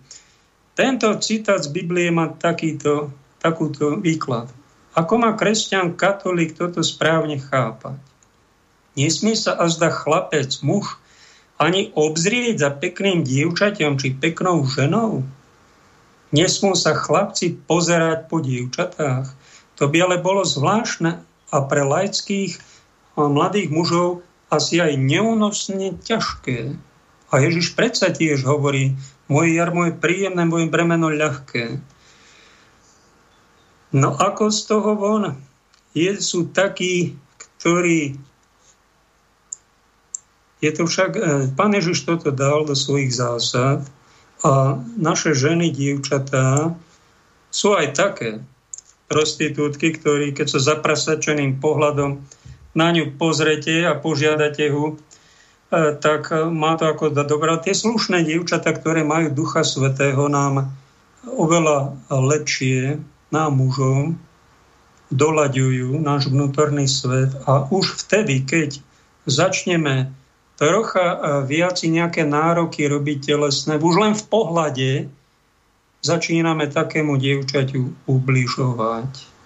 Tento 0.76 1.08
citát 1.22 1.64
z 1.64 1.72
Biblie 1.72 2.12
má 2.12 2.28
takýto, 2.28 3.14
takúto 3.40 3.96
výklad. 3.96 4.52
Ako 4.92 5.16
má 5.16 5.32
kresťan 5.32 5.96
katolík 5.96 6.58
toto 6.58 6.84
správne 6.84 7.40
chápať? 7.40 7.96
Nesmie 8.96 9.36
sa 9.36 9.52
azda 9.60 9.92
chlapec, 9.92 10.48
muž, 10.64 10.96
ani 11.60 11.92
obzrieť 11.92 12.64
za 12.64 12.70
pekným 12.72 13.24
dievčaťom 13.24 14.00
či 14.00 14.16
peknou 14.16 14.64
ženou. 14.64 15.24
Nesmú 16.32 16.72
sa 16.76 16.96
chlapci 16.96 17.60
pozerať 17.68 18.28
po 18.28 18.40
dievčatách. 18.40 19.28
To 19.76 19.84
by 19.88 19.96
ale 20.00 20.16
bolo 20.20 20.44
zvláštne 20.44 21.20
a 21.52 21.56
pre 21.68 21.84
laických 21.84 22.56
a 23.16 23.28
mladých 23.28 23.68
mužov 23.72 24.24
asi 24.52 24.80
aj 24.80 24.96
neúnosne 24.96 25.96
ťažké. 26.00 26.76
A 27.32 27.34
Ježiš 27.42 27.76
predsa 27.76 28.12
tiež 28.12 28.44
hovorí, 28.44 28.96
moje 29.26 29.58
jarmo 29.58 29.88
je 29.88 29.94
príjemné, 29.96 30.46
moje 30.46 30.70
bremeno 30.70 31.10
ľahké. 31.10 31.80
No 33.96 34.14
ako 34.14 34.52
z 34.52 34.60
toho 34.68 34.92
von? 34.94 35.24
Je, 35.96 36.12
sú 36.20 36.52
takí, 36.52 37.16
ktorí 37.40 38.20
je 40.60 40.70
to 40.72 40.88
však, 40.88 41.10
e, 41.16 41.20
pán 41.52 41.72
Ježiš 41.76 42.08
toto 42.08 42.32
dal 42.32 42.64
do 42.64 42.72
svojich 42.72 43.12
zásad 43.12 43.84
a 44.40 44.80
naše 44.96 45.36
ženy, 45.36 45.72
dievčatá 45.72 46.72
sú 47.52 47.76
aj 47.76 47.96
také 47.96 48.30
prostitútky, 49.06 49.96
ktorí 49.96 50.32
keď 50.32 50.56
sa 50.56 50.76
zaprasačeným 50.76 51.60
pohľadom 51.60 52.24
na 52.76 52.88
ňu 52.92 53.16
pozrete 53.16 53.84
a 53.84 53.96
požiadate 53.96 54.72
ho, 54.72 54.92
e, 54.92 54.94
tak 55.96 56.32
má 56.32 56.76
to 56.80 56.88
ako 56.88 57.12
dobrá. 57.12 57.60
Tie 57.60 57.76
slušné 57.76 58.24
dievčatá, 58.24 58.72
ktoré 58.72 59.04
majú 59.04 59.32
Ducha 59.32 59.60
Svetého, 59.64 60.28
nám 60.28 60.72
oveľa 61.26 61.96
lepšie, 62.08 63.02
nám 63.34 63.58
mužom, 63.58 64.16
dolaďujú 65.10 66.02
náš 66.02 66.30
vnútorný 66.30 66.90
svet 66.90 67.30
a 67.46 67.66
už 67.70 67.94
vtedy, 68.06 68.42
keď 68.42 68.82
začneme 69.26 70.10
trocha 70.56 71.06
e, 71.06 71.18
viac 71.44 71.76
nejaké 71.84 72.24
nároky 72.24 72.88
robiť 72.88 73.36
telesné. 73.36 73.76
Už 73.76 73.94
len 74.00 74.12
v 74.16 74.24
pohľade 74.26 74.90
začíname 76.00 76.68
takému 76.72 77.20
dievčaťu 77.20 78.08
ubližovať. 78.08 79.36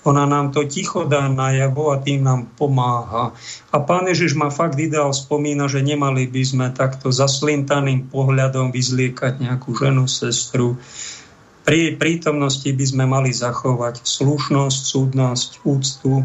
Ona 0.00 0.24
nám 0.24 0.48
to 0.56 0.64
ticho 0.64 1.04
dá 1.04 1.28
najavo 1.28 1.92
a 1.92 2.00
tým 2.00 2.24
nám 2.24 2.48
pomáha. 2.56 3.36
A 3.68 3.76
pán 3.84 4.08
Ježiš 4.08 4.32
ma 4.32 4.48
fakt 4.48 4.80
ideál 4.80 5.12
spomína, 5.12 5.68
že 5.68 5.84
nemali 5.84 6.24
by 6.24 6.40
sme 6.40 6.66
takto 6.72 7.12
zaslintaným 7.12 8.08
pohľadom 8.08 8.72
vyzliekať 8.72 9.44
nejakú 9.44 9.76
ženu, 9.76 10.08
sestru. 10.08 10.80
Pri 11.68 12.00
prítomnosti 12.00 12.64
by 12.64 12.84
sme 12.88 13.04
mali 13.04 13.28
zachovať 13.36 14.00
slušnosť, 14.00 14.80
súdnosť, 14.88 15.50
úctu, 15.68 16.24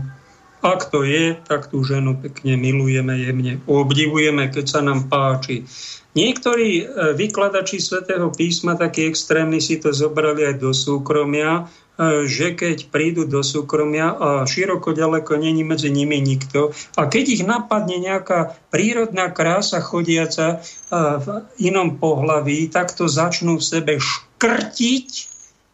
ak 0.66 0.90
to 0.90 1.06
je, 1.06 1.38
tak 1.46 1.70
tú 1.70 1.86
ženu 1.86 2.18
pekne 2.18 2.58
milujeme, 2.58 3.14
jemne 3.22 3.62
obdivujeme, 3.70 4.50
keď 4.50 4.66
sa 4.66 4.80
nám 4.82 5.06
páči. 5.06 5.70
Niektorí 6.16 6.70
e, 6.80 6.84
vykladači 7.14 7.78
svätého 7.78 8.32
písma, 8.32 8.80
takí 8.80 9.06
extrémni, 9.06 9.60
si 9.60 9.78
to 9.78 9.92
zobrali 9.92 10.48
aj 10.48 10.56
do 10.64 10.72
súkromia, 10.72 11.68
e, 12.00 12.24
že 12.26 12.56
keď 12.56 12.88
prídu 12.88 13.28
do 13.28 13.44
súkromia 13.44 14.16
a 14.16 14.30
široko 14.48 14.96
ďaleko 14.96 15.36
není 15.36 15.68
medzi 15.68 15.92
nimi 15.92 16.24
nikto 16.24 16.72
a 16.96 17.12
keď 17.12 17.24
ich 17.36 17.44
napadne 17.44 18.00
nejaká 18.00 18.56
prírodná 18.72 19.28
krása 19.30 19.84
chodiaca 19.84 20.64
e, 20.64 20.98
v 21.20 21.28
inom 21.60 22.00
pohlaví, 22.00 22.72
tak 22.72 22.96
to 22.96 23.12
začnú 23.12 23.60
v 23.60 23.68
sebe 23.68 23.94
škrtiť, 24.00 25.10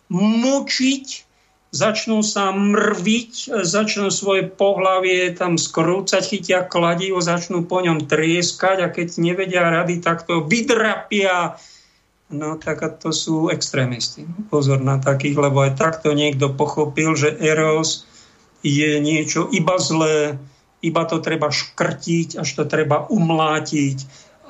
mučiť 0.09 1.30
začnú 1.71 2.19
sa 2.19 2.51
mrviť, 2.51 3.63
začnú 3.63 4.11
svoje 4.11 4.51
pohlavie 4.51 5.31
tam 5.31 5.55
skrúcať, 5.55 6.21
chytia 6.21 6.59
kladivo, 6.67 7.23
začnú 7.23 7.63
po 7.63 7.79
ňom 7.79 8.11
trieskať 8.11 8.77
a 8.83 8.87
keď 8.91 9.07
nevedia 9.23 9.63
rady, 9.71 10.03
tak 10.03 10.27
to 10.27 10.43
vydrapia. 10.43 11.55
No 12.31 12.59
tak 12.59 12.83
a 12.83 12.91
to 12.91 13.15
sú 13.15 13.47
extrémisti. 13.51 14.27
Pozor 14.51 14.83
na 14.83 14.99
takých, 14.99 15.39
lebo 15.39 15.63
aj 15.63 15.79
takto 15.79 16.11
niekto 16.11 16.51
pochopil, 16.51 17.15
že 17.15 17.35
Eros 17.39 18.07
je 18.63 18.99
niečo 18.99 19.47
iba 19.51 19.75
zlé, 19.79 20.39
iba 20.83 21.03
to 21.07 21.23
treba 21.23 21.51
škrtiť, 21.51 22.39
až 22.39 22.49
to 22.51 22.63
treba 22.67 23.07
umlátiť, 23.07 23.97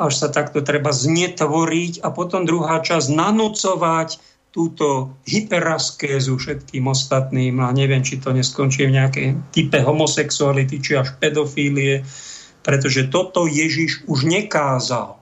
až 0.01 0.13
sa 0.17 0.27
takto 0.33 0.65
treba 0.65 0.89
znetvoriť 0.89 2.01
a 2.01 2.09
potom 2.09 2.49
druhá 2.49 2.81
časť 2.81 3.07
nanúcovať, 3.13 4.09
túto 4.51 5.15
hyperaskézu 5.23 6.35
všetkým 6.35 6.83
ostatným 6.91 7.63
a 7.63 7.71
neviem, 7.71 8.03
či 8.03 8.19
to 8.19 8.35
neskončí 8.35 8.83
v 8.83 8.99
nejakej 8.99 9.27
type 9.55 9.79
homosexuality, 9.79 10.83
či 10.83 10.99
až 10.99 11.15
pedofílie, 11.23 12.03
pretože 12.59 13.07
toto 13.07 13.47
Ježiš 13.47 14.03
už 14.11 14.27
nekázal. 14.27 15.15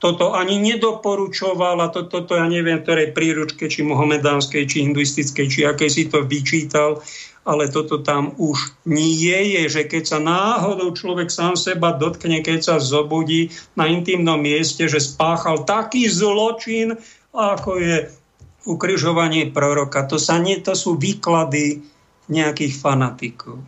Toto 0.00 0.32
ani 0.32 0.56
nedoporučoval 0.60 1.76
a 1.84 1.92
toto, 1.92 2.24
to, 2.24 2.32
ja 2.36 2.48
neviem, 2.48 2.80
ktorej 2.80 3.12
príručke, 3.12 3.68
či 3.68 3.84
mohamedánskej, 3.84 4.64
či 4.64 4.84
hinduistickej, 4.88 5.46
či 5.48 5.60
akej 5.68 5.90
si 5.92 6.04
to 6.08 6.24
vyčítal, 6.24 7.04
ale 7.44 7.68
toto 7.72 8.00
tam 8.00 8.32
už 8.36 8.80
nie 8.88 9.56
je, 9.56 9.80
že 9.80 9.82
keď 9.88 10.02
sa 10.04 10.18
náhodou 10.20 10.92
človek 10.92 11.28
sám 11.32 11.56
seba 11.56 11.96
dotkne, 11.96 12.44
keď 12.44 12.60
sa 12.60 12.76
zobudí 12.76 13.52
na 13.76 13.88
intimnom 13.88 14.40
mieste, 14.40 14.88
že 14.88 15.00
spáchal 15.00 15.68
taký 15.68 16.08
zločin, 16.08 16.96
ako 17.34 17.78
je 17.78 17.96
ukrižovanie 18.66 19.48
proroka. 19.50 20.04
To, 20.06 20.20
sa 20.20 20.36
nie, 20.36 20.60
to 20.60 20.76
sú 20.76 20.98
výklady 20.98 21.80
nejakých 22.30 22.74
fanatikov. 22.76 23.58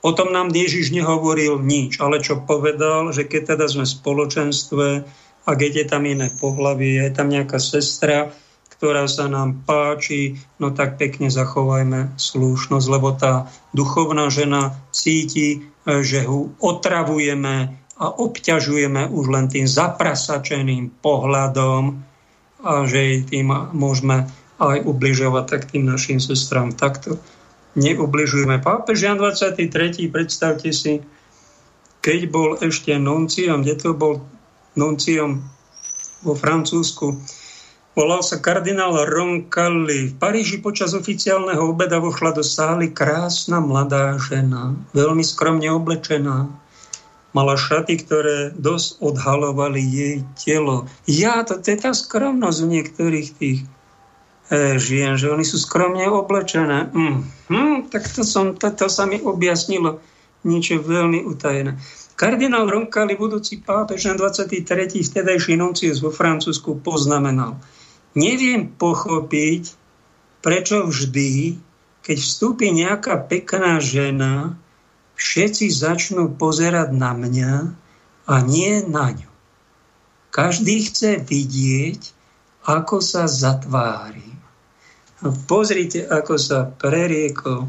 O 0.00 0.10
tom 0.16 0.32
nám 0.32 0.48
Ježiš 0.48 0.96
nehovoril 0.96 1.60
nič, 1.60 2.00
ale 2.00 2.24
čo 2.24 2.40
povedal, 2.40 3.12
že 3.12 3.28
keď 3.28 3.56
teda 3.56 3.66
sme 3.68 3.84
v 3.84 3.96
spoločenstve 4.00 4.86
a 5.44 5.50
keď 5.52 5.72
je 5.84 5.86
tam 5.88 6.08
iné 6.08 6.32
pohlavie, 6.32 7.04
je 7.04 7.12
tam 7.12 7.28
nejaká 7.28 7.60
sestra, 7.60 8.32
ktorá 8.80 9.04
sa 9.04 9.28
nám 9.28 9.60
páči, 9.68 10.40
no 10.56 10.72
tak 10.72 10.96
pekne 10.96 11.28
zachovajme 11.28 12.16
slušnosť, 12.16 12.86
lebo 12.88 13.12
tá 13.12 13.52
duchovná 13.76 14.32
žena 14.32 14.72
cíti, 14.88 15.68
že 15.84 16.24
ho 16.24 16.48
otravujeme, 16.56 17.76
a 18.00 18.06
obťažujeme 18.08 19.12
už 19.12 19.24
len 19.28 19.46
tým 19.52 19.68
zaprasačeným 19.68 21.04
pohľadom 21.04 22.00
a 22.64 22.70
že 22.88 23.28
tým 23.28 23.52
môžeme 23.76 24.24
aj 24.56 24.84
ubližovať 24.88 25.44
tak 25.44 25.62
tým 25.68 25.84
našim 25.84 26.16
sestram. 26.16 26.72
Takto 26.72 27.20
neubližujeme. 27.76 28.64
Pápež 28.64 29.04
Jan 29.04 29.20
23. 29.20 30.08
predstavte 30.08 30.72
si, 30.72 31.04
keď 32.00 32.20
bol 32.32 32.50
ešte 32.56 32.96
nunciom, 32.96 33.60
kde 33.60 33.74
to 33.76 33.92
bol 33.92 34.24
nunciom 34.76 35.44
vo 36.24 36.32
Francúzsku, 36.32 37.20
Volal 37.90 38.22
sa 38.22 38.38
kardinál 38.38 38.94
Roncalli. 39.02 40.08
V 40.08 40.16
Paríži 40.16 40.62
počas 40.62 40.94
oficiálneho 40.94 41.74
obeda 41.74 41.98
vošla 41.98 42.38
do 42.38 42.44
sály 42.46 42.94
krásna 42.94 43.58
mladá 43.58 44.14
žena, 44.14 44.78
veľmi 44.94 45.26
skromne 45.26 45.66
oblečená. 45.74 46.46
Mala 47.30 47.54
šaty, 47.54 47.94
ktoré 48.02 48.50
dosť 48.54 48.98
odhalovali 48.98 49.78
jej 49.78 50.16
telo. 50.34 50.90
Ja, 51.06 51.46
to, 51.46 51.62
to 51.62 51.70
je 51.70 51.78
tá 51.78 51.94
skromnosť 51.94 52.58
u 52.62 52.68
niektorých 52.68 53.28
tých 53.38 53.58
e, 54.50 54.76
žien, 54.82 55.14
že 55.14 55.30
oni 55.30 55.46
sú 55.46 55.62
skromne 55.62 56.10
oblečené. 56.10 56.90
Mm, 56.90 57.18
hm, 57.46 57.76
tak 57.88 58.10
to, 58.10 58.26
som, 58.26 58.58
to, 58.58 58.66
to 58.74 58.90
sa 58.90 59.06
mi 59.06 59.22
objasnilo 59.22 60.02
niečo 60.42 60.82
veľmi 60.82 61.22
utajené. 61.22 61.78
Kardinál 62.18 62.68
Roncalli, 62.68 63.16
budúci 63.16 63.62
pápež 63.62 64.10
na 64.10 64.14
23. 64.18 64.98
vtedajší 65.00 65.54
nuncius 65.54 66.02
vo 66.02 66.10
Francúzsku 66.10 66.82
poznamenal– 66.82 67.56
neviem 68.14 68.66
pochopiť, 68.66 69.74
prečo 70.40 70.88
vždy, 70.88 71.60
keď 72.00 72.18
vstúpi 72.18 72.72
nejaká 72.72 73.20
pekná 73.28 73.78
žena, 73.78 74.56
všetci 75.20 75.68
začnú 75.68 76.32
pozerať 76.40 76.96
na 76.96 77.12
mňa 77.12 77.52
a 78.24 78.34
nie 78.40 78.80
na 78.88 79.12
ňu. 79.12 79.30
Každý 80.32 80.88
chce 80.88 81.20
vidieť, 81.20 82.00
ako 82.64 83.04
sa 83.04 83.28
zatvári. 83.28 84.24
Pozrite, 85.44 86.08
ako 86.08 86.40
sa 86.40 86.64
preriekol 86.64 87.68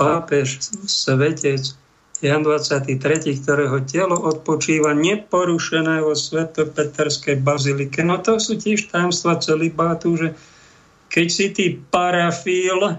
pápež, 0.00 0.62
svetec 0.88 1.76
Jan 2.18 2.42
23., 2.42 2.98
ktorého 3.44 3.78
telo 3.84 4.16
odpočíva 4.18 4.96
neporušené 4.96 6.02
vo 6.02 6.16
Svetopeterskej 6.16 7.38
bazilike. 7.44 8.00
No 8.02 8.18
to 8.18 8.40
sú 8.40 8.56
tiež 8.58 8.90
tajomstva 8.90 9.38
celibátu, 9.38 10.16
že 10.16 10.28
keď 11.12 11.26
si 11.28 11.46
ty 11.52 11.66
parafíl, 11.76 12.98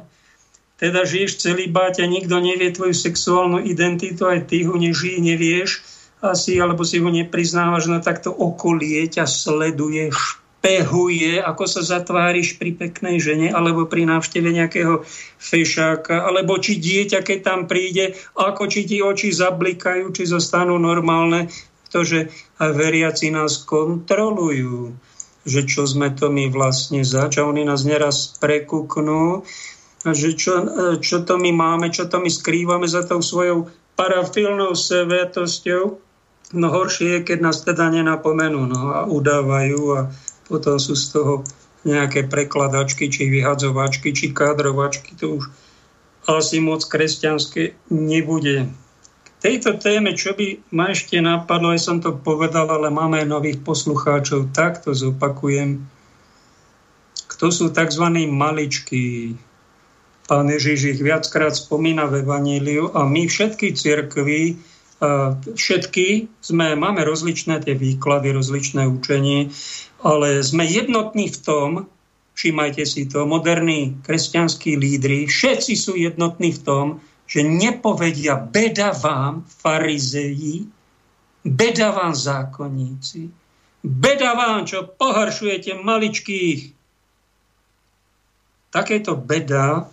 teda 0.80 1.04
žiješ 1.04 1.36
v 1.36 1.42
celibáte 1.44 2.00
a 2.02 2.08
nikto 2.08 2.40
nevie 2.40 2.72
tvoju 2.72 2.96
sexuálnu 2.96 3.60
identitu, 3.68 4.26
aj 4.26 4.48
ty 4.48 4.64
ho 4.64 4.80
nežij, 4.80 5.20
nevieš 5.20 5.84
asi, 6.20 6.60
alebo 6.60 6.84
si 6.84 7.00
ho 7.00 7.08
nepriznávaš, 7.08 7.88
no 7.88 8.00
tak 8.04 8.20
to 8.20 8.32
okolie 8.32 9.08
ťa 9.08 9.24
sleduje, 9.24 10.12
pehuje, 10.60 11.40
ako 11.40 11.64
sa 11.64 11.82
zatváriš 11.84 12.60
pri 12.60 12.76
peknej 12.76 13.24
žene, 13.24 13.48
alebo 13.48 13.88
pri 13.88 14.04
návšteve 14.04 14.52
nejakého 14.52 15.08
fešáka, 15.40 16.20
alebo 16.28 16.60
či 16.60 16.76
dieťa, 16.76 17.24
keď 17.24 17.40
tam 17.40 17.60
príde, 17.72 18.20
ako 18.36 18.68
či 18.68 18.84
ti 18.84 19.00
oči 19.00 19.32
zablikajú, 19.32 20.12
či 20.12 20.28
zostanú 20.28 20.76
normálne, 20.76 21.48
pretože 21.88 22.28
veriaci 22.60 23.32
nás 23.32 23.64
kontrolujú, 23.64 24.92
že 25.48 25.64
čo 25.64 25.88
sme 25.88 26.12
to 26.12 26.28
my 26.28 26.52
vlastne 26.52 27.08
zač, 27.08 27.40
a 27.40 27.48
oni 27.48 27.64
nás 27.64 27.88
neraz 27.88 28.36
prekúknú, 28.44 29.48
že 30.08 30.32
čo, 30.36 30.64
čo 31.04 31.28
to 31.28 31.36
my 31.36 31.52
máme, 31.52 31.92
čo 31.92 32.08
to 32.08 32.24
my 32.24 32.32
skrývame 32.32 32.88
za 32.88 33.04
tou 33.04 33.20
svojou 33.20 33.68
parafilnou 34.00 34.72
svetosťou. 34.72 36.00
No 36.56 36.68
horšie 36.72 37.20
je, 37.20 37.26
keď 37.28 37.38
nás 37.44 37.62
teda 37.62 37.92
nenapomenú 37.92 38.64
no, 38.64 38.96
a 38.96 39.04
udávajú 39.06 39.82
a 40.00 40.00
potom 40.48 40.80
sú 40.80 40.96
z 40.96 41.06
toho 41.14 41.34
nejaké 41.84 42.26
prekladačky, 42.26 43.12
či 43.12 43.28
vyhadzovačky, 43.30 44.12
či 44.16 44.32
kádrovačky, 44.36 45.16
to 45.20 45.40
už 45.40 45.52
asi 46.28 46.60
moc 46.60 46.84
kresťanské 46.84 47.76
nebude. 47.92 48.68
K 49.24 49.28
tejto 49.40 49.80
téme, 49.80 50.12
čo 50.16 50.36
by 50.36 50.74
ma 50.76 50.92
ešte 50.92 51.20
napadlo, 51.24 51.72
aj 51.72 51.80
som 51.80 51.98
to 52.04 52.16
povedal, 52.16 52.68
ale 52.68 52.92
máme 52.92 53.24
nových 53.24 53.64
poslucháčov, 53.64 54.52
tak 54.52 54.84
to 54.84 54.92
zopakujem. 54.92 55.88
Kto 57.30 57.46
sú 57.54 57.72
tzv. 57.72 58.06
maličky? 58.28 59.36
Pán 60.30 60.46
Ježiš 60.46 60.94
ich 60.94 61.02
viackrát 61.02 61.58
spomína 61.58 62.06
v 62.06 62.22
Evaníliu 62.22 62.94
a 62.94 63.02
my 63.02 63.26
všetky 63.26 63.74
cirkvi, 63.74 64.62
všetky 65.58 66.30
sme, 66.38 66.78
máme 66.78 67.02
rozličné 67.02 67.66
tie 67.66 67.74
výklady, 67.74 68.30
rozličné 68.38 68.86
učenie 68.86 69.50
ale 70.04 70.44
sme 70.44 70.64
jednotní 70.64 71.28
v 71.28 71.38
tom, 71.44 71.70
všimajte 72.36 72.84
si 72.88 73.08
to, 73.12 73.28
moderní 73.28 74.00
kresťanskí 74.04 74.80
lídry, 74.80 75.28
všetci 75.28 75.74
sú 75.76 76.00
jednotní 76.00 76.56
v 76.56 76.62
tom, 76.64 76.86
že 77.28 77.44
nepovedia 77.44 78.40
beda 78.40 78.96
vám, 78.96 79.46
farizeji, 79.46 80.66
beda 81.44 81.92
vám, 81.92 82.16
zákonníci, 82.16 83.30
beda 83.84 84.34
vám, 84.34 84.66
čo 84.66 84.88
pohoršujete 84.88 85.78
maličkých. 85.78 86.74
Takéto 88.70 89.18
beda, 89.18 89.90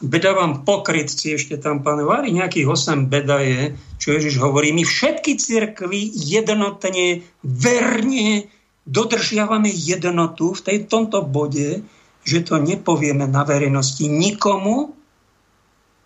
beda 0.00 0.32
vám 0.32 0.64
pokrytci, 0.64 1.36
ešte 1.36 1.60
tam 1.60 1.84
panovali, 1.84 2.32
nejakých 2.32 2.66
8 2.66 3.12
beda 3.12 3.38
je, 3.44 3.60
čo 4.00 4.16
Ježiš 4.16 4.40
hovorí, 4.40 4.72
my 4.72 4.84
všetky 4.84 5.36
cirkvi 5.36 6.08
jednotne, 6.08 7.20
verne, 7.44 8.48
dodržiavame 8.88 9.68
jednotu 9.68 10.56
v 10.56 10.60
tej, 10.64 10.78
tomto 10.88 11.20
bode, 11.20 11.84
že 12.24 12.38
to 12.44 12.56
nepovieme 12.56 13.28
na 13.28 13.44
verejnosti 13.44 14.04
nikomu 14.08 14.96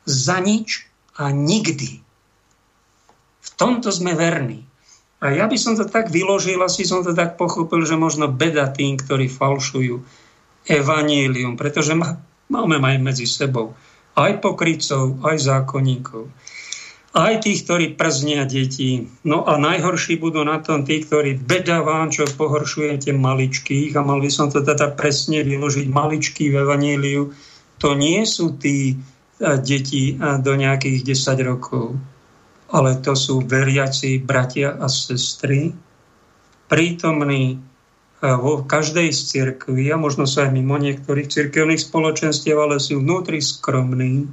za 0.05 0.43
nič 0.43 0.91
a 1.15 1.31
nikdy. 1.31 2.03
V 3.45 3.49
tomto 3.55 3.95
sme 3.95 4.19
verní. 4.19 4.67
A 5.23 5.33
ja 5.33 5.49
by 5.49 5.57
som 5.57 5.79
to 5.79 5.89
tak 5.89 6.11
vyložil, 6.11 6.61
asi 6.61 6.85
som 6.85 7.01
to 7.01 7.17
tak 7.17 7.41
pochopil, 7.41 7.87
že 7.87 7.97
možno 7.97 8.29
beda 8.29 8.69
tým, 8.69 8.99
ktorí 9.01 9.31
falšujú 9.31 10.05
evanílium, 10.69 11.57
pretože 11.57 11.97
máme 12.63 12.79
aj 12.79 12.99
medzi 13.03 13.27
sebou 13.27 13.75
aj 14.15 14.39
pokrycov, 14.39 15.19
aj 15.27 15.37
zákonníkov 15.43 16.31
aj 17.15 17.47
tých, 17.47 17.63
ktorí 17.63 17.95
prznia 17.95 18.43
deti. 18.43 19.07
No 19.23 19.47
a 19.47 19.55
najhorší 19.55 20.19
budú 20.19 20.43
na 20.43 20.59
tom 20.59 20.83
tí, 20.83 20.99
ktorí 20.99 21.39
beda 21.39 21.87
vám, 21.87 22.11
čo 22.11 22.27
pohoršujete 22.27 23.15
maličkých, 23.15 23.95
a 23.95 24.03
mal 24.03 24.19
by 24.19 24.27
som 24.27 24.51
to 24.51 24.67
teda 24.67 24.99
presne 24.99 25.47
vyložiť, 25.47 25.87
maličký 25.87 26.51
v 26.51 26.59
Evaníliu, 26.67 27.31
to 27.79 27.95
nie 27.95 28.27
sú 28.27 28.59
tí 28.59 28.99
deti 29.39 30.19
do 30.19 30.53
nejakých 30.59 31.15
10 31.15 31.51
rokov, 31.55 31.95
ale 32.75 32.99
to 32.99 33.15
sú 33.15 33.47
veriaci 33.47 34.19
bratia 34.19 34.75
a 34.75 34.91
sestry, 34.91 35.71
prítomní 36.67 37.63
vo 38.25 38.65
každej 38.65 39.13
z 39.13 39.21
cirkvi, 39.29 39.93
a 39.93 40.01
možno 40.01 40.25
sa 40.25 40.49
aj 40.49 40.57
mimo 40.57 40.81
niektorých 40.81 41.29
cirkevných 41.29 41.85
spoločenstiev, 41.85 42.57
ale 42.57 42.81
sú 42.81 43.05
vnútri 43.05 43.45
skromní, 43.45 44.33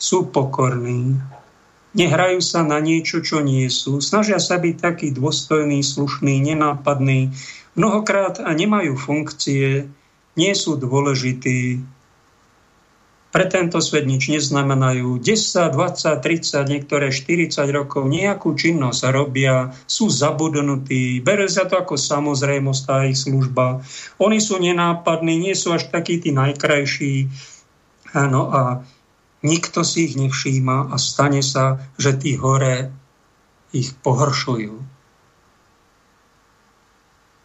sú 0.00 0.32
pokorní, 0.32 1.20
nehrajú 1.94 2.40
sa 2.40 2.64
na 2.64 2.80
niečo, 2.80 3.20
čo 3.20 3.44
nie 3.44 3.68
sú, 3.68 4.00
snažia 4.00 4.40
sa 4.40 4.56
byť 4.56 4.74
taký 4.80 5.08
dôstojný, 5.12 5.84
slušný, 5.84 6.40
nenápadný, 6.40 7.30
mnohokrát 7.78 8.40
a 8.40 8.50
nemajú 8.56 8.96
funkcie, 8.96 9.86
nie 10.34 10.52
sú 10.56 10.80
dôležití, 10.80 11.93
pre 13.34 13.50
tento 13.50 13.82
svet 13.82 14.06
nič 14.06 14.30
neznamenajú. 14.30 15.18
10, 15.18 15.74
20, 15.74 16.22
30, 16.22 16.70
niektoré 16.70 17.10
40 17.10 17.50
rokov 17.74 18.06
nejakú 18.06 18.54
činnosť 18.54 19.10
robia, 19.10 19.74
sú 19.90 20.06
zabudnutí, 20.06 21.18
berú 21.18 21.50
sa 21.50 21.66
to 21.66 21.74
ako 21.74 21.98
samozrejmosť 21.98 22.82
tá 22.86 23.02
ich 23.10 23.18
služba. 23.18 23.82
Oni 24.22 24.38
sú 24.38 24.62
nenápadní, 24.62 25.50
nie 25.50 25.58
sú 25.58 25.74
až 25.74 25.90
takí 25.90 26.22
tí 26.22 26.30
najkrajší. 26.30 27.26
Áno, 28.14 28.54
a 28.54 28.86
nikto 29.42 29.82
si 29.82 30.06
ich 30.06 30.14
nevšíma 30.14 30.94
a 30.94 30.96
stane 31.02 31.42
sa, 31.42 31.90
že 31.98 32.14
tí 32.14 32.38
hore 32.38 32.94
ich 33.74 33.98
pohoršujú. 33.98 34.78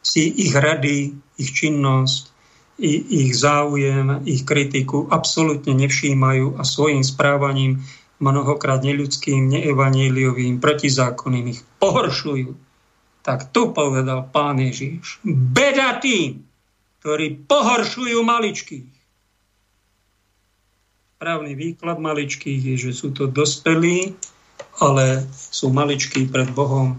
Si 0.06 0.22
ich 0.38 0.54
rady, 0.54 1.18
ich 1.42 1.50
činnosť, 1.50 2.39
ich 2.80 3.36
záujem, 3.36 4.24
ich 4.24 4.48
kritiku 4.48 5.12
absolútne 5.12 5.76
nevšímajú 5.76 6.56
a 6.56 6.64
svojim 6.64 7.04
správaním 7.04 7.84
mnohokrát 8.24 8.84
neľudským, 8.84 9.52
neevaníliovým, 9.52 10.64
protizákonným 10.64 11.56
ich 11.56 11.62
pohoršujú. 11.84 12.56
Tak 13.24 13.52
tu 13.52 13.76
povedal 13.76 14.32
pán 14.32 14.64
Ježiš, 14.64 15.20
beda 15.28 16.00
tým, 16.00 16.44
ktorí 17.04 17.48
pohoršujú 17.48 18.20
maličkých 18.24 19.00
Právny 21.20 21.52
výklad 21.52 22.00
maličkých 22.00 22.64
je, 22.64 22.76
že 22.80 22.92
sú 22.96 23.12
to 23.12 23.28
dospelí, 23.28 24.16
ale 24.80 25.28
sú 25.36 25.68
maličkí 25.68 26.32
pred 26.32 26.48
Bohom, 26.56 26.96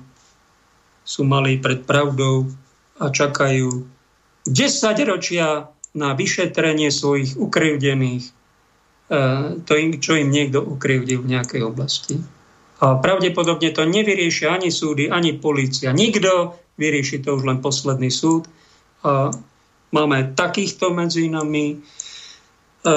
sú 1.01 1.24
malí 1.24 1.57
pred 1.57 1.81
pravdou 1.89 2.44
a 3.01 3.09
čakajú 3.09 3.89
10 4.51 4.99
ročia 5.07 5.71
na 5.95 6.15
vyšetrenie 6.15 6.91
svojich 6.91 7.39
ukrivdených, 7.39 8.25
eh, 8.27 9.63
to 9.63 9.73
im, 9.79 10.03
čo 10.03 10.19
im 10.19 10.31
niekto 10.31 10.59
ukrivdil 10.63 11.23
v 11.23 11.31
nejakej 11.39 11.63
oblasti. 11.63 12.19
A 12.81 12.97
pravdepodobne 12.97 13.71
to 13.77 13.85
nevyriešia 13.85 14.57
ani 14.57 14.73
súdy, 14.73 15.13
ani 15.13 15.37
policia. 15.37 15.93
Nikto 15.93 16.57
vyrieši 16.81 17.21
to 17.21 17.37
už 17.37 17.45
len 17.45 17.61
posledný 17.61 18.09
súd 18.09 18.49
a 19.05 19.29
máme 19.93 20.33
takýchto 20.33 20.89
medzi 20.89 21.29
nami. 21.29 21.77
E, 21.77 22.97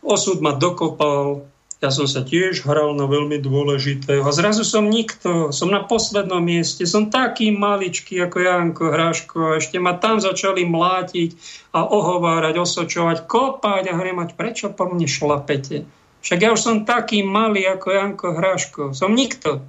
osud 0.00 0.40
ma 0.40 0.56
dokopal, 0.56 1.44
ja 1.82 1.90
som 1.90 2.06
sa 2.06 2.22
tiež 2.22 2.62
hral 2.62 2.94
na 2.94 3.10
veľmi 3.10 3.42
dôležité 3.42 4.22
a 4.22 4.30
zrazu 4.30 4.62
som 4.62 4.86
nikto, 4.86 5.50
som 5.50 5.66
na 5.66 5.82
poslednom 5.82 6.38
mieste, 6.38 6.86
som 6.86 7.10
taký 7.10 7.50
maličký 7.50 8.22
ako 8.22 8.38
Janko 8.38 8.84
Hraško 8.94 9.38
a 9.42 9.58
ešte 9.58 9.82
ma 9.82 9.98
tam 9.98 10.22
začali 10.22 10.62
mlátiť 10.62 11.34
a 11.74 11.82
ohovárať, 11.82 12.54
osočovať, 12.54 13.26
kopať 13.26 13.90
a 13.90 13.98
hremať, 13.98 14.38
prečo 14.38 14.70
po 14.70 14.86
mne 14.86 15.10
šlapete? 15.10 15.82
Však 16.22 16.38
ja 16.38 16.54
už 16.54 16.62
som 16.62 16.86
taký 16.86 17.26
malý 17.26 17.66
ako 17.66 17.88
Janko 17.90 18.28
Hraško, 18.38 18.82
som 18.94 19.18
nikto. 19.18 19.66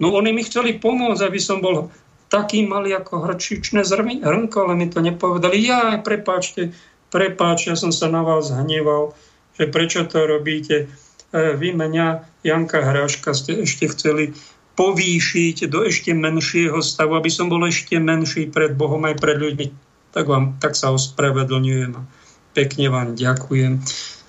No 0.00 0.16
oni 0.16 0.32
mi 0.32 0.48
chceli 0.48 0.80
pomôcť, 0.80 1.28
aby 1.28 1.40
som 1.44 1.60
bol 1.60 1.92
taký 2.32 2.64
malý 2.64 2.96
ako 2.96 3.20
hrčičné 3.20 3.84
zrnko, 3.84 4.58
ale 4.64 4.74
mi 4.80 4.88
to 4.88 5.04
nepovedali. 5.04 5.60
Ja, 5.60 6.00
prepáčte, 6.00 6.72
prepáč, 7.12 7.68
ja 7.68 7.76
som 7.76 7.92
sa 7.92 8.08
na 8.08 8.24
vás 8.24 8.48
hneval, 8.48 9.12
že 9.60 9.68
prečo 9.68 10.08
to 10.08 10.24
robíte 10.24 10.88
E, 11.34 11.58
vy 11.58 11.74
mňa, 11.74 12.06
Janka 12.46 12.78
Hráška, 12.78 13.34
ste 13.34 13.66
ešte 13.66 13.90
chceli 13.90 14.38
povýšiť 14.78 15.66
do 15.66 15.82
ešte 15.82 16.14
menšieho 16.14 16.78
stavu, 16.78 17.18
aby 17.18 17.30
som 17.30 17.50
bol 17.50 17.66
ešte 17.66 17.98
menší 17.98 18.54
pred 18.54 18.78
Bohom 18.78 19.02
aj 19.02 19.18
pred 19.18 19.42
ľuďmi. 19.42 19.66
Tak, 20.14 20.30
vám, 20.30 20.62
tak 20.62 20.78
sa 20.78 20.94
ospravedlňujem 20.94 21.90
a 21.98 22.06
pekne 22.54 22.86
vám 22.86 23.18
ďakujem. 23.18 23.82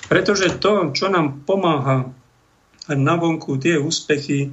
Pretože 0.09 0.57
to, 0.57 0.89
čo 0.97 1.13
nám 1.13 1.45
pomáha 1.45 2.09
na 2.89 3.15
vonku, 3.17 3.61
tie 3.61 3.77
úspechy 3.77 4.49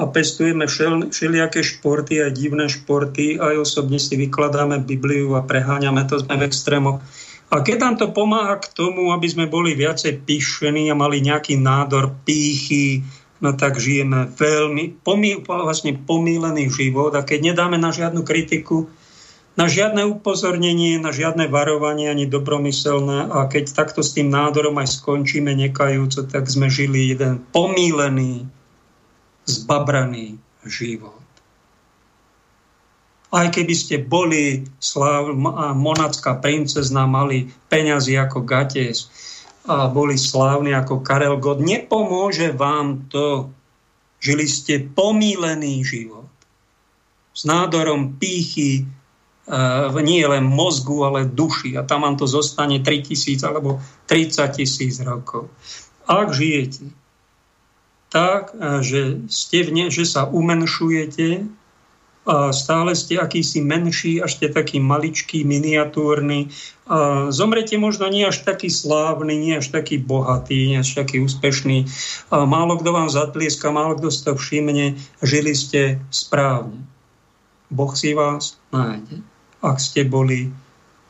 a 0.00 0.08
pestujeme 0.08 0.64
všel, 0.64 1.12
všelijaké 1.12 1.60
športy, 1.60 2.24
aj 2.24 2.32
divné 2.32 2.72
športy, 2.72 3.36
aj 3.36 3.60
osobne 3.60 4.00
si 4.00 4.16
vykladáme 4.16 4.80
Bibliu 4.80 5.36
a 5.36 5.44
preháňame 5.44 6.08
to 6.08 6.20
sme 6.20 6.40
v 6.40 6.46
extrémoch 6.48 7.04
a 7.50 7.66
keď 7.66 7.76
nám 7.82 7.94
to 7.98 8.14
pomáha 8.14 8.62
k 8.62 8.70
tomu, 8.70 9.10
aby 9.10 9.26
sme 9.26 9.50
boli 9.50 9.74
viacej 9.74 10.22
píšení 10.22 10.86
a 10.86 10.94
mali 10.94 11.18
nejaký 11.18 11.58
nádor 11.58 12.14
pýchy, 12.22 13.02
no 13.42 13.58
tak 13.58 13.82
žijeme 13.82 14.30
veľmi 14.30 15.02
pomí, 15.02 15.42
vlastne 15.42 15.98
pomílený 15.98 16.70
život. 16.70 17.10
A 17.18 17.26
keď 17.26 17.50
nedáme 17.50 17.74
na 17.74 17.90
žiadnu 17.90 18.22
kritiku, 18.22 18.86
na 19.58 19.66
žiadne 19.66 20.06
upozornenie, 20.06 21.02
na 21.02 21.10
žiadne 21.10 21.50
varovanie 21.50 22.06
ani 22.06 22.30
dobromyselné 22.30 23.34
a 23.34 23.50
keď 23.50 23.74
takto 23.74 24.00
s 24.06 24.14
tým 24.14 24.30
nádorom 24.30 24.78
aj 24.78 25.02
skončíme 25.02 25.50
nekajúco, 25.50 26.22
tak 26.30 26.46
sme 26.46 26.70
žili 26.70 27.10
jeden 27.10 27.42
pomílený, 27.50 28.46
zbabraný 29.50 30.38
život 30.62 31.19
aj 33.30 33.46
keby 33.54 33.74
ste 33.74 33.96
boli 34.02 34.66
slav, 34.82 35.30
monacká 35.78 36.38
princezna, 36.42 37.06
mali 37.06 37.46
peňazí 37.70 38.18
ako 38.18 38.42
Gates 38.42 39.06
a 39.70 39.86
boli 39.86 40.18
slávni 40.18 40.74
ako 40.74 41.04
Karel 41.06 41.38
God, 41.38 41.62
nepomôže 41.62 42.50
vám 42.50 43.06
to. 43.06 43.54
Žili 44.20 44.44
ste 44.44 44.84
pomílený 44.84 45.80
život 45.80 46.28
s 47.32 47.48
nádorom 47.48 48.20
pýchy, 48.20 48.84
v 49.90 49.96
nie 50.04 50.22
len 50.22 50.46
mozgu, 50.46 51.02
ale 51.02 51.26
duši. 51.26 51.74
A 51.74 51.82
tam 51.82 52.06
vám 52.06 52.14
to 52.20 52.28
zostane 52.28 52.84
3000 52.84 53.40
alebo 53.42 53.82
30 54.06 54.60
tisíc 54.60 55.00
rokov. 55.02 55.50
Ak 56.06 56.30
žijete 56.30 56.86
tak, 58.10 58.50
že, 58.82 59.22
ste 59.30 59.62
v 59.62 59.70
ne, 59.70 59.84
že 59.86 60.02
sa 60.02 60.26
umenšujete, 60.26 61.46
a 62.30 62.54
stále 62.54 62.94
ste 62.94 63.18
akýsi 63.18 63.58
menší, 63.58 64.22
až 64.22 64.38
ste 64.38 64.54
taký 64.54 64.78
maličký, 64.78 65.42
miniatúrny. 65.42 66.46
A 66.86 67.26
zomrete 67.34 67.74
možno 67.74 68.06
nie 68.06 68.22
až 68.22 68.46
taký 68.46 68.70
slávny, 68.70 69.34
nie 69.34 69.58
až 69.58 69.74
taký 69.74 69.98
bohatý, 69.98 70.70
nie 70.70 70.78
až 70.78 70.94
taký 70.94 71.26
úspešný. 71.26 71.90
A 72.30 72.46
málo 72.46 72.78
kto 72.78 72.94
vám 72.94 73.10
zatlieska, 73.10 73.74
málo 73.74 73.98
kto 73.98 74.14
si 74.14 74.20
to 74.22 74.38
všimne, 74.38 74.94
žili 75.26 75.58
ste 75.58 75.98
správne. 76.14 76.86
Boh 77.66 77.90
si 77.98 78.14
vás 78.14 78.62
nájde, 78.70 79.26
ak 79.58 79.82
ste 79.82 80.06
boli 80.06 80.54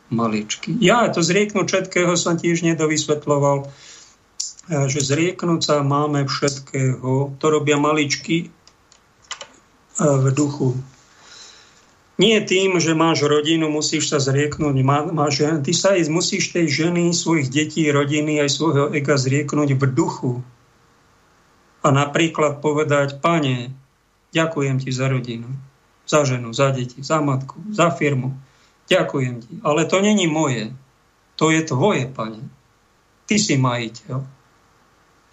maličky. 0.09 0.73
Ja 0.81 1.05
to 1.13 1.21
zrieknúť 1.21 1.69
všetkého 1.69 2.17
som 2.17 2.41
tiež 2.41 2.65
nedovysvetloval, 2.65 3.69
že 4.89 5.01
zrieknúť 5.05 5.61
sa 5.61 5.77
máme 5.85 6.25
všetkého. 6.25 7.37
To 7.37 7.47
robia 7.49 7.77
maličky 7.77 8.49
v 10.01 10.27
duchu 10.33 10.81
nie 12.21 12.37
tým, 12.45 12.77
že 12.77 12.93
máš 12.93 13.25
rodinu, 13.25 13.73
musíš 13.73 14.13
sa 14.13 14.21
zrieknúť. 14.21 14.77
Má, 14.85 15.09
máš, 15.09 15.41
ty 15.65 15.73
sa 15.73 15.97
aj 15.97 16.13
musíš 16.13 16.53
tej 16.53 16.69
ženy, 16.69 17.17
svojich 17.17 17.49
detí, 17.49 17.89
rodiny, 17.89 18.45
aj 18.45 18.51
svojho 18.53 18.85
ega 18.93 19.17
zrieknúť 19.17 19.81
v 19.81 19.83
duchu. 19.89 20.33
A 21.81 21.89
napríklad 21.89 22.61
povedať, 22.61 23.25
pane, 23.25 23.73
ďakujem 24.37 24.85
ti 24.85 24.93
za 24.93 25.09
rodinu, 25.09 25.49
za 26.05 26.29
ženu, 26.29 26.53
za 26.53 26.77
deti, 26.77 27.01
za 27.01 27.25
matku, 27.25 27.57
za 27.73 27.89
firmu. 27.89 28.37
Ďakujem 28.93 29.35
ti. 29.41 29.53
Ale 29.65 29.89
to 29.89 30.05
není 30.05 30.29
moje. 30.29 30.77
To 31.41 31.49
je 31.49 31.65
tvoje, 31.65 32.05
pane. 32.05 32.45
Ty 33.25 33.37
si 33.41 33.57
majiteľ. 33.57 34.21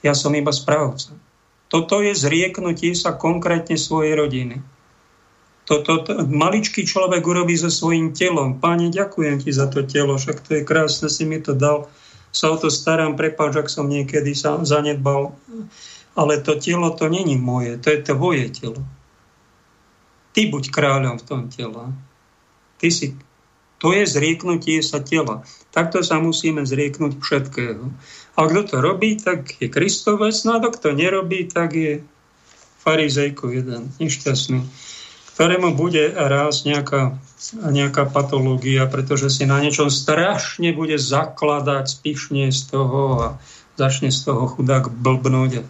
Ja 0.07 0.15
som 0.15 0.31
iba 0.39 0.55
správca. 0.55 1.11
Toto 1.67 1.99
je 1.99 2.15
zrieknutie 2.15 2.95
sa 2.95 3.11
konkrétne 3.11 3.75
svojej 3.75 4.15
rodiny 4.15 4.63
to, 5.67 5.83
to, 5.83 5.93
to, 5.99 6.11
maličký 6.23 6.87
človek 6.87 7.27
urobí 7.27 7.59
so 7.59 7.67
svojím 7.67 8.15
telom. 8.15 8.55
Páne, 8.63 8.87
ďakujem 8.87 9.43
ti 9.43 9.51
za 9.51 9.67
to 9.67 9.83
telo, 9.83 10.15
však 10.15 10.39
to 10.47 10.49
je 10.55 10.61
krásne, 10.63 11.11
si 11.11 11.27
mi 11.27 11.43
to 11.43 11.51
dal. 11.51 11.91
Sa 12.31 12.55
o 12.55 12.57
to 12.57 12.71
starám, 12.71 13.19
prepáč, 13.19 13.59
ak 13.59 13.67
som 13.67 13.91
niekedy 13.91 14.31
sa 14.31 14.63
zanedbal. 14.63 15.35
Ale 16.15 16.39
to 16.39 16.55
telo, 16.55 16.95
to 16.95 17.11
není 17.11 17.35
moje, 17.35 17.75
to 17.83 17.91
je 17.91 17.99
tvoje 17.99 18.47
telo. 18.55 18.79
Ty 20.31 20.41
buď 20.47 20.63
kráľom 20.71 21.19
v 21.19 21.25
tom 21.27 21.41
tele. 21.51 21.91
Ty 22.79 22.87
si, 22.87 23.19
to 23.83 23.91
je 23.91 24.07
zrieknutie 24.07 24.79
sa 24.79 25.03
tela. 25.03 25.43
Takto 25.75 25.99
sa 25.99 26.23
musíme 26.23 26.63
zrieknúť 26.63 27.19
všetkého. 27.19 27.91
A 28.33 28.39
kto 28.47 28.61
to 28.63 28.75
robí, 28.79 29.19
tak 29.19 29.51
je 29.59 29.67
Kristovec, 29.67 30.37
no 30.47 30.63
a 30.63 30.69
kto 30.71 30.95
nerobí, 30.95 31.51
tak 31.51 31.75
je 31.75 31.99
farizejko 32.87 33.51
jeden, 33.51 33.91
nešťastný 33.99 34.86
ktorému 35.37 35.77
bude 35.77 36.17
raz 36.17 36.65
nejaká, 36.65 37.13
nejaká 37.53 38.09
patológia, 38.09 38.89
pretože 38.89 39.29
si 39.29 39.45
na 39.45 39.61
niečom 39.61 39.93
strašne 39.93 40.73
bude 40.73 40.97
zakladať, 40.97 41.85
spišne 41.93 42.49
z 42.49 42.73
toho 42.73 43.01
a 43.21 43.27
začne 43.77 44.09
z 44.09 44.25
toho 44.25 44.49
chudák 44.49 44.89
blbnúť. 44.89 45.61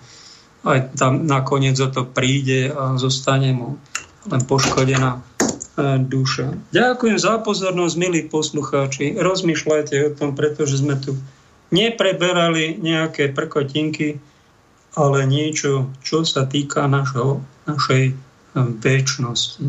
Aj 0.63 0.87
tam 0.95 1.27
nakoniec 1.27 1.75
o 1.83 1.91
to 1.91 2.07
príde 2.07 2.71
a 2.71 2.95
zostane 2.95 3.51
mu 3.51 3.75
len 4.31 4.39
poškodená 4.47 5.19
e, 5.19 5.99
duša. 5.99 6.71
Ďakujem 6.71 7.19
za 7.19 7.35
pozornosť, 7.43 7.95
milí 7.99 8.23
poslucháči. 8.23 9.19
Rozmýšľajte 9.19 9.95
o 9.99 10.15
tom, 10.15 10.31
pretože 10.31 10.79
sme 10.79 10.95
tu 10.95 11.19
nepreberali 11.75 12.79
nejaké 12.79 13.35
prkotinky, 13.35 14.23
ale 14.95 15.27
niečo, 15.27 15.91
čo 15.99 16.23
sa 16.23 16.47
týka 16.47 16.87
našho, 16.87 17.43
našej 17.67 18.26
väčšnosti. 18.65 19.65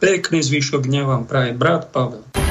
Pekný 0.00 0.38
zvyšok 0.42 0.88
dňa 0.88 1.02
vám 1.06 1.22
praje 1.28 1.52
brat 1.54 1.92
Pavel. 1.92 2.41